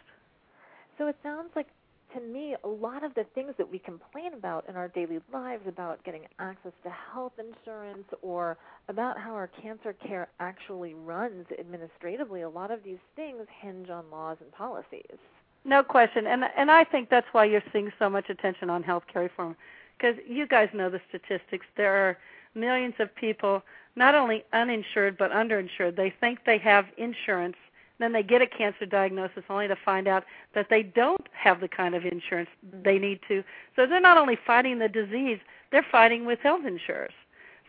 So 0.97 1.07
it 1.07 1.15
sounds 1.23 1.49
like 1.55 1.67
to 2.13 2.19
me 2.19 2.55
a 2.65 2.67
lot 2.67 3.05
of 3.05 3.13
the 3.15 3.23
things 3.33 3.53
that 3.57 3.71
we 3.71 3.79
complain 3.79 4.33
about 4.33 4.67
in 4.67 4.75
our 4.75 4.89
daily 4.89 5.19
lives 5.31 5.63
about 5.65 6.03
getting 6.03 6.23
access 6.39 6.73
to 6.83 6.89
health 6.89 7.31
insurance 7.39 8.03
or 8.21 8.57
about 8.89 9.17
how 9.17 9.33
our 9.33 9.47
cancer 9.47 9.93
care 9.93 10.27
actually 10.41 10.93
runs 10.93 11.45
administratively, 11.57 12.41
a 12.41 12.49
lot 12.49 12.69
of 12.69 12.83
these 12.83 12.97
things 13.15 13.47
hinge 13.61 13.89
on 13.89 14.03
laws 14.11 14.37
and 14.41 14.51
policies. 14.51 15.17
No 15.63 15.83
question, 15.83 16.27
and 16.27 16.43
and 16.57 16.71
I 16.71 16.83
think 16.83 17.09
that's 17.09 17.27
why 17.33 17.45
you're 17.45 17.63
seeing 17.71 17.91
so 17.99 18.09
much 18.09 18.29
attention 18.29 18.69
on 18.69 18.83
health 18.83 19.03
care 19.11 19.21
reform, 19.21 19.55
because 19.95 20.15
you 20.27 20.47
guys 20.47 20.69
know 20.73 20.89
the 20.89 20.99
statistics. 21.07 21.67
There 21.77 22.09
are 22.09 22.17
millions 22.55 22.95
of 22.99 23.15
people 23.15 23.61
not 23.95 24.15
only 24.15 24.43
uninsured 24.53 25.17
but 25.17 25.31
underinsured. 25.31 25.95
They 25.95 26.13
think 26.19 26.39
they 26.45 26.57
have 26.59 26.85
insurance, 26.97 27.57
then 27.99 28.13
they 28.13 28.23
get 28.23 28.41
a 28.41 28.47
cancer 28.47 28.85
diagnosis 28.85 29.43
only 29.49 29.67
to 29.67 29.75
find 29.75 30.07
out 30.07 30.23
that 30.55 30.67
they 30.69 30.83
don't 30.83 31.27
have 31.33 31.61
the 31.61 31.67
kind 31.67 31.95
of 31.95 32.05
insurance 32.05 32.49
they 32.83 32.97
need 32.97 33.19
to. 33.27 33.43
So 33.75 33.85
they're 33.85 34.01
not 34.01 34.17
only 34.17 34.37
fighting 34.47 34.79
the 34.79 34.89
disease, 34.89 35.39
they're 35.71 35.85
fighting 35.91 36.25
with 36.25 36.39
health 36.39 36.65
insurers. 36.65 37.13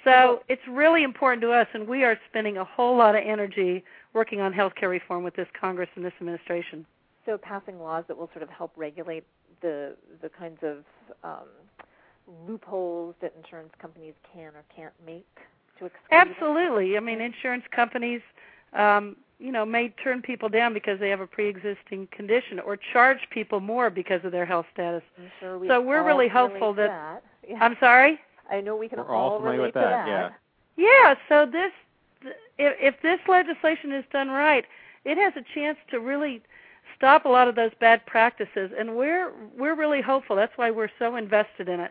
So 0.04 0.42
it's 0.48 0.62
really 0.68 1.04
important 1.04 1.42
to 1.42 1.52
us, 1.52 1.68
and 1.74 1.86
we 1.86 2.02
are 2.02 2.18
spending 2.28 2.56
a 2.56 2.64
whole 2.64 2.96
lot 2.96 3.14
of 3.14 3.22
energy 3.24 3.84
working 4.14 4.40
on 4.40 4.52
health 4.52 4.74
care 4.74 4.88
reform 4.88 5.22
with 5.22 5.36
this 5.36 5.46
Congress 5.58 5.88
and 5.94 6.04
this 6.04 6.12
administration. 6.20 6.84
So 7.24 7.38
passing 7.38 7.80
laws 7.80 8.04
that 8.08 8.16
will 8.16 8.28
sort 8.32 8.42
of 8.42 8.48
help 8.48 8.72
regulate 8.76 9.24
the 9.60 9.94
the 10.20 10.28
kinds 10.28 10.58
of 10.62 10.78
um, 11.22 11.46
loopholes 12.48 13.14
that 13.20 13.32
insurance 13.36 13.72
companies 13.80 14.14
can 14.32 14.54
or 14.56 14.64
can't 14.74 14.94
make 15.06 15.38
to 15.78 15.86
exclude. 15.86 16.10
Absolutely. 16.10 16.96
I 16.96 17.00
mean, 17.00 17.20
insurance 17.20 17.64
companies, 17.74 18.20
um, 18.72 19.16
you 19.38 19.52
know, 19.52 19.64
may 19.64 19.88
turn 20.02 20.22
people 20.22 20.48
down 20.48 20.72
because 20.72 21.00
they 21.00 21.10
have 21.10 21.20
a 21.20 21.26
pre-existing 21.26 22.08
condition, 22.12 22.60
or 22.60 22.78
charge 22.92 23.18
people 23.30 23.60
more 23.60 23.90
because 23.90 24.20
of 24.24 24.32
their 24.32 24.46
health 24.46 24.66
status. 24.72 25.02
I'm 25.18 25.30
sure 25.40 25.58
we 25.58 25.68
so 25.68 25.80
we're 25.80 26.04
really 26.04 26.28
hopeful 26.28 26.72
that. 26.74 26.88
that. 26.88 27.24
Yeah. 27.48 27.58
I'm 27.60 27.76
sorry. 27.80 28.20
I 28.50 28.60
know 28.60 28.76
we 28.76 28.88
can 28.88 28.98
We're 28.98 29.14
all 29.14 29.38
familiar 29.38 29.58
relate 29.58 29.74
with 29.74 29.82
to 29.82 29.88
that, 29.88 30.06
yeah. 30.06 30.30
Yeah. 30.76 31.14
So 31.28 31.46
this, 31.50 31.72
if, 32.58 32.94
if 32.94 33.02
this 33.02 33.18
legislation 33.26 33.92
is 33.92 34.04
done 34.12 34.28
right, 34.28 34.64
it 35.04 35.18
has 35.18 35.32
a 35.36 35.44
chance 35.54 35.78
to 35.90 35.98
really 35.98 36.42
stop 36.96 37.24
a 37.24 37.28
lot 37.28 37.48
of 37.48 37.56
those 37.56 37.72
bad 37.80 38.06
practices, 38.06 38.70
and 38.78 38.94
we're 38.94 39.32
we're 39.58 39.74
really 39.74 40.00
hopeful. 40.00 40.36
That's 40.36 40.52
why 40.56 40.70
we're 40.70 40.90
so 40.98 41.16
invested 41.16 41.68
in 41.68 41.80
it. 41.80 41.90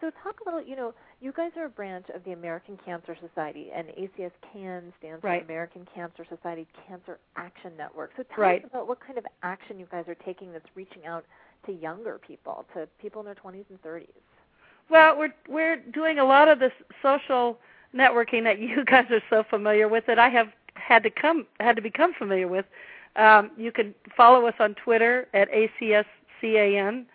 So 0.00 0.10
talk 0.22 0.40
a 0.40 0.44
little, 0.44 0.68
you 0.68 0.76
know, 0.76 0.92
you 1.22 1.32
guys 1.32 1.52
are 1.56 1.66
a 1.66 1.70
branch 1.70 2.06
of 2.14 2.24
the 2.24 2.32
American 2.32 2.76
Cancer 2.84 3.16
Society, 3.20 3.70
and 3.74 3.88
ACS 3.90 4.32
CAN 4.52 4.92
stands 4.98 5.22
Right. 5.22 5.40
for 5.40 5.44
American 5.44 5.86
Cancer 5.94 6.24
Society 6.28 6.66
Cancer 6.86 7.18
Action 7.36 7.72
Network. 7.76 8.10
So 8.16 8.24
tell 8.24 8.38
Right. 8.38 8.64
us 8.64 8.70
about 8.70 8.88
what 8.88 8.98
kind 8.98 9.16
of 9.18 9.26
action 9.44 9.78
you 9.78 9.86
guys 9.86 10.08
are 10.08 10.16
taking 10.16 10.52
that's 10.52 10.68
reaching 10.74 11.06
out 11.06 11.24
to 11.66 11.72
younger 11.72 12.18
people, 12.18 12.66
to 12.74 12.88
people 12.98 13.20
in 13.20 13.26
their 13.26 13.36
20s 13.36 13.64
and 13.70 13.80
30s. 13.82 14.08
Well, 14.88 15.16
we're 15.16 15.32
we're 15.48 15.76
doing 15.76 16.18
a 16.18 16.24
lot 16.24 16.48
of 16.48 16.58
this 16.58 16.72
social 17.00 17.58
networking 17.94 18.42
that 18.42 18.58
you 18.58 18.84
guys 18.84 19.10
are 19.10 19.22
so 19.30 19.44
familiar 19.44 19.88
with 19.88 20.04
that 20.06 20.18
I 20.18 20.28
have 20.28 20.52
had 20.74 21.04
to 21.04 21.10
come 21.10 21.46
had 21.60 21.76
to 21.76 21.82
become 21.82 22.12
familiar 22.14 22.48
with. 22.48 22.66
Um, 23.14 23.52
you 23.56 23.70
can 23.70 23.94
follow 24.16 24.46
us 24.46 24.54
on 24.58 24.74
Twitter 24.74 25.28
at 25.34 25.48
ACSCAN. 25.52 27.06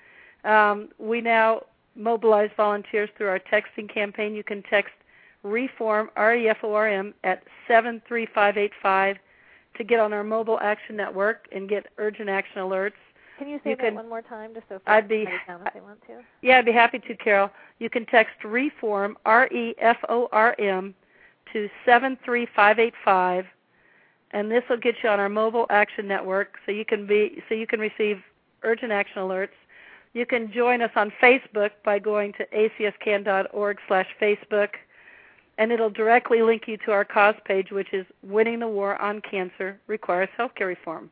Um, 0.46 0.90
we 0.98 1.20
now 1.22 1.64
mobilize 1.98 2.50
volunteers 2.56 3.10
through 3.18 3.28
our 3.30 3.40
texting 3.40 3.92
campaign. 3.92 4.36
You 4.36 4.44
can 4.44 4.64
text 4.64 4.94
reform 5.44 6.10
R 6.16 6.36
E 6.36 6.48
F 6.50 6.58
O 6.64 6.74
R 6.74 6.88
M 6.88 7.14
at 7.24 7.44
seven 7.68 8.02
three 8.08 8.26
five 8.34 8.58
eight 8.58 8.72
five 8.82 9.18
to 9.78 9.84
get 9.84 10.00
on 10.00 10.14
our 10.14 10.24
mobile 10.24 10.60
action 10.62 10.96
network 10.96 11.48
and 11.52 11.70
get 11.70 11.88
urgent 11.98 12.30
action 12.30 12.58
alerts. 12.62 12.94
Can 13.38 13.48
you 13.48 13.60
say 13.64 13.72
You 13.72 13.76
that 13.76 13.84
can- 13.86 13.96
one 13.96 14.10
more 14.10 14.24
time, 14.24 14.54
just 14.56 14.68
so 14.68 14.76
folks 14.76 14.84
I'd 14.88 15.08
be- 15.08 15.26
down 15.26 15.62
if 15.66 15.74
they 15.74 15.80
want 15.80 16.02
to? 16.08 16.24
Yeah, 16.42 16.58
I'd 16.58 16.66
be 16.66 16.72
happy 16.72 16.98
to, 17.00 17.16
Carol. 17.16 17.52
You 17.80 17.90
can 17.90 18.06
text 18.08 18.44
reform 18.44 19.18
R 19.26 19.48
E 19.48 19.76
F 19.78 19.98
O 20.10 20.28
R 20.32 20.56
M 20.58 20.96
to 21.54 21.70
seven 21.86 22.18
three 22.26 22.48
five 22.56 22.80
eight 22.80 22.96
five, 23.06 23.46
and 24.32 24.52
this 24.52 24.64
will 24.70 24.78
get 24.78 24.96
you 25.04 25.10
on 25.10 25.20
our 25.20 25.30
mobile 25.30 25.68
action 25.70 26.08
network, 26.08 26.58
so 26.66 26.72
you 26.72 26.84
can 26.84 27.06
be 27.06 27.44
so 27.48 27.54
you 27.56 27.68
can 27.68 27.80
receive 27.80 28.22
urgent 28.64 28.92
action 28.92 29.22
alerts. 29.22 29.50
You 30.14 30.26
can 30.26 30.52
join 30.52 30.82
us 30.82 30.92
on 30.96 31.12
Facebook 31.22 31.72
by 31.84 32.00
going 32.00 32.34
to 32.34 32.46
acscan.org 32.48 33.78
slash 33.88 34.08
Facebook, 34.22 34.70
and 35.58 35.72
it'll 35.72 35.90
directly 35.90 36.42
link 36.42 36.64
you 36.68 36.78
to 36.78 36.92
our 36.92 37.06
cause 37.06 37.36
page, 37.46 37.72
which 37.72 37.94
is 37.94 38.06
Winning 38.24 38.60
the 38.60 38.68
War 38.68 39.00
on 39.02 39.22
Cancer 39.22 39.80
Requires 39.88 40.30
Healthcare 40.38 40.68
Reform. 40.68 41.12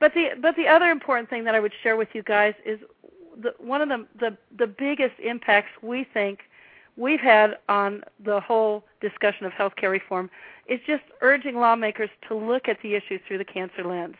But 0.00 0.14
the 0.14 0.30
but 0.40 0.56
the 0.56 0.66
other 0.66 0.86
important 0.86 1.30
thing 1.30 1.44
that 1.44 1.54
I 1.54 1.60
would 1.60 1.72
share 1.82 1.96
with 1.96 2.08
you 2.12 2.24
guys 2.24 2.54
is 2.64 2.80
the, 3.40 3.54
one 3.58 3.80
of 3.80 3.88
the, 3.88 4.06
the 4.18 4.36
the 4.58 4.66
biggest 4.66 5.14
impacts 5.22 5.70
we 5.80 6.04
think 6.04 6.40
we've 6.96 7.20
had 7.20 7.56
on 7.68 8.02
the 8.24 8.40
whole 8.40 8.84
discussion 9.00 9.46
of 9.46 9.52
healthcare 9.52 9.90
reform 9.90 10.28
is 10.66 10.80
just 10.86 11.04
urging 11.20 11.56
lawmakers 11.56 12.10
to 12.28 12.34
look 12.34 12.68
at 12.68 12.78
the 12.82 12.94
issue 12.94 13.18
through 13.26 13.38
the 13.38 13.44
cancer 13.44 13.84
lens. 13.84 14.16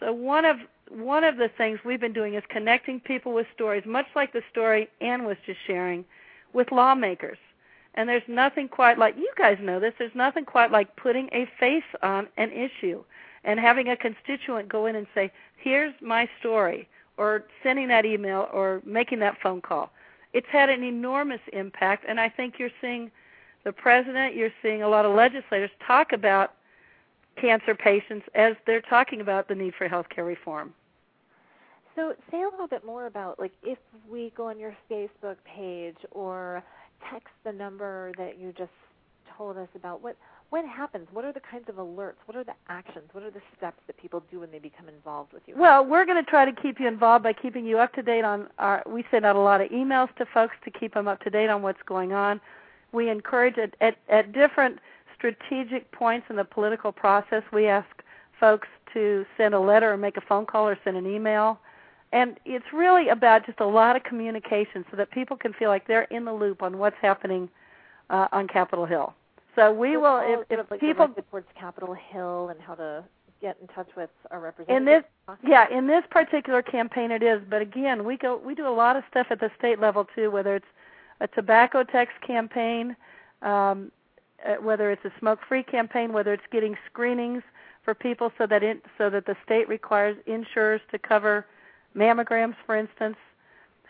So 0.00 0.12
one 0.12 0.44
of 0.44 0.58
one 0.90 1.24
of 1.24 1.36
the 1.36 1.48
things 1.48 1.80
we've 1.84 2.00
been 2.00 2.12
doing 2.12 2.34
is 2.34 2.42
connecting 2.48 3.00
people 3.00 3.32
with 3.32 3.46
stories, 3.54 3.84
much 3.86 4.06
like 4.14 4.32
the 4.32 4.42
story 4.50 4.88
Anne 5.00 5.24
was 5.24 5.36
just 5.46 5.58
sharing, 5.66 6.04
with 6.52 6.70
lawmakers. 6.70 7.38
And 7.94 8.08
there's 8.08 8.22
nothing 8.28 8.68
quite 8.68 8.98
like 8.98 9.16
you 9.16 9.32
guys 9.36 9.58
know 9.60 9.80
this. 9.80 9.94
There's 9.98 10.14
nothing 10.14 10.44
quite 10.44 10.70
like 10.70 10.94
putting 10.96 11.28
a 11.32 11.48
face 11.58 11.84
on 12.02 12.28
an 12.36 12.50
issue 12.50 13.02
and 13.44 13.60
having 13.60 13.88
a 13.88 13.96
constituent 13.96 14.68
go 14.68 14.86
in 14.86 14.96
and 14.96 15.06
say, 15.14 15.30
"Here's 15.56 15.94
my 16.00 16.28
story," 16.40 16.88
or 17.16 17.44
sending 17.62 17.88
that 17.88 18.04
email 18.04 18.48
or 18.52 18.82
making 18.84 19.20
that 19.20 19.40
phone 19.40 19.60
call. 19.60 19.90
It's 20.32 20.48
had 20.48 20.68
an 20.68 20.82
enormous 20.82 21.40
impact, 21.52 22.04
and 22.08 22.18
I 22.18 22.28
think 22.28 22.58
you're 22.58 22.70
seeing 22.80 23.10
the 23.62 23.72
president, 23.72 24.34
you're 24.34 24.52
seeing 24.60 24.82
a 24.82 24.88
lot 24.88 25.04
of 25.04 25.14
legislators 25.14 25.70
talk 25.86 26.12
about 26.12 26.54
cancer 27.40 27.74
patients 27.74 28.26
as 28.34 28.54
they're 28.66 28.82
talking 28.82 29.20
about 29.20 29.48
the 29.48 29.54
need 29.54 29.74
for 29.76 29.88
health 29.88 30.06
care 30.14 30.24
reform. 30.24 30.72
So 31.96 32.14
say 32.30 32.42
a 32.42 32.48
little 32.48 32.66
bit 32.66 32.84
more 32.84 33.06
about 33.06 33.38
like 33.38 33.52
if 33.62 33.78
we 34.08 34.32
go 34.36 34.48
on 34.48 34.58
your 34.58 34.76
Facebook 34.90 35.36
page 35.44 35.96
or 36.10 36.62
text 37.10 37.28
the 37.44 37.52
number 37.52 38.12
that 38.18 38.38
you 38.38 38.52
just 38.56 38.72
told 39.36 39.56
us 39.56 39.68
about 39.74 40.02
what 40.02 40.16
what 40.50 40.64
happens? 40.64 41.08
What 41.10 41.24
are 41.24 41.32
the 41.32 41.40
kinds 41.40 41.68
of 41.68 41.76
alerts? 41.76 42.14
What 42.26 42.36
are 42.36 42.44
the 42.44 42.54
actions? 42.68 43.06
What 43.12 43.24
are 43.24 43.30
the 43.30 43.40
steps 43.56 43.80
that 43.88 43.96
people 43.96 44.22
do 44.30 44.40
when 44.40 44.52
they 44.52 44.60
become 44.60 44.88
involved 44.88 45.32
with 45.32 45.42
you? 45.46 45.56
Well, 45.56 45.84
we're 45.84 46.04
going 46.04 46.22
to 46.22 46.30
try 46.30 46.44
to 46.44 46.52
keep 46.52 46.78
you 46.78 46.86
involved 46.86 47.24
by 47.24 47.32
keeping 47.32 47.66
you 47.66 47.78
up 47.78 47.92
to 47.94 48.02
date 48.02 48.24
on 48.24 48.48
our. 48.58 48.82
We 48.86 49.04
send 49.10 49.24
out 49.24 49.34
a 49.34 49.40
lot 49.40 49.60
of 49.60 49.70
emails 49.70 50.14
to 50.16 50.26
folks 50.26 50.54
to 50.64 50.70
keep 50.70 50.94
them 50.94 51.08
up 51.08 51.20
to 51.24 51.30
date 51.30 51.48
on 51.48 51.62
what's 51.62 51.82
going 51.86 52.12
on. 52.12 52.40
We 52.92 53.10
encourage 53.10 53.58
at 53.58 53.74
at, 53.80 53.96
at 54.08 54.32
different 54.32 54.78
strategic 55.24 55.90
points 55.92 56.26
in 56.28 56.36
the 56.36 56.44
political 56.44 56.92
process. 56.92 57.42
We 57.52 57.66
ask 57.66 57.86
folks 58.38 58.68
to 58.92 59.24
send 59.38 59.54
a 59.54 59.60
letter 59.60 59.92
or 59.92 59.96
make 59.96 60.16
a 60.16 60.20
phone 60.20 60.44
call 60.44 60.68
or 60.68 60.78
send 60.84 60.96
an 60.96 61.06
email. 61.06 61.58
And 62.12 62.38
it's 62.44 62.66
really 62.72 63.08
about 63.08 63.46
just 63.46 63.60
a 63.60 63.66
lot 63.66 63.96
of 63.96 64.04
communication 64.04 64.84
so 64.90 64.96
that 64.96 65.10
people 65.10 65.36
can 65.36 65.52
feel 65.54 65.68
like 65.68 65.86
they're 65.86 66.02
in 66.10 66.24
the 66.24 66.32
loop 66.32 66.62
on 66.62 66.78
what's 66.78 66.96
happening 67.00 67.48
uh, 68.10 68.28
on 68.32 68.46
Capitol 68.46 68.86
Hill. 68.86 69.14
So 69.56 69.72
we 69.72 69.96
will, 69.96 70.20
if, 70.22 70.46
if 70.50 70.70
like 70.70 70.80
people 70.80 71.08
towards 71.30 71.46
Capitol 71.58 71.94
Hill 71.94 72.50
and 72.50 72.60
how 72.60 72.74
to 72.74 73.04
get 73.40 73.56
in 73.60 73.68
touch 73.68 73.88
with 73.96 74.10
our 74.30 74.40
representatives. 74.40 74.78
in 74.78 74.84
this 74.86 75.38
yeah 75.46 75.66
in 75.76 75.86
this 75.86 76.02
particular 76.10 76.62
campaign 76.62 77.10
it 77.10 77.22
is 77.22 77.42
but 77.50 77.60
again 77.60 78.02
we 78.04 78.16
go 78.16 78.40
we 78.42 78.54
do 78.54 78.66
a 78.66 78.70
lot 78.70 78.96
of 78.96 79.02
stuff 79.10 79.26
at 79.28 79.38
the 79.38 79.50
state 79.58 79.78
level 79.78 80.06
too 80.14 80.30
whether 80.30 80.54
it's 80.56 80.66
a 81.20 81.26
tobacco 81.26 81.82
tax 81.82 82.10
campaign 82.26 82.96
um, 83.42 83.90
Uh, 84.44 84.56
whether 84.56 84.90
it's 84.90 85.04
a 85.04 85.12
smoke 85.18 85.38
free 85.48 85.62
campaign 85.62 86.12
whether 86.12 86.32
it's 86.32 86.44
getting 86.50 86.76
screenings 86.90 87.42
for 87.82 87.94
people 87.94 88.30
so 88.36 88.46
that 88.46 88.62
it 88.62 88.82
so 88.98 89.08
that 89.08 89.26
the 89.26 89.36
state 89.44 89.68
requires 89.68 90.16
insurers 90.26 90.80
to 90.90 90.98
cover 90.98 91.46
mammograms 91.96 92.54
for 92.66 92.76
instance. 92.76 93.16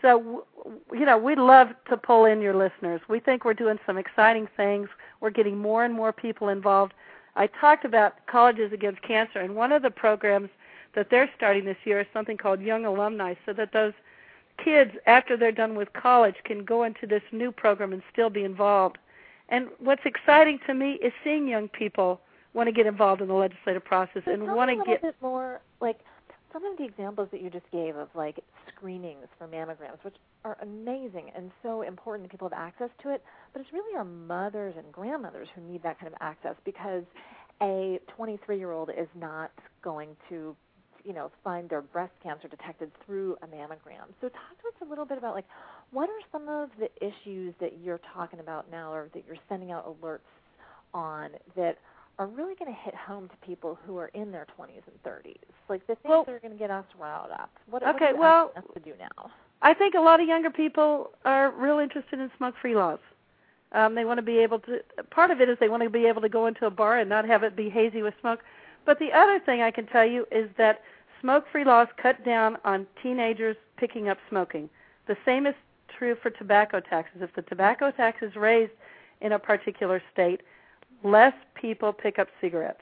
So 0.01 0.45
you 0.93 1.05
know 1.05 1.17
we'd 1.17 1.37
love 1.37 1.69
to 1.89 1.97
pull 1.97 2.25
in 2.25 2.41
your 2.41 2.55
listeners. 2.55 3.01
We 3.09 3.19
think 3.19 3.43
we're 3.43 3.53
doing 3.53 3.79
some 3.85 3.97
exciting 3.97 4.47
things. 4.55 4.87
We're 5.19 5.29
getting 5.29 5.57
more 5.57 5.83
and 5.83 5.93
more 5.93 6.13
people 6.13 6.49
involved. 6.49 6.93
I 7.35 7.47
talked 7.47 7.83
about 7.83 8.25
Colleges 8.27 8.71
Against 8.71 9.01
Cancer, 9.01 9.39
and 9.39 9.55
one 9.55 9.71
of 9.71 9.81
the 9.81 9.89
programs 9.89 10.49
that 10.95 11.09
they're 11.09 11.29
starting 11.35 11.65
this 11.65 11.77
year 11.83 11.99
is 11.99 12.07
something 12.13 12.37
called 12.37 12.61
Young 12.61 12.85
Alumni, 12.85 13.33
so 13.45 13.51
that 13.53 13.73
those 13.73 13.93
kids, 14.63 14.91
after 15.05 15.35
they're 15.35 15.51
done 15.51 15.75
with 15.75 15.91
college, 15.91 16.35
can 16.45 16.63
go 16.63 16.83
into 16.83 17.05
this 17.05 17.23
new 17.33 17.51
program 17.51 17.91
and 17.91 18.01
still 18.11 18.29
be 18.29 18.45
involved. 18.45 18.97
And 19.49 19.67
what's 19.79 20.01
exciting 20.05 20.59
to 20.67 20.73
me 20.73 20.93
is 20.93 21.13
seeing 21.23 21.47
young 21.47 21.67
people 21.67 22.21
want 22.53 22.67
to 22.67 22.73
get 22.73 22.85
involved 22.85 23.21
in 23.21 23.27
the 23.27 23.33
legislative 23.33 23.83
process 23.83 24.23
So 24.25 24.31
and 24.31 24.47
want 24.55 24.71
to 24.71 24.81
a 24.81 24.85
get. 24.85 25.01
bit 25.01 25.15
more 25.21 25.61
like 25.81 25.99
some 26.51 26.65
of 26.65 26.77
the 26.77 26.85
examples 26.85 27.27
that 27.31 27.41
you 27.41 27.49
just 27.49 27.69
gave 27.71 27.97
of 27.97 28.07
like 28.15 28.39
screenings 28.75 29.27
for 29.37 29.47
mammograms, 29.47 30.03
which 30.03 30.15
are 30.45 30.57
amazing 30.61 31.31
and 31.35 31.51
so 31.61 31.81
important 31.81 32.23
that 32.27 32.31
people 32.31 32.49
have 32.49 32.57
access 32.57 32.89
to 33.03 33.13
it. 33.13 33.21
But 33.51 33.61
it's 33.61 33.73
really 33.73 33.95
our 33.97 34.05
mothers 34.05 34.73
and 34.77 34.89
grandmothers 34.91 35.49
who 35.53 35.61
need 35.61 35.83
that 35.83 35.99
kind 35.99 36.11
of 36.11 36.17
access 36.21 36.55
because 36.63 37.03
a 37.61 37.99
23 38.15 38.57
year 38.57 38.71
old 38.71 38.89
is 38.89 39.07
not 39.15 39.51
going 39.83 40.15
to 40.29 40.55
you 41.05 41.13
know 41.13 41.31
find 41.43 41.69
their 41.69 41.81
breast 41.81 42.13
cancer 42.23 42.47
detected 42.47 42.91
through 43.05 43.37
a 43.43 43.47
mammogram. 43.47 44.07
So 44.21 44.29
talk 44.29 44.61
to 44.61 44.67
us 44.67 44.73
a 44.81 44.89
little 44.89 45.05
bit 45.05 45.17
about 45.17 45.35
like 45.35 45.45
what 45.91 46.09
are 46.09 46.21
some 46.31 46.49
of 46.49 46.69
the 46.79 46.89
issues 47.05 47.53
that 47.61 47.73
you're 47.83 48.01
talking 48.13 48.39
about 48.39 48.69
now 48.71 48.91
or 48.93 49.09
that 49.13 49.23
you're 49.27 49.37
sending 49.47 49.71
out 49.71 49.85
alerts 50.01 50.19
on 50.93 51.29
that 51.55 51.77
are 52.17 52.27
really 52.27 52.55
going 52.55 52.73
to 52.73 52.79
hit 52.81 52.95
home 52.95 53.27
to 53.27 53.35
people 53.45 53.77
who 53.85 53.97
are 53.97 54.07
in 54.13 54.31
their 54.31 54.47
20s 54.57 54.69
and 54.87 55.03
30s. 55.03 55.35
Like 55.67 55.81
the 55.87 55.95
things 55.95 56.25
that 56.25 56.31
are 56.33 56.39
going 56.39 56.53
to 56.53 56.57
get 56.57 56.71
us 56.71 56.85
riled 56.97 57.31
up. 57.31 57.49
What, 57.69 57.81
what 57.83 57.95
Okay, 57.95 58.05
are 58.05 58.11
you 58.13 58.19
well- 58.19 58.51
us 58.55 58.63
to 58.73 58.79
do 58.79 58.93
now? 58.99 59.29
I 59.61 59.73
think 59.73 59.95
a 59.95 59.99
lot 59.99 60.19
of 60.21 60.27
younger 60.27 60.49
people 60.49 61.11
are 61.25 61.51
real 61.51 61.79
interested 61.79 62.19
in 62.19 62.29
smoke-free 62.37 62.75
laws. 62.75 62.99
Um, 63.71 63.95
they 63.95 64.05
want 64.05 64.19
to 64.19 64.21
be 64.21 64.37
able 64.37 64.59
to. 64.59 64.79
Part 65.09 65.31
of 65.31 65.41
it 65.41 65.49
is 65.49 65.57
they 65.59 65.69
want 65.69 65.81
to 65.83 65.89
be 65.89 66.05
able 66.05 66.21
to 66.21 66.29
go 66.29 66.45
into 66.45 66.65
a 66.65 66.69
bar 66.71 66.99
and 66.99 67.09
not 67.09 67.25
have 67.25 67.43
it 67.43 67.55
be 67.55 67.69
hazy 67.69 68.01
with 68.01 68.13
smoke. 68.21 68.39
But 68.85 68.99
the 68.99 69.11
other 69.11 69.39
thing 69.39 69.61
I 69.61 69.71
can 69.71 69.87
tell 69.87 70.05
you 70.05 70.25
is 70.31 70.49
that 70.57 70.81
smoke-free 71.25 71.65
laws 71.65 71.87
cut 71.99 72.23
down 72.23 72.55
on 72.63 72.85
teenagers 73.01 73.57
picking 73.77 74.09
up 74.09 74.19
smoking. 74.29 74.69
The 75.07 75.17
same 75.25 75.47
is 75.47 75.55
true 75.97 76.15
for 76.21 76.29
tobacco 76.29 76.79
taxes. 76.79 77.21
If 77.21 77.33
the 77.35 77.41
tobacco 77.41 77.89
tax 77.89 78.21
is 78.21 78.35
raised 78.35 78.71
in 79.21 79.31
a 79.31 79.39
particular 79.39 80.03
state, 80.13 80.41
less 81.03 81.33
people 81.59 81.91
pick 81.91 82.19
up 82.19 82.27
cigarettes. 82.39 82.81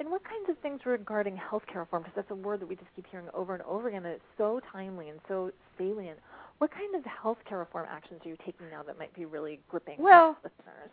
And 0.00 0.10
what 0.10 0.24
kinds 0.24 0.48
of 0.48 0.58
things 0.58 0.80
regarding 0.86 1.36
healthcare 1.36 1.76
reform? 1.76 2.04
Because 2.04 2.16
that's 2.16 2.30
a 2.30 2.34
word 2.34 2.60
that 2.60 2.68
we 2.68 2.74
just 2.74 2.88
keep 2.96 3.06
hearing 3.10 3.28
over 3.34 3.52
and 3.54 3.62
over 3.64 3.88
again, 3.88 4.04
and 4.06 4.14
it's 4.14 4.24
so 4.38 4.60
timely 4.72 5.10
and 5.10 5.20
so 5.28 5.52
salient. 5.76 6.18
What 6.58 6.70
kind 6.70 6.94
of 6.94 7.02
healthcare 7.02 7.58
reform 7.58 7.86
actions 7.90 8.20
are 8.24 8.28
you 8.28 8.36
taking 8.44 8.70
now 8.70 8.82
that 8.82 8.98
might 8.98 9.14
be 9.14 9.26
really 9.26 9.60
gripping 9.68 9.96
Well, 9.98 10.38
listeners? 10.42 10.90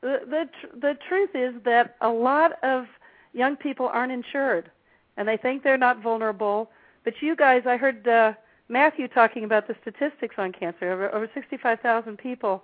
The 0.00 0.20
the 0.28 0.44
tr- 0.60 0.76
the 0.78 0.98
truth 1.08 1.30
is 1.34 1.54
that 1.64 1.96
a 2.00 2.08
lot 2.08 2.52
of 2.62 2.86
young 3.32 3.56
people 3.56 3.86
aren't 3.88 4.12
insured, 4.12 4.70
and 5.18 5.28
they 5.28 5.36
think 5.36 5.62
they're 5.62 5.76
not 5.76 6.00
vulnerable. 6.00 6.70
But 7.04 7.14
you 7.20 7.36
guys, 7.36 7.64
I 7.66 7.76
heard 7.76 8.06
uh, 8.08 8.32
Matthew 8.68 9.08
talking 9.08 9.44
about 9.44 9.66
the 9.66 9.74
statistics 9.82 10.36
on 10.38 10.52
cancer. 10.52 10.90
Over, 10.90 11.14
over 11.14 11.28
65,000 11.34 12.16
people 12.16 12.62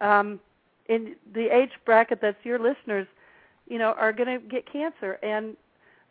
um, 0.00 0.40
in 0.88 1.16
the 1.34 1.54
age 1.54 1.72
bracket 1.84 2.20
that's 2.22 2.42
your 2.44 2.58
listeners, 2.58 3.06
you 3.68 3.78
know, 3.78 3.92
are 3.98 4.12
going 4.12 4.40
to 4.40 4.46
get 4.46 4.70
cancer, 4.72 5.18
and 5.22 5.56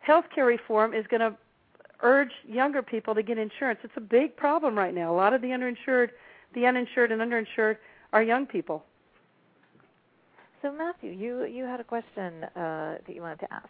healthcare 0.06 0.46
reform 0.46 0.94
is 0.94 1.06
going 1.08 1.20
to 1.20 1.34
urge 2.02 2.32
younger 2.46 2.82
people 2.82 3.14
to 3.14 3.22
get 3.22 3.38
insurance. 3.38 3.80
It's 3.82 3.96
a 3.96 4.02
big 4.02 4.36
problem 4.36 4.76
right 4.76 4.94
now. 4.94 5.12
A 5.12 5.16
lot 5.16 5.32
of 5.32 5.40
the 5.40 5.48
underinsured, 5.48 6.10
the 6.54 6.66
uninsured, 6.66 7.10
and 7.10 7.20
underinsured 7.20 7.76
are 8.12 8.22
young 8.22 8.46
people. 8.46 8.84
So 10.62 10.72
Matthew, 10.72 11.12
you 11.12 11.44
you 11.44 11.64
had 11.64 11.80
a 11.80 11.84
question 11.84 12.44
uh, 12.44 12.98
that 13.06 13.14
you 13.14 13.22
wanted 13.22 13.40
to 13.40 13.52
ask. 13.52 13.68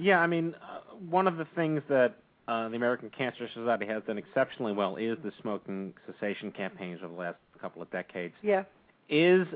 Yeah, 0.00 0.18
I 0.18 0.26
mean, 0.26 0.54
uh, 0.62 0.94
one 1.08 1.28
of 1.28 1.36
the 1.36 1.46
things 1.54 1.82
that 1.88 2.16
uh, 2.48 2.68
the 2.68 2.76
American 2.76 3.10
Cancer 3.10 3.48
Society 3.54 3.86
has 3.86 4.02
done 4.06 4.18
exceptionally 4.18 4.72
well 4.72 4.96
is 4.96 5.18
the 5.22 5.32
smoking 5.40 5.94
cessation 6.06 6.50
campaigns 6.50 7.00
over 7.04 7.12
the 7.12 7.20
last 7.20 7.38
couple 7.60 7.82
of 7.82 7.90
decades. 7.90 8.34
Yeah. 8.42 8.64
Is 9.08 9.46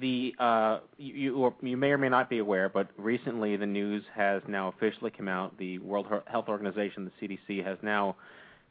the 0.00 0.34
uh, 0.38 0.80
you 0.98 1.14
you, 1.14 1.36
or 1.36 1.54
you 1.62 1.76
may 1.76 1.90
or 1.90 1.98
may 1.98 2.08
not 2.08 2.28
be 2.28 2.38
aware, 2.38 2.68
but 2.68 2.88
recently 2.96 3.56
the 3.56 3.66
news 3.66 4.04
has 4.14 4.42
now 4.46 4.68
officially 4.68 5.10
come 5.10 5.28
out. 5.28 5.56
The 5.58 5.78
World 5.78 6.06
Health 6.26 6.48
Organization, 6.48 7.10
the 7.20 7.26
CDC, 7.48 7.64
has 7.64 7.78
now 7.82 8.16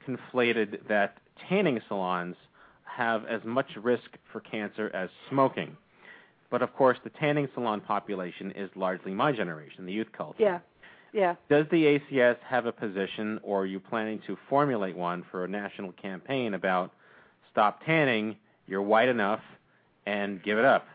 conflated 0.07 0.88
that 0.88 1.18
tanning 1.49 1.80
salons 1.88 2.36
have 2.84 3.26
as 3.26 3.41
much 3.43 3.68
risk 3.82 4.09
for 4.32 4.39
cancer 4.41 4.91
as 4.93 5.09
smoking. 5.30 5.78
But 6.49 6.61
of 6.61 6.74
course, 6.74 6.97
the 7.03 7.09
tanning 7.09 7.47
salon 7.53 7.82
population 7.82 8.51
is 8.51 8.70
largely 8.76 9.13
my 9.13 9.32
generation, 9.32 9.86
the 9.86 9.91
youth 9.91 10.11
culture. 10.15 10.41
Yeah. 10.41 10.59
Yeah. 11.18 11.34
Does 11.49 11.65
the 11.72 11.99
ACS 12.11 12.38
have 12.47 12.68
a 12.68 12.72
position, 12.72 13.39
or 13.41 13.61
are 13.61 13.65
you 13.65 13.80
planning 13.80 14.22
to 14.28 14.38
formulate 14.47 14.95
one 14.95 15.26
for 15.32 15.45
a 15.45 15.47
national 15.47 15.91
campaign 15.93 16.53
about 16.53 16.93
stop 17.51 17.84
tanning, 17.84 18.36
you're 18.68 18.84
white 18.84 19.09
enough, 19.09 19.39
and 20.05 20.43
give 20.43 20.59
it 20.59 20.65
up? 20.65 20.86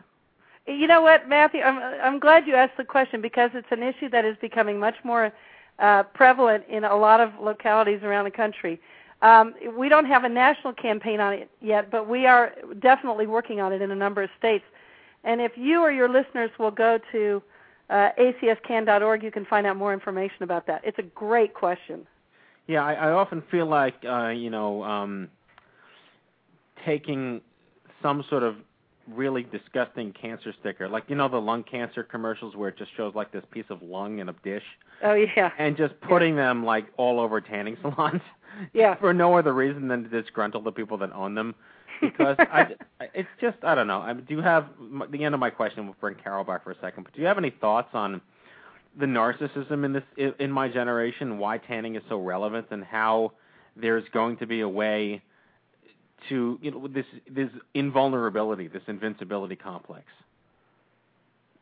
You 0.65 0.87
know 0.87 1.01
what, 1.01 1.27
Matthew? 1.27 1.59
I'm 1.59 1.77
I'm 2.01 2.19
glad 2.19 2.47
you 2.47 2.55
asked 2.55 2.77
the 2.77 2.85
question 2.85 3.21
because 3.21 3.51
it's 3.53 3.67
an 3.69 3.83
issue 3.83 4.07
that 4.11 4.23
is 4.23 4.37
becoming 4.39 4.79
much 4.79 4.95
more 5.03 5.33
uh, 5.79 6.03
prevalent 6.03 6.63
in 6.69 6.85
a 6.85 6.95
lot 6.95 7.19
of 7.19 7.31
localities 7.41 8.01
around 8.01 8.23
the 8.23 8.31
country. 8.31 8.79
Um, 9.21 9.53
we 9.77 9.89
don't 9.89 10.05
have 10.05 10.23
a 10.23 10.29
national 10.29 10.71
campaign 10.71 11.19
on 11.19 11.33
it 11.33 11.49
yet, 11.59 11.91
but 11.91 12.07
we 12.07 12.27
are 12.27 12.53
definitely 12.79 13.27
working 13.27 13.59
on 13.59 13.73
it 13.73 13.81
in 13.81 13.91
a 13.91 13.95
number 13.95 14.23
of 14.23 14.29
states. 14.39 14.63
And 15.25 15.41
if 15.41 15.57
you 15.57 15.81
or 15.81 15.91
your 15.91 16.07
listeners 16.07 16.51
will 16.57 16.71
go 16.71 16.97
to 17.11 17.43
uh, 17.89 18.09
acscan.org, 18.19 19.23
you 19.23 19.31
can 19.31 19.45
find 19.45 19.67
out 19.67 19.77
more 19.77 19.93
information 19.93 20.43
about 20.43 20.67
that. 20.67 20.81
It's 20.83 20.99
a 20.99 21.03
great 21.03 21.53
question. 21.53 22.07
Yeah, 22.67 22.83
I, 22.83 22.93
I 22.93 23.11
often 23.11 23.43
feel 23.51 23.65
like 23.65 23.95
uh, 24.07 24.29
you 24.29 24.49
know 24.49 24.83
um, 24.83 25.29
taking 26.85 27.41
some 28.01 28.23
sort 28.29 28.43
of 28.43 28.55
really 29.11 29.43
disgusting 29.43 30.13
cancer 30.13 30.53
sticker, 30.59 30.87
like 30.87 31.03
you 31.07 31.15
know 31.15 31.27
the 31.27 31.41
lung 31.41 31.63
cancer 31.63 32.03
commercials 32.03 32.55
where 32.55 32.69
it 32.69 32.77
just 32.77 32.95
shows 32.95 33.13
like 33.15 33.31
this 33.31 33.43
piece 33.51 33.65
of 33.69 33.81
lung 33.81 34.19
in 34.19 34.29
a 34.29 34.35
dish. 34.43 34.63
Oh 35.03 35.13
yeah. 35.13 35.51
And 35.57 35.75
just 35.75 35.99
putting 36.01 36.35
yeah. 36.35 36.47
them 36.47 36.65
like 36.65 36.85
all 36.97 37.19
over 37.19 37.41
tanning 37.41 37.77
salons. 37.81 38.21
Yeah. 38.73 38.95
For 38.99 39.13
no 39.13 39.37
other 39.37 39.53
reason 39.53 39.87
than 39.87 40.09
to 40.09 40.09
disgruntle 40.09 40.63
the 40.63 40.71
people 40.71 40.97
that 40.99 41.11
own 41.11 41.35
them. 41.35 41.55
Because 42.03 42.35
I, 42.39 42.75
it's 43.13 43.29
just 43.41 43.57
I 43.63 43.75
don't 43.75 43.87
know. 43.87 44.01
I 44.01 44.13
do 44.13 44.35
you 44.35 44.41
have 44.41 44.67
the 45.09 45.23
end 45.23 45.33
of 45.33 45.39
my 45.39 45.49
question? 45.49 45.85
We'll 45.85 45.95
bring 45.99 46.15
Carol 46.15 46.43
back 46.43 46.63
for 46.63 46.71
a 46.71 46.79
second. 46.81 47.03
But 47.03 47.13
do 47.13 47.21
you 47.21 47.27
have 47.27 47.37
any 47.37 47.49
thoughts 47.49 47.89
on 47.93 48.21
the 48.99 49.05
narcissism 49.05 49.85
in 49.85 49.93
this 49.93 50.33
in 50.39 50.51
my 50.51 50.67
generation? 50.67 51.37
Why 51.37 51.57
tanning 51.57 51.95
is 51.95 52.03
so 52.09 52.19
relevant, 52.19 52.67
and 52.71 52.83
how 52.83 53.31
there's 53.75 54.03
going 54.13 54.37
to 54.37 54.45
be 54.45 54.61
a 54.61 54.69
way 54.69 55.21
to 56.29 56.59
you 56.61 56.71
know 56.71 56.87
this 56.87 57.05
this 57.29 57.49
invulnerability, 57.73 58.67
this 58.67 58.83
invincibility 58.87 59.55
complex. 59.55 60.05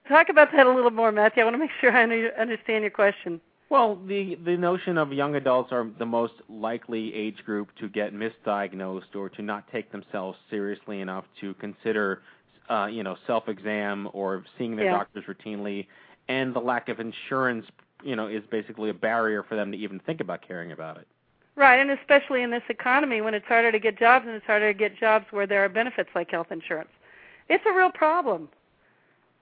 Talk 0.08 0.30
about 0.30 0.52
that 0.52 0.66
a 0.66 0.74
little 0.74 0.92
more, 0.92 1.12
Matthew. 1.12 1.42
I 1.42 1.46
want 1.46 1.54
to 1.54 1.60
make 1.60 1.72
sure 1.80 1.92
I 1.92 2.04
understand 2.40 2.84
your 2.84 2.92
question. 2.92 3.40
Well, 3.72 3.98
the 4.06 4.36
the 4.36 4.58
notion 4.58 4.98
of 4.98 5.14
young 5.14 5.36
adults 5.36 5.72
are 5.72 5.88
the 5.98 6.06
most 6.06 6.34
likely 6.50 7.16
age 7.16 7.38
group 7.46 7.70
to 7.80 7.88
get 7.88 8.14
misdiagnosed 8.14 9.16
or 9.16 9.30
to 9.30 9.42
not 9.42 9.64
take 9.72 9.94
themselves 9.94 10.38
seriously 10.50 11.00
enough 11.00 11.24
to 11.40 11.54
consider, 11.54 12.22
uh, 12.70 12.88
you 12.88 13.02
know, 13.02 13.16
self-exam 13.26 14.10
or 14.12 14.44
seeing 14.58 14.76
their 14.76 14.88
yeah. 14.88 14.98
doctors 14.98 15.24
routinely, 15.24 15.88
and 16.28 16.54
the 16.54 16.60
lack 16.60 16.90
of 16.90 17.00
insurance, 17.00 17.66
you 18.04 18.18
know, 18.18 18.28
is 18.28 18.44
basically 18.52 18.90
a 18.90 18.94
barrier 18.94 19.42
for 19.42 19.56
them 19.56 19.72
to 19.72 19.78
even 19.78 20.00
think 20.00 20.20
about 20.20 20.46
caring 20.46 20.74
about 20.74 20.98
it. 20.98 21.08
Right, 21.56 21.80
and 21.80 21.92
especially 21.92 22.42
in 22.42 22.52
this 22.52 22.64
economy 22.68 23.22
when 23.22 23.34
it's 23.34 23.46
harder 23.46 23.72
to 23.72 23.80
get 23.80 23.98
jobs 23.98 24.26
and 24.28 24.36
it's 24.36 24.46
harder 24.46 24.74
to 24.74 24.78
get 24.78 25.00
jobs 25.00 25.28
where 25.32 25.48
there 25.48 25.64
are 25.64 25.70
benefits 25.70 26.10
like 26.14 26.30
health 26.30 26.52
insurance. 26.52 26.92
It's 27.48 27.64
a 27.66 27.72
real 27.72 27.90
problem. 27.90 28.50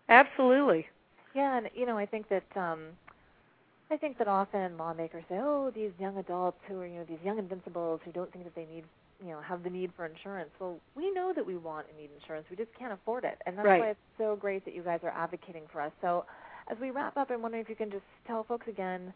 Absolutely. 0.07 0.85
Yeah, 1.33 1.57
and 1.57 1.69
you 1.73 1.87
know, 1.87 1.97
I 1.97 2.05
think 2.05 2.29
that 2.29 2.45
um 2.55 2.89
I 3.91 3.97
think 3.97 4.17
that 4.19 4.27
often 4.27 4.77
lawmakers 4.77 5.23
say, 5.29 5.39
"Oh, 5.41 5.71
these 5.71 5.91
young 5.99 6.17
adults 6.17 6.59
who 6.67 6.79
are, 6.79 6.85
you 6.85 6.99
know, 6.99 7.05
these 7.05 7.21
young 7.23 7.39
invincibles 7.39 8.01
who 8.05 8.11
don't 8.11 8.31
think 8.31 8.43
that 8.43 8.53
they 8.55 8.65
need, 8.65 8.83
you 9.23 9.31
know, 9.31 9.41
have 9.41 9.63
the 9.63 9.69
need 9.69 9.91
for 9.95 10.05
insurance." 10.05 10.51
Well, 10.59 10.79
we 10.95 11.11
know 11.11 11.33
that 11.33 11.45
we 11.45 11.57
want 11.57 11.87
and 11.89 11.97
need 11.97 12.11
insurance. 12.19 12.45
We 12.49 12.55
just 12.55 12.73
can't 12.77 12.93
afford 12.93 13.23
it, 13.23 13.41
and 13.45 13.57
that's 13.57 13.65
right. 13.65 13.79
why 13.79 13.87
it's 13.89 13.99
so 14.17 14.35
great 14.35 14.63
that 14.65 14.75
you 14.75 14.83
guys 14.83 14.99
are 15.03 15.09
advocating 15.09 15.63
for 15.71 15.81
us. 15.81 15.91
So, 16.01 16.25
as 16.69 16.77
we 16.79 16.91
wrap 16.91 17.17
up, 17.17 17.31
I'm 17.31 17.41
wondering 17.41 17.63
if 17.63 17.69
you 17.69 17.75
can 17.75 17.89
just 17.89 18.05
tell 18.27 18.43
folks 18.43 18.67
again 18.67 19.11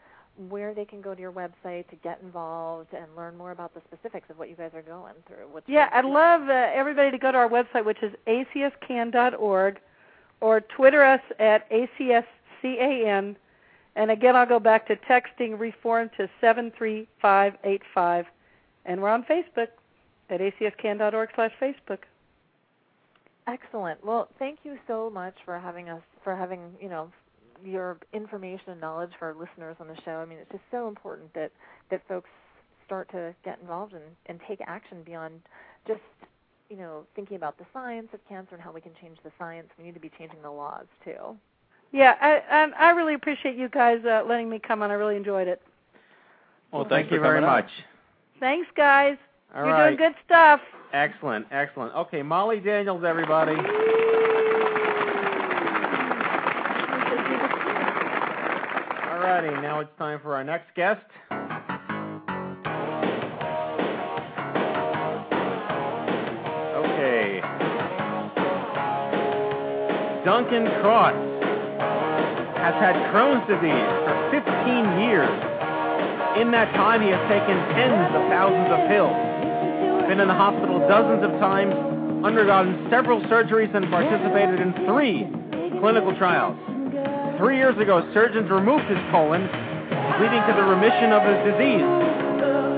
where 0.49 0.73
they 0.73 0.85
can 0.85 1.01
go 1.01 1.13
to 1.13 1.21
your 1.21 1.31
website 1.31 1.87
to 1.89 1.95
get 1.97 2.19
involved 2.23 2.91
and 2.93 3.05
learn 3.15 3.37
more 3.37 3.51
about 3.51 3.73
the 3.75 3.81
specifics 3.81 4.27
of 4.31 4.39
what 4.39 4.49
you 4.49 4.55
guys 4.55 4.71
are 4.73 4.81
going 4.81 5.13
through. 5.27 5.47
What's 5.51 5.69
yeah, 5.69 5.89
I'd 5.93 6.05
love 6.05 6.49
uh, 6.49 6.71
everybody 6.73 7.11
to 7.11 7.19
go 7.19 7.31
to 7.31 7.37
our 7.37 7.49
website, 7.49 7.85
which 7.85 8.01
is 8.01 8.13
acscan.org, 8.25 9.79
or 10.41 10.61
Twitter 10.61 11.03
us 11.03 11.21
at 11.37 11.69
acscan. 11.69 13.35
And 13.95 14.09
again, 14.09 14.35
I'll 14.35 14.47
go 14.47 14.59
back 14.59 14.87
to 14.87 14.95
texting 14.95 15.59
reform 15.59 16.09
to 16.17 16.29
73585. 16.41 18.25
And 18.85 19.01
we're 19.01 19.09
on 19.09 19.23
Facebook 19.23 19.67
at 20.29 20.39
acscan.org 20.39 21.29
slash 21.35 21.51
Facebook. 21.61 21.99
Excellent. 23.47 24.03
Well, 24.05 24.29
thank 24.39 24.59
you 24.63 24.77
so 24.87 25.09
much 25.09 25.35
for 25.45 25.59
having 25.59 25.89
us, 25.89 26.01
for 26.23 26.35
having, 26.35 26.73
you 26.81 26.89
know, 26.89 27.11
your 27.63 27.97
information 28.13 28.69
and 28.69 28.81
knowledge 28.81 29.11
for 29.19 29.27
our 29.27 29.33
listeners 29.33 29.75
on 29.79 29.87
the 29.87 29.97
show. 30.03 30.17
I 30.17 30.25
mean, 30.25 30.37
it's 30.39 30.51
just 30.51 30.63
so 30.71 30.87
important 30.87 31.33
that, 31.33 31.51
that 31.91 32.01
folks 32.07 32.29
start 32.85 33.09
to 33.11 33.33
get 33.45 33.59
involved 33.61 33.93
and, 33.93 34.03
and 34.27 34.39
take 34.47 34.59
action 34.65 35.03
beyond 35.05 35.41
just, 35.87 36.01
you 36.69 36.77
know, 36.77 37.05
thinking 37.15 37.37
about 37.37 37.57
the 37.57 37.65
science 37.73 38.07
of 38.13 38.19
cancer 38.27 38.55
and 38.55 38.61
how 38.61 38.71
we 38.71 38.81
can 38.81 38.91
change 39.01 39.17
the 39.23 39.31
science. 39.37 39.67
We 39.77 39.85
need 39.85 39.93
to 39.93 39.99
be 39.99 40.11
changing 40.17 40.41
the 40.41 40.51
laws, 40.51 40.85
too. 41.03 41.37
Yeah, 41.93 42.15
I 42.19 42.63
um, 42.63 42.73
I 42.77 42.89
really 42.89 43.13
appreciate 43.13 43.55
you 43.55 43.69
guys 43.69 43.99
uh, 44.03 44.23
letting 44.27 44.49
me 44.49 44.59
come 44.59 44.81
on. 44.81 44.89
I 44.89 44.95
really 44.95 45.15
enjoyed 45.15 45.47
it. 45.47 45.61
Well, 46.71 46.87
thank 46.89 47.11
you 47.11 47.19
very 47.19 47.39
much. 47.39 47.69
Thanks, 48.39 48.67
guys. 48.75 49.15
All 49.55 49.63
You're 49.63 49.73
right. 49.73 49.95
doing 49.95 50.09
good 50.09 50.15
stuff. 50.25 50.59
Excellent, 50.91 51.45
excellent. 51.51 51.93
Okay, 51.93 52.23
Molly 52.23 52.59
Daniels, 52.59 53.03
everybody. 53.05 53.55
All 59.11 59.19
righty, 59.19 59.51
now 59.61 59.79
it's 59.79 59.91
time 59.99 60.19
for 60.21 60.35
our 60.35 60.43
next 60.43 60.73
guest. 60.75 61.05
Okay. 66.75 67.41
Duncan 70.25 70.65
Cross 70.81 71.32
has 72.63 72.79
had 72.79 72.95
Crohn's 73.11 73.43
disease 73.43 73.91
for 74.07 74.15
15 74.31 75.03
years. 75.03 75.35
In 76.39 76.47
that 76.55 76.71
time, 76.79 77.03
he 77.03 77.11
has 77.11 77.19
taken 77.27 77.59
tens 77.75 78.07
of 78.15 78.23
thousands 78.31 78.71
of 78.71 78.79
pills, 78.87 79.11
been 80.07 80.23
in 80.23 80.31
the 80.31 80.33
hospital 80.33 80.79
dozens 80.87 81.27
of 81.27 81.35
times, 81.43 81.75
undergone 82.23 82.87
several 82.87 83.19
surgeries, 83.27 83.67
and 83.75 83.91
participated 83.91 84.63
in 84.63 84.71
three 84.87 85.27
clinical 85.83 86.15
trials. 86.15 86.55
Three 87.35 87.59
years 87.59 87.75
ago, 87.75 87.99
surgeons 88.15 88.47
removed 88.47 88.87
his 88.87 89.03
colon, 89.11 89.43
leading 90.23 90.39
to 90.47 90.53
the 90.55 90.63
remission 90.63 91.11
of 91.11 91.19
his 91.27 91.39
disease. 91.43 91.83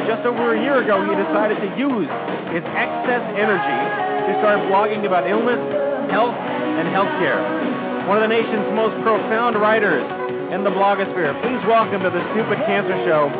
Just 0.09 0.25
over 0.25 0.57
a 0.57 0.59
year 0.65 0.81
ago, 0.81 0.97
he 1.05 1.13
decided 1.13 1.61
to 1.61 1.69
use 1.77 2.09
his 2.49 2.65
excess 2.73 3.21
energy 3.37 3.81
to 4.25 4.31
start 4.41 4.65
blogging 4.65 5.05
about 5.05 5.29
illness, 5.29 5.61
health, 6.09 6.33
and 6.33 6.89
healthcare. 6.89 7.84
One 8.07 8.21
of 8.21 8.29
the 8.29 8.33
nation's 8.35 8.69
most 8.75 8.93
profound 9.01 9.55
writers 9.59 10.05
in 10.53 10.63
the 10.63 10.69
blogosphere. 10.69 11.33
Please 11.41 11.61
welcome 11.67 12.03
to 12.03 12.09
the 12.11 12.21
Stupid 12.33 12.59
Cancer 12.67 12.93
Show, 13.03 13.33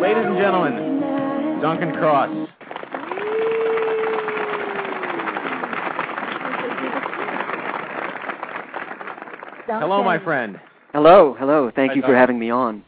ladies 0.00 0.24
and 0.24 0.38
gentlemen, 0.38 1.60
Duncan 1.60 1.92
Cross. 1.92 2.48
Hello, 9.66 10.02
my 10.02 10.18
friend. 10.22 10.58
Hello, 10.92 11.34
hello. 11.38 11.70
Thank 11.74 11.90
Hi, 11.90 11.96
you 11.96 12.02
for 12.02 12.08
Doug. 12.08 12.16
having 12.16 12.38
me 12.38 12.50
on. 12.50 12.82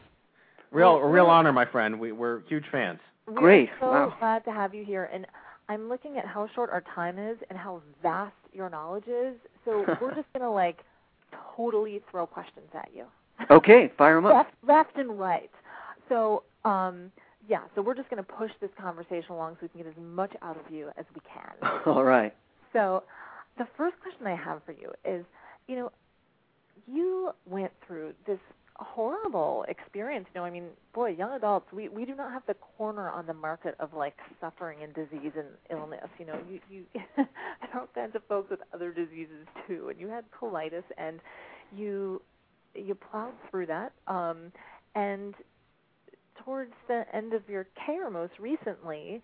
Real, 0.73 0.99
real 1.01 1.27
honor, 1.27 1.53
my 1.53 1.65
friend. 1.67 1.99
We, 2.01 2.13
we're 2.13 2.41
huge 2.49 2.65
fans. 2.73 2.99
Great. 3.35 3.69
We're 3.81 3.87
so 3.87 3.93
Wow. 3.93 4.17
glad 4.19 4.45
to 4.47 4.53
have 4.53 4.75
you 4.75 4.85
here. 4.85 5.09
And 5.13 5.27
I'm 5.69 5.89
looking 5.89 6.19
at 6.19 6.27
how 6.27 6.49
short 6.55 6.71
our 6.71 6.83
time 6.95 7.19
is 7.19 7.39
and 7.51 7.59
how 7.59 7.83
vast 8.03 8.35
your 8.53 8.69
knowledge 8.71 9.07
is. 9.07 9.37
So 9.65 9.85
we're 10.01 10.15
just 10.15 10.33
gonna 10.33 10.53
like 10.53 10.79
totally 11.57 12.01
throw 12.11 12.27
questions 12.27 12.67
at 12.75 12.91
you. 12.95 13.05
Okay, 13.51 13.91
fire 13.97 14.19
'em 14.19 14.27
up. 14.27 14.35
Left, 14.35 14.51
left 14.67 14.97
and 14.97 15.19
right. 15.19 15.51
So 16.09 16.43
um, 16.65 17.11
yeah. 17.49 17.63
So 17.75 17.83
we're 17.83 17.95
just 17.95 18.11
gonna 18.11 18.23
push 18.23 18.51
this 18.61 18.71
conversation 18.81 19.31
along 19.31 19.55
so 19.55 19.59
we 19.63 19.69
can 19.69 19.83
get 19.83 19.87
as 19.89 20.03
much 20.03 20.33
out 20.43 20.57
of 20.57 20.73
you 20.73 20.91
as 20.97 21.05
we 21.15 21.21
can. 21.21 21.81
All 21.87 22.05
right. 22.05 22.35
So, 22.73 23.03
the 23.59 23.67
first 23.77 23.97
question 24.01 24.27
I 24.27 24.35
have 24.35 24.63
for 24.65 24.73
you 24.73 24.93
is, 25.05 25.25
you 25.69 25.77
know, 25.77 25.93
you 26.87 27.33
went 27.47 27.73
through 27.87 28.15
this 28.27 28.39
horrible 28.83 29.65
experience. 29.69 30.27
You 30.35 30.41
know, 30.41 30.45
I 30.45 30.51
mean, 30.51 30.69
boy, 30.95 31.11
young 31.11 31.33
adults, 31.33 31.73
we 31.73 31.89
we 31.89 32.05
do 32.05 32.15
not 32.15 32.33
have 32.33 32.43
the 32.47 32.55
corner 32.77 33.11
on 33.11 33.27
the 33.27 33.35
market 33.35 33.75
of 33.81 33.95
like 33.95 34.17
suffering 34.41 34.79
and 34.83 34.95
disease 34.95 35.33
and 35.37 35.49
illness. 35.71 36.09
You 36.19 36.27
know, 36.27 36.39
you 36.51 36.61
you 36.71 36.85
there 37.17 37.29
are 37.75 37.81
all 37.81 37.89
kinds 37.95 38.15
of 38.15 38.23
folks 38.29 38.51
with 38.51 38.61
other 38.75 38.93
diseases 38.93 39.47
too, 39.67 39.89
and 39.89 40.01
you 40.01 40.09
had 40.09 40.25
colitis, 40.31 40.85
and 40.99 41.21
you 41.75 42.23
you 42.75 42.95
plowed 42.95 43.35
through 43.51 43.67
that. 43.67 43.93
Um, 44.07 44.53
and 44.95 45.35
towards 46.45 46.73
the 46.89 47.05
end 47.15 47.35
of 47.35 47.49
your 47.49 47.67
care, 47.87 48.11
most 48.11 48.33
recently, 48.39 49.23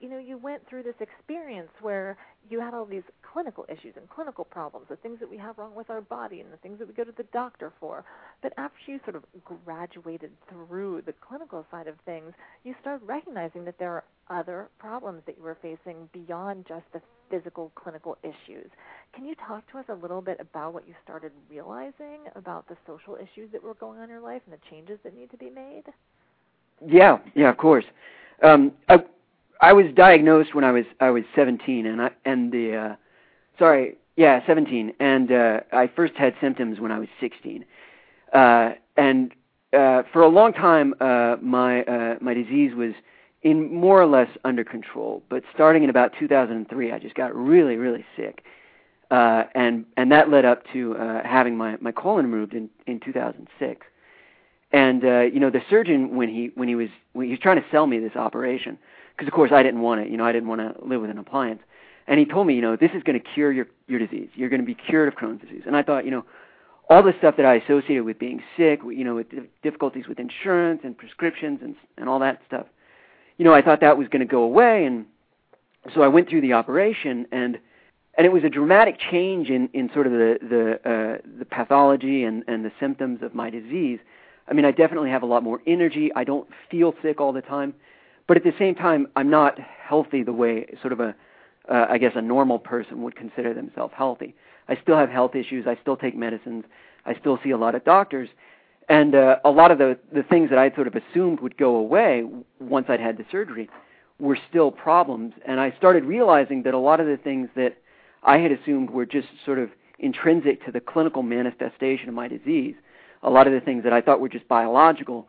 you 0.00 0.08
know, 0.08 0.18
you 0.18 0.38
went 0.38 0.66
through 0.68 0.82
this 0.82 0.94
experience 1.00 1.70
where 1.80 2.16
you 2.48 2.60
had 2.60 2.74
all 2.74 2.84
these 2.84 3.02
clinical 3.32 3.64
issues 3.68 3.94
and 3.96 4.08
clinical 4.08 4.44
problems, 4.44 4.86
the 4.88 4.96
things 4.96 5.18
that 5.20 5.28
we 5.28 5.36
have 5.36 5.58
wrong 5.58 5.74
with 5.74 5.90
our 5.90 6.00
body 6.00 6.40
and 6.40 6.52
the 6.52 6.56
things 6.58 6.78
that 6.78 6.88
we 6.88 6.94
go 6.94 7.04
to 7.04 7.12
the 7.16 7.24
doctor 7.32 7.72
for. 7.80 8.04
But 8.42 8.52
after 8.56 8.78
you 8.86 9.00
sort 9.04 9.16
of 9.16 9.24
graduated 9.64 10.30
through 10.48 11.02
the 11.06 11.12
clinical 11.12 11.66
side 11.70 11.86
of 11.86 11.96
things, 12.04 12.32
you 12.64 12.74
start 12.80 13.00
recognizing 13.04 13.64
that 13.64 13.78
there 13.78 13.92
are 13.92 14.04
other 14.28 14.68
problems 14.78 15.22
that 15.26 15.36
you 15.36 15.42
were 15.42 15.58
facing 15.60 16.08
beyond 16.12 16.66
just 16.66 16.84
the 16.92 17.00
physical 17.30 17.72
clinical 17.74 18.16
issues. 18.22 18.70
Can 19.14 19.24
you 19.24 19.34
talk 19.46 19.70
to 19.72 19.78
us 19.78 19.84
a 19.88 19.94
little 19.94 20.20
bit 20.20 20.38
about 20.40 20.74
what 20.74 20.86
you 20.86 20.94
started 21.02 21.32
realizing 21.50 22.20
about 22.34 22.68
the 22.68 22.76
social 22.86 23.16
issues 23.16 23.50
that 23.52 23.62
were 23.62 23.74
going 23.74 23.98
on 23.98 24.04
in 24.04 24.10
your 24.10 24.20
life 24.20 24.42
and 24.46 24.54
the 24.54 24.62
changes 24.70 24.98
that 25.04 25.16
need 25.16 25.30
to 25.30 25.36
be 25.36 25.50
made? 25.50 25.84
Yeah, 26.86 27.18
yeah, 27.34 27.50
of 27.50 27.56
course. 27.56 27.84
Um, 28.42 28.72
I, 28.88 29.02
I 29.60 29.72
was 29.72 29.86
diagnosed 29.94 30.54
when 30.54 30.64
I 30.64 30.72
was 30.72 30.84
I 31.00 31.10
was 31.10 31.24
17, 31.34 31.86
and 31.86 32.02
I 32.02 32.10
and 32.24 32.52
the 32.52 32.76
uh, 32.76 32.96
sorry, 33.58 33.96
yeah, 34.16 34.44
17, 34.46 34.92
and 35.00 35.32
uh, 35.32 35.60
I 35.72 35.88
first 35.94 36.14
had 36.14 36.34
symptoms 36.40 36.80
when 36.80 36.92
I 36.92 36.98
was 36.98 37.08
16, 37.20 37.64
uh, 38.32 38.70
and 38.96 39.32
uh, 39.72 40.02
for 40.12 40.22
a 40.22 40.28
long 40.28 40.52
time 40.52 40.94
uh, 41.00 41.36
my 41.40 41.82
uh, 41.84 42.16
my 42.20 42.34
disease 42.34 42.74
was 42.74 42.92
in 43.42 43.72
more 43.72 44.00
or 44.00 44.06
less 44.06 44.28
under 44.44 44.64
control. 44.64 45.22
But 45.28 45.42
starting 45.54 45.84
in 45.84 45.90
about 45.90 46.12
2003, 46.18 46.92
I 46.92 46.98
just 46.98 47.14
got 47.14 47.34
really 47.34 47.76
really 47.76 48.04
sick, 48.16 48.44
uh, 49.10 49.44
and 49.54 49.86
and 49.96 50.12
that 50.12 50.30
led 50.30 50.44
up 50.44 50.64
to 50.72 50.96
uh, 50.96 51.22
having 51.24 51.56
my 51.56 51.76
my 51.80 51.92
colon 51.92 52.30
removed 52.30 52.54
in 52.54 52.68
in 52.86 53.00
2006 53.00 53.86
and 54.72 55.04
uh 55.04 55.20
you 55.20 55.38
know 55.38 55.48
the 55.48 55.62
surgeon 55.70 56.16
when 56.16 56.28
he 56.28 56.50
when 56.56 56.66
he 56.66 56.74
was 56.74 56.88
when 57.12 57.26
he 57.26 57.30
was 57.30 57.38
trying 57.38 57.56
to 57.56 57.64
sell 57.70 57.86
me 57.86 58.00
this 58.00 58.16
operation 58.16 58.76
because 59.16 59.28
of 59.28 59.34
course 59.34 59.50
I 59.52 59.62
didn't 59.62 59.80
want 59.80 60.00
it 60.00 60.08
you 60.08 60.16
know 60.16 60.24
I 60.24 60.32
didn't 60.32 60.48
want 60.48 60.60
to 60.60 60.84
live 60.84 61.00
with 61.00 61.10
an 61.10 61.18
appliance. 61.18 61.62
And 62.08 62.20
he 62.20 62.24
told 62.24 62.46
me 62.46 62.54
you 62.54 62.62
know 62.62 62.76
this 62.76 62.92
is 62.94 63.02
going 63.02 63.20
to 63.20 63.26
cure 63.34 63.52
your 63.52 63.66
your 63.86 63.98
disease. 63.98 64.28
You're 64.34 64.48
going 64.48 64.60
to 64.60 64.66
be 64.66 64.74
cured 64.74 65.08
of 65.08 65.14
Crohn's 65.14 65.40
disease. 65.40 65.62
And 65.66 65.76
I 65.76 65.82
thought 65.82 66.04
you 66.04 66.10
know 66.10 66.24
all 66.88 67.02
the 67.02 67.14
stuff 67.18 67.36
that 67.36 67.46
I 67.46 67.54
associated 67.56 68.04
with 68.04 68.18
being 68.18 68.42
sick 68.56 68.80
you 68.84 69.04
know 69.04 69.16
with 69.16 69.26
difficulties 69.62 70.06
with 70.08 70.18
insurance 70.18 70.80
and 70.84 70.96
prescriptions 70.96 71.60
and 71.62 71.74
and 71.96 72.08
all 72.08 72.20
that 72.20 72.40
stuff 72.46 72.66
you 73.38 73.44
know 73.44 73.54
I 73.54 73.62
thought 73.62 73.80
that 73.80 73.98
was 73.98 74.08
going 74.08 74.20
to 74.20 74.30
go 74.30 74.42
away. 74.42 74.84
And 74.84 75.06
so 75.94 76.02
I 76.02 76.08
went 76.08 76.28
through 76.28 76.40
the 76.42 76.52
operation 76.52 77.26
and 77.32 77.58
and 78.16 78.26
it 78.26 78.32
was 78.32 78.44
a 78.44 78.48
dramatic 78.48 78.98
change 78.98 79.50
in 79.50 79.68
in 79.72 79.90
sort 79.92 80.06
of 80.06 80.12
the 80.12 80.38
the 80.42 80.90
uh 80.90 81.18
the 81.38 81.44
pathology 81.44 82.24
and 82.24 82.44
and 82.48 82.64
the 82.64 82.72
symptoms 82.80 83.22
of 83.22 83.34
my 83.34 83.50
disease. 83.50 83.98
I 84.48 84.54
mean, 84.54 84.64
I 84.64 84.70
definitely 84.70 85.10
have 85.10 85.22
a 85.22 85.26
lot 85.26 85.42
more 85.42 85.60
energy. 85.66 86.10
I 86.14 86.24
don't 86.24 86.48
feel 86.70 86.94
sick 87.02 87.20
all 87.20 87.32
the 87.32 87.42
time, 87.42 87.74
but 88.26 88.36
at 88.36 88.44
the 88.44 88.52
same 88.58 88.74
time, 88.74 89.08
I'm 89.16 89.30
not 89.30 89.58
healthy 89.58 90.22
the 90.22 90.32
way 90.32 90.66
sort 90.80 90.92
of 90.92 91.00
a, 91.00 91.14
uh, 91.68 91.86
I 91.88 91.98
guess, 91.98 92.12
a 92.14 92.22
normal 92.22 92.58
person 92.58 93.02
would 93.02 93.16
consider 93.16 93.54
themselves 93.54 93.94
healthy. 93.96 94.34
I 94.68 94.76
still 94.82 94.96
have 94.96 95.10
health 95.10 95.34
issues. 95.34 95.66
I 95.66 95.76
still 95.80 95.96
take 95.96 96.16
medicines. 96.16 96.64
I 97.04 97.14
still 97.14 97.38
see 97.42 97.50
a 97.50 97.56
lot 97.56 97.74
of 97.74 97.84
doctors, 97.84 98.28
and 98.88 99.14
uh, 99.14 99.36
a 99.44 99.50
lot 99.50 99.70
of 99.70 99.78
the 99.78 99.96
the 100.12 100.24
things 100.24 100.50
that 100.50 100.58
I 100.58 100.74
sort 100.74 100.88
of 100.88 100.94
assumed 100.96 101.40
would 101.40 101.56
go 101.56 101.76
away 101.76 102.24
once 102.58 102.86
I'd 102.88 103.00
had 103.00 103.16
the 103.16 103.24
surgery 103.30 103.68
were 104.18 104.38
still 104.48 104.70
problems. 104.70 105.34
And 105.46 105.60
I 105.60 105.72
started 105.76 106.04
realizing 106.04 106.62
that 106.64 106.74
a 106.74 106.78
lot 106.78 106.98
of 107.00 107.06
the 107.06 107.16
things 107.16 107.48
that 107.54 107.76
I 108.24 108.38
had 108.38 108.50
assumed 108.50 108.90
were 108.90 109.06
just 109.06 109.28
sort 109.44 109.58
of 109.60 109.70
intrinsic 110.00 110.64
to 110.66 110.72
the 110.72 110.80
clinical 110.80 111.22
manifestation 111.22 112.08
of 112.08 112.14
my 112.14 112.26
disease 112.26 112.74
a 113.22 113.30
lot 113.30 113.46
of 113.46 113.52
the 113.52 113.60
things 113.60 113.84
that 113.84 113.92
I 113.92 114.00
thought 114.00 114.20
were 114.20 114.28
just 114.28 114.48
biological 114.48 115.28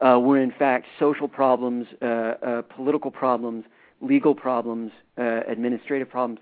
uh, 0.00 0.18
were 0.18 0.40
in 0.40 0.52
fact 0.52 0.86
social 0.98 1.28
problems, 1.28 1.86
uh, 2.00 2.04
uh, 2.04 2.62
political 2.62 3.10
problems, 3.10 3.64
legal 4.00 4.34
problems, 4.34 4.92
uh, 5.18 5.40
administrative 5.48 6.08
problems, 6.08 6.40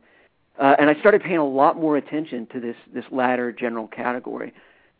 uh, 0.60 0.76
and 0.78 0.90
I 0.90 0.98
started 1.00 1.22
paying 1.22 1.38
a 1.38 1.46
lot 1.46 1.76
more 1.76 1.96
attention 1.96 2.46
to 2.52 2.60
this 2.60 2.76
this 2.92 3.04
latter 3.10 3.52
general 3.52 3.88
category, 3.88 4.52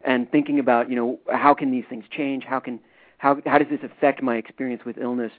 and 0.02 0.30
thinking 0.30 0.59
about 0.59 0.90
you 0.90 0.96
know 0.96 1.18
how 1.30 1.54
can 1.54 1.70
these 1.70 1.84
things 1.88 2.04
change? 2.11 2.44
How 2.44 2.61
can 2.61 2.80
how 3.18 3.40
how 3.46 3.59
does 3.59 3.68
this 3.68 3.80
affect 3.82 4.22
my 4.22 4.36
experience 4.36 4.84
with 4.84 4.98
illness? 4.98 5.32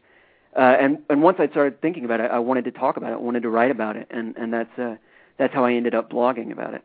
And 0.56 1.00
and 1.10 1.22
once 1.22 1.38
I 1.40 1.48
started 1.48 1.82
thinking 1.82 2.06
about 2.06 2.20
it, 2.20 2.32
I 2.32 2.40
wanted 2.40 2.66
to 2.66 2.72
talk 2.72 2.98
about 2.98 3.12
it, 3.12 3.16
I 3.16 3.18
wanted 3.18 3.44
to 3.44 3.50
write 3.50 3.72
about 3.72 3.96
it, 3.96 4.08
and 4.10 4.36
and 4.38 4.54
that's 4.54 5.00
that's 5.38 5.54
how 5.54 5.66
I 5.66 5.74
ended 5.74 5.94
up 5.94 6.10
blogging 6.10 6.52
about 6.52 6.74
it. 6.74 6.84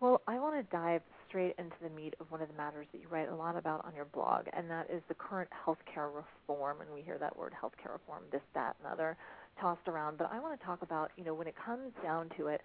Well, 0.00 0.20
I 0.26 0.38
want 0.38 0.56
to 0.56 0.76
dive 0.76 1.02
straight 1.32 1.54
into 1.56 1.76
the 1.82 1.88
meat 1.96 2.12
of 2.20 2.30
one 2.30 2.42
of 2.42 2.48
the 2.48 2.54
matters 2.60 2.86
that 2.92 3.00
you 3.00 3.08
write 3.08 3.30
a 3.30 3.34
lot 3.34 3.56
about 3.56 3.82
on 3.86 3.94
your 3.96 4.04
blog, 4.04 4.44
and 4.52 4.68
that 4.68 4.84
is 4.90 5.00
the 5.08 5.14
current 5.14 5.48
healthcare 5.48 6.10
reform. 6.12 6.82
And 6.82 6.90
we 6.92 7.00
hear 7.00 7.16
that 7.16 7.34
word 7.34 7.54
healthcare 7.56 7.94
reform, 7.94 8.20
this, 8.30 8.42
that, 8.52 8.76
and 8.84 8.92
other, 8.92 9.16
tossed 9.58 9.88
around. 9.88 10.18
But 10.18 10.30
I 10.30 10.38
want 10.40 10.60
to 10.60 10.66
talk 10.66 10.82
about, 10.82 11.10
you 11.16 11.24
know, 11.24 11.32
when 11.32 11.46
it 11.46 11.54
comes 11.56 11.90
down 12.02 12.28
to 12.36 12.48
it, 12.48 12.60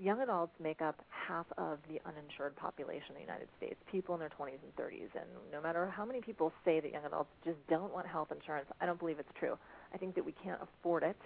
young 0.00 0.20
adults 0.20 0.50
make 0.60 0.82
up 0.82 1.00
half 1.08 1.46
of 1.58 1.78
the 1.88 2.00
uninsured 2.04 2.56
population 2.56 3.10
in 3.10 3.14
the 3.14 3.20
United 3.20 3.46
States, 3.56 3.76
people 3.90 4.14
in 4.14 4.20
their 4.20 4.34
20s 4.34 4.58
and 4.58 4.74
30s. 4.74 5.14
And 5.14 5.30
no 5.52 5.62
matter 5.62 5.86
how 5.86 6.04
many 6.04 6.20
people 6.20 6.52
say 6.64 6.80
that 6.80 6.90
young 6.90 7.04
adults 7.06 7.30
just 7.44 7.58
don't 7.70 7.94
want 7.94 8.08
health 8.08 8.32
insurance, 8.34 8.66
I 8.80 8.86
don't 8.86 8.98
believe 8.98 9.20
it's 9.20 9.38
true. 9.38 9.56
I 9.94 9.96
think 9.96 10.16
that 10.16 10.26
we 10.26 10.34
can't 10.42 10.58
afford 10.60 11.04
it. 11.04 11.16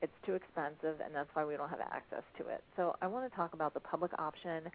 It's 0.00 0.14
too 0.24 0.34
expensive, 0.34 1.00
and 1.04 1.12
that's 1.12 1.30
why 1.34 1.44
we 1.44 1.56
don't 1.56 1.70
have 1.70 1.80
access 1.80 2.22
to 2.38 2.46
it. 2.46 2.62
So 2.76 2.94
I 3.02 3.08
want 3.08 3.28
to 3.28 3.34
talk 3.34 3.52
about 3.54 3.74
the 3.74 3.80
public 3.80 4.12
option 4.16 4.70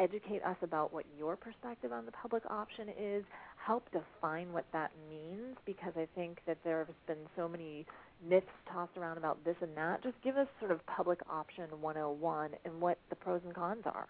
educate 0.00 0.42
us 0.44 0.56
about 0.62 0.92
what 0.92 1.04
your 1.18 1.36
perspective 1.36 1.92
on 1.92 2.06
the 2.06 2.12
public 2.12 2.42
option 2.50 2.88
is, 2.98 3.24
help 3.64 3.86
define 3.92 4.52
what 4.52 4.64
that 4.72 4.90
means, 5.10 5.56
because 5.66 5.92
I 5.96 6.06
think 6.14 6.38
that 6.46 6.58
there 6.64 6.78
have 6.78 7.06
been 7.06 7.26
so 7.36 7.48
many 7.48 7.86
myths 8.26 8.46
tossed 8.72 8.96
around 8.96 9.18
about 9.18 9.44
this 9.44 9.56
and 9.60 9.76
that. 9.76 10.02
Just 10.02 10.16
give 10.22 10.36
us 10.36 10.46
sort 10.58 10.70
of 10.70 10.84
public 10.86 11.20
option 11.30 11.64
101 11.80 12.50
and 12.64 12.80
what 12.80 12.98
the 13.10 13.16
pros 13.16 13.40
and 13.44 13.54
cons 13.54 13.82
are. 13.84 14.08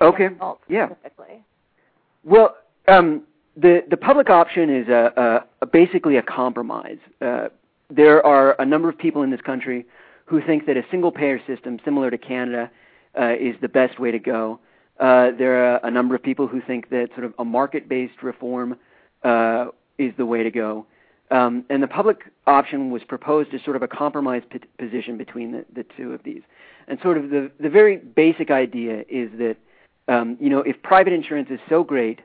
Okay. 0.00 0.28
Yeah. 0.68 0.88
Well, 2.24 2.56
um, 2.88 3.22
the 3.56 3.84
the 3.90 3.96
public 3.96 4.30
option 4.30 4.74
is 4.74 4.88
a, 4.88 5.12
a, 5.16 5.64
a 5.64 5.66
basically 5.66 6.16
a 6.16 6.22
compromise. 6.22 6.98
Uh, 7.20 7.48
there 7.90 8.24
are 8.24 8.60
a 8.60 8.64
number 8.64 8.88
of 8.88 8.96
people 8.98 9.22
in 9.22 9.30
this 9.30 9.40
country 9.42 9.84
who 10.24 10.40
think 10.40 10.66
that 10.66 10.76
a 10.76 10.82
single 10.90 11.12
payer 11.12 11.40
system 11.46 11.78
similar 11.84 12.10
to 12.10 12.18
Canada 12.18 12.70
uh, 13.20 13.34
is 13.34 13.54
the 13.60 13.68
best 13.68 14.00
way 14.00 14.10
to 14.10 14.18
go. 14.18 14.58
Uh, 15.00 15.30
there 15.38 15.74
are 15.74 15.80
a 15.82 15.90
number 15.90 16.14
of 16.14 16.22
people 16.22 16.46
who 16.46 16.60
think 16.60 16.90
that 16.90 17.08
sort 17.14 17.24
of 17.24 17.34
a 17.38 17.44
market-based 17.44 18.22
reform 18.22 18.76
uh, 19.24 19.66
is 19.98 20.12
the 20.16 20.26
way 20.26 20.42
to 20.42 20.50
go. 20.50 20.86
Um, 21.30 21.64
and 21.70 21.82
the 21.82 21.88
public 21.88 22.30
option 22.46 22.90
was 22.90 23.02
proposed 23.04 23.54
as 23.54 23.62
sort 23.64 23.76
of 23.76 23.82
a 23.82 23.88
compromise 23.88 24.42
p- 24.50 24.60
position 24.78 25.16
between 25.16 25.52
the, 25.52 25.64
the 25.74 25.84
two 25.96 26.12
of 26.12 26.22
these. 26.24 26.42
And 26.88 26.98
sort 27.00 27.16
of 27.16 27.30
the, 27.30 27.50
the 27.58 27.70
very 27.70 27.96
basic 27.96 28.50
idea 28.50 29.04
is 29.08 29.30
that, 29.38 29.56
um, 30.08 30.36
you 30.40 30.50
know, 30.50 30.58
if 30.58 30.82
private 30.82 31.12
insurance 31.14 31.48
is 31.50 31.60
so 31.70 31.84
great 31.84 32.20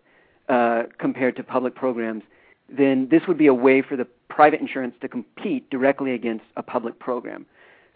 uh, 0.49 0.83
compared 0.97 1.37
to 1.37 1.43
public 1.43 1.73
programs, 1.73 2.23
then 2.69 3.07
this 3.09 3.21
would 3.27 3.37
be 3.37 3.47
a 3.47 3.53
way 3.53 3.81
for 3.81 3.95
the 3.95 4.05
private 4.29 4.59
insurance 4.59 4.93
to 5.01 5.07
compete 5.07 5.69
directly 5.69 6.13
against 6.13 6.43
a 6.57 6.63
public 6.63 6.99
program. 6.99 7.45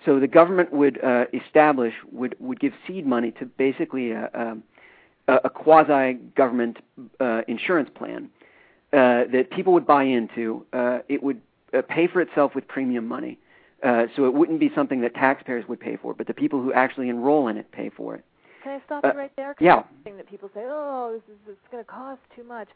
So 0.05 0.19
the 0.19 0.27
government 0.27 0.73
would 0.73 1.03
uh, 1.03 1.25
establish 1.33 1.93
would 2.11 2.35
would 2.39 2.59
give 2.59 2.73
seed 2.87 3.05
money 3.05 3.31
to 3.39 3.45
basically 3.45 4.11
a, 4.11 4.57
a, 5.27 5.35
a 5.43 5.49
quasi 5.49 6.13
government 6.35 6.77
uh, 7.19 7.41
insurance 7.47 7.89
plan 7.93 8.29
uh, 8.93 9.25
that 9.31 9.49
people 9.51 9.73
would 9.73 9.85
buy 9.85 10.03
into. 10.03 10.65
Uh, 10.73 10.99
it 11.07 11.21
would 11.21 11.41
uh, 11.73 11.81
pay 11.87 12.07
for 12.07 12.21
itself 12.21 12.55
with 12.55 12.67
premium 12.67 13.07
money, 13.07 13.37
uh, 13.83 14.07
so 14.15 14.25
it 14.25 14.33
wouldn't 14.33 14.59
be 14.59 14.71
something 14.73 15.01
that 15.01 15.13
taxpayers 15.13 15.67
would 15.67 15.79
pay 15.79 15.97
for, 15.97 16.13
but 16.13 16.27
the 16.27 16.33
people 16.33 16.61
who 16.61 16.73
actually 16.73 17.09
enroll 17.09 17.47
in 17.47 17.57
it 17.57 17.71
pay 17.71 17.89
for 17.89 18.15
it. 18.15 18.25
Can 18.63 18.79
I 18.79 18.85
stop 18.85 19.03
you 19.03 19.11
right 19.11 19.31
there? 19.35 19.55
Yeah. 19.59 19.83
Thing 20.03 20.17
that 20.17 20.29
people 20.29 20.49
say, 20.53 20.61
oh, 20.65 21.13
this 21.13 21.35
is 21.35 21.39
it's 21.47 21.71
going 21.71 21.83
to 21.83 21.89
cost 21.89 22.21
too 22.35 22.43
much. 22.43 22.67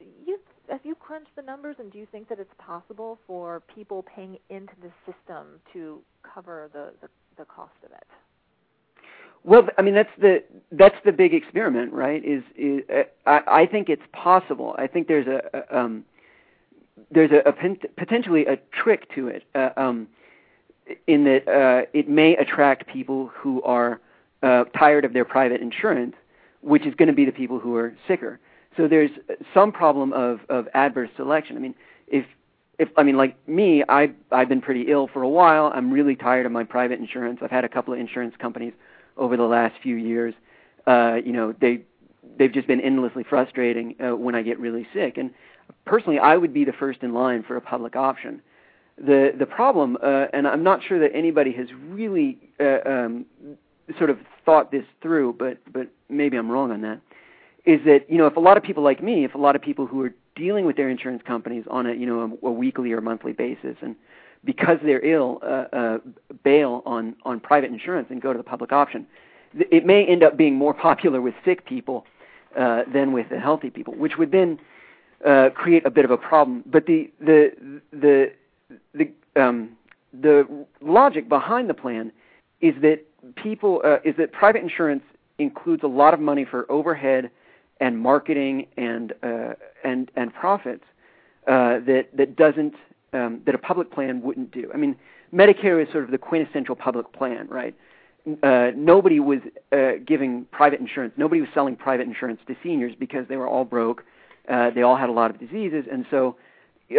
You 0.00 0.38
have 0.68 0.80
you 0.84 0.94
crunched 0.94 1.34
the 1.34 1.42
numbers, 1.42 1.76
and 1.78 1.90
do 1.90 1.98
you 1.98 2.06
think 2.10 2.28
that 2.28 2.38
it's 2.38 2.52
possible 2.58 3.18
for 3.26 3.62
people 3.74 4.04
paying 4.14 4.38
into 4.50 4.72
the 4.82 4.90
system 5.06 5.60
to 5.72 6.00
cover 6.22 6.68
the 6.72 6.92
the, 7.00 7.08
the 7.36 7.44
cost 7.44 7.72
of 7.84 7.92
it? 7.92 8.06
Well, 9.44 9.68
I 9.78 9.82
mean 9.82 9.94
that's 9.94 10.10
the 10.20 10.42
that's 10.72 10.96
the 11.04 11.12
big 11.12 11.32
experiment, 11.32 11.92
right? 11.92 12.24
Is, 12.24 12.42
is 12.56 12.82
uh, 12.90 13.02
I, 13.26 13.62
I 13.62 13.66
think 13.66 13.88
it's 13.88 14.02
possible. 14.12 14.74
I 14.78 14.86
think 14.86 15.08
there's 15.08 15.26
a, 15.26 15.40
a 15.54 15.78
um, 15.78 16.04
there's 17.10 17.30
a, 17.30 17.48
a 17.48 17.52
potentially 17.96 18.46
a 18.46 18.58
trick 18.72 19.12
to 19.14 19.28
it, 19.28 19.44
uh, 19.54 19.70
um, 19.76 20.08
in 21.06 21.24
that 21.24 21.48
uh, 21.48 21.86
it 21.92 22.08
may 22.08 22.36
attract 22.36 22.86
people 22.86 23.28
who 23.28 23.62
are 23.62 24.00
uh, 24.42 24.64
tired 24.76 25.04
of 25.04 25.12
their 25.12 25.24
private 25.24 25.60
insurance, 25.60 26.14
which 26.60 26.86
is 26.86 26.94
going 26.94 27.08
to 27.08 27.14
be 27.14 27.24
the 27.24 27.32
people 27.32 27.58
who 27.58 27.74
are 27.76 27.94
sicker. 28.06 28.38
So 28.78 28.86
there's 28.86 29.10
some 29.52 29.72
problem 29.72 30.12
of, 30.12 30.40
of 30.48 30.68
adverse 30.72 31.10
selection. 31.16 31.56
I 31.56 31.60
mean, 31.60 31.74
if 32.06 32.24
if 32.78 32.88
I 32.96 33.02
mean 33.02 33.16
like 33.16 33.36
me, 33.48 33.82
I 33.88 34.12
I've 34.30 34.48
been 34.48 34.60
pretty 34.60 34.86
ill 34.88 35.08
for 35.12 35.22
a 35.22 35.28
while. 35.28 35.72
I'm 35.74 35.90
really 35.90 36.14
tired 36.14 36.46
of 36.46 36.52
my 36.52 36.62
private 36.62 37.00
insurance. 37.00 37.40
I've 37.42 37.50
had 37.50 37.64
a 37.64 37.68
couple 37.68 37.92
of 37.92 37.98
insurance 37.98 38.34
companies 38.38 38.72
over 39.16 39.36
the 39.36 39.42
last 39.42 39.74
few 39.82 39.96
years. 39.96 40.32
Uh, 40.86 41.16
you 41.22 41.32
know, 41.32 41.52
they 41.60 41.82
they've 42.38 42.52
just 42.52 42.68
been 42.68 42.80
endlessly 42.80 43.24
frustrating 43.28 43.96
uh, 44.00 44.14
when 44.14 44.36
I 44.36 44.42
get 44.42 44.60
really 44.60 44.86
sick. 44.94 45.18
And 45.18 45.32
personally, 45.84 46.20
I 46.20 46.36
would 46.36 46.54
be 46.54 46.64
the 46.64 46.72
first 46.72 47.02
in 47.02 47.12
line 47.12 47.42
for 47.42 47.56
a 47.56 47.60
public 47.60 47.96
option. 47.96 48.40
The 48.96 49.32
the 49.36 49.46
problem, 49.46 49.98
uh, 50.00 50.26
and 50.32 50.46
I'm 50.46 50.62
not 50.62 50.84
sure 50.84 51.00
that 51.00 51.10
anybody 51.16 51.50
has 51.54 51.66
really 51.88 52.38
uh, 52.60 52.88
um, 52.88 53.26
sort 53.98 54.10
of 54.10 54.18
thought 54.44 54.70
this 54.70 54.84
through, 55.02 55.34
but 55.36 55.58
but 55.72 55.88
maybe 56.08 56.36
I'm 56.36 56.48
wrong 56.48 56.70
on 56.70 56.82
that. 56.82 57.00
Is 57.68 57.80
that 57.84 58.06
you 58.08 58.16
know 58.16 58.26
if 58.26 58.36
a 58.36 58.40
lot 58.40 58.56
of 58.56 58.62
people 58.62 58.82
like 58.82 59.02
me, 59.02 59.24
if 59.26 59.34
a 59.34 59.38
lot 59.38 59.54
of 59.54 59.60
people 59.60 59.86
who 59.86 60.02
are 60.02 60.14
dealing 60.34 60.64
with 60.64 60.76
their 60.76 60.88
insurance 60.88 61.22
companies 61.26 61.64
on 61.70 61.86
a 61.86 61.92
you 61.92 62.06
know 62.06 62.38
a, 62.42 62.46
a 62.46 62.50
weekly 62.50 62.92
or 62.92 63.02
monthly 63.02 63.34
basis, 63.34 63.76
and 63.82 63.94
because 64.42 64.78
they're 64.82 65.04
ill, 65.04 65.38
uh, 65.42 65.64
uh, 65.76 65.98
bail 66.42 66.82
on 66.86 67.14
on 67.26 67.40
private 67.40 67.70
insurance 67.70 68.08
and 68.08 68.22
go 68.22 68.32
to 68.32 68.38
the 68.38 68.42
public 68.42 68.72
option, 68.72 69.06
it 69.52 69.84
may 69.84 70.06
end 70.06 70.22
up 70.22 70.34
being 70.38 70.54
more 70.54 70.72
popular 70.88 71.20
with 71.20 71.34
sick 71.44 71.66
people 71.66 72.06
uh, 72.58 72.84
than 72.90 73.12
with 73.12 73.28
the 73.28 73.38
healthy 73.38 73.68
people, 73.68 73.94
which 73.94 74.16
would 74.16 74.32
then 74.32 74.58
uh, 75.26 75.50
create 75.54 75.84
a 75.84 75.90
bit 75.90 76.06
of 76.06 76.10
a 76.10 76.16
problem. 76.16 76.64
But 76.64 76.86
the 76.86 77.10
the 77.20 77.52
the 77.92 78.32
the 78.94 79.10
um, 79.36 79.76
the 80.18 80.46
logic 80.80 81.28
behind 81.28 81.68
the 81.68 81.74
plan 81.74 82.12
is 82.62 82.74
that 82.80 83.00
people 83.36 83.82
uh, 83.84 83.98
is 84.06 84.16
that 84.16 84.32
private 84.32 84.62
insurance 84.62 85.02
includes 85.38 85.82
a 85.82 85.86
lot 85.86 86.14
of 86.14 86.20
money 86.20 86.46
for 86.46 86.64
overhead 86.72 87.30
and 87.80 87.98
marketing 87.98 88.66
and 88.76 89.12
uh, 89.22 89.54
and 89.84 90.10
and 90.16 90.32
profits 90.34 90.84
uh, 91.46 91.80
that 91.80 92.08
that 92.14 92.36
doesn't 92.36 92.74
um, 93.12 93.40
that 93.46 93.54
a 93.54 93.58
public 93.58 93.90
plan 93.90 94.22
wouldn't 94.22 94.50
do. 94.50 94.70
I 94.72 94.76
mean, 94.76 94.96
Medicare 95.32 95.84
is 95.84 95.90
sort 95.92 96.04
of 96.04 96.10
the 96.10 96.18
quintessential 96.18 96.76
public 96.76 97.12
plan, 97.12 97.48
right? 97.48 97.74
Uh, 98.42 98.72
nobody 98.76 99.20
was 99.20 99.38
uh, 99.72 99.92
giving 100.06 100.44
private 100.50 100.80
insurance. 100.80 101.14
Nobody 101.16 101.40
was 101.40 101.48
selling 101.54 101.76
private 101.76 102.06
insurance 102.06 102.40
to 102.46 102.56
seniors 102.62 102.94
because 102.98 103.26
they 103.28 103.36
were 103.36 103.48
all 103.48 103.64
broke. 103.64 104.04
Uh, 104.48 104.70
they 104.70 104.82
all 104.82 104.96
had 104.96 105.08
a 105.08 105.12
lot 105.12 105.30
of 105.30 105.38
diseases, 105.38 105.84
and 105.90 106.06
so 106.10 106.36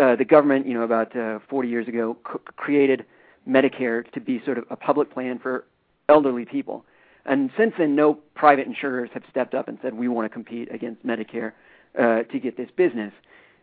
uh, 0.01 0.15
the 0.15 0.25
government, 0.25 0.67
you 0.67 0.73
know, 0.73 0.83
about 0.83 1.15
uh, 1.15 1.39
40 1.49 1.67
years 1.67 1.87
ago, 1.87 2.15
c- 2.31 2.39
created 2.55 3.05
Medicare 3.47 4.09
to 4.11 4.19
be 4.19 4.41
sort 4.45 4.57
of 4.57 4.65
a 4.69 4.75
public 4.75 5.11
plan 5.11 5.39
for 5.39 5.65
elderly 6.07 6.45
people. 6.45 6.85
And 7.29 7.51
since 7.55 7.73
then, 7.77 7.95
no 7.95 8.15
private 8.33 8.65
insurers 8.65 9.11
have 9.13 9.21
stepped 9.29 9.53
up 9.53 9.67
and 9.67 9.77
said 9.83 9.93
we 9.93 10.07
want 10.07 10.25
to 10.25 10.29
compete 10.29 10.67
against 10.73 11.05
Medicare 11.05 11.53
uh, 11.97 12.23
to 12.23 12.39
get 12.39 12.57
this 12.57 12.69
business. 12.75 13.13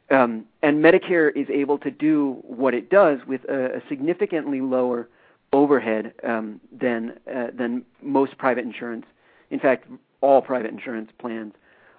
Um, 0.08 0.44
and 0.62 0.82
Medicare 0.82 1.36
is 1.36 1.48
able 1.50 1.76
to 1.78 1.90
do 1.90 2.38
what 2.42 2.74
it 2.74 2.90
does 2.90 3.18
with 3.26 3.42
a, 3.48 3.78
a 3.78 3.82
significantly 3.88 4.60
lower 4.60 5.08
overhead 5.52 6.14
um, 6.22 6.60
than 6.70 7.18
uh, 7.28 7.48
than 7.58 7.84
most 8.00 8.38
private 8.38 8.64
insurance. 8.64 9.04
In 9.50 9.58
fact, 9.58 9.88
all 10.20 10.40
private 10.40 10.70
insurance 10.70 11.10
plans 11.18 11.52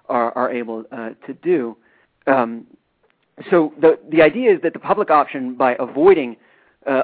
are 0.08 0.32
are 0.38 0.50
able 0.50 0.84
uh, 0.90 1.10
to 1.26 1.34
do. 1.34 1.76
Um, 2.26 2.66
so 3.50 3.74
the 3.78 3.98
the 4.10 4.22
idea 4.22 4.54
is 4.54 4.62
that 4.62 4.72
the 4.72 4.78
public 4.78 5.10
option, 5.10 5.54
by 5.54 5.76
avoiding 5.78 6.38
uh, 6.86 7.02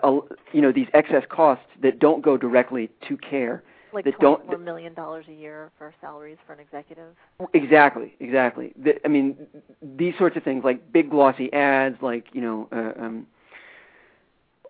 you 0.52 0.62
know 0.62 0.72
these 0.72 0.88
excess 0.94 1.24
costs 1.28 1.66
that 1.82 1.98
don't 1.98 2.22
go 2.22 2.38
directly 2.38 2.88
to 3.08 3.18
care, 3.18 3.62
like 3.94 4.04
that 4.04 4.18
don't 4.20 4.64
million 4.64 4.94
dollars 4.94 5.24
a 5.28 5.32
year 5.32 5.70
for 5.78 5.94
salaries 6.00 6.38
for 6.46 6.52
an 6.52 6.60
executive. 6.60 7.14
Exactly, 7.52 8.14
exactly. 8.20 8.72
The, 8.82 8.94
I 9.04 9.08
mean, 9.08 9.36
these 9.82 10.14
sorts 10.18 10.36
of 10.36 10.42
things 10.42 10.64
like 10.64 10.92
big 10.92 11.10
glossy 11.10 11.52
ads, 11.52 11.96
like 12.02 12.26
you 12.32 12.40
know, 12.40 12.68
uh, 12.72 13.02
um, 13.02 13.26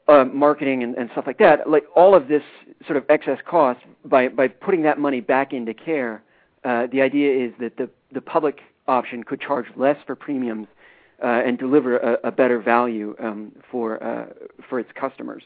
uh, 0.09 0.25
marketing 0.25 0.83
and, 0.83 0.95
and 0.97 1.11
stuff 1.13 1.25
like 1.27 1.39
that. 1.39 1.69
Like 1.69 1.85
all 1.95 2.15
of 2.15 2.29
this 2.29 2.43
sort 2.87 2.97
of 2.97 3.05
excess 3.09 3.39
cost 3.49 3.81
by 4.05 4.29
by 4.29 4.49
putting 4.49 4.83
that 4.83 4.99
money 4.99 5.21
back 5.21 5.53
into 5.53 5.75
care. 5.75 6.23
Uh, 6.65 6.87
the 6.91 7.01
idea 7.03 7.47
is 7.47 7.53
that 7.61 7.77
the 7.77 7.89
the 8.13 8.21
public 8.21 8.61
option 8.87 9.25
could 9.25 9.41
charge 9.41 9.67
less 9.77 9.97
for 10.07 10.15
premiums 10.15 10.67
uh, 11.23 11.27
and 11.27 11.59
deliver 11.59 11.97
a, 11.99 12.19
a 12.25 12.31
better 12.31 12.61
value 12.61 13.15
um, 13.23 13.53
for 13.71 14.03
uh, 14.03 14.27
for 14.69 14.79
its 14.79 14.91
customers. 14.95 15.43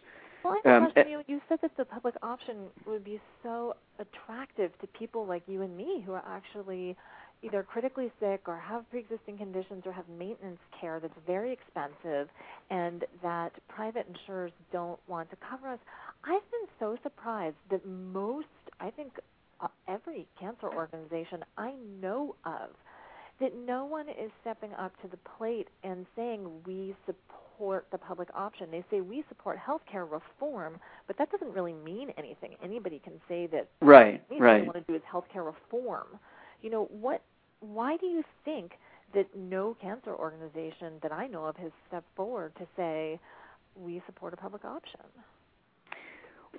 Well, 0.48 0.60
I 0.64 0.68
have 0.68 0.82
Um, 0.82 0.92
question. 0.92 1.12
You, 1.12 1.22
you 1.26 1.40
said 1.48 1.60
that 1.62 1.76
the 1.76 1.84
public 1.84 2.14
option 2.22 2.68
would 2.86 3.04
be 3.04 3.20
so 3.42 3.74
attractive 3.98 4.76
to 4.80 4.86
people 4.88 5.26
like 5.26 5.42
you 5.46 5.62
and 5.62 5.76
me 5.76 6.00
who 6.00 6.12
are 6.12 6.24
actually 6.26 6.96
either 7.42 7.62
critically 7.62 8.10
sick 8.18 8.42
or 8.48 8.56
have 8.56 8.88
pre-existing 8.90 9.38
conditions 9.38 9.84
or 9.86 9.92
have 9.92 10.08
maintenance 10.08 10.58
care 10.80 10.98
that's 11.00 11.14
very 11.26 11.52
expensive 11.52 12.28
and 12.70 13.04
that 13.22 13.52
private 13.68 14.06
insurers 14.08 14.50
don't 14.72 14.98
want 15.06 15.30
to 15.30 15.36
cover 15.36 15.68
us. 15.68 15.78
I've 16.24 16.50
been 16.50 16.68
so 16.80 16.96
surprised 17.02 17.56
that 17.70 17.86
most, 17.86 18.46
I 18.80 18.90
think 18.90 19.12
uh, 19.60 19.68
every 19.86 20.26
cancer 20.40 20.68
organization 20.68 21.44
I 21.56 21.74
know 22.00 22.34
of, 22.44 22.70
that 23.40 23.52
no 23.66 23.84
one 23.84 24.08
is 24.08 24.30
stepping 24.40 24.72
up 24.74 24.92
to 25.02 25.08
the 25.08 25.18
plate 25.38 25.68
and 25.84 26.06
saying 26.16 26.48
we 26.66 26.94
support 27.06 27.86
the 27.90 27.98
public 27.98 28.28
option. 28.34 28.68
They 28.70 28.84
say 28.90 29.00
we 29.00 29.24
support 29.28 29.58
healthcare 29.58 30.10
reform, 30.10 30.78
but 31.06 31.16
that 31.18 31.30
doesn't 31.30 31.52
really 31.52 31.72
mean 31.72 32.10
anything. 32.16 32.56
Anybody 32.62 33.00
can 33.02 33.14
say 33.28 33.46
that 33.48 33.68
Right, 33.80 34.22
anything 34.30 34.40
right. 34.40 34.60
they 34.60 34.66
want 34.66 34.86
to 34.86 34.92
do 34.92 34.94
is 34.94 35.02
healthcare 35.10 35.46
reform. 35.46 36.06
You 36.62 36.70
know, 36.70 36.88
what 36.90 37.22
why 37.60 37.96
do 37.96 38.06
you 38.06 38.22
think 38.44 38.72
that 39.14 39.26
no 39.36 39.76
cancer 39.80 40.14
organization 40.14 40.94
that 41.02 41.12
I 41.12 41.26
know 41.26 41.44
of 41.46 41.56
has 41.56 41.72
stepped 41.88 42.14
forward 42.14 42.52
to 42.58 42.66
say 42.76 43.18
we 43.76 44.02
support 44.06 44.32
a 44.34 44.36
public 44.36 44.64
option? 44.64 45.00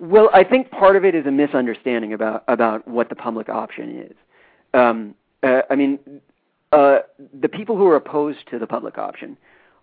Well, 0.00 0.30
I 0.32 0.44
think 0.44 0.70
part 0.70 0.96
of 0.96 1.04
it 1.04 1.14
is 1.14 1.26
a 1.26 1.30
misunderstanding 1.30 2.12
about 2.12 2.44
about 2.48 2.86
what 2.88 3.08
the 3.08 3.14
public 3.14 3.48
option 3.48 4.02
is. 4.10 4.16
Um, 4.72 5.14
uh, 5.42 5.62
I 5.70 5.74
mean, 5.74 5.98
uh, 6.72 7.00
the 7.40 7.48
people 7.48 7.76
who 7.76 7.86
are 7.86 7.96
opposed 7.96 8.38
to 8.50 8.58
the 8.58 8.66
public 8.66 8.98
option 8.98 9.36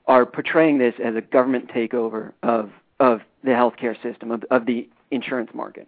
are 0.07 0.25
portraying 0.25 0.77
this 0.77 0.93
as 1.03 1.15
a 1.15 1.21
government 1.21 1.69
takeover 1.69 2.33
of 2.43 2.71
of 2.99 3.21
the 3.43 3.51
healthcare 3.51 4.01
system 4.01 4.31
of, 4.31 4.43
of 4.49 4.65
the 4.65 4.89
insurance 5.11 5.51
market. 5.53 5.88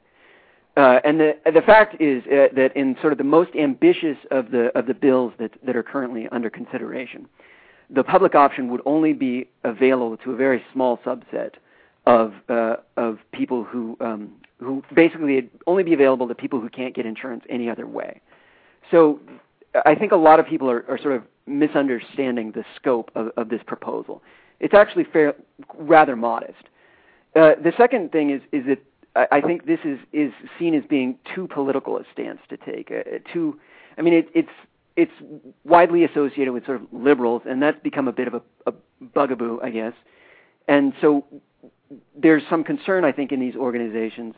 Uh, 0.77 0.99
and 1.03 1.19
the 1.19 1.35
the 1.53 1.61
fact 1.61 1.99
is 2.01 2.23
uh, 2.25 2.47
that 2.55 2.71
in 2.75 2.95
sort 3.01 3.11
of 3.11 3.17
the 3.17 3.23
most 3.23 3.53
ambitious 3.55 4.17
of 4.31 4.51
the 4.51 4.77
of 4.77 4.85
the 4.85 4.93
bills 4.93 5.33
that 5.39 5.51
that 5.65 5.75
are 5.75 5.83
currently 5.83 6.27
under 6.31 6.49
consideration, 6.49 7.27
the 7.89 8.03
public 8.03 8.35
option 8.35 8.69
would 8.69 8.81
only 8.85 9.13
be 9.13 9.47
available 9.63 10.17
to 10.17 10.31
a 10.31 10.35
very 10.35 10.63
small 10.71 10.97
subset 10.99 11.53
of 12.05 12.33
uh, 12.49 12.75
of 12.97 13.19
people 13.31 13.63
who 13.63 13.97
um, 13.99 14.31
who 14.59 14.83
basically 14.93 15.49
only 15.65 15.83
be 15.83 15.93
available 15.93 16.27
to 16.27 16.35
people 16.35 16.59
who 16.59 16.69
can't 16.69 16.93
get 16.93 17.05
insurance 17.05 17.43
any 17.49 17.69
other 17.69 17.87
way. 17.87 18.21
So 18.91 19.19
I 19.85 19.95
think 19.95 20.11
a 20.11 20.17
lot 20.17 20.39
of 20.39 20.47
people 20.47 20.69
are, 20.69 20.85
are 20.89 20.97
sort 20.97 21.15
of 21.15 21.23
misunderstanding 21.45 22.51
the 22.51 22.63
scope 22.75 23.11
of, 23.15 23.31
of 23.37 23.49
this 23.49 23.61
proposal. 23.65 24.23
It's 24.59 24.73
actually 24.73 25.05
fair, 25.05 25.35
rather 25.77 26.15
modest. 26.15 26.63
Uh, 27.35 27.51
the 27.63 27.73
second 27.77 28.11
thing 28.11 28.31
is 28.31 28.41
is 28.51 28.65
that 28.65 28.79
I, 29.31 29.41
think 29.41 29.65
this 29.65 29.79
is 29.83 29.99
is 30.13 30.31
seen 30.57 30.73
as 30.73 30.83
being 30.89 31.17
too 31.35 31.47
political 31.47 31.97
a 31.97 32.03
stance 32.11 32.39
to 32.49 32.57
take. 32.57 32.91
Uh, 32.91 33.19
too, 33.31 33.59
I 33.97 34.01
mean, 34.01 34.13
it, 34.13 34.29
it's 34.33 34.49
it's 34.95 35.11
widely 35.63 36.03
associated 36.03 36.53
with 36.53 36.65
sort 36.65 36.81
of 36.81 36.87
liberals, 36.91 37.43
and 37.45 37.61
that's 37.61 37.79
become 37.81 38.07
a 38.07 38.11
bit 38.11 38.27
of 38.27 38.33
a, 38.33 38.41
a 38.67 38.73
bugaboo, 39.13 39.59
I 39.61 39.69
guess. 39.69 39.93
and 40.67 40.93
so 41.01 41.25
there's 42.15 42.43
some 42.49 42.63
concern, 42.63 43.03
I 43.03 43.11
think, 43.11 43.31
in 43.31 43.39
these 43.39 43.55
organizations, 43.55 44.35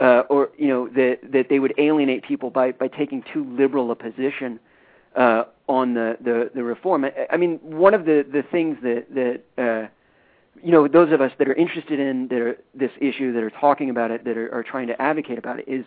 uh, 0.00 0.22
or 0.30 0.50
you 0.56 0.68
know, 0.68 0.88
that 0.88 1.18
that 1.32 1.48
they 1.48 1.58
would 1.58 1.74
alienate 1.78 2.24
people 2.24 2.50
by 2.50 2.72
by 2.72 2.88
taking 2.88 3.22
too 3.32 3.44
liberal 3.44 3.90
a 3.90 3.94
position 3.94 4.58
uh, 5.16 5.44
on 5.68 5.94
the, 5.94 6.16
the 6.20 6.50
the 6.54 6.62
reform. 6.62 7.04
I, 7.04 7.12
I 7.30 7.36
mean, 7.36 7.58
one 7.62 7.94
of 7.94 8.04
the 8.04 8.24
the 8.30 8.42
things 8.42 8.78
that 8.82 9.06
that 9.14 9.62
uh, 9.62 9.88
you 10.62 10.72
know, 10.72 10.88
those 10.88 11.12
of 11.12 11.20
us 11.20 11.32
that 11.38 11.48
are 11.48 11.54
interested 11.54 11.98
in 11.98 12.28
that 12.28 12.38
are, 12.38 12.58
this 12.74 12.90
issue, 13.00 13.32
that 13.32 13.42
are 13.42 13.50
talking 13.50 13.90
about 13.90 14.10
it, 14.10 14.24
that 14.24 14.36
are, 14.36 14.52
are 14.54 14.62
trying 14.62 14.86
to 14.88 15.00
advocate 15.00 15.38
about 15.38 15.58
it, 15.58 15.68
is 15.68 15.84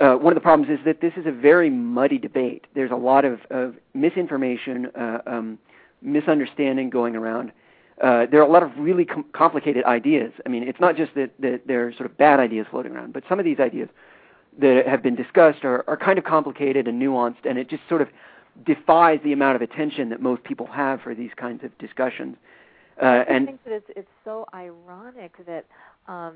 uh, 0.00 0.14
one 0.14 0.32
of 0.32 0.36
the 0.36 0.40
problems 0.40 0.70
is 0.70 0.84
that 0.84 1.00
this 1.00 1.12
is 1.16 1.26
a 1.26 1.32
very 1.32 1.70
muddy 1.70 2.18
debate. 2.18 2.66
There's 2.74 2.92
a 2.92 2.96
lot 2.96 3.24
of, 3.24 3.40
of 3.50 3.74
misinformation, 3.94 4.86
uh, 4.94 5.18
um, 5.26 5.58
misunderstanding 6.02 6.90
going 6.90 7.16
around. 7.16 7.52
Uh, 8.02 8.26
there 8.26 8.40
are 8.40 8.46
a 8.46 8.50
lot 8.50 8.62
of 8.62 8.70
really 8.78 9.04
com- 9.04 9.24
complicated 9.32 9.84
ideas. 9.84 10.32
I 10.46 10.48
mean, 10.48 10.62
it's 10.62 10.80
not 10.80 10.96
just 10.96 11.14
that, 11.14 11.30
that 11.40 11.66
there 11.66 11.86
are 11.86 11.92
sort 11.92 12.06
of 12.10 12.16
bad 12.16 12.38
ideas 12.38 12.66
floating 12.70 12.92
around, 12.92 13.12
but 13.12 13.24
some 13.28 13.38
of 13.38 13.44
these 13.44 13.58
ideas 13.58 13.88
that 14.58 14.86
have 14.86 15.02
been 15.02 15.16
discussed 15.16 15.64
are, 15.64 15.84
are 15.88 15.96
kind 15.96 16.18
of 16.18 16.24
complicated 16.24 16.86
and 16.86 17.00
nuanced, 17.00 17.44
and 17.44 17.58
it 17.58 17.68
just 17.68 17.82
sort 17.88 18.02
of 18.02 18.08
defies 18.64 19.20
the 19.24 19.32
amount 19.32 19.56
of 19.56 19.62
attention 19.62 20.08
that 20.10 20.20
most 20.20 20.42
people 20.44 20.66
have 20.66 21.00
for 21.00 21.14
these 21.14 21.30
kinds 21.36 21.64
of 21.64 21.76
discussions. 21.78 22.36
Uh, 23.00 23.04
I 23.04 23.16
and 23.22 23.46
think 23.46 23.64
that 23.64 23.72
it's 23.72 23.90
it's 23.94 24.10
so 24.24 24.46
ironic 24.52 25.32
that 25.46 25.66
um, 26.08 26.34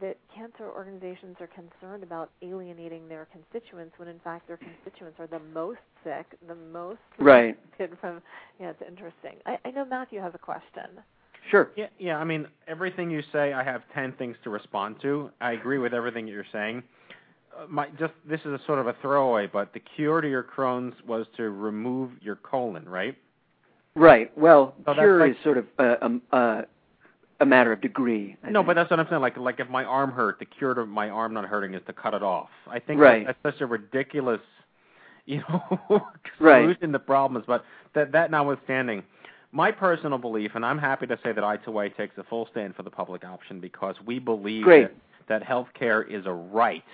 that 0.00 0.16
cancer 0.34 0.64
organizations 0.70 1.36
are 1.40 1.48
concerned 1.48 2.02
about 2.02 2.30
alienating 2.42 3.08
their 3.08 3.26
constituents 3.32 3.94
when 3.98 4.08
in 4.08 4.18
fact 4.20 4.46
their 4.48 4.56
constituents 4.58 5.18
are 5.20 5.26
the 5.26 5.40
most 5.52 5.78
sick, 6.02 6.26
the 6.48 6.54
most 6.54 6.98
Right. 7.18 7.56
protected 7.72 7.98
from. 8.00 8.22
Yeah, 8.60 8.70
it's 8.70 8.82
interesting. 8.86 9.36
I, 9.46 9.58
I 9.64 9.70
know 9.70 9.84
Matthew 9.84 10.20
has 10.20 10.34
a 10.34 10.38
question. 10.38 11.00
Sure. 11.50 11.70
Yeah, 11.76 11.86
yeah. 11.98 12.16
I 12.16 12.24
mean, 12.24 12.46
everything 12.66 13.10
you 13.10 13.22
say, 13.32 13.52
I 13.52 13.62
have 13.62 13.82
ten 13.94 14.12
things 14.12 14.36
to 14.44 14.50
respond 14.50 14.96
to. 15.02 15.30
I 15.40 15.52
agree 15.52 15.78
with 15.78 15.92
everything 15.92 16.26
you're 16.26 16.46
saying. 16.52 16.82
Uh, 17.54 17.66
my 17.68 17.88
just 17.98 18.14
this 18.28 18.40
is 18.40 18.46
a 18.46 18.60
sort 18.66 18.78
of 18.78 18.86
a 18.86 18.94
throwaway, 19.02 19.46
but 19.46 19.72
the 19.74 19.80
cure 19.80 20.20
to 20.22 20.28
your 20.28 20.42
Crohn's 20.42 20.94
was 21.06 21.26
to 21.36 21.50
remove 21.50 22.10
your 22.22 22.36
colon, 22.36 22.88
right? 22.88 23.14
Right. 23.94 24.36
Well, 24.36 24.74
So 24.86 24.94
cure 24.94 25.20
like- 25.20 25.32
is 25.32 25.36
sort 25.44 25.58
of 25.58 25.66
uh, 25.78 25.96
um, 26.02 26.22
uh, 26.32 26.62
a 27.40 27.46
matter 27.46 27.72
of 27.72 27.80
degree. 27.80 28.36
I 28.42 28.50
no, 28.50 28.60
think. 28.60 28.68
but 28.68 28.74
that's 28.74 28.90
what 28.90 29.00
I'm 29.00 29.06
saying. 29.10 29.22
Like, 29.22 29.36
like 29.36 29.60
if 29.60 29.68
my 29.68 29.84
arm 29.84 30.10
hurt, 30.12 30.38
the 30.38 30.44
cure 30.44 30.74
to 30.74 30.86
my 30.86 31.08
arm 31.08 31.34
not 31.34 31.44
hurting 31.46 31.74
is 31.74 31.82
to 31.86 31.92
cut 31.92 32.14
it 32.14 32.22
off. 32.22 32.48
I 32.68 32.78
think 32.78 33.00
Right. 33.00 33.26
that, 33.26 33.36
that's 33.42 33.56
such 33.56 33.62
a 33.62 33.66
ridiculous, 33.66 34.40
you 35.26 35.42
know, 35.48 35.62
Right. 36.38 36.62
solution 36.62 36.92
to 36.92 36.98
problems. 36.98 37.44
But 37.46 37.64
that 37.94 38.12
that 38.12 38.30
notwithstanding, 38.30 39.02
my 39.52 39.70
personal 39.72 40.18
belief, 40.18 40.52
and 40.54 40.64
I'm 40.64 40.78
happy 40.78 41.06
to 41.06 41.18
say 41.22 41.32
that 41.32 41.44
I2Y 41.44 41.96
takes 41.96 42.16
a 42.18 42.24
full 42.24 42.46
stand 42.50 42.74
for 42.76 42.82
the 42.82 42.90
public 42.90 43.24
option 43.24 43.60
because 43.60 43.96
we 44.06 44.18
believe 44.18 44.64
Great. 44.64 44.82
that, 44.82 44.94
that 45.40 45.42
health 45.42 45.68
care 45.78 46.02
is 46.02 46.26
a 46.26 46.32
right, 46.32 46.84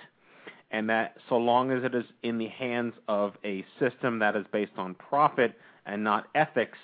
and 0.71 0.89
that 0.89 1.17
so 1.29 1.37
long 1.37 1.71
as 1.71 1.83
it 1.83 1.93
is 1.95 2.05
in 2.23 2.37
the 2.37 2.47
hands 2.47 2.93
of 3.07 3.33
a 3.43 3.65
system 3.79 4.19
that 4.19 4.35
is 4.35 4.45
based 4.51 4.71
on 4.77 4.93
profit 4.95 5.53
and 5.85 6.03
not 6.03 6.27
ethics, 6.35 6.77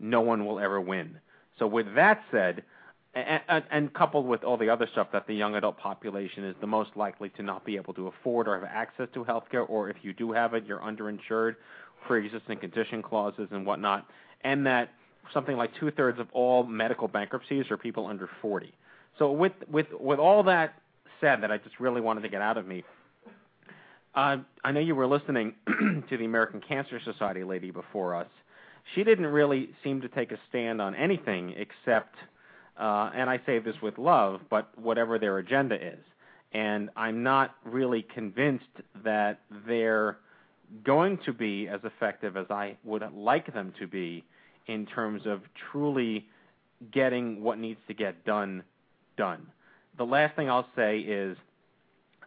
no 0.00 0.20
one 0.20 0.44
will 0.44 0.58
ever 0.60 0.80
win. 0.80 1.16
So 1.58 1.66
with 1.66 1.86
that 1.94 2.22
said, 2.32 2.62
and, 3.14 3.64
and, 3.70 3.92
coupled 3.92 4.26
with 4.26 4.42
all 4.42 4.56
the 4.56 4.70
other 4.70 4.88
stuff 4.92 5.08
that 5.12 5.26
the 5.26 5.34
young 5.34 5.54
adult 5.54 5.76
population 5.76 6.44
is 6.44 6.56
the 6.62 6.66
most 6.66 6.90
likely 6.96 7.28
to 7.30 7.42
not 7.42 7.62
be 7.64 7.76
able 7.76 7.92
to 7.92 8.06
afford 8.08 8.48
or 8.48 8.58
have 8.58 8.64
access 8.64 9.06
to 9.12 9.22
health 9.22 9.44
care, 9.50 9.62
or 9.62 9.90
if 9.90 9.96
you 10.02 10.14
do 10.14 10.32
have 10.32 10.54
it, 10.54 10.64
you're 10.66 10.80
underinsured, 10.80 11.56
pre-existing 12.06 12.58
condition 12.58 13.02
clauses 13.02 13.48
and 13.50 13.66
whatnot, 13.66 14.06
and 14.44 14.66
that 14.66 14.90
something 15.32 15.56
like 15.56 15.70
two 15.78 15.90
thirds 15.90 16.18
of 16.18 16.28
all 16.32 16.64
medical 16.64 17.06
bankruptcies 17.06 17.70
are 17.70 17.76
people 17.76 18.06
under 18.06 18.28
40. 18.40 18.72
So 19.18 19.30
with 19.30 19.52
with 19.70 19.86
with 20.00 20.18
all 20.18 20.42
that 20.44 20.74
said, 21.20 21.42
that 21.42 21.52
I 21.52 21.58
just 21.58 21.78
really 21.78 22.00
wanted 22.00 22.22
to 22.22 22.28
get 22.28 22.40
out 22.40 22.56
of 22.56 22.66
me. 22.66 22.82
Uh, 24.14 24.38
I 24.62 24.72
know 24.72 24.80
you 24.80 24.94
were 24.94 25.06
listening 25.06 25.54
to 25.66 26.16
the 26.16 26.24
American 26.24 26.60
Cancer 26.60 27.00
Society 27.04 27.44
lady 27.44 27.70
before 27.70 28.14
us. 28.14 28.28
She 28.94 29.04
didn't 29.04 29.26
really 29.26 29.70
seem 29.82 30.00
to 30.02 30.08
take 30.08 30.32
a 30.32 30.38
stand 30.48 30.82
on 30.82 30.94
anything 30.94 31.54
except, 31.56 32.16
uh, 32.78 33.10
and 33.14 33.28
I 33.28 33.40
say 33.44 33.58
this 33.58 33.76
with 33.82 33.98
love, 33.98 34.40
but 34.50 34.76
whatever 34.78 35.18
their 35.18 35.38
agenda 35.38 35.74
is. 35.74 36.00
And 36.52 36.90
I'm 36.96 37.22
not 37.22 37.54
really 37.64 38.06
convinced 38.14 38.64
that 39.04 39.40
they're 39.66 40.18
going 40.84 41.18
to 41.24 41.32
be 41.32 41.68
as 41.68 41.80
effective 41.84 42.36
as 42.36 42.46
I 42.50 42.76
would 42.84 43.02
like 43.14 43.52
them 43.52 43.72
to 43.78 43.86
be 43.86 44.24
in 44.66 44.86
terms 44.86 45.22
of 45.26 45.42
truly 45.70 46.26
getting 46.92 47.42
what 47.42 47.58
needs 47.58 47.80
to 47.88 47.94
get 47.94 48.24
done 48.24 48.62
done. 49.16 49.46
The 49.98 50.04
last 50.04 50.34
thing 50.36 50.48
I'll 50.48 50.68
say 50.74 51.00
is 51.00 51.36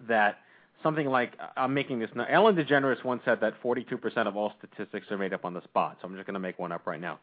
that 0.08 0.39
something 0.84 1.07
like 1.07 1.34
I'm 1.57 1.73
making 1.73 1.99
this 1.99 2.09
now. 2.15 2.26
Ellen 2.30 2.55
DeGeneres 2.55 3.03
once 3.03 3.21
said 3.26 3.39
that 3.41 3.61
42% 3.61 4.28
of 4.28 4.36
all 4.36 4.53
statistics 4.57 5.07
are 5.11 5.17
made 5.17 5.34
up 5.34 5.45
on 5.45 5.53
the 5.53 5.63
spot. 5.63 5.97
So 6.01 6.07
I'm 6.07 6.15
just 6.15 6.26
going 6.26 6.36
to 6.36 6.39
make 6.39 6.59
one 6.59 6.71
up 6.71 6.86
right 6.86 7.01
now, 7.01 7.19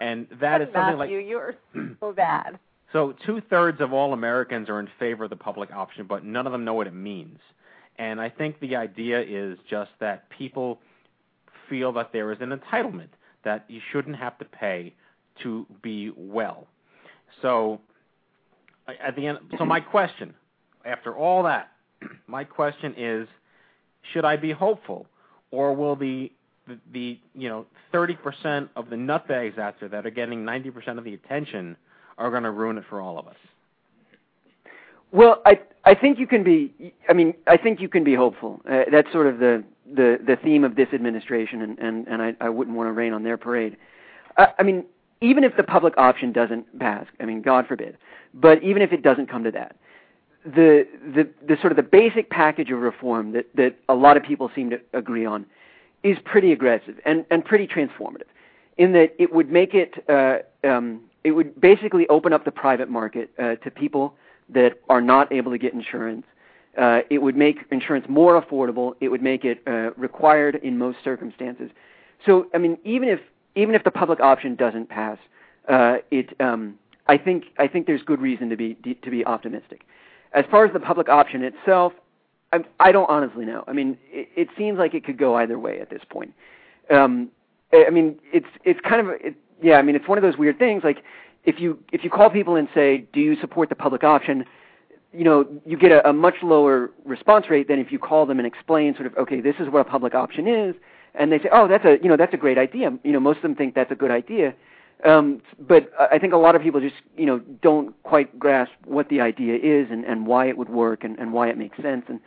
and 0.00 0.26
that 0.40 0.60
is 0.60 0.68
something 0.74 0.98
like 0.98 1.10
Matthew, 1.10 1.18
you're 1.18 1.54
so 2.00 2.12
bad. 2.12 2.58
so 2.92 3.14
two 3.24 3.40
thirds 3.48 3.80
of 3.80 3.92
all 3.92 4.12
Americans 4.12 4.68
are 4.68 4.80
in 4.80 4.88
favor 4.98 5.24
of 5.24 5.30
the 5.30 5.36
public 5.36 5.72
option, 5.72 6.06
but 6.06 6.24
none 6.24 6.46
of 6.46 6.52
them 6.52 6.64
know 6.64 6.74
what 6.74 6.86
it 6.86 6.94
means. 6.94 7.38
And 7.98 8.20
I 8.20 8.28
think 8.28 8.58
the 8.60 8.76
idea 8.76 9.22
is 9.22 9.56
just 9.70 9.90
that 10.00 10.28
people 10.30 10.80
feel 11.68 11.92
that 11.92 12.12
there 12.12 12.32
is 12.32 12.38
an 12.40 12.50
entitlement 12.50 13.08
that 13.44 13.64
you 13.68 13.80
shouldn't 13.92 14.16
have 14.16 14.36
to 14.38 14.44
pay 14.44 14.92
to 15.42 15.66
be 15.82 16.12
well. 16.16 16.66
So 17.42 17.80
at 18.86 19.16
the 19.16 19.26
end, 19.26 19.38
so 19.58 19.64
my 19.64 19.80
question, 19.80 20.34
after 20.84 21.14
all 21.14 21.42
that, 21.44 21.70
my 22.26 22.44
question 22.44 22.94
is, 22.96 23.28
should 24.12 24.24
I 24.24 24.36
be 24.36 24.52
hopeful, 24.52 25.06
or 25.50 25.74
will 25.74 25.96
the 25.96 26.30
the, 26.66 26.78
the 26.92 27.18
you 27.34 27.48
know 27.48 27.66
30% 27.92 28.68
of 28.76 28.88
the 28.90 28.96
nutbags 28.96 29.58
out 29.58 29.74
there 29.80 29.88
that 29.90 30.06
are 30.06 30.10
getting 30.10 30.44
90% 30.44 30.98
of 30.98 31.04
the 31.04 31.14
attention 31.14 31.76
are 32.16 32.30
going 32.30 32.42
to 32.42 32.50
ruin 32.50 32.78
it 32.78 32.84
for 32.88 33.00
all 33.00 33.18
of 33.18 33.26
us? 33.26 33.36
Well, 35.12 35.42
I 35.46 35.60
I 35.84 35.94
think 35.94 36.18
you 36.18 36.26
can 36.26 36.42
be. 36.42 36.92
I 37.08 37.12
mean, 37.12 37.34
I 37.46 37.56
think 37.56 37.80
you 37.80 37.88
can 37.88 38.02
be 38.02 38.14
hopeful. 38.14 38.60
Uh, 38.68 38.82
that's 38.90 39.10
sort 39.12 39.26
of 39.26 39.38
the 39.38 39.62
the 39.94 40.18
the 40.26 40.36
theme 40.42 40.64
of 40.64 40.74
this 40.74 40.88
administration, 40.92 41.62
and 41.62 41.78
and 41.78 42.08
and 42.08 42.20
I 42.20 42.34
I 42.40 42.48
wouldn't 42.48 42.76
want 42.76 42.88
to 42.88 42.92
rain 42.92 43.12
on 43.12 43.22
their 43.22 43.36
parade. 43.36 43.76
I, 44.36 44.48
I 44.58 44.62
mean, 44.64 44.84
even 45.20 45.44
if 45.44 45.56
the 45.56 45.62
public 45.62 45.94
option 45.96 46.32
doesn't 46.32 46.78
pass, 46.80 47.06
I 47.20 47.26
mean, 47.26 47.42
God 47.42 47.66
forbid, 47.68 47.96
but 48.32 48.62
even 48.64 48.82
if 48.82 48.92
it 48.92 49.02
doesn't 49.02 49.30
come 49.30 49.44
to 49.44 49.52
that, 49.52 49.76
the 50.44 50.86
the 51.14 51.28
the 51.46 51.56
sort 51.60 51.72
of 51.72 51.76
the 51.76 51.82
basic 51.82 52.28
package 52.30 52.70
of 52.70 52.80
reform 52.80 53.32
that 53.32 53.46
that 53.54 53.76
a 53.88 53.94
lot 53.94 54.16
of 54.16 54.22
people 54.22 54.50
seem 54.54 54.70
to 54.70 54.80
agree 54.92 55.24
on 55.24 55.46
is 56.02 56.18
pretty 56.24 56.52
aggressive 56.52 57.00
and 57.06 57.24
and 57.30 57.44
pretty 57.44 57.66
transformative, 57.66 58.28
in 58.76 58.92
that 58.92 59.14
it 59.18 59.32
would 59.32 59.50
make 59.50 59.74
it 59.74 60.04
uh, 60.08 60.38
um, 60.68 61.00
it 61.24 61.32
would 61.32 61.58
basically 61.60 62.06
open 62.08 62.32
up 62.32 62.44
the 62.44 62.50
private 62.50 62.90
market 62.90 63.30
uh, 63.38 63.56
to 63.56 63.70
people 63.70 64.14
that 64.50 64.74
are 64.90 65.00
not 65.00 65.32
able 65.32 65.50
to 65.50 65.58
get 65.58 65.72
insurance. 65.72 66.26
Uh, 66.76 67.00
it 67.08 67.18
would 67.18 67.36
make 67.36 67.58
insurance 67.70 68.04
more 68.08 68.40
affordable. 68.40 68.94
It 69.00 69.08
would 69.08 69.22
make 69.22 69.44
it 69.44 69.62
uh, 69.66 69.92
required 69.96 70.56
in 70.56 70.76
most 70.76 70.98
circumstances. 71.04 71.70
So, 72.26 72.48
I 72.52 72.58
mean, 72.58 72.76
even 72.84 73.08
if 73.08 73.20
even 73.54 73.74
if 73.74 73.84
the 73.84 73.90
public 73.90 74.20
option 74.20 74.56
doesn't 74.56 74.88
pass, 74.88 75.18
uh, 75.68 75.98
it 76.10 76.38
um, 76.40 76.78
I 77.06 77.16
think 77.16 77.44
I 77.58 77.68
think 77.68 77.86
there's 77.86 78.02
good 78.02 78.20
reason 78.20 78.50
to 78.50 78.56
be 78.56 78.74
to 78.74 79.10
be 79.10 79.24
optimistic. 79.24 79.86
As 80.34 80.44
far 80.50 80.64
as 80.64 80.72
the 80.72 80.80
public 80.80 81.08
option 81.08 81.42
itself, 81.42 81.92
I, 82.52 82.64
I 82.80 82.92
don't 82.92 83.08
honestly 83.08 83.44
know. 83.44 83.64
I 83.66 83.72
mean, 83.72 83.98
it, 84.10 84.28
it 84.36 84.48
seems 84.56 84.78
like 84.78 84.94
it 84.94 85.04
could 85.04 85.18
go 85.18 85.36
either 85.36 85.58
way 85.58 85.80
at 85.80 85.90
this 85.90 86.02
point. 86.08 86.32
Um, 86.90 87.30
I 87.72 87.90
mean, 87.90 88.18
it's 88.32 88.46
it's 88.64 88.80
kind 88.80 89.00
of 89.00 89.14
it, 89.20 89.34
yeah. 89.62 89.76
I 89.76 89.82
mean, 89.82 89.96
it's 89.96 90.06
one 90.06 90.18
of 90.18 90.22
those 90.22 90.36
weird 90.36 90.58
things. 90.58 90.84
Like 90.84 90.98
if 91.44 91.60
you 91.60 91.78
if 91.92 92.04
you 92.04 92.10
call 92.10 92.30
people 92.30 92.56
and 92.56 92.68
say, 92.74 93.06
"Do 93.12 93.20
you 93.20 93.36
support 93.40 93.68
the 93.68 93.74
public 93.74 94.04
option?" 94.04 94.44
you 95.16 95.22
know, 95.22 95.46
you 95.64 95.78
get 95.78 95.92
a, 95.92 96.08
a 96.08 96.12
much 96.12 96.34
lower 96.42 96.90
response 97.04 97.48
rate 97.48 97.68
than 97.68 97.78
if 97.78 97.92
you 97.92 97.98
call 97.98 98.26
them 98.26 98.38
and 98.38 98.46
explain 98.46 98.94
sort 98.94 99.06
of, 99.06 99.16
okay, 99.16 99.40
this 99.40 99.54
is 99.60 99.68
what 99.68 99.80
a 99.80 99.84
public 99.84 100.12
option 100.12 100.48
is, 100.48 100.74
and 101.14 101.30
they 101.30 101.38
say, 101.38 101.48
oh, 101.52 101.68
that's 101.68 101.84
a 101.84 101.98
you 102.02 102.08
know 102.08 102.16
that's 102.16 102.34
a 102.34 102.36
great 102.36 102.58
idea. 102.58 102.92
You 103.04 103.12
know, 103.12 103.20
most 103.20 103.36
of 103.36 103.42
them 103.42 103.54
think 103.54 103.74
that's 103.74 103.92
a 103.92 103.94
good 103.94 104.10
idea. 104.10 104.54
Um, 105.04 105.42
but 105.58 105.90
I 105.98 106.18
think 106.18 106.32
a 106.32 106.38
lot 106.38 106.54
of 106.54 106.62
people 106.62 106.80
just 106.80 106.94
you 107.16 107.26
know 107.26 107.38
don't 107.38 108.00
quite 108.02 108.38
grasp 108.38 108.72
what 108.84 109.08
the 109.08 109.20
idea 109.20 109.56
is 109.56 109.88
and, 109.90 110.04
and 110.04 110.26
why 110.26 110.48
it 110.48 110.56
would 110.56 110.70
work 110.70 111.04
and, 111.04 111.18
and 111.18 111.32
why 111.32 111.48
it 111.48 111.58
makes 111.58 111.76
sense. 111.82 112.04
And 112.08 112.20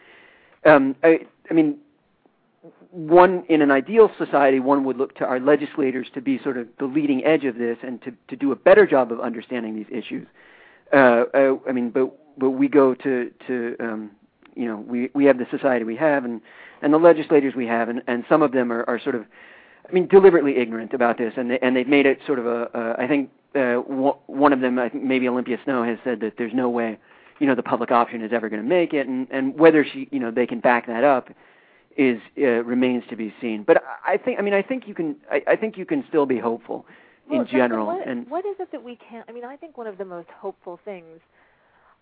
um, 0.65 0.95
I, 1.03 1.25
I 1.49 1.53
mean, 1.53 1.77
one 2.91 3.45
in 3.49 3.61
an 3.61 3.71
ideal 3.71 4.11
society, 4.17 4.59
one 4.59 4.83
would 4.83 4.97
look 4.97 5.15
to 5.15 5.25
our 5.25 5.39
legislators 5.39 6.07
to 6.13 6.21
be 6.21 6.39
sort 6.43 6.57
of 6.57 6.67
the 6.79 6.85
leading 6.85 7.23
edge 7.25 7.45
of 7.45 7.55
this 7.57 7.77
and 7.83 8.01
to, 8.03 8.13
to 8.27 8.35
do 8.35 8.51
a 8.51 8.55
better 8.55 8.85
job 8.85 9.11
of 9.11 9.19
understanding 9.19 9.75
these 9.75 9.87
issues. 9.91 10.27
Uh, 10.93 11.23
uh, 11.33 11.55
I 11.67 11.71
mean, 11.71 11.89
but 11.89 12.11
but 12.37 12.51
we 12.51 12.67
go 12.67 12.93
to 12.95 13.31
to 13.47 13.75
um, 13.79 14.11
you 14.55 14.65
know 14.65 14.77
we 14.77 15.09
we 15.13 15.25
have 15.25 15.37
the 15.37 15.47
society 15.51 15.83
we 15.83 15.95
have 15.97 16.25
and 16.25 16.41
and 16.81 16.93
the 16.93 16.97
legislators 16.97 17.55
we 17.55 17.67
have 17.67 17.89
and 17.89 18.01
and 18.07 18.23
some 18.29 18.41
of 18.41 18.51
them 18.51 18.71
are, 18.71 18.83
are 18.87 18.99
sort 18.99 19.15
of 19.15 19.25
I 19.89 19.93
mean 19.93 20.07
deliberately 20.07 20.57
ignorant 20.57 20.93
about 20.93 21.17
this 21.17 21.33
and 21.37 21.51
they, 21.51 21.59
and 21.59 21.75
they've 21.75 21.87
made 21.87 22.05
it 22.05 22.19
sort 22.25 22.39
of 22.39 22.45
a, 22.45 22.95
I 22.97 23.07
think 23.07 23.29
uh, 23.55 23.81
w- 23.81 24.15
one 24.27 24.53
of 24.53 24.59
them, 24.59 24.77
I 24.79 24.89
think 24.89 25.03
maybe 25.03 25.27
Olympia 25.27 25.57
Snowe, 25.63 25.83
has 25.83 25.97
said 26.03 26.19
that 26.19 26.33
there's 26.37 26.53
no 26.53 26.69
way, 26.69 26.99
you 27.39 27.47
know, 27.47 27.55
the 27.55 27.63
public 27.63 27.91
option 27.91 28.21
is 28.21 28.31
ever 28.33 28.49
going 28.49 28.61
to 28.61 28.67
make 28.67 28.93
it, 28.93 29.07
and 29.07 29.27
and 29.31 29.57
whether 29.57 29.85
she, 29.85 30.07
you 30.11 30.19
know, 30.19 30.31
they 30.31 30.45
can 30.45 30.59
back 30.59 30.87
that 30.87 31.03
up 31.03 31.29
is 31.95 32.19
uh, 32.37 32.63
remains 32.63 33.03
to 33.09 33.15
be 33.15 33.33
seen. 33.41 33.63
But 33.63 33.83
I 34.05 34.17
think, 34.17 34.39
I 34.39 34.41
mean, 34.41 34.53
I 34.53 34.61
think 34.61 34.87
you 34.87 34.93
can, 34.93 35.15
I, 35.31 35.41
I 35.47 35.55
think 35.55 35.77
you 35.77 35.85
can 35.85 36.03
still 36.07 36.25
be 36.25 36.37
hopeful 36.37 36.85
well, 37.29 37.41
in 37.41 37.47
general. 37.47 37.87
What, 37.87 38.07
and 38.07 38.29
what 38.29 38.45
is 38.45 38.55
it 38.59 38.71
that 38.71 38.83
we 38.83 38.97
can't? 38.97 39.27
I 39.27 39.31
mean, 39.31 39.43
I 39.43 39.55
think 39.55 39.77
one 39.77 39.87
of 39.87 39.97
the 39.97 40.05
most 40.05 40.29
hopeful 40.29 40.79
things, 40.85 41.19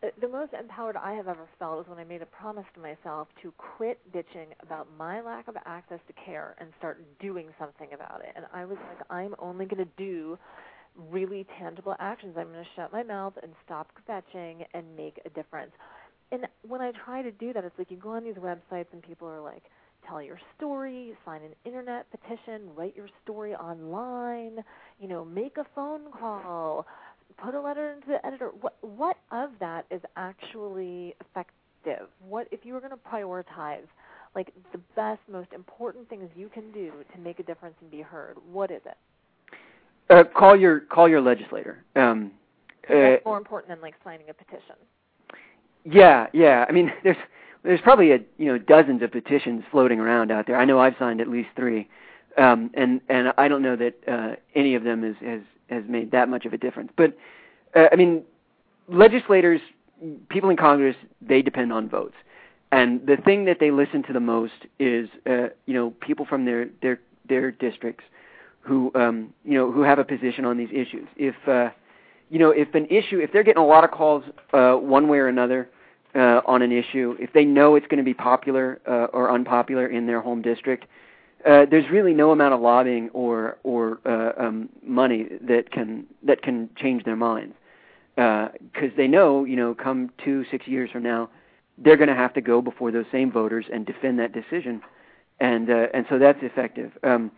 Uh, 0.06 0.10
the 0.22 0.28
most 0.28 0.54
empowered 0.54 0.96
I 0.96 1.14
have 1.14 1.28
ever 1.28 1.48
felt 1.58 1.78
was 1.78 1.86
when 1.88 1.98
I 1.98 2.04
made 2.04 2.22
a 2.22 2.26
promise 2.26 2.66
to 2.76 2.80
myself 2.80 3.28
to 3.42 3.52
quit 3.58 4.00
bitching 4.14 4.48
about 4.62 4.88
my 4.98 5.22
lack 5.22 5.48
of 5.48 5.56
access 5.66 6.00
to 6.08 6.14
care 6.14 6.56
and 6.60 6.70
start 6.78 7.02
doing 7.20 7.48
something 7.60 7.88
about 7.94 8.22
it. 8.22 8.32
And 8.36 8.46
I 8.54 8.66
was 8.66 8.78
like, 8.90 9.06
I'm 9.10 9.36
only 9.40 9.66
going 9.66 9.84
to 9.84 9.92
do 9.98 10.38
really 11.10 11.46
tangible 11.60 11.96
actions. 12.00 12.36
I'm 12.38 12.52
going 12.52 12.64
to 12.64 12.70
shut 12.76 12.92
my 12.92 13.04
mouth 13.04 13.34
and 13.42 13.54
stop 13.66 13.88
fetching 14.06 14.66
and 14.74 14.86
make 14.96 15.20
a 15.26 15.30
difference. 15.30 15.72
And 16.32 16.48
when 16.68 16.82
I 16.82 16.92
try 17.06 17.22
to 17.22 17.32
do 17.32 17.54
that, 17.54 17.64
it's 17.64 17.78
like 17.78 17.90
you 17.90 17.98
go 17.98 18.12
on 18.12 18.24
these 18.24 18.36
websites 18.36 18.88
and 18.92 19.02
people 19.02 19.28
are 19.28 19.42
like, 19.42 19.64
tell 20.08 20.22
your 20.22 20.40
story, 20.56 21.14
sign 21.26 21.42
an 21.42 21.56
internet 21.66 22.06
petition, 22.12 22.70
write 22.76 22.96
your 22.96 23.10
story 23.24 23.56
online, 23.56 24.64
you 25.00 25.08
know, 25.08 25.26
make 25.26 25.58
a 25.58 25.66
phone 25.74 26.12
call, 26.12 26.86
put 27.44 27.54
a 27.56 27.62
letter 27.62 27.92
into 27.92 28.08
the 28.08 28.26
editor. 28.26 28.52
What 28.62 28.76
what 28.82 29.18
of 29.32 29.52
that 29.60 29.86
is 29.92 30.02
actually 30.16 31.16
effective? 31.22 32.08
What 32.28 32.48
if 32.52 32.62
you 32.64 32.74
were 32.74 32.80
going 32.80 32.92
to 32.92 32.98
prioritize 32.98 33.88
like 34.36 34.52
the 34.74 34.80
best, 34.96 35.22
most 35.32 35.54
important 35.54 36.10
things 36.10 36.30
you 36.36 36.50
can 36.50 36.72
do 36.72 36.92
to 37.14 37.20
make 37.20 37.40
a 37.40 37.44
difference 37.44 37.76
and 37.82 37.90
be 37.90 38.02
heard? 38.02 38.38
What 38.52 38.72
is 38.72 38.82
it? 38.86 38.98
Uh, 40.10 40.24
call 40.38 40.56
your 40.56 40.82
call 40.82 41.10
your 41.10 41.22
legislator. 41.22 41.84
Um, 41.96 42.32
That's 42.88 43.24
uh, 43.24 43.30
more 43.30 43.38
important 43.38 43.70
than 43.70 43.82
like 43.82 43.96
signing 44.04 44.30
a 44.30 44.34
petition. 44.34 44.76
Yeah, 45.84 46.28
yeah. 46.34 46.66
I 46.68 46.72
mean, 46.72 46.92
there's 47.04 47.18
there's 47.64 47.82
probably 47.82 48.12
a 48.12 48.20
you 48.38 48.46
know 48.46 48.58
dozens 48.58 49.02
of 49.02 49.12
petitions 49.12 49.64
floating 49.72 50.00
around 50.00 50.32
out 50.32 50.48
there. 50.48 50.58
I 50.58 50.66
know 50.66 50.80
I've 50.80 50.96
signed 51.00 51.22
at 51.22 51.28
least 51.28 51.50
three, 51.56 51.88
um, 52.38 52.72
and 52.74 53.02
and 53.10 53.34
I 53.38 53.48
don't 53.48 53.62
know 53.62 53.76
that 53.76 53.94
uh, 54.08 54.36
any 54.54 54.76
of 54.76 54.84
them 54.84 55.04
has 55.04 55.16
has 55.26 55.42
has 55.70 55.84
made 55.88 56.12
that 56.12 56.30
much 56.30 56.46
of 56.46 56.54
a 56.54 56.58
difference. 56.58 56.92
But 56.96 57.18
uh, 57.76 57.88
I 57.92 57.96
mean, 57.96 58.24
legislators, 58.88 59.62
people 60.30 60.50
in 60.50 60.58
Congress, 60.58 60.96
they 61.22 61.42
depend 61.42 61.74
on 61.74 61.90
votes, 61.90 62.16
and 62.72 63.06
the 63.06 63.18
thing 63.18 63.46
that 63.46 63.58
they 63.60 63.72
listen 63.72 64.04
to 64.04 64.14
the 64.14 64.20
most 64.20 64.54
is 64.80 65.10
uh, 65.28 65.48
you 65.66 65.74
know 65.74 65.92
people 66.02 66.26
from 66.26 66.46
their 66.46 66.68
their 66.82 67.00
their 67.28 67.52
districts 67.52 68.04
who 68.66 68.92
um, 68.96 69.34
you 69.44 69.54
know 69.54 69.72
who 69.72 69.82
have 69.82 70.00
a 70.00 70.04
position 70.04 70.46
on 70.46 70.58
these 70.58 70.70
issues. 70.72 71.08
If 71.16 71.36
uh, 71.48 71.70
you 72.30 72.40
know 72.40 72.50
if 72.50 72.74
an 72.74 72.86
issue, 72.88 73.20
if 73.20 73.32
they're 73.32 73.44
getting 73.44 73.62
a 73.62 73.66
lot 73.66 73.84
of 73.84 73.92
calls 73.92 74.24
uh, 74.54 74.74
one 74.74 75.08
way 75.08 75.20
or 75.20 75.28
another 75.28 75.70
uh, 76.16 76.42
on 76.46 76.62
an 76.62 76.72
issue, 76.72 77.16
if 77.20 77.32
they 77.34 77.46
know 77.46 77.76
it's 77.76 77.88
going 77.88 78.00
to 78.00 78.04
be 78.04 78.14
popular 78.14 78.80
uh, 78.88 79.06
or 79.14 79.32
unpopular 79.32 79.88
in 79.88 80.08
their 80.08 80.22
home 80.22 80.42
district, 80.42 80.86
uh, 81.46 81.66
there's 81.70 81.90
really 81.92 82.14
no 82.14 82.32
amount 82.32 82.54
of 82.54 82.62
lobbying 82.62 83.10
or 83.14 83.58
or 83.64 84.00
uh, 84.06 84.32
um, 84.42 84.70
money 84.84 85.28
that 85.42 85.72
can 85.72 86.06
that 86.24 86.42
can 86.42 86.70
change 86.76 87.04
their 87.04 87.16
minds 87.16 87.56
because 88.16 88.92
they 88.98 89.08
know 89.08 89.44
you 89.44 89.56
know 89.56 89.76
come 89.76 90.10
two 90.24 90.46
six 90.52 90.68
years 90.68 90.90
from 90.92 91.04
now 91.04 91.30
they're 91.78 91.98
going 91.98 92.10
to 92.10 92.16
have 92.16 92.34
to 92.34 92.42
go 92.42 92.62
before 92.62 92.92
those 92.92 93.06
same 93.12 93.32
voters 93.32 93.66
and 93.72 93.86
defend 93.86 94.18
that 94.20 94.32
decision, 94.32 94.82
and 95.40 95.70
uh, 95.70 95.88
and 95.94 96.06
so 96.10 96.18
that's 96.18 96.40
effective. 96.42 96.92
Um, 97.04 97.32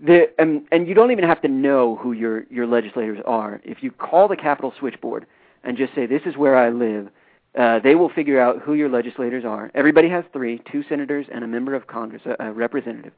the 0.00 0.30
um, 0.38 0.66
and 0.72 0.88
you 0.88 0.94
don't 0.94 1.10
even 1.10 1.24
have 1.24 1.42
to 1.42 1.48
know 1.48 1.96
who 1.96 2.12
your 2.12 2.44
your 2.44 2.66
legislators 2.66 3.20
are. 3.26 3.60
If 3.64 3.82
you 3.82 3.90
call 3.90 4.28
the 4.28 4.36
Capitol 4.36 4.72
switchboard 4.78 5.26
and 5.62 5.76
just 5.76 5.94
say 5.94 6.06
this 6.06 6.22
is 6.26 6.36
where 6.36 6.56
I 6.56 6.70
live 6.70 7.10
uh, 7.58 7.78
they 7.78 7.94
will 7.94 8.08
figure 8.08 8.40
out 8.40 8.60
who 8.62 8.74
your 8.74 8.88
legislators 8.88 9.44
are. 9.44 9.70
Everybody 9.74 10.08
has 10.08 10.24
three: 10.32 10.60
two 10.70 10.82
senators 10.88 11.26
and 11.32 11.44
a 11.44 11.46
member 11.46 11.74
of 11.74 11.86
Congress, 11.86 12.22
a, 12.26 12.48
a 12.48 12.52
representative. 12.52 13.12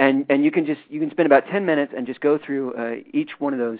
And 0.00 0.24
and 0.30 0.44
you 0.44 0.50
can 0.50 0.64
just 0.64 0.80
you 0.88 0.98
can 0.98 1.10
spend 1.10 1.26
about 1.26 1.44
ten 1.46 1.66
minutes 1.66 1.92
and 1.96 2.06
just 2.06 2.20
go 2.20 2.38
through 2.38 2.72
uh, 2.74 2.94
each 3.12 3.32
one 3.38 3.52
of 3.52 3.58
those. 3.58 3.78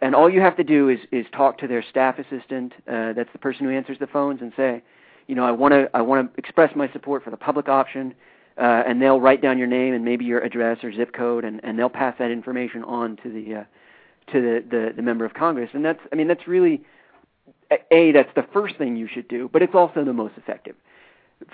And 0.00 0.14
all 0.14 0.30
you 0.30 0.40
have 0.40 0.56
to 0.56 0.64
do 0.64 0.88
is 0.88 1.00
is 1.10 1.26
talk 1.32 1.58
to 1.58 1.66
their 1.66 1.82
staff 1.82 2.18
assistant. 2.18 2.72
Uh, 2.86 3.12
that's 3.12 3.32
the 3.32 3.40
person 3.40 3.66
who 3.66 3.72
answers 3.72 3.98
the 3.98 4.06
phones, 4.06 4.40
and 4.40 4.52
say, 4.56 4.82
you 5.26 5.34
know, 5.34 5.44
I 5.44 5.50
want 5.50 5.72
to 5.74 5.90
I 5.92 6.02
want 6.02 6.32
to 6.32 6.38
express 6.38 6.76
my 6.76 6.90
support 6.92 7.24
for 7.24 7.30
the 7.30 7.36
public 7.36 7.68
option. 7.68 8.14
Uh, 8.56 8.82
and 8.88 9.00
they'll 9.00 9.20
write 9.20 9.40
down 9.40 9.56
your 9.56 9.68
name 9.68 9.94
and 9.94 10.04
maybe 10.04 10.24
your 10.24 10.40
address 10.40 10.78
or 10.82 10.92
zip 10.92 11.12
code, 11.12 11.44
and, 11.44 11.60
and 11.62 11.78
they'll 11.78 11.88
pass 11.88 12.16
that 12.18 12.32
information 12.32 12.82
on 12.82 13.16
to 13.22 13.30
the 13.30 13.54
uh, 13.54 13.64
to 14.32 14.40
the, 14.40 14.64
the 14.68 14.92
the 14.96 15.02
member 15.02 15.24
of 15.24 15.34
Congress. 15.34 15.70
And 15.72 15.84
that's 15.84 16.00
I 16.12 16.14
mean 16.16 16.28
that's 16.28 16.46
really 16.46 16.82
a 17.90 18.12
that's 18.12 18.34
the 18.34 18.46
first 18.52 18.76
thing 18.76 18.96
you 18.96 19.08
should 19.12 19.28
do, 19.28 19.48
but 19.52 19.62
it's 19.62 19.74
also 19.74 20.04
the 20.04 20.12
most 20.12 20.34
effective. 20.36 20.76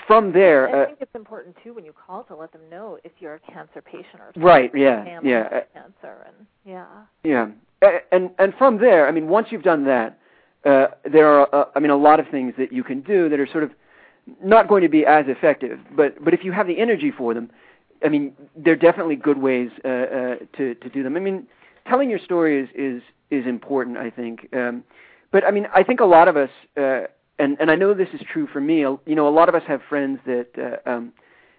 From 0.06 0.32
there, 0.32 0.68
I 0.68 0.82
uh, 0.82 0.86
think 0.86 0.98
it's 1.02 1.14
important 1.14 1.56
too 1.62 1.74
when 1.74 1.84
you 1.84 1.92
call 1.92 2.24
to 2.24 2.34
let 2.34 2.52
them 2.52 2.62
know 2.70 2.98
if 3.04 3.12
you're 3.20 3.34
a 3.34 3.52
cancer 3.52 3.82
patient 3.82 4.20
or 4.20 4.32
Right, 4.36 4.70
yeah, 4.74 5.20
yeah. 5.22 5.60
cancer 5.74 6.26
and 6.26 6.46
yeah. 6.64 6.86
yeah, 7.22 7.48
and 8.10 8.30
and 8.38 8.54
from 8.56 8.78
there, 8.78 9.06
I 9.06 9.12
mean, 9.12 9.28
once 9.28 9.48
you've 9.50 9.62
done 9.62 9.84
that, 9.84 10.18
uh, 10.64 10.86
there 11.10 11.28
are 11.28 11.54
uh, 11.54 11.64
I 11.76 11.80
mean 11.80 11.90
a 11.90 11.96
lot 11.96 12.18
of 12.18 12.28
things 12.28 12.54
that 12.58 12.72
you 12.72 12.82
can 12.82 13.02
do 13.02 13.28
that 13.28 13.38
are 13.38 13.46
sort 13.46 13.64
of 13.64 13.72
not 14.42 14.68
going 14.68 14.82
to 14.82 14.88
be 14.88 15.04
as 15.04 15.26
effective, 15.28 15.78
but 15.94 16.22
but 16.24 16.32
if 16.32 16.44
you 16.44 16.52
have 16.52 16.66
the 16.66 16.78
energy 16.78 17.10
for 17.10 17.34
them, 17.34 17.50
I 18.04 18.08
mean, 18.08 18.32
they're 18.56 18.76
definitely 18.76 19.16
good 19.16 19.38
ways 19.38 19.70
uh, 19.84 19.88
uh, 19.88 20.36
to 20.56 20.74
to 20.74 20.88
do 20.88 21.02
them. 21.02 21.16
I 21.16 21.20
mean, 21.20 21.46
telling 21.86 22.10
your 22.10 22.18
story 22.18 22.60
is 22.60 22.68
is 22.74 23.02
is 23.30 23.46
important, 23.46 23.98
I 23.98 24.10
think. 24.10 24.48
Um, 24.54 24.84
but 25.30 25.44
I 25.44 25.50
mean, 25.50 25.66
I 25.74 25.82
think 25.82 26.00
a 26.00 26.04
lot 26.04 26.28
of 26.28 26.36
us, 26.36 26.50
uh, 26.76 27.02
and 27.38 27.56
and 27.60 27.70
I 27.70 27.74
know 27.74 27.94
this 27.94 28.08
is 28.12 28.20
true 28.32 28.46
for 28.46 28.60
me. 28.60 28.80
You 28.80 29.00
know, 29.06 29.28
a 29.28 29.30
lot 29.30 29.48
of 29.48 29.54
us 29.54 29.62
have 29.66 29.80
friends 29.88 30.20
that, 30.26 30.48
uh, 30.58 30.88
um, 30.88 31.12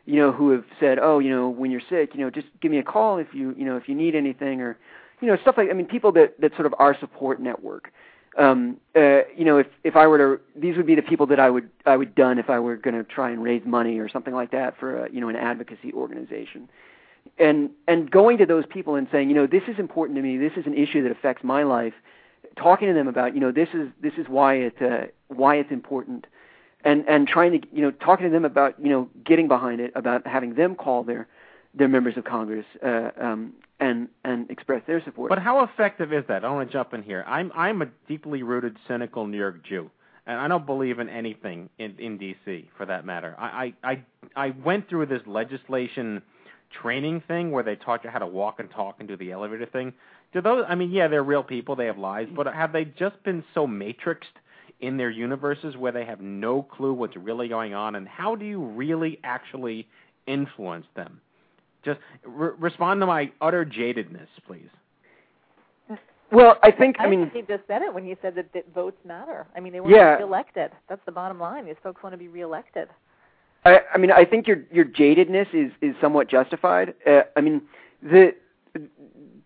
you 0.06 0.18
know, 0.18 0.32
who 0.32 0.52
have 0.52 0.66
said, 0.80 1.00
oh, 1.02 1.20
you 1.20 1.30
know, 1.30 1.50
when 1.50 1.72
you're 1.72 1.82
sick, 1.90 2.12
you 2.14 2.22
know, 2.22 2.30
just 2.30 2.48
give 2.62 2.72
me 2.72 2.78
a 2.78 2.84
call 2.84 3.18
if 3.18 3.28
you, 3.34 3.54
you 3.58 3.66
know, 3.66 3.76
if 3.78 3.90
you 3.90 3.96
need 3.96 4.16
anything, 4.16 4.62
or, 4.62 4.78
you 5.22 5.28
know, 5.28 5.38
stuff 5.42 5.56
like. 5.58 5.70
I 5.70 5.74
mean, 5.74 5.88
people 5.88 6.12
that 6.14 6.40
that 6.40 6.54
sort 6.54 6.66
of 6.66 6.76
our 6.80 6.98
support 7.00 7.42
network. 7.42 7.92
Um, 8.38 8.78
uh, 8.96 9.22
you 9.36 9.46
know, 9.46 9.58
if 9.58 9.68
if 9.84 9.96
I 9.96 10.08
were 10.08 10.18
to, 10.18 10.42
these 10.60 10.76
would 10.76 10.86
be 10.86 10.96
the 10.96 11.02
people 11.02 11.26
that 11.28 11.40
I 11.40 11.50
would 11.50 11.70
I 11.86 11.96
would 11.96 12.16
done 12.16 12.38
if 12.38 12.50
I 12.50 12.60
were 12.60 12.76
going 12.76 12.96
to 12.96 13.04
try 13.04 13.32
and 13.32 13.42
raise 13.42 13.64
money 13.66 13.98
or 14.00 14.10
something 14.10 14.34
like 14.34 14.52
that 14.52 14.78
for 14.78 15.06
a, 15.06 15.12
you 15.12 15.22
know 15.22 15.30
an 15.30 15.38
advocacy 15.38 15.94
organization 15.94 16.68
and 17.38 17.70
and 17.88 18.10
going 18.10 18.38
to 18.38 18.46
those 18.46 18.66
people 18.70 18.96
and 18.96 19.08
saying, 19.12 19.30
you 19.30 19.36
know, 19.36 19.48
this 19.48 19.64
is 19.68 19.80
important 19.80 20.18
to 20.18 20.22
me. 20.22 20.38
This 20.38 20.54
is 20.56 20.66
an 20.66 20.74
issue 20.74 21.04
that 21.04 21.12
affects 21.12 21.44
my 21.44 21.64
life. 21.64 21.94
Talking 22.58 22.88
to 22.88 22.94
them 22.94 23.08
about, 23.08 23.34
you 23.34 23.42
know, 23.42 23.52
this 23.52 23.70
is 23.74 23.90
this 24.02 24.14
is 24.18 24.28
why 24.28 24.56
it 24.56 24.76
uh, 24.82 25.08
why 25.28 25.56
it's 25.56 25.72
important, 25.72 26.28
and 26.84 27.08
and 27.08 27.28
trying 27.28 27.60
to, 27.60 27.68
you 27.72 27.82
know, 27.82 27.92
talking 27.92 28.26
to 28.26 28.32
them 28.32 28.46
about, 28.46 28.76
you 28.80 28.90
know, 28.90 29.10
getting 29.24 29.48
behind 29.48 29.82
it, 29.82 29.92
about 29.96 30.26
having 30.28 30.56
them 30.56 30.76
call 30.76 31.04
their 31.04 31.28
their 31.74 31.88
members 31.88 32.18
of 32.18 32.24
Congress 32.24 32.66
uh, 32.86 33.10
um, 33.20 33.54
and 33.80 34.08
and 34.24 34.50
express 34.50 34.82
their 34.88 35.04
support. 35.04 35.30
But 35.30 35.40
how 35.40 35.64
effective 35.64 36.14
is 36.14 36.24
that? 36.28 36.46
I 36.46 36.52
want 36.52 36.70
to 36.70 36.74
jump 36.74 36.94
in 36.94 37.04
here. 37.04 37.24
I'm 37.28 37.52
I'm 37.56 37.82
a 37.82 37.88
deeply 38.08 38.44
rooted, 38.44 38.78
cynical 38.88 39.28
New 39.28 39.38
York 39.38 39.64
Jew, 39.64 39.90
and 40.26 40.40
I 40.40 40.48
don't 40.48 40.66
believe 40.66 41.00
in 41.00 41.10
anything 41.10 41.70
in 41.78 41.96
in 42.00 42.18
D.C. 42.18 42.70
for 42.78 42.86
that 42.86 43.06
matter. 43.06 43.36
I 43.38 43.74
I 43.84 43.92
I, 43.92 44.04
I 44.36 44.54
went 44.64 44.90
through 44.90 45.08
this 45.08 45.22
legislation 45.26 46.22
training 46.82 47.22
thing 47.28 47.52
where 47.52 47.64
they 47.64 47.76
taught 47.76 48.04
you 48.04 48.10
how 48.10 48.20
to 48.20 48.28
walk 48.28 48.60
and 48.60 48.70
talk 48.72 48.96
and 49.00 49.08
do 49.08 49.16
the 49.18 49.32
elevator 49.32 49.66
thing. 49.66 49.94
Do 50.34 50.42
those? 50.42 50.66
I 50.68 50.76
mean, 50.76 50.92
yeah, 50.92 51.08
they're 51.08 51.24
real 51.24 51.44
people. 51.44 51.76
They 51.76 51.86
have 51.86 51.98
lives, 51.98 52.32
but 52.36 52.48
have 52.48 52.74
they 52.74 52.86
just 52.86 53.22
been 53.24 53.44
so 53.54 53.68
matrixed 53.68 54.36
in 54.86 54.98
their 54.98 55.10
universes 55.10 55.76
where 55.78 55.92
they 55.92 56.06
have 56.06 56.22
no 56.22 56.62
clue 56.62 56.94
what's 56.94 57.16
really 57.16 57.48
going 57.48 57.74
on? 57.74 57.96
And 57.96 58.08
how 58.08 58.36
do 58.36 58.46
you 58.46 58.62
really 58.64 59.20
actually 59.24 59.88
influence 60.28 60.86
them? 60.96 61.20
Just 61.84 62.00
re- 62.26 62.52
respond 62.58 63.02
to 63.02 63.06
my 63.06 63.32
utter 63.42 63.66
jadedness, 63.66 64.28
please. 64.48 64.70
Well, 66.32 66.58
I 66.64 66.72
think 66.72 66.96
I 67.00 67.06
I 67.06 67.10
mean 67.10 67.30
think 67.30 67.48
he 67.48 67.54
just 67.54 67.68
said 67.68 67.84
it 67.84 67.94
when 67.94 68.04
he 68.04 68.16
said 68.22 68.34
that, 68.36 68.52
that 68.54 68.74
votes 68.74 68.98
matter. 69.06 69.46
I 69.56 69.60
mean, 69.60 69.72
they 69.74 69.80
want 69.80 69.94
Yeah. 69.94 70.14
to 70.14 70.18
be 70.18 70.24
reelected. 70.24 70.72
That's 70.90 71.02
the 71.06 71.12
bottom 71.12 71.40
line. 71.40 71.66
These 71.66 71.76
folks 71.84 72.02
want 72.02 72.14
to 72.14 72.18
be 72.18 72.28
reelected. 72.28 72.90
I, 73.64 73.80
I 73.94 73.98
mean, 73.98 74.12
I 74.12 74.26
think 74.26 74.48
your 74.48 74.64
your 74.72 74.86
jadedness 74.86 75.48
is 75.54 75.72
is 75.82 75.96
somewhat 76.02 76.28
justified. 76.28 76.96
Uh, 77.06 77.22
I 77.36 77.42
mean, 77.42 77.62
the 78.02 78.34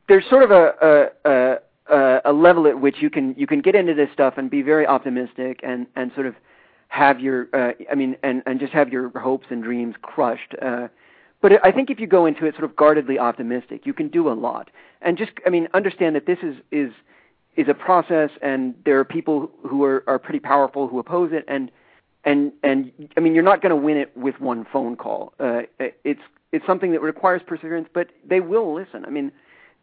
there's 0.07 0.25
sort 0.29 0.43
of 0.43 0.51
a, 0.51 1.09
a 1.25 1.29
a 1.29 1.57
a 1.89 2.33
level 2.33 2.67
at 2.67 2.79
which 2.79 2.97
you 3.01 3.09
can 3.09 3.35
you 3.37 3.47
can 3.47 3.61
get 3.61 3.75
into 3.75 3.93
this 3.93 4.09
stuff 4.13 4.35
and 4.37 4.49
be 4.49 4.61
very 4.61 4.85
optimistic 4.85 5.59
and 5.63 5.87
and 5.95 6.11
sort 6.13 6.25
of 6.25 6.35
have 6.89 7.19
your 7.19 7.47
uh, 7.53 7.73
I 7.91 7.95
mean 7.95 8.15
and 8.23 8.43
and 8.45 8.59
just 8.59 8.73
have 8.73 8.89
your 8.89 9.09
hopes 9.19 9.47
and 9.49 9.63
dreams 9.63 9.95
crushed. 10.01 10.55
Uh, 10.61 10.87
but 11.41 11.65
I 11.65 11.71
think 11.71 11.89
if 11.89 11.99
you 11.99 12.07
go 12.07 12.25
into 12.25 12.45
it 12.45 12.53
sort 12.55 12.65
of 12.65 12.75
guardedly 12.75 13.17
optimistic, 13.17 13.85
you 13.85 13.93
can 13.93 14.09
do 14.09 14.29
a 14.29 14.33
lot. 14.33 14.69
And 15.01 15.17
just 15.17 15.31
I 15.45 15.49
mean, 15.49 15.67
understand 15.73 16.15
that 16.15 16.25
this 16.25 16.39
is 16.43 16.55
is 16.71 16.91
is 17.55 17.67
a 17.67 17.73
process, 17.73 18.29
and 18.41 18.75
there 18.85 18.99
are 18.99 19.05
people 19.05 19.49
who 19.67 19.83
are 19.83 20.03
are 20.07 20.19
pretty 20.19 20.39
powerful 20.39 20.87
who 20.87 20.99
oppose 20.99 21.31
it, 21.31 21.45
and 21.47 21.71
and 22.25 22.51
and 22.63 22.91
I 23.15 23.21
mean, 23.21 23.33
you're 23.33 23.43
not 23.43 23.61
going 23.61 23.69
to 23.69 23.75
win 23.75 23.97
it 23.97 24.15
with 24.17 24.39
one 24.41 24.65
phone 24.71 24.95
call. 24.95 25.33
Uh, 25.39 25.61
it's 25.79 26.21
it's 26.51 26.65
something 26.65 26.91
that 26.91 27.01
requires 27.01 27.41
perseverance, 27.45 27.87
but 27.93 28.09
they 28.27 28.39
will 28.39 28.73
listen. 28.73 29.05
I 29.05 29.09
mean, 29.09 29.31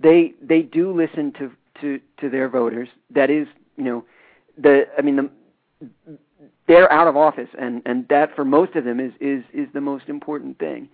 they 0.01 0.35
they 0.43 0.63
do 0.63 0.93
listen 0.93 1.33
to 1.39 1.51
to 1.81 2.01
to 2.21 2.29
their 2.29 2.49
voters. 2.49 2.89
That 3.11 3.31
is, 3.31 3.47
you 3.77 3.85
know, 3.85 4.05
the 4.59 4.87
I 4.99 5.03
mean 5.03 5.17
the 5.17 5.31
they're 6.67 6.91
out 6.93 7.07
of 7.07 7.17
office, 7.17 7.49
and 7.59 7.83
and 7.87 8.07
that 8.09 8.35
for 8.35 8.45
most 8.45 8.75
of 8.75 8.85
them 8.85 9.01
is 9.01 9.13
is 9.21 9.45
is 9.53 9.69
the 9.73 9.81
most 9.81 10.09
important 10.09 10.59
thing, 10.59 10.89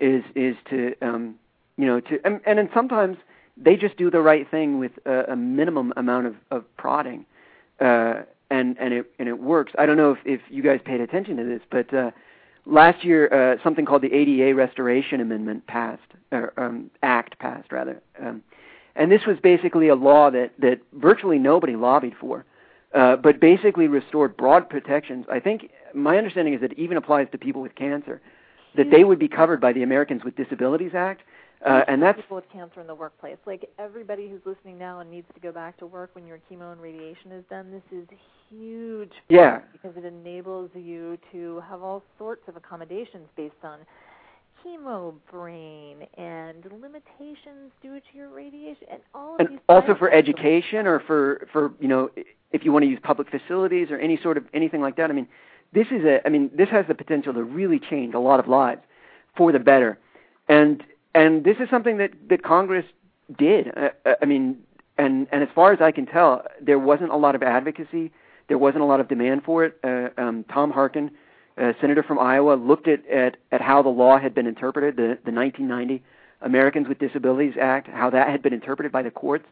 is 0.00 0.22
is 0.34 0.56
to 0.70 0.94
um 1.02 1.36
you 1.76 1.86
know 1.86 2.00
to 2.00 2.20
and 2.24 2.40
and 2.46 2.58
then 2.58 2.70
sometimes 2.74 3.16
they 3.56 3.76
just 3.76 3.96
do 3.96 4.10
the 4.10 4.20
right 4.20 4.50
thing 4.50 4.78
with 4.78 4.92
a, 5.04 5.32
a 5.32 5.36
minimum 5.36 5.92
amount 5.96 6.26
of 6.26 6.36
of 6.50 6.64
prodding, 6.76 7.24
uh, 7.80 8.22
and 8.50 8.76
and 8.78 8.94
it 8.94 9.12
and 9.18 9.28
it 9.28 9.38
works. 9.38 9.72
I 9.78 9.86
don't 9.86 9.96
know 9.96 10.12
if 10.12 10.18
if 10.24 10.40
you 10.50 10.62
guys 10.62 10.80
paid 10.84 11.00
attention 11.00 11.36
to 11.36 11.44
this, 11.44 11.60
but 11.70 11.92
uh, 11.94 12.10
last 12.66 13.04
year 13.04 13.32
uh, 13.32 13.62
something 13.62 13.84
called 13.84 14.02
the 14.02 14.12
ADA 14.12 14.54
Restoration 14.54 15.20
Amendment 15.20 15.66
passed, 15.66 16.02
or 16.30 16.52
um, 16.56 16.90
Act 17.02 17.38
passed 17.38 17.70
rather, 17.72 18.00
um, 18.20 18.42
and 18.94 19.10
this 19.10 19.22
was 19.26 19.38
basically 19.42 19.88
a 19.88 19.94
law 19.94 20.30
that 20.30 20.52
that 20.58 20.80
virtually 20.92 21.38
nobody 21.38 21.76
lobbied 21.76 22.14
for 22.20 22.44
uh, 22.94 23.16
but 23.16 23.40
basically 23.40 23.88
restored 23.88 24.36
broad 24.36 24.68
protections. 24.68 25.26
I 25.30 25.40
think 25.40 25.70
my 25.94 26.18
understanding 26.18 26.54
is 26.54 26.60
that 26.60 26.72
it 26.72 26.78
even 26.78 26.96
applies 26.96 27.26
to 27.32 27.38
people 27.38 27.62
with 27.62 27.74
cancer, 27.74 28.20
that 28.76 28.90
they 28.90 29.04
would 29.04 29.18
be 29.18 29.28
covered 29.28 29.60
by 29.60 29.72
the 29.72 29.82
Americans 29.82 30.24
with 30.24 30.36
Disabilities 30.36 30.92
Act. 30.94 31.22
Uh, 31.64 31.84
and 31.86 32.02
that's 32.02 32.20
people 32.20 32.34
with 32.34 32.50
cancer 32.52 32.80
in 32.80 32.88
the 32.88 32.94
workplace. 32.94 33.36
Like 33.46 33.70
everybody 33.78 34.28
who's 34.28 34.40
listening 34.44 34.78
now 34.78 34.98
and 34.98 35.08
needs 35.08 35.28
to 35.32 35.40
go 35.40 35.52
back 35.52 35.78
to 35.78 35.86
work 35.86 36.10
when 36.14 36.26
your 36.26 36.40
chemo 36.50 36.72
and 36.72 36.80
radiation 36.80 37.30
is 37.30 37.44
done, 37.48 37.70
this 37.70 37.98
is 37.98 38.08
huge. 38.50 39.12
Yeah. 39.28 39.60
Because 39.72 39.96
it 39.96 40.04
enables 40.04 40.70
you 40.74 41.18
to 41.30 41.62
have 41.68 41.80
all 41.80 42.02
sorts 42.18 42.42
of 42.48 42.56
accommodations 42.56 43.28
based 43.36 43.54
on 43.62 43.78
chemo 44.64 45.14
brain 45.30 46.06
and 46.16 46.64
limitations 46.80 47.72
due 47.82 48.00
to 48.00 48.16
your 48.16 48.28
radiation 48.28 48.86
and 48.90 49.00
all 49.14 49.34
of 49.34 49.40
and 49.40 49.48
these 49.50 49.58
also 49.68 49.94
for 49.94 50.10
education 50.10 50.86
or 50.86 51.00
for 51.00 51.46
for 51.52 51.72
you 51.80 51.88
know 51.88 52.10
if 52.52 52.64
you 52.64 52.72
want 52.72 52.84
to 52.84 52.88
use 52.88 52.98
public 53.02 53.28
facilities 53.30 53.90
or 53.90 53.98
any 53.98 54.18
sort 54.22 54.36
of 54.36 54.44
anything 54.54 54.80
like 54.80 54.96
that. 54.96 55.10
I 55.10 55.14
mean, 55.14 55.28
this 55.72 55.86
is 55.90 56.04
a 56.04 56.20
I 56.26 56.30
mean 56.30 56.50
this 56.54 56.68
has 56.68 56.86
the 56.86 56.94
potential 56.94 57.32
to 57.34 57.42
really 57.42 57.78
change 57.78 58.14
a 58.14 58.18
lot 58.18 58.40
of 58.40 58.48
lives 58.48 58.82
for 59.36 59.52
the 59.52 59.58
better, 59.58 59.98
and 60.48 60.82
and 61.14 61.44
this 61.44 61.56
is 61.58 61.68
something 61.70 61.98
that 61.98 62.10
that 62.28 62.42
Congress 62.42 62.86
did. 63.36 63.72
Uh, 63.76 64.14
I 64.20 64.24
mean, 64.24 64.58
and 64.98 65.26
and 65.32 65.42
as 65.42 65.48
far 65.54 65.72
as 65.72 65.80
I 65.80 65.90
can 65.92 66.06
tell, 66.06 66.44
there 66.60 66.78
wasn't 66.78 67.10
a 67.10 67.16
lot 67.16 67.34
of 67.34 67.42
advocacy. 67.42 68.12
There 68.48 68.58
wasn't 68.58 68.82
a 68.82 68.86
lot 68.86 69.00
of 69.00 69.08
demand 69.08 69.44
for 69.44 69.64
it. 69.64 69.78
Uh, 69.82 70.08
um, 70.20 70.44
Tom 70.52 70.70
Harkin 70.70 71.10
a 71.56 71.74
senator 71.80 72.02
from 72.02 72.18
Iowa, 72.18 72.54
looked 72.54 72.88
at, 72.88 73.06
at, 73.08 73.36
at 73.50 73.60
how 73.60 73.82
the 73.82 73.88
law 73.88 74.18
had 74.18 74.34
been 74.34 74.46
interpreted, 74.46 74.96
the, 74.96 75.18
the 75.24 75.32
1990 75.32 76.02
Americans 76.40 76.88
with 76.88 76.98
Disabilities 76.98 77.54
Act, 77.60 77.88
how 77.88 78.10
that 78.10 78.28
had 78.28 78.42
been 78.42 78.52
interpreted 78.52 78.92
by 78.92 79.02
the 79.02 79.10
courts. 79.10 79.44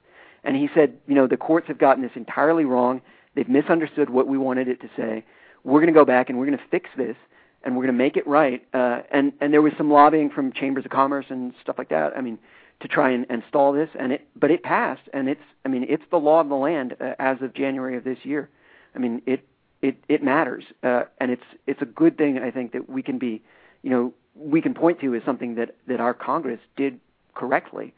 And 0.43 0.57
he 0.57 0.69
said, 0.75 0.97
you 1.07 1.15
know, 1.15 1.27
the 1.27 1.37
courts 1.37 1.69
have 1.69 1.79
gotten 1.79 2.03
this 2.03 2.13
entirely 2.15 2.65
wrong. 2.65 3.03
They've 3.35 3.49
misunderstood 3.49 4.11
what 4.11 4.27
we 4.27 4.39
wanted 4.39 4.69
it 4.69 4.81
to 4.81 4.91
say. 4.97 5.25
We're 5.63 5.81
going 5.81 5.93
to 5.93 5.99
go 5.99 6.05
back 6.05 6.31
and 6.31 6.39
we're 6.39 6.47
going 6.47 6.59
to 6.59 6.65
fix 6.71 6.89
this 6.97 7.17
and 7.63 7.77
we're 7.77 7.85
going 7.85 7.95
to 7.95 7.99
make 7.99 8.17
it 8.17 8.27
right. 8.27 8.67
Uh, 8.73 9.03
and, 9.11 9.33
and 9.41 9.53
there 9.53 9.63
was 9.63 9.73
some 9.77 9.91
lobbying 9.91 10.31
from 10.31 10.53
chambers 10.53 10.85
of 10.85 10.91
commerce 10.91 11.27
and 11.29 11.53
stuff 11.61 11.77
like 11.77 11.91
that. 11.91 12.17
I 12.17 12.23
mean, 12.23 12.39
to 12.81 12.89
try 12.89 13.11
and, 13.11 13.27
and 13.29 13.43
stall 13.49 13.73
this, 13.73 13.91
and 13.99 14.13
it, 14.13 14.27
but 14.35 14.51
it 14.51 14.63
passed, 14.63 15.03
and 15.13 15.29
it's, 15.29 15.43
I 15.65 15.69
mean, 15.69 15.85
it's 15.89 16.03
the 16.11 16.17
law 16.17 16.41
of 16.41 16.49
the 16.49 16.55
land 16.55 16.97
uh, 16.99 17.13
as 17.19 17.37
of 17.43 17.53
January 17.55 17.97
of 17.97 18.05
this 18.05 18.19
year. 18.23 18.49
I 18.95 18.99
mean, 18.99 19.23
it 19.27 19.45
it 19.83 19.97
it 20.09 20.23
matters, 20.23 20.65
uh, 20.83 21.05
and 21.21 21.31
it's 21.31 21.43
it's 21.67 21.83
a 21.83 21.87
good 21.87 22.19
thing 22.19 22.39
I 22.39 22.51
think 22.51 22.73
that 22.73 22.89
we 22.89 23.03
can 23.03 23.19
be, 23.19 23.43
you 23.83 23.91
know, 23.91 24.13
we 24.35 24.61
can 24.61 24.75
point 24.75 25.01
to 25.01 25.15
as 25.15 25.23
something 25.25 25.55
that 25.57 25.75
that 25.89 26.01
our 26.01 26.15
Congress 26.15 26.61
did 26.77 27.01
correctly. 27.35 27.95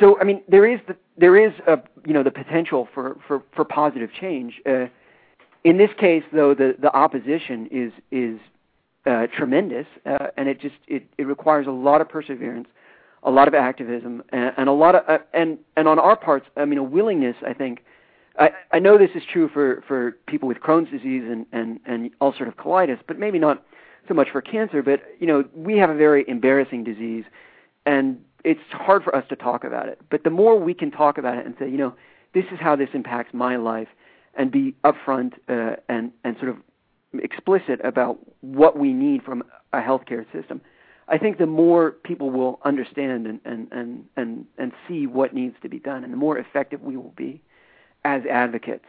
So 0.00 0.18
I 0.20 0.24
mean, 0.24 0.42
there 0.48 0.66
is 0.66 0.80
the 0.88 0.96
there 1.16 1.36
is 1.36 1.52
a 1.66 1.78
you 2.06 2.14
know 2.14 2.22
the 2.22 2.30
potential 2.30 2.88
for 2.94 3.16
for 3.26 3.42
for 3.54 3.64
positive 3.64 4.10
change. 4.12 4.60
Uh, 4.66 4.86
in 5.64 5.78
this 5.78 5.90
case, 5.98 6.24
though, 6.32 6.54
the 6.54 6.76
the 6.80 6.94
opposition 6.94 7.68
is 7.70 7.92
is 8.10 8.40
uh, 9.06 9.26
tremendous, 9.36 9.86
uh, 10.06 10.28
and 10.36 10.48
it 10.48 10.60
just 10.60 10.76
it, 10.88 11.06
it 11.18 11.26
requires 11.26 11.66
a 11.66 11.70
lot 11.70 12.00
of 12.00 12.08
perseverance, 12.08 12.68
a 13.22 13.30
lot 13.30 13.48
of 13.48 13.54
activism, 13.54 14.22
and, 14.30 14.52
and 14.56 14.68
a 14.68 14.72
lot 14.72 14.94
of 14.94 15.02
uh, 15.08 15.18
and 15.34 15.58
and 15.76 15.88
on 15.88 15.98
our 15.98 16.16
parts, 16.16 16.46
I 16.56 16.64
mean, 16.64 16.78
a 16.78 16.82
willingness, 16.82 17.36
I 17.46 17.52
think, 17.52 17.84
I, 18.38 18.50
I 18.72 18.78
know 18.78 18.98
this 18.98 19.10
is 19.14 19.22
true 19.30 19.48
for, 19.48 19.82
for 19.86 20.12
people 20.26 20.48
with 20.48 20.58
Crohn's 20.58 20.90
disease 20.90 21.24
and, 21.26 21.46
and, 21.52 21.80
and 21.84 22.10
ulcerative 22.20 22.56
colitis, 22.56 22.98
but 23.06 23.18
maybe 23.18 23.38
not 23.38 23.64
so 24.08 24.14
much 24.14 24.28
for 24.30 24.40
cancer. 24.40 24.82
But 24.82 25.02
you 25.20 25.26
know, 25.26 25.44
we 25.54 25.76
have 25.78 25.90
a 25.90 25.96
very 25.96 26.24
embarrassing 26.28 26.84
disease, 26.84 27.24
and 27.84 28.18
it's 28.44 28.60
hard 28.70 29.04
for 29.04 29.14
us 29.14 29.24
to 29.28 29.36
talk 29.36 29.64
about 29.64 29.88
it. 29.88 30.00
But 30.10 30.24
the 30.24 30.30
more 30.30 30.58
we 30.58 30.74
can 30.74 30.90
talk 30.90 31.18
about 31.18 31.38
it 31.38 31.46
and 31.46 31.54
say, 31.58 31.68
you 31.68 31.76
know, 31.76 31.94
this 32.34 32.44
is 32.52 32.58
how 32.58 32.76
this 32.76 32.88
impacts 32.94 33.34
my 33.34 33.56
life, 33.56 33.88
and 34.34 34.50
be 34.50 34.74
upfront 34.84 35.34
uh, 35.48 35.76
and 35.88 36.12
and 36.24 36.36
sort 36.38 36.48
of 36.48 36.56
explicit 37.22 37.80
about 37.84 38.18
what 38.40 38.78
we 38.78 38.94
need 38.94 39.22
from 39.22 39.44
a 39.74 39.78
healthcare 39.78 40.24
system, 40.32 40.62
I 41.08 41.18
think 41.18 41.36
the 41.36 41.46
more 41.46 41.90
people 41.90 42.30
will 42.30 42.58
understand 42.64 43.26
and 43.26 43.40
and 43.44 43.68
and 43.70 44.04
and, 44.16 44.46
and 44.56 44.72
see 44.88 45.06
what 45.06 45.34
needs 45.34 45.56
to 45.62 45.68
be 45.68 45.78
done, 45.78 46.02
and 46.02 46.12
the 46.12 46.16
more 46.16 46.38
effective 46.38 46.80
we 46.80 46.96
will 46.96 47.12
be 47.14 47.42
as 48.04 48.22
advocates. 48.30 48.84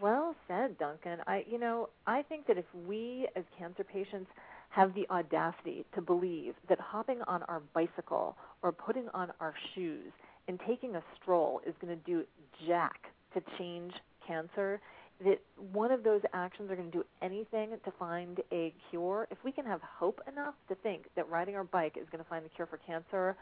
Well 0.00 0.34
said, 0.46 0.78
Duncan. 0.78 1.20
I 1.26 1.44
you 1.50 1.58
know, 1.58 1.88
I 2.06 2.22
think 2.22 2.46
that 2.46 2.58
if 2.58 2.66
we 2.86 3.28
as 3.34 3.44
cancer 3.58 3.84
patients 3.84 4.30
have 4.70 4.94
the 4.94 5.08
audacity 5.10 5.86
to 5.94 6.02
believe 6.02 6.54
that 6.68 6.78
hopping 6.78 7.22
on 7.22 7.42
our 7.44 7.62
bicycle 7.72 8.36
or 8.62 8.72
putting 8.72 9.08
on 9.14 9.32
our 9.40 9.54
shoes 9.74 10.12
and 10.48 10.60
taking 10.66 10.96
a 10.96 11.02
stroll 11.20 11.60
is 11.66 11.74
going 11.80 11.96
to 11.96 12.04
do 12.04 12.24
jack 12.66 13.06
to 13.32 13.42
change 13.58 13.92
cancer, 14.26 14.80
that 15.24 15.40
one 15.72 15.90
of 15.90 16.04
those 16.04 16.20
actions 16.34 16.70
are 16.70 16.76
going 16.76 16.90
to 16.90 16.98
do 16.98 17.04
anything 17.22 17.70
to 17.84 17.90
find 17.98 18.40
a 18.52 18.74
cure, 18.90 19.26
if 19.30 19.38
we 19.44 19.50
can 19.50 19.64
have 19.64 19.80
hope 19.80 20.20
enough 20.30 20.54
to 20.68 20.74
think 20.74 21.06
that 21.16 21.28
riding 21.30 21.56
our 21.56 21.64
bike 21.64 21.96
is 21.96 22.06
going 22.12 22.22
to 22.22 22.28
find 22.28 22.44
the 22.44 22.50
cure 22.50 22.66
for 22.66 22.78
cancer, 22.86 23.34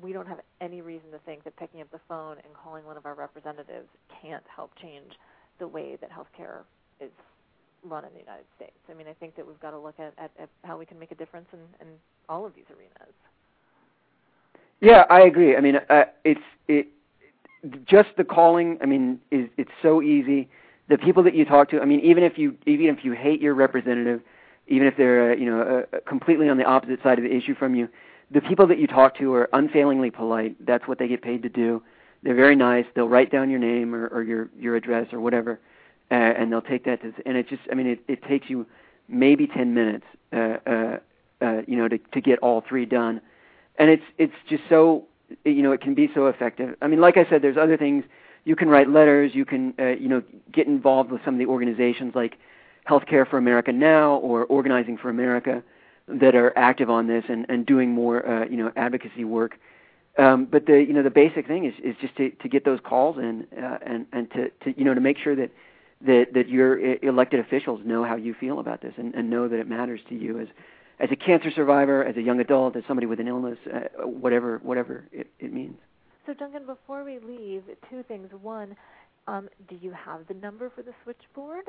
we 0.00 0.12
don't 0.12 0.26
have 0.26 0.40
any 0.60 0.80
reason 0.80 1.10
to 1.10 1.18
think 1.20 1.44
that 1.44 1.56
picking 1.56 1.80
up 1.80 1.90
the 1.90 2.00
phone 2.08 2.38
and 2.44 2.54
calling 2.54 2.84
one 2.86 2.96
of 2.96 3.04
our 3.04 3.14
representatives 3.14 3.88
can't 4.22 4.44
help 4.54 4.70
change 4.80 5.12
the 5.58 5.68
way 5.68 5.96
that 6.00 6.10
healthcare 6.10 6.62
is 7.00 7.10
run 7.84 8.04
in 8.04 8.12
the 8.12 8.20
United 8.20 8.46
States. 8.56 8.78
I 8.90 8.94
mean, 8.94 9.06
I 9.06 9.12
think 9.12 9.36
that 9.36 9.46
we've 9.46 9.60
got 9.60 9.72
to 9.72 9.78
look 9.78 9.98
at, 9.98 10.14
at, 10.18 10.30
at 10.38 10.48
how 10.64 10.78
we 10.78 10.86
can 10.86 10.98
make 10.98 11.10
a 11.10 11.14
difference 11.14 11.46
in, 11.52 11.58
in 11.86 11.92
all 12.28 12.46
of 12.46 12.54
these 12.54 12.64
arenas. 12.70 13.14
Yeah, 14.80 15.04
I 15.10 15.22
agree. 15.22 15.56
I 15.56 15.60
mean, 15.60 15.76
uh, 15.90 16.04
it's 16.24 16.40
it 16.66 16.88
just 17.86 18.08
the 18.16 18.24
calling. 18.24 18.78
I 18.82 18.86
mean, 18.86 19.20
is 19.30 19.48
it's 19.56 19.70
so 19.80 20.02
easy. 20.02 20.48
The 20.88 20.98
people 20.98 21.22
that 21.22 21.34
you 21.34 21.44
talk 21.44 21.70
to. 21.70 21.80
I 21.80 21.84
mean, 21.84 22.00
even 22.00 22.24
if 22.24 22.36
you 22.36 22.56
even 22.66 22.86
if 22.86 23.04
you 23.04 23.12
hate 23.12 23.40
your 23.40 23.54
representative, 23.54 24.20
even 24.66 24.88
if 24.88 24.96
they're 24.96 25.32
uh, 25.32 25.36
you 25.36 25.46
know 25.46 25.84
uh, 25.92 25.98
completely 26.08 26.48
on 26.48 26.56
the 26.56 26.64
opposite 26.64 27.00
side 27.02 27.18
of 27.18 27.24
the 27.24 27.34
issue 27.34 27.54
from 27.54 27.76
you, 27.76 27.88
the 28.32 28.40
people 28.40 28.66
that 28.66 28.78
you 28.78 28.86
talk 28.86 29.16
to 29.18 29.34
are 29.34 29.48
unfailingly 29.52 30.10
polite. 30.10 30.64
That's 30.64 30.86
what 30.88 30.98
they 30.98 31.08
get 31.08 31.22
paid 31.22 31.42
to 31.42 31.48
do. 31.48 31.82
They're 32.22 32.34
very 32.34 32.56
nice. 32.56 32.86
They'll 32.94 33.08
write 33.08 33.30
down 33.30 33.50
your 33.50 33.58
name 33.58 33.94
or, 33.94 34.06
or 34.08 34.22
your 34.22 34.48
your 34.58 34.76
address 34.76 35.12
or 35.12 35.20
whatever, 35.20 35.58
uh, 36.10 36.14
and 36.14 36.50
they'll 36.50 36.62
take 36.62 36.84
that 36.84 37.02
to. 37.02 37.12
And 37.26 37.36
it 37.36 37.48
just, 37.48 37.62
I 37.70 37.74
mean, 37.74 37.88
it, 37.88 38.00
it 38.08 38.22
takes 38.22 38.48
you 38.48 38.66
maybe 39.08 39.46
ten 39.46 39.74
minutes, 39.74 40.06
uh, 40.32 40.56
uh, 40.66 40.98
uh, 41.40 41.62
you 41.66 41.76
know, 41.76 41.88
to 41.88 41.98
to 41.98 42.20
get 42.20 42.38
all 42.38 42.62
three 42.66 42.86
done, 42.86 43.20
and 43.78 43.90
it's 43.90 44.04
it's 44.18 44.34
just 44.48 44.62
so, 44.68 45.04
you 45.44 45.62
know, 45.62 45.72
it 45.72 45.80
can 45.80 45.94
be 45.94 46.08
so 46.14 46.28
effective. 46.28 46.76
I 46.80 46.86
mean, 46.86 47.00
like 47.00 47.16
I 47.16 47.28
said, 47.28 47.42
there's 47.42 47.56
other 47.56 47.76
things. 47.76 48.04
You 48.44 48.56
can 48.56 48.68
write 48.68 48.88
letters. 48.88 49.32
You 49.34 49.44
can, 49.44 49.74
uh, 49.78 49.88
you 49.88 50.08
know, 50.08 50.22
get 50.52 50.66
involved 50.66 51.10
with 51.10 51.20
some 51.24 51.34
of 51.34 51.38
the 51.38 51.46
organizations 51.46 52.14
like 52.14 52.38
Healthcare 52.88 53.28
for 53.28 53.38
America 53.38 53.72
Now 53.72 54.16
or 54.16 54.44
Organizing 54.44 54.96
for 54.96 55.10
America 55.10 55.62
that 56.08 56.34
are 56.34 56.56
active 56.56 56.90
on 56.90 57.06
this 57.06 57.24
and, 57.28 57.46
and 57.48 57.66
doing 57.66 57.90
more 57.90 58.26
uh, 58.26 58.46
you 58.46 58.56
know 58.56 58.72
advocacy 58.76 59.24
work. 59.24 59.58
Um, 60.18 60.44
but 60.44 60.66
the 60.66 60.78
you 60.78 60.92
know 60.92 61.02
the 61.02 61.10
basic 61.10 61.46
thing 61.46 61.64
is, 61.64 61.74
is 61.82 61.96
just 62.00 62.16
to, 62.16 62.30
to 62.30 62.48
get 62.48 62.64
those 62.64 62.80
calls 62.84 63.18
in 63.18 63.46
uh, 63.56 63.78
and 63.84 64.06
and 64.12 64.30
to, 64.32 64.50
to 64.64 64.78
you 64.78 64.84
know 64.84 64.94
to 64.94 65.00
make 65.00 65.18
sure 65.18 65.34
that 65.36 65.50
that 66.06 66.26
that 66.34 66.48
your 66.48 66.78
elected 67.02 67.40
officials 67.40 67.80
know 67.84 68.04
how 68.04 68.16
you 68.16 68.34
feel 68.34 68.58
about 68.58 68.82
this 68.82 68.92
and, 68.96 69.14
and 69.14 69.30
know 69.30 69.48
that 69.48 69.58
it 69.58 69.68
matters 69.68 70.00
to 70.08 70.14
you 70.14 70.40
as 70.40 70.48
as 71.00 71.10
a 71.10 71.16
cancer 71.16 71.50
survivor, 71.50 72.04
as 72.04 72.16
a 72.16 72.22
young 72.22 72.40
adult, 72.40 72.76
as 72.76 72.84
somebody 72.86 73.06
with 73.06 73.18
an 73.18 73.26
illness, 73.26 73.58
uh, 73.72 74.06
whatever 74.06 74.60
whatever 74.62 75.04
it, 75.12 75.28
it 75.38 75.52
means. 75.52 75.76
So 76.26 76.34
Duncan, 76.34 76.66
before 76.66 77.04
we 77.04 77.18
leave, 77.18 77.62
two 77.90 78.04
things. 78.04 78.28
One, 78.40 78.76
um, 79.26 79.48
do 79.68 79.76
you 79.80 79.92
have 79.92 80.26
the 80.28 80.34
number 80.34 80.70
for 80.70 80.82
the 80.82 80.92
switchboard? 81.02 81.64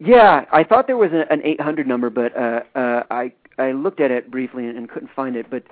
Yeah, 0.00 0.46
I 0.50 0.64
thought 0.64 0.86
there 0.86 0.96
was 0.96 1.12
a, 1.12 1.30
an 1.30 1.42
800 1.44 1.86
number, 1.86 2.08
but 2.08 2.34
uh, 2.36 2.60
uh, 2.74 3.02
I 3.10 3.32
I 3.58 3.72
looked 3.72 4.00
at 4.00 4.10
it 4.10 4.30
briefly 4.30 4.66
and, 4.66 4.78
and 4.78 4.88
couldn't 4.88 5.10
find 5.14 5.36
it. 5.36 5.46
But 5.50 5.64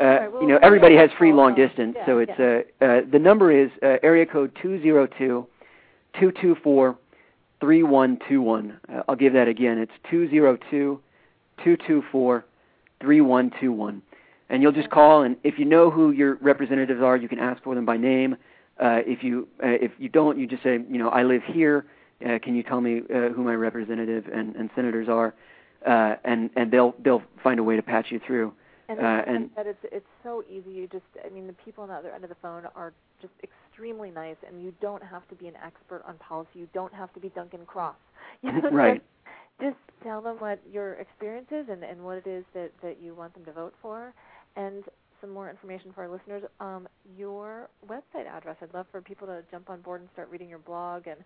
uh, 0.00 0.04
right, 0.04 0.32
well, 0.32 0.42
you 0.42 0.48
know, 0.48 0.58
everybody 0.62 0.94
has 0.96 1.10
free 1.18 1.32
long 1.32 1.56
distance, 1.56 1.96
yeah, 1.98 2.06
so 2.06 2.18
it's 2.18 2.32
yeah. 2.38 2.60
uh, 2.80 2.84
uh, 2.84 3.00
the 3.10 3.18
number 3.18 3.50
is 3.50 3.70
uh, 3.82 3.96
area 4.02 4.24
code 4.24 4.56
two 4.62 4.80
zero 4.82 5.08
two 5.18 5.46
two 6.20 6.32
two 6.40 6.54
four 6.62 6.96
three 7.60 7.82
one 7.82 8.18
two 8.28 8.40
one. 8.40 8.78
Uh, 8.88 9.02
I'll 9.08 9.16
give 9.16 9.32
that 9.32 9.48
again. 9.48 9.78
It's 9.78 9.92
two 10.08 10.30
zero 10.30 10.56
two 10.70 11.00
two 11.64 11.76
two 11.86 12.04
four 12.12 12.44
three 13.00 13.20
one 13.20 13.50
two 13.60 13.72
one. 13.72 14.00
And 14.48 14.62
you'll 14.62 14.72
just 14.72 14.90
call, 14.90 15.22
and 15.22 15.36
if 15.42 15.58
you 15.58 15.64
know 15.64 15.90
who 15.90 16.12
your 16.12 16.36
representatives 16.36 17.00
are, 17.02 17.16
you 17.16 17.28
can 17.28 17.38
ask 17.40 17.62
for 17.64 17.74
them 17.74 17.84
by 17.84 17.96
name. 17.96 18.36
uh, 18.80 19.00
if 19.06 19.22
you 19.22 19.48
uh, 19.62 19.68
if 19.68 19.92
you 19.98 20.08
don't, 20.08 20.38
you 20.38 20.46
just 20.46 20.62
say, 20.62 20.78
you 20.88 20.98
know, 20.98 21.08
I 21.08 21.22
live 21.22 21.42
here. 21.44 21.84
Uh, 22.24 22.38
can 22.42 22.54
you 22.54 22.62
tell 22.62 22.80
me 22.80 23.02
uh, 23.14 23.28
who 23.28 23.42
my 23.42 23.54
representative 23.54 24.26
and, 24.32 24.54
and 24.56 24.70
senators 24.74 25.08
are? 25.08 25.34
Uh, 25.86 26.16
and 26.24 26.50
and 26.56 26.70
they'll 26.70 26.94
they'll 27.02 27.22
find 27.42 27.58
a 27.58 27.62
way 27.62 27.76
to 27.76 27.82
patch 27.82 28.06
you 28.10 28.20
through. 28.26 28.52
And, 28.88 29.00
uh, 29.00 29.22
and 29.26 29.50
it's 29.58 29.78
it's 29.84 30.06
so 30.22 30.44
easy. 30.50 30.70
You 30.70 30.86
just, 30.86 31.04
I 31.24 31.28
mean, 31.30 31.46
the 31.46 31.52
people 31.54 31.82
on 31.82 31.88
the 31.88 31.94
other 31.94 32.10
end 32.10 32.24
of 32.24 32.30
the 32.30 32.36
phone 32.42 32.64
are 32.74 32.92
just 33.20 33.32
extremely 33.42 34.10
nice, 34.10 34.36
and 34.46 34.62
you 34.62 34.74
don't 34.80 35.02
have 35.02 35.26
to 35.28 35.34
be 35.34 35.48
an 35.48 35.54
expert 35.64 36.02
on 36.06 36.16
policy. 36.18 36.50
You 36.54 36.68
don't 36.74 36.92
have 36.92 37.12
to 37.14 37.20
be 37.20 37.28
Duncan 37.30 37.66
Cross. 37.66 37.96
You 38.42 38.50
know, 38.50 38.70
Right. 38.70 39.02
Just, 39.60 39.74
just 39.76 40.02
tell 40.02 40.20
them 40.20 40.36
what 40.38 40.60
your 40.70 40.94
experience 40.94 41.46
is 41.52 41.66
and 41.70 41.84
and 41.84 42.02
what 42.02 42.16
it 42.16 42.26
is 42.26 42.44
that 42.54 42.70
that 42.82 42.96
you 43.00 43.14
want 43.14 43.34
them 43.34 43.44
to 43.44 43.52
vote 43.52 43.74
for, 43.80 44.12
and 44.56 44.84
some 45.20 45.30
more 45.30 45.48
information 45.48 45.92
for 45.94 46.02
our 46.02 46.08
listeners. 46.08 46.42
Um, 46.60 46.88
your 47.16 47.68
website 47.88 48.26
address. 48.26 48.56
I'd 48.60 48.74
love 48.74 48.86
for 48.90 49.00
people 49.00 49.26
to 49.28 49.42
jump 49.50 49.70
on 49.70 49.80
board 49.80 50.00
and 50.00 50.10
start 50.12 50.28
reading 50.30 50.48
your 50.48 50.58
blog 50.58 51.06
and 51.06 51.20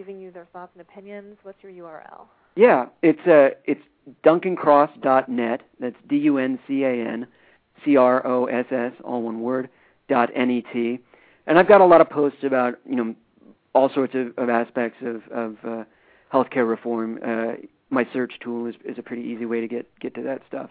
giving 0.00 0.18
you 0.18 0.30
their 0.30 0.46
thoughts 0.50 0.72
and 0.74 0.80
opinions. 0.80 1.36
What's 1.42 1.62
your 1.62 1.72
URL? 1.72 2.22
Yeah, 2.56 2.86
it's 3.02 3.20
uh 3.26 3.50
it's 3.66 3.82
duncancross.net. 4.24 5.60
That's 5.78 5.96
D 6.08 6.16
U 6.16 6.38
N 6.38 6.58
C 6.66 6.84
A 6.84 6.90
N 7.06 7.26
C 7.84 7.96
R 7.98 8.26
O 8.26 8.46
S 8.46 8.64
S 8.70 8.92
all 9.04 9.20
one 9.20 9.42
word 9.42 9.68
dot 10.08 10.30
N 10.34 10.50
E 10.50 10.64
T. 10.72 10.98
And 11.46 11.58
I've 11.58 11.68
got 11.68 11.82
a 11.82 11.84
lot 11.84 12.00
of 12.00 12.08
posts 12.08 12.42
about, 12.44 12.78
you 12.88 12.96
know, 12.96 13.14
all 13.74 13.90
sorts 13.92 14.14
of, 14.14 14.36
of 14.38 14.48
aspects 14.48 14.98
of 15.04 15.22
of 15.30 15.56
uh 15.66 15.84
healthcare 16.32 16.66
reform. 16.66 17.18
Uh 17.22 17.52
my 17.90 18.08
search 18.14 18.32
tool 18.42 18.64
is 18.66 18.74
is 18.86 18.96
a 18.96 19.02
pretty 19.02 19.22
easy 19.22 19.44
way 19.44 19.60
to 19.60 19.68
get 19.68 19.86
get 20.00 20.14
to 20.14 20.22
that 20.22 20.40
stuff. 20.48 20.70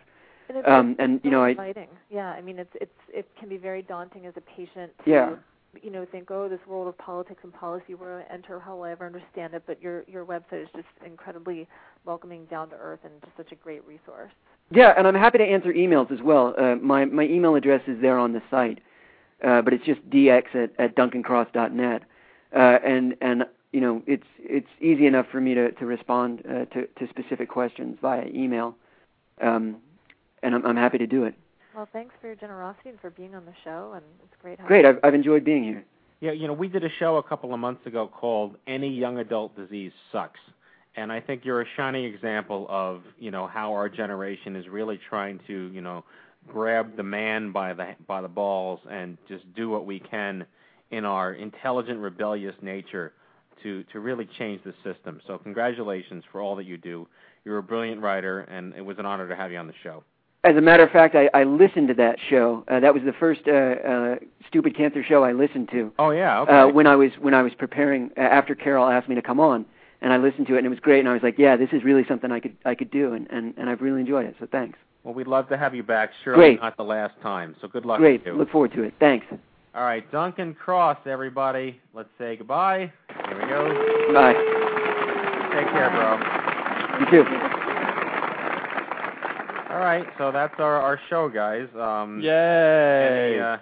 And 0.49 0.57
it's, 0.57 0.67
Um, 0.67 0.95
and, 0.97 1.21
you 1.23 1.29
know, 1.29 1.43
I- 1.43 1.49
exciting. 1.51 1.89
yeah, 2.09 2.31
I 2.31 2.41
mean, 2.41 2.57
it's 2.57 2.75
it's 2.81 2.99
it 3.13 3.27
can 3.39 3.47
be 3.47 3.57
very 3.57 3.83
daunting 3.83 4.25
as 4.25 4.33
a 4.37 4.41
patient 4.41 4.91
to 5.05 5.09
Yeah. 5.11 5.29
You 5.81 5.91
know 5.91 6.05
think, 6.11 6.31
oh, 6.31 6.49
this 6.49 6.59
world 6.67 6.87
of 6.87 6.97
politics 6.97 7.41
and 7.43 7.53
policy, 7.53 7.93
where 7.93 8.19
I 8.19 8.33
enter? 8.33 8.59
How 8.59 8.75
will 8.75 8.83
I 8.83 8.91
ever 8.91 9.05
understand 9.05 9.53
it? 9.53 9.63
But 9.65 9.81
your 9.81 10.03
your 10.07 10.25
website 10.25 10.63
is 10.63 10.69
just 10.75 10.87
incredibly 11.05 11.67
welcoming, 12.05 12.45
down 12.45 12.69
to 12.69 12.75
earth, 12.75 12.99
and 13.03 13.13
just 13.21 13.35
such 13.37 13.51
a 13.51 13.55
great 13.55 13.85
resource. 13.85 14.31
Yeah, 14.71 14.93
and 14.97 15.07
I'm 15.07 15.15
happy 15.15 15.39
to 15.39 15.43
answer 15.43 15.73
emails 15.73 16.11
as 16.11 16.21
well. 16.21 16.53
Uh, 16.57 16.75
my 16.75 17.05
my 17.05 17.23
email 17.23 17.55
address 17.55 17.81
is 17.87 17.99
there 18.01 18.17
on 18.17 18.33
the 18.33 18.41
site, 18.49 18.79
uh, 19.45 19.61
but 19.61 19.73
it's 19.73 19.85
just 19.85 20.07
dx 20.09 20.43
at, 20.55 20.71
at 20.79 20.95
duncancross.net, 20.95 22.03
uh, 22.55 22.57
and 22.57 23.15
and 23.21 23.45
you 23.71 23.81
know 23.81 24.01
it's 24.05 24.27
it's 24.39 24.67
easy 24.79 25.05
enough 25.05 25.27
for 25.31 25.41
me 25.41 25.53
to 25.53 25.71
to 25.71 25.85
respond 25.85 26.43
uh, 26.45 26.65
to 26.65 26.87
to 26.87 27.07
specific 27.09 27.49
questions 27.49 27.97
via 28.01 28.25
email, 28.27 28.75
um, 29.41 29.77
and 30.43 30.55
I'm 30.55 30.65
I'm 30.65 30.77
happy 30.77 30.97
to 30.99 31.07
do 31.07 31.25
it. 31.25 31.35
Well, 31.75 31.87
thanks 31.93 32.13
for 32.19 32.27
your 32.27 32.35
generosity 32.35 32.89
and 32.89 32.99
for 32.99 33.09
being 33.11 33.35
on 33.35 33.45
the 33.45 33.53
show, 33.63 33.93
and 33.95 34.03
it's 34.23 34.33
great. 34.41 34.59
having 34.59 34.67
Great. 34.67 34.85
I've 34.85 34.99
I've 35.03 35.13
enjoyed 35.13 35.43
being 35.43 35.63
here. 35.63 35.85
Yeah, 36.21 36.31
you 36.31 36.47
know, 36.47 36.53
we 36.53 36.67
did 36.67 36.83
a 36.83 36.89
show 36.99 37.17
a 37.17 37.23
couple 37.23 37.53
of 37.53 37.59
months 37.59 37.85
ago 37.85 38.07
called 38.07 38.57
"Any 38.67 38.89
Young 38.89 39.19
Adult 39.19 39.55
Disease 39.55 39.91
Sucks," 40.11 40.39
and 40.95 41.11
I 41.11 41.21
think 41.21 41.45
you're 41.45 41.61
a 41.61 41.65
shining 41.77 42.05
example 42.05 42.65
of 42.69 43.03
you 43.17 43.31
know 43.31 43.47
how 43.47 43.73
our 43.73 43.87
generation 43.87 44.55
is 44.55 44.67
really 44.67 44.99
trying 45.09 45.39
to 45.47 45.71
you 45.71 45.81
know 45.81 46.03
grab 46.47 46.97
the 46.97 47.03
man 47.03 47.51
by 47.51 47.73
the 47.73 47.95
by 48.07 48.21
the 48.21 48.27
balls 48.27 48.79
and 48.89 49.17
just 49.27 49.43
do 49.55 49.69
what 49.69 49.85
we 49.85 49.99
can 49.99 50.45
in 50.91 51.05
our 51.05 51.33
intelligent, 51.33 51.99
rebellious 51.99 52.55
nature 52.61 53.13
to 53.63 53.83
to 53.93 53.99
really 53.99 54.27
change 54.37 54.61
the 54.63 54.73
system. 54.83 55.21
So 55.27 55.37
congratulations 55.37 56.23
for 56.31 56.41
all 56.41 56.55
that 56.55 56.65
you 56.65 56.77
do. 56.77 57.07
You're 57.45 57.59
a 57.59 57.63
brilliant 57.63 58.01
writer, 58.01 58.41
and 58.41 58.73
it 58.75 58.81
was 58.81 58.97
an 58.99 59.05
honor 59.05 59.27
to 59.29 59.35
have 59.35 59.51
you 59.51 59.57
on 59.57 59.67
the 59.67 59.73
show. 59.83 60.03
As 60.43 60.55
a 60.55 60.61
matter 60.61 60.83
of 60.83 60.91
fact, 60.91 61.15
I, 61.15 61.29
I 61.33 61.43
listened 61.43 61.89
to 61.89 61.93
that 61.95 62.17
show. 62.29 62.63
Uh, 62.69 62.79
that 62.79 62.93
was 62.93 63.03
the 63.03 63.11
first 63.11 63.41
uh, 63.47 63.51
uh, 63.51 64.15
stupid 64.47 64.75
cancer 64.75 65.03
show 65.03 65.23
I 65.23 65.33
listened 65.33 65.69
to. 65.71 65.91
Oh 65.99 66.11
yeah, 66.11 66.41
okay. 66.41 66.51
uh, 66.53 66.67
when 66.67 66.87
I 66.87 66.95
was 66.95 67.11
when 67.19 67.33
I 67.33 67.41
was 67.41 67.53
preparing 67.57 68.11
uh, 68.15 68.21
after 68.21 68.55
Kairol 68.55 68.89
asked 68.89 69.09
me 69.09 69.15
to 69.15 69.21
come 69.21 69.41
on, 69.41 69.65
and 70.01 70.13
I 70.13 70.17
listened 70.17 70.47
to 70.47 70.55
it 70.55 70.59
and 70.59 70.65
it 70.65 70.69
was 70.69 70.79
great, 70.79 70.99
and 70.99 71.09
I 71.09 71.13
was 71.13 71.23
like, 71.23 71.37
yeah, 71.37 71.57
this 71.57 71.69
is 71.73 71.83
really 71.83 72.05
something 72.07 72.31
I 72.31 72.39
could 72.39 72.55
I 72.63 72.73
could 72.73 72.89
do, 72.89 73.13
and 73.13 73.27
and, 73.29 73.53
and 73.57 73.69
I've 73.69 73.81
really 73.81 73.99
enjoyed 73.99 74.25
it. 74.25 74.35
So 74.39 74.47
thanks. 74.49 74.79
well, 75.03 75.13
we'd 75.13 75.27
love 75.27 75.49
to 75.49 75.57
have 75.57 75.75
you 75.75 75.83
back. 75.83 76.11
Surely 76.23 76.39
Great. 76.39 76.61
not 76.61 76.77
the 76.77 76.83
last 76.83 77.19
time. 77.21 77.53
So 77.59 77.67
good 77.67 77.85
luck 77.85 77.99
Great. 77.99 78.23
to 78.23 78.31
you. 78.31 78.37
Look 78.37 78.49
forward 78.49 78.71
to 78.73 78.83
it. 78.83 78.93
Thanks. 78.97 79.25
All 79.75 79.83
right, 79.83 80.09
Duncan 80.09 80.53
Cross, 80.53 80.99
everybody. 81.05 81.79
Let's 81.93 82.09
say 82.17 82.37
goodbye. 82.37 82.91
Here 83.27 83.41
we 83.41 83.47
go. 83.47 84.13
Bye. 84.13 84.33
Take 85.53 85.67
care, 85.67 85.89
bro. 85.91 86.17
You 86.99 87.23
too. 87.23 87.39
All 89.69 89.77
right, 89.79 90.05
so 90.17 90.31
that's 90.31 90.55
our 90.57 90.77
our 90.81 90.99
show, 91.09 91.29
guys. 91.29 91.67
Um, 91.79 92.21
Yay! 92.21 93.31
Any, 93.33 93.39
uh, 93.39 93.57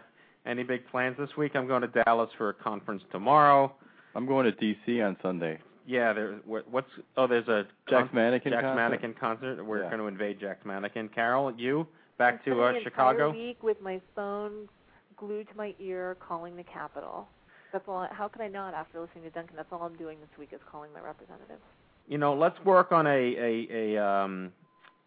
any 0.45 0.63
big 0.63 0.87
plans 0.89 1.17
this 1.19 1.29
week? 1.37 1.51
I'm 1.55 1.67
going 1.67 1.81
to 1.81 1.87
Dallas 2.03 2.29
for 2.37 2.49
a 2.49 2.53
conference 2.53 3.03
tomorrow. 3.11 3.73
I'm 4.15 4.25
going 4.25 4.45
to 4.45 4.51
D.C. 4.53 5.01
on 5.01 5.17
Sunday. 5.21 5.59
Yeah, 5.85 6.13
there. 6.13 6.39
What, 6.45 6.69
what's? 6.71 6.87
Oh, 7.17 7.27
there's 7.27 7.47
a 7.49 7.63
Jack's 7.89 8.07
con- 8.07 8.15
Mannequin 8.15 8.53
Jack's 8.53 8.63
concert? 8.63 8.75
Mannequin 8.75 9.13
concert. 9.19 9.63
We're 9.65 9.83
Yeah. 9.83 9.87
going 9.89 9.99
to 9.99 10.07
invade 10.07 10.39
Jack's 10.39 10.65
Mannequin. 10.65 11.09
Kairol, 11.09 11.53
you 11.59 11.85
back 12.17 12.43
to 12.45 12.61
uh, 12.61 12.71
the 12.73 12.79
Chicago? 12.83 13.29
Entire 13.29 13.45
week 13.47 13.61
with 13.63 13.81
my 13.81 13.99
phone 14.15 14.69
glued 15.17 15.49
to 15.49 15.57
my 15.57 15.75
ear, 15.79 16.15
calling 16.25 16.55
the 16.55 16.63
Capitol. 16.63 17.27
That's 17.73 17.83
all. 17.87 18.07
How 18.11 18.29
could 18.29 18.41
I 18.41 18.47
not 18.47 18.73
after 18.73 19.01
listening 19.01 19.25
to 19.25 19.29
Duncan? 19.31 19.57
That's 19.57 19.67
all 19.73 19.81
I'm 19.83 19.97
doing 19.97 20.19
this 20.21 20.29
week 20.39 20.49
is 20.53 20.59
calling 20.71 20.91
my 20.93 21.01
representatives. 21.01 21.61
You 22.07 22.17
know, 22.17 22.33
let's 22.33 22.57
work 22.63 22.93
on 22.93 23.05
a 23.07 23.09
a 23.09 23.67
a 23.95 24.03
um 24.03 24.53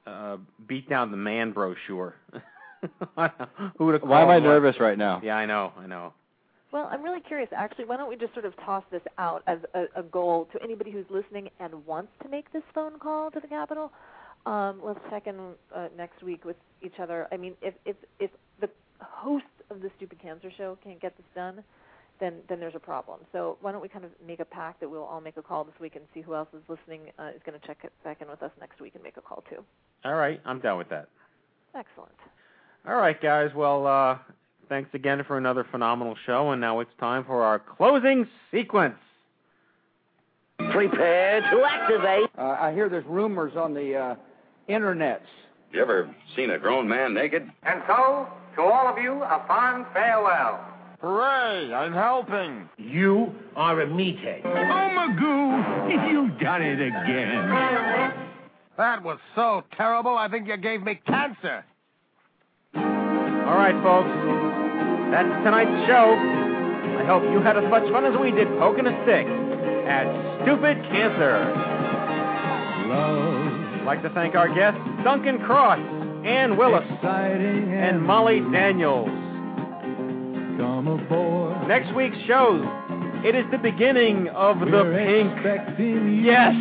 uh 0.06 0.36
beat 0.66 0.88
down 0.88 1.10
the 1.10 1.16
man 1.16 1.52
brochure. 1.52 2.14
Who 3.78 3.92
to 3.92 3.98
call? 3.98 4.08
Why 4.08 4.22
am 4.22 4.28
I 4.30 4.36
what? 4.36 4.42
nervous 4.42 4.80
right 4.80 4.96
now? 4.96 5.20
Yeah, 5.22 5.36
I 5.36 5.46
know, 5.46 5.72
I 5.78 5.86
know. 5.86 6.14
Well, 6.72 6.88
I'm 6.90 7.02
really 7.02 7.20
curious. 7.20 7.48
Actually, 7.54 7.86
why 7.86 7.96
don't 7.96 8.08
we 8.08 8.16
just 8.16 8.32
sort 8.32 8.44
of 8.44 8.54
toss 8.64 8.84
this 8.92 9.02
out 9.18 9.42
as 9.46 9.58
a, 9.74 9.86
a 9.96 10.02
goal 10.04 10.48
to 10.52 10.62
anybody 10.62 10.92
who's 10.92 11.06
listening 11.10 11.50
and 11.58 11.84
wants 11.84 12.12
to 12.22 12.28
make 12.28 12.52
this 12.52 12.62
phone 12.74 12.98
call 12.98 13.30
to 13.32 13.40
the 13.40 13.48
Capitol? 13.48 13.90
Um, 14.46 14.80
let's 14.82 15.00
check 15.10 15.26
in 15.26 15.36
uh, 15.74 15.88
next 15.96 16.22
week 16.22 16.44
with 16.44 16.56
each 16.80 16.98
other. 17.00 17.26
I 17.32 17.36
mean, 17.36 17.54
if 17.60 17.74
if 17.84 17.96
if 18.20 18.30
the 18.60 18.70
host 19.00 19.44
of 19.70 19.82
the 19.82 19.90
Stupid 19.96 20.20
Cancer 20.22 20.50
Show 20.56 20.78
can't 20.82 21.00
get 21.00 21.16
this 21.16 21.26
done, 21.34 21.62
then 22.20 22.34
then 22.48 22.60
there's 22.60 22.74
a 22.74 22.80
problem. 22.80 23.20
So 23.32 23.56
why 23.60 23.72
don't 23.72 23.80
we 23.80 23.88
kind 23.88 24.04
of 24.04 24.10
make 24.24 24.40
a 24.40 24.44
pact 24.44 24.80
that 24.80 24.88
we'll 24.88 25.04
all 25.04 25.20
make 25.20 25.36
a 25.36 25.42
call 25.42 25.64
this 25.64 25.74
week 25.80 25.96
and 25.96 26.04
see 26.14 26.20
who 26.20 26.34
else 26.34 26.48
is 26.52 26.62
listening 26.68 27.10
uh, 27.18 27.30
is 27.34 27.40
going 27.44 27.58
to 27.58 27.66
check 27.66 27.78
it 27.82 27.92
back 28.04 28.20
in 28.20 28.28
with 28.28 28.42
us 28.42 28.50
next 28.60 28.80
week 28.80 28.94
and 28.94 29.02
make 29.02 29.16
a 29.16 29.20
call 29.20 29.42
too. 29.48 29.64
All 30.04 30.14
right, 30.14 30.40
I'm 30.44 30.60
down 30.60 30.78
with 30.78 30.88
that. 30.90 31.08
Excellent. 31.74 32.12
All 32.86 32.96
right, 32.96 33.20
guys. 33.20 33.50
Well, 33.54 33.86
uh, 33.86 34.18
thanks 34.68 34.90
again 34.94 35.22
for 35.26 35.36
another 35.36 35.66
phenomenal 35.70 36.16
show, 36.26 36.50
and 36.50 36.60
now 36.60 36.80
it's 36.80 36.90
time 36.98 37.24
for 37.24 37.42
our 37.42 37.58
closing 37.58 38.26
sequence. 38.50 38.96
Prepare 40.58 41.40
to 41.40 41.64
activate. 41.64 42.30
Uh, 42.38 42.56
I 42.60 42.72
hear 42.72 42.88
there's 42.88 43.06
rumors 43.06 43.56
on 43.56 43.74
the 43.74 43.96
uh, 43.96 44.14
internets. 44.68 45.20
You 45.72 45.80
ever 45.80 46.14
seen 46.36 46.50
a 46.50 46.58
grown 46.58 46.88
man 46.88 47.14
naked? 47.14 47.50
And 47.62 47.82
so, 47.86 48.26
to 48.56 48.62
all 48.62 48.88
of 48.88 48.98
you, 48.98 49.22
a 49.22 49.44
fond 49.46 49.86
farewell. 49.92 50.69
Hooray, 51.00 51.72
I'm 51.72 51.94
helping. 51.94 52.68
You 52.76 53.32
are 53.56 53.80
a 53.80 53.86
meathead. 53.86 54.42
Oh, 54.44 54.48
Magoo, 54.48 56.10
you've 56.12 56.38
done 56.38 56.60
it 56.62 56.80
again. 56.80 57.48
That 58.76 59.02
was 59.02 59.18
so 59.34 59.62
terrible, 59.76 60.16
I 60.16 60.28
think 60.28 60.46
you 60.46 60.56
gave 60.58 60.82
me 60.82 61.00
cancer. 61.06 61.64
All 62.74 63.56
right, 63.56 63.74
folks. 63.82 64.10
That's 65.10 65.44
tonight's 65.44 65.86
show. 65.88 66.14
I 67.00 67.04
hope 67.06 67.22
you 67.32 67.40
had 67.40 67.56
as 67.56 67.68
much 67.70 67.90
fun 67.90 68.04
as 68.04 68.18
we 68.20 68.30
did 68.30 68.46
poking 68.58 68.86
a 68.86 69.02
stick 69.04 69.26
at 69.26 70.06
Stupid 70.42 70.76
Cancer. 70.92 71.36
I'd 72.92 73.84
like 73.86 74.02
to 74.02 74.10
thank 74.10 74.34
our 74.34 74.54
guests, 74.54 74.80
Duncan 75.02 75.38
Cross, 75.40 75.80
Anne 76.24 76.56
Willis, 76.58 76.84
and 77.02 78.02
Molly 78.02 78.40
Daniels. 78.52 79.08
Come 80.60 80.88
aboard. 80.88 81.68
Next 81.68 81.94
week's 81.94 82.18
show, 82.26 82.60
it 83.24 83.34
is 83.34 83.44
the 83.50 83.58
beginning 83.58 84.28
of 84.28 84.60
the 84.60 84.84
pink. 84.92 85.32
Yes, 86.24 86.54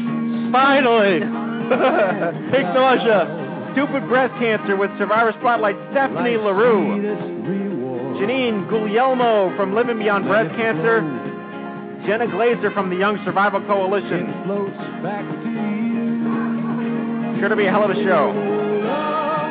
finally! 0.51 1.19
pink 2.51 2.67
nausea. 2.73 3.71
Stupid 3.73 4.07
breast 4.07 4.33
cancer 4.39 4.75
with 4.75 4.89
Survivor 4.97 5.33
Spotlight 5.39 5.75
Stephanie 5.91 6.37
LaRue. 6.37 7.01
Janine 8.19 8.69
Guglielmo 8.69 9.55
from 9.55 9.75
Living 9.75 9.99
Beyond 9.99 10.25
Breast 10.25 10.55
Cancer. 10.55 11.01
Jenna 12.07 12.27
Glazer 12.27 12.73
from 12.73 12.89
the 12.89 12.95
Young 12.95 13.19
Survival 13.25 13.61
Coalition. 13.61 14.31
Sure 17.39 17.49
to 17.49 17.55
be 17.55 17.65
a 17.65 17.71
hell 17.71 17.83
of 17.83 17.91
a 17.91 18.03
show. 18.03 19.08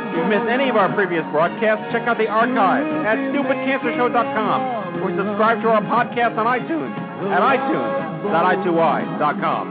If 0.08 0.16
you've 0.16 0.28
missed 0.28 0.48
any 0.48 0.68
of 0.72 0.76
our 0.76 0.88
previous 0.94 1.24
broadcasts, 1.30 1.84
check 1.92 2.08
out 2.08 2.16
the 2.18 2.26
archive 2.28 2.86
at 3.04 3.18
stupidcancershow.com 3.28 5.02
or 5.04 5.10
subscribe 5.14 5.60
to 5.62 5.68
our 5.68 5.82
podcast 5.84 6.38
on 6.40 6.46
iTunes 6.48 6.96
at 7.28 7.42
itunes.i2y.com. 7.44 9.64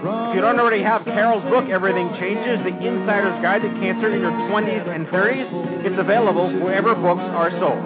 If 0.00 0.32
you 0.34 0.40
don't 0.40 0.58
already 0.58 0.82
have 0.82 1.02
Kairol's 1.02 1.44
book, 1.50 1.68
Everything 1.68 2.08
Changes, 2.18 2.56
The 2.64 2.72
Insider's 2.72 3.36
Guide 3.44 3.60
to 3.60 3.68
Cancer 3.84 4.08
in 4.08 4.22
Your 4.22 4.32
20s 4.48 4.88
and 4.88 5.06
30s, 5.08 5.84
it's 5.84 5.98
available 6.00 6.48
wherever 6.64 6.94
books 6.94 7.20
are 7.20 7.50
sold. 7.60 7.84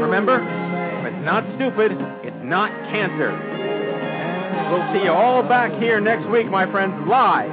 Remember, 0.00 0.40
If 0.40 1.04
it's 1.12 1.22
not 1.24 1.44
stupid, 1.56 1.92
it's 2.24 2.40
not 2.42 2.70
cancer. 2.88 3.36
We'll 4.72 4.88
see 4.94 5.02
you 5.04 5.12
all 5.12 5.42
back 5.42 5.70
here 5.80 6.00
next 6.00 6.26
week, 6.30 6.48
my 6.48 6.64
friends, 6.70 6.94
live 7.06 7.50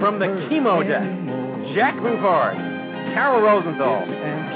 from 0.00 0.18
the 0.18 0.26
chemo 0.48 0.80
deck. 0.80 1.04
Jack 1.76 2.00
Buford, 2.00 2.56
Kairol 3.14 3.42
Rosenthal, 3.42 4.06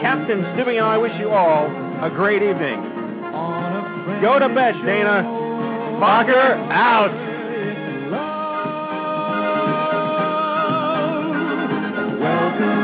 Captain 0.00 0.42
Stubing, 0.54 0.78
and 0.78 0.86
I 0.86 0.98
wish 0.98 1.12
you 1.18 1.30
all 1.30 1.66
a 2.02 2.10
great 2.10 2.42
evening. 2.42 2.82
Go 4.22 4.38
to 4.38 4.48
bed, 4.48 4.74
Dana. 4.84 5.22
Fogger 5.98 6.54
out. 6.70 7.12
Welcome 12.20 12.83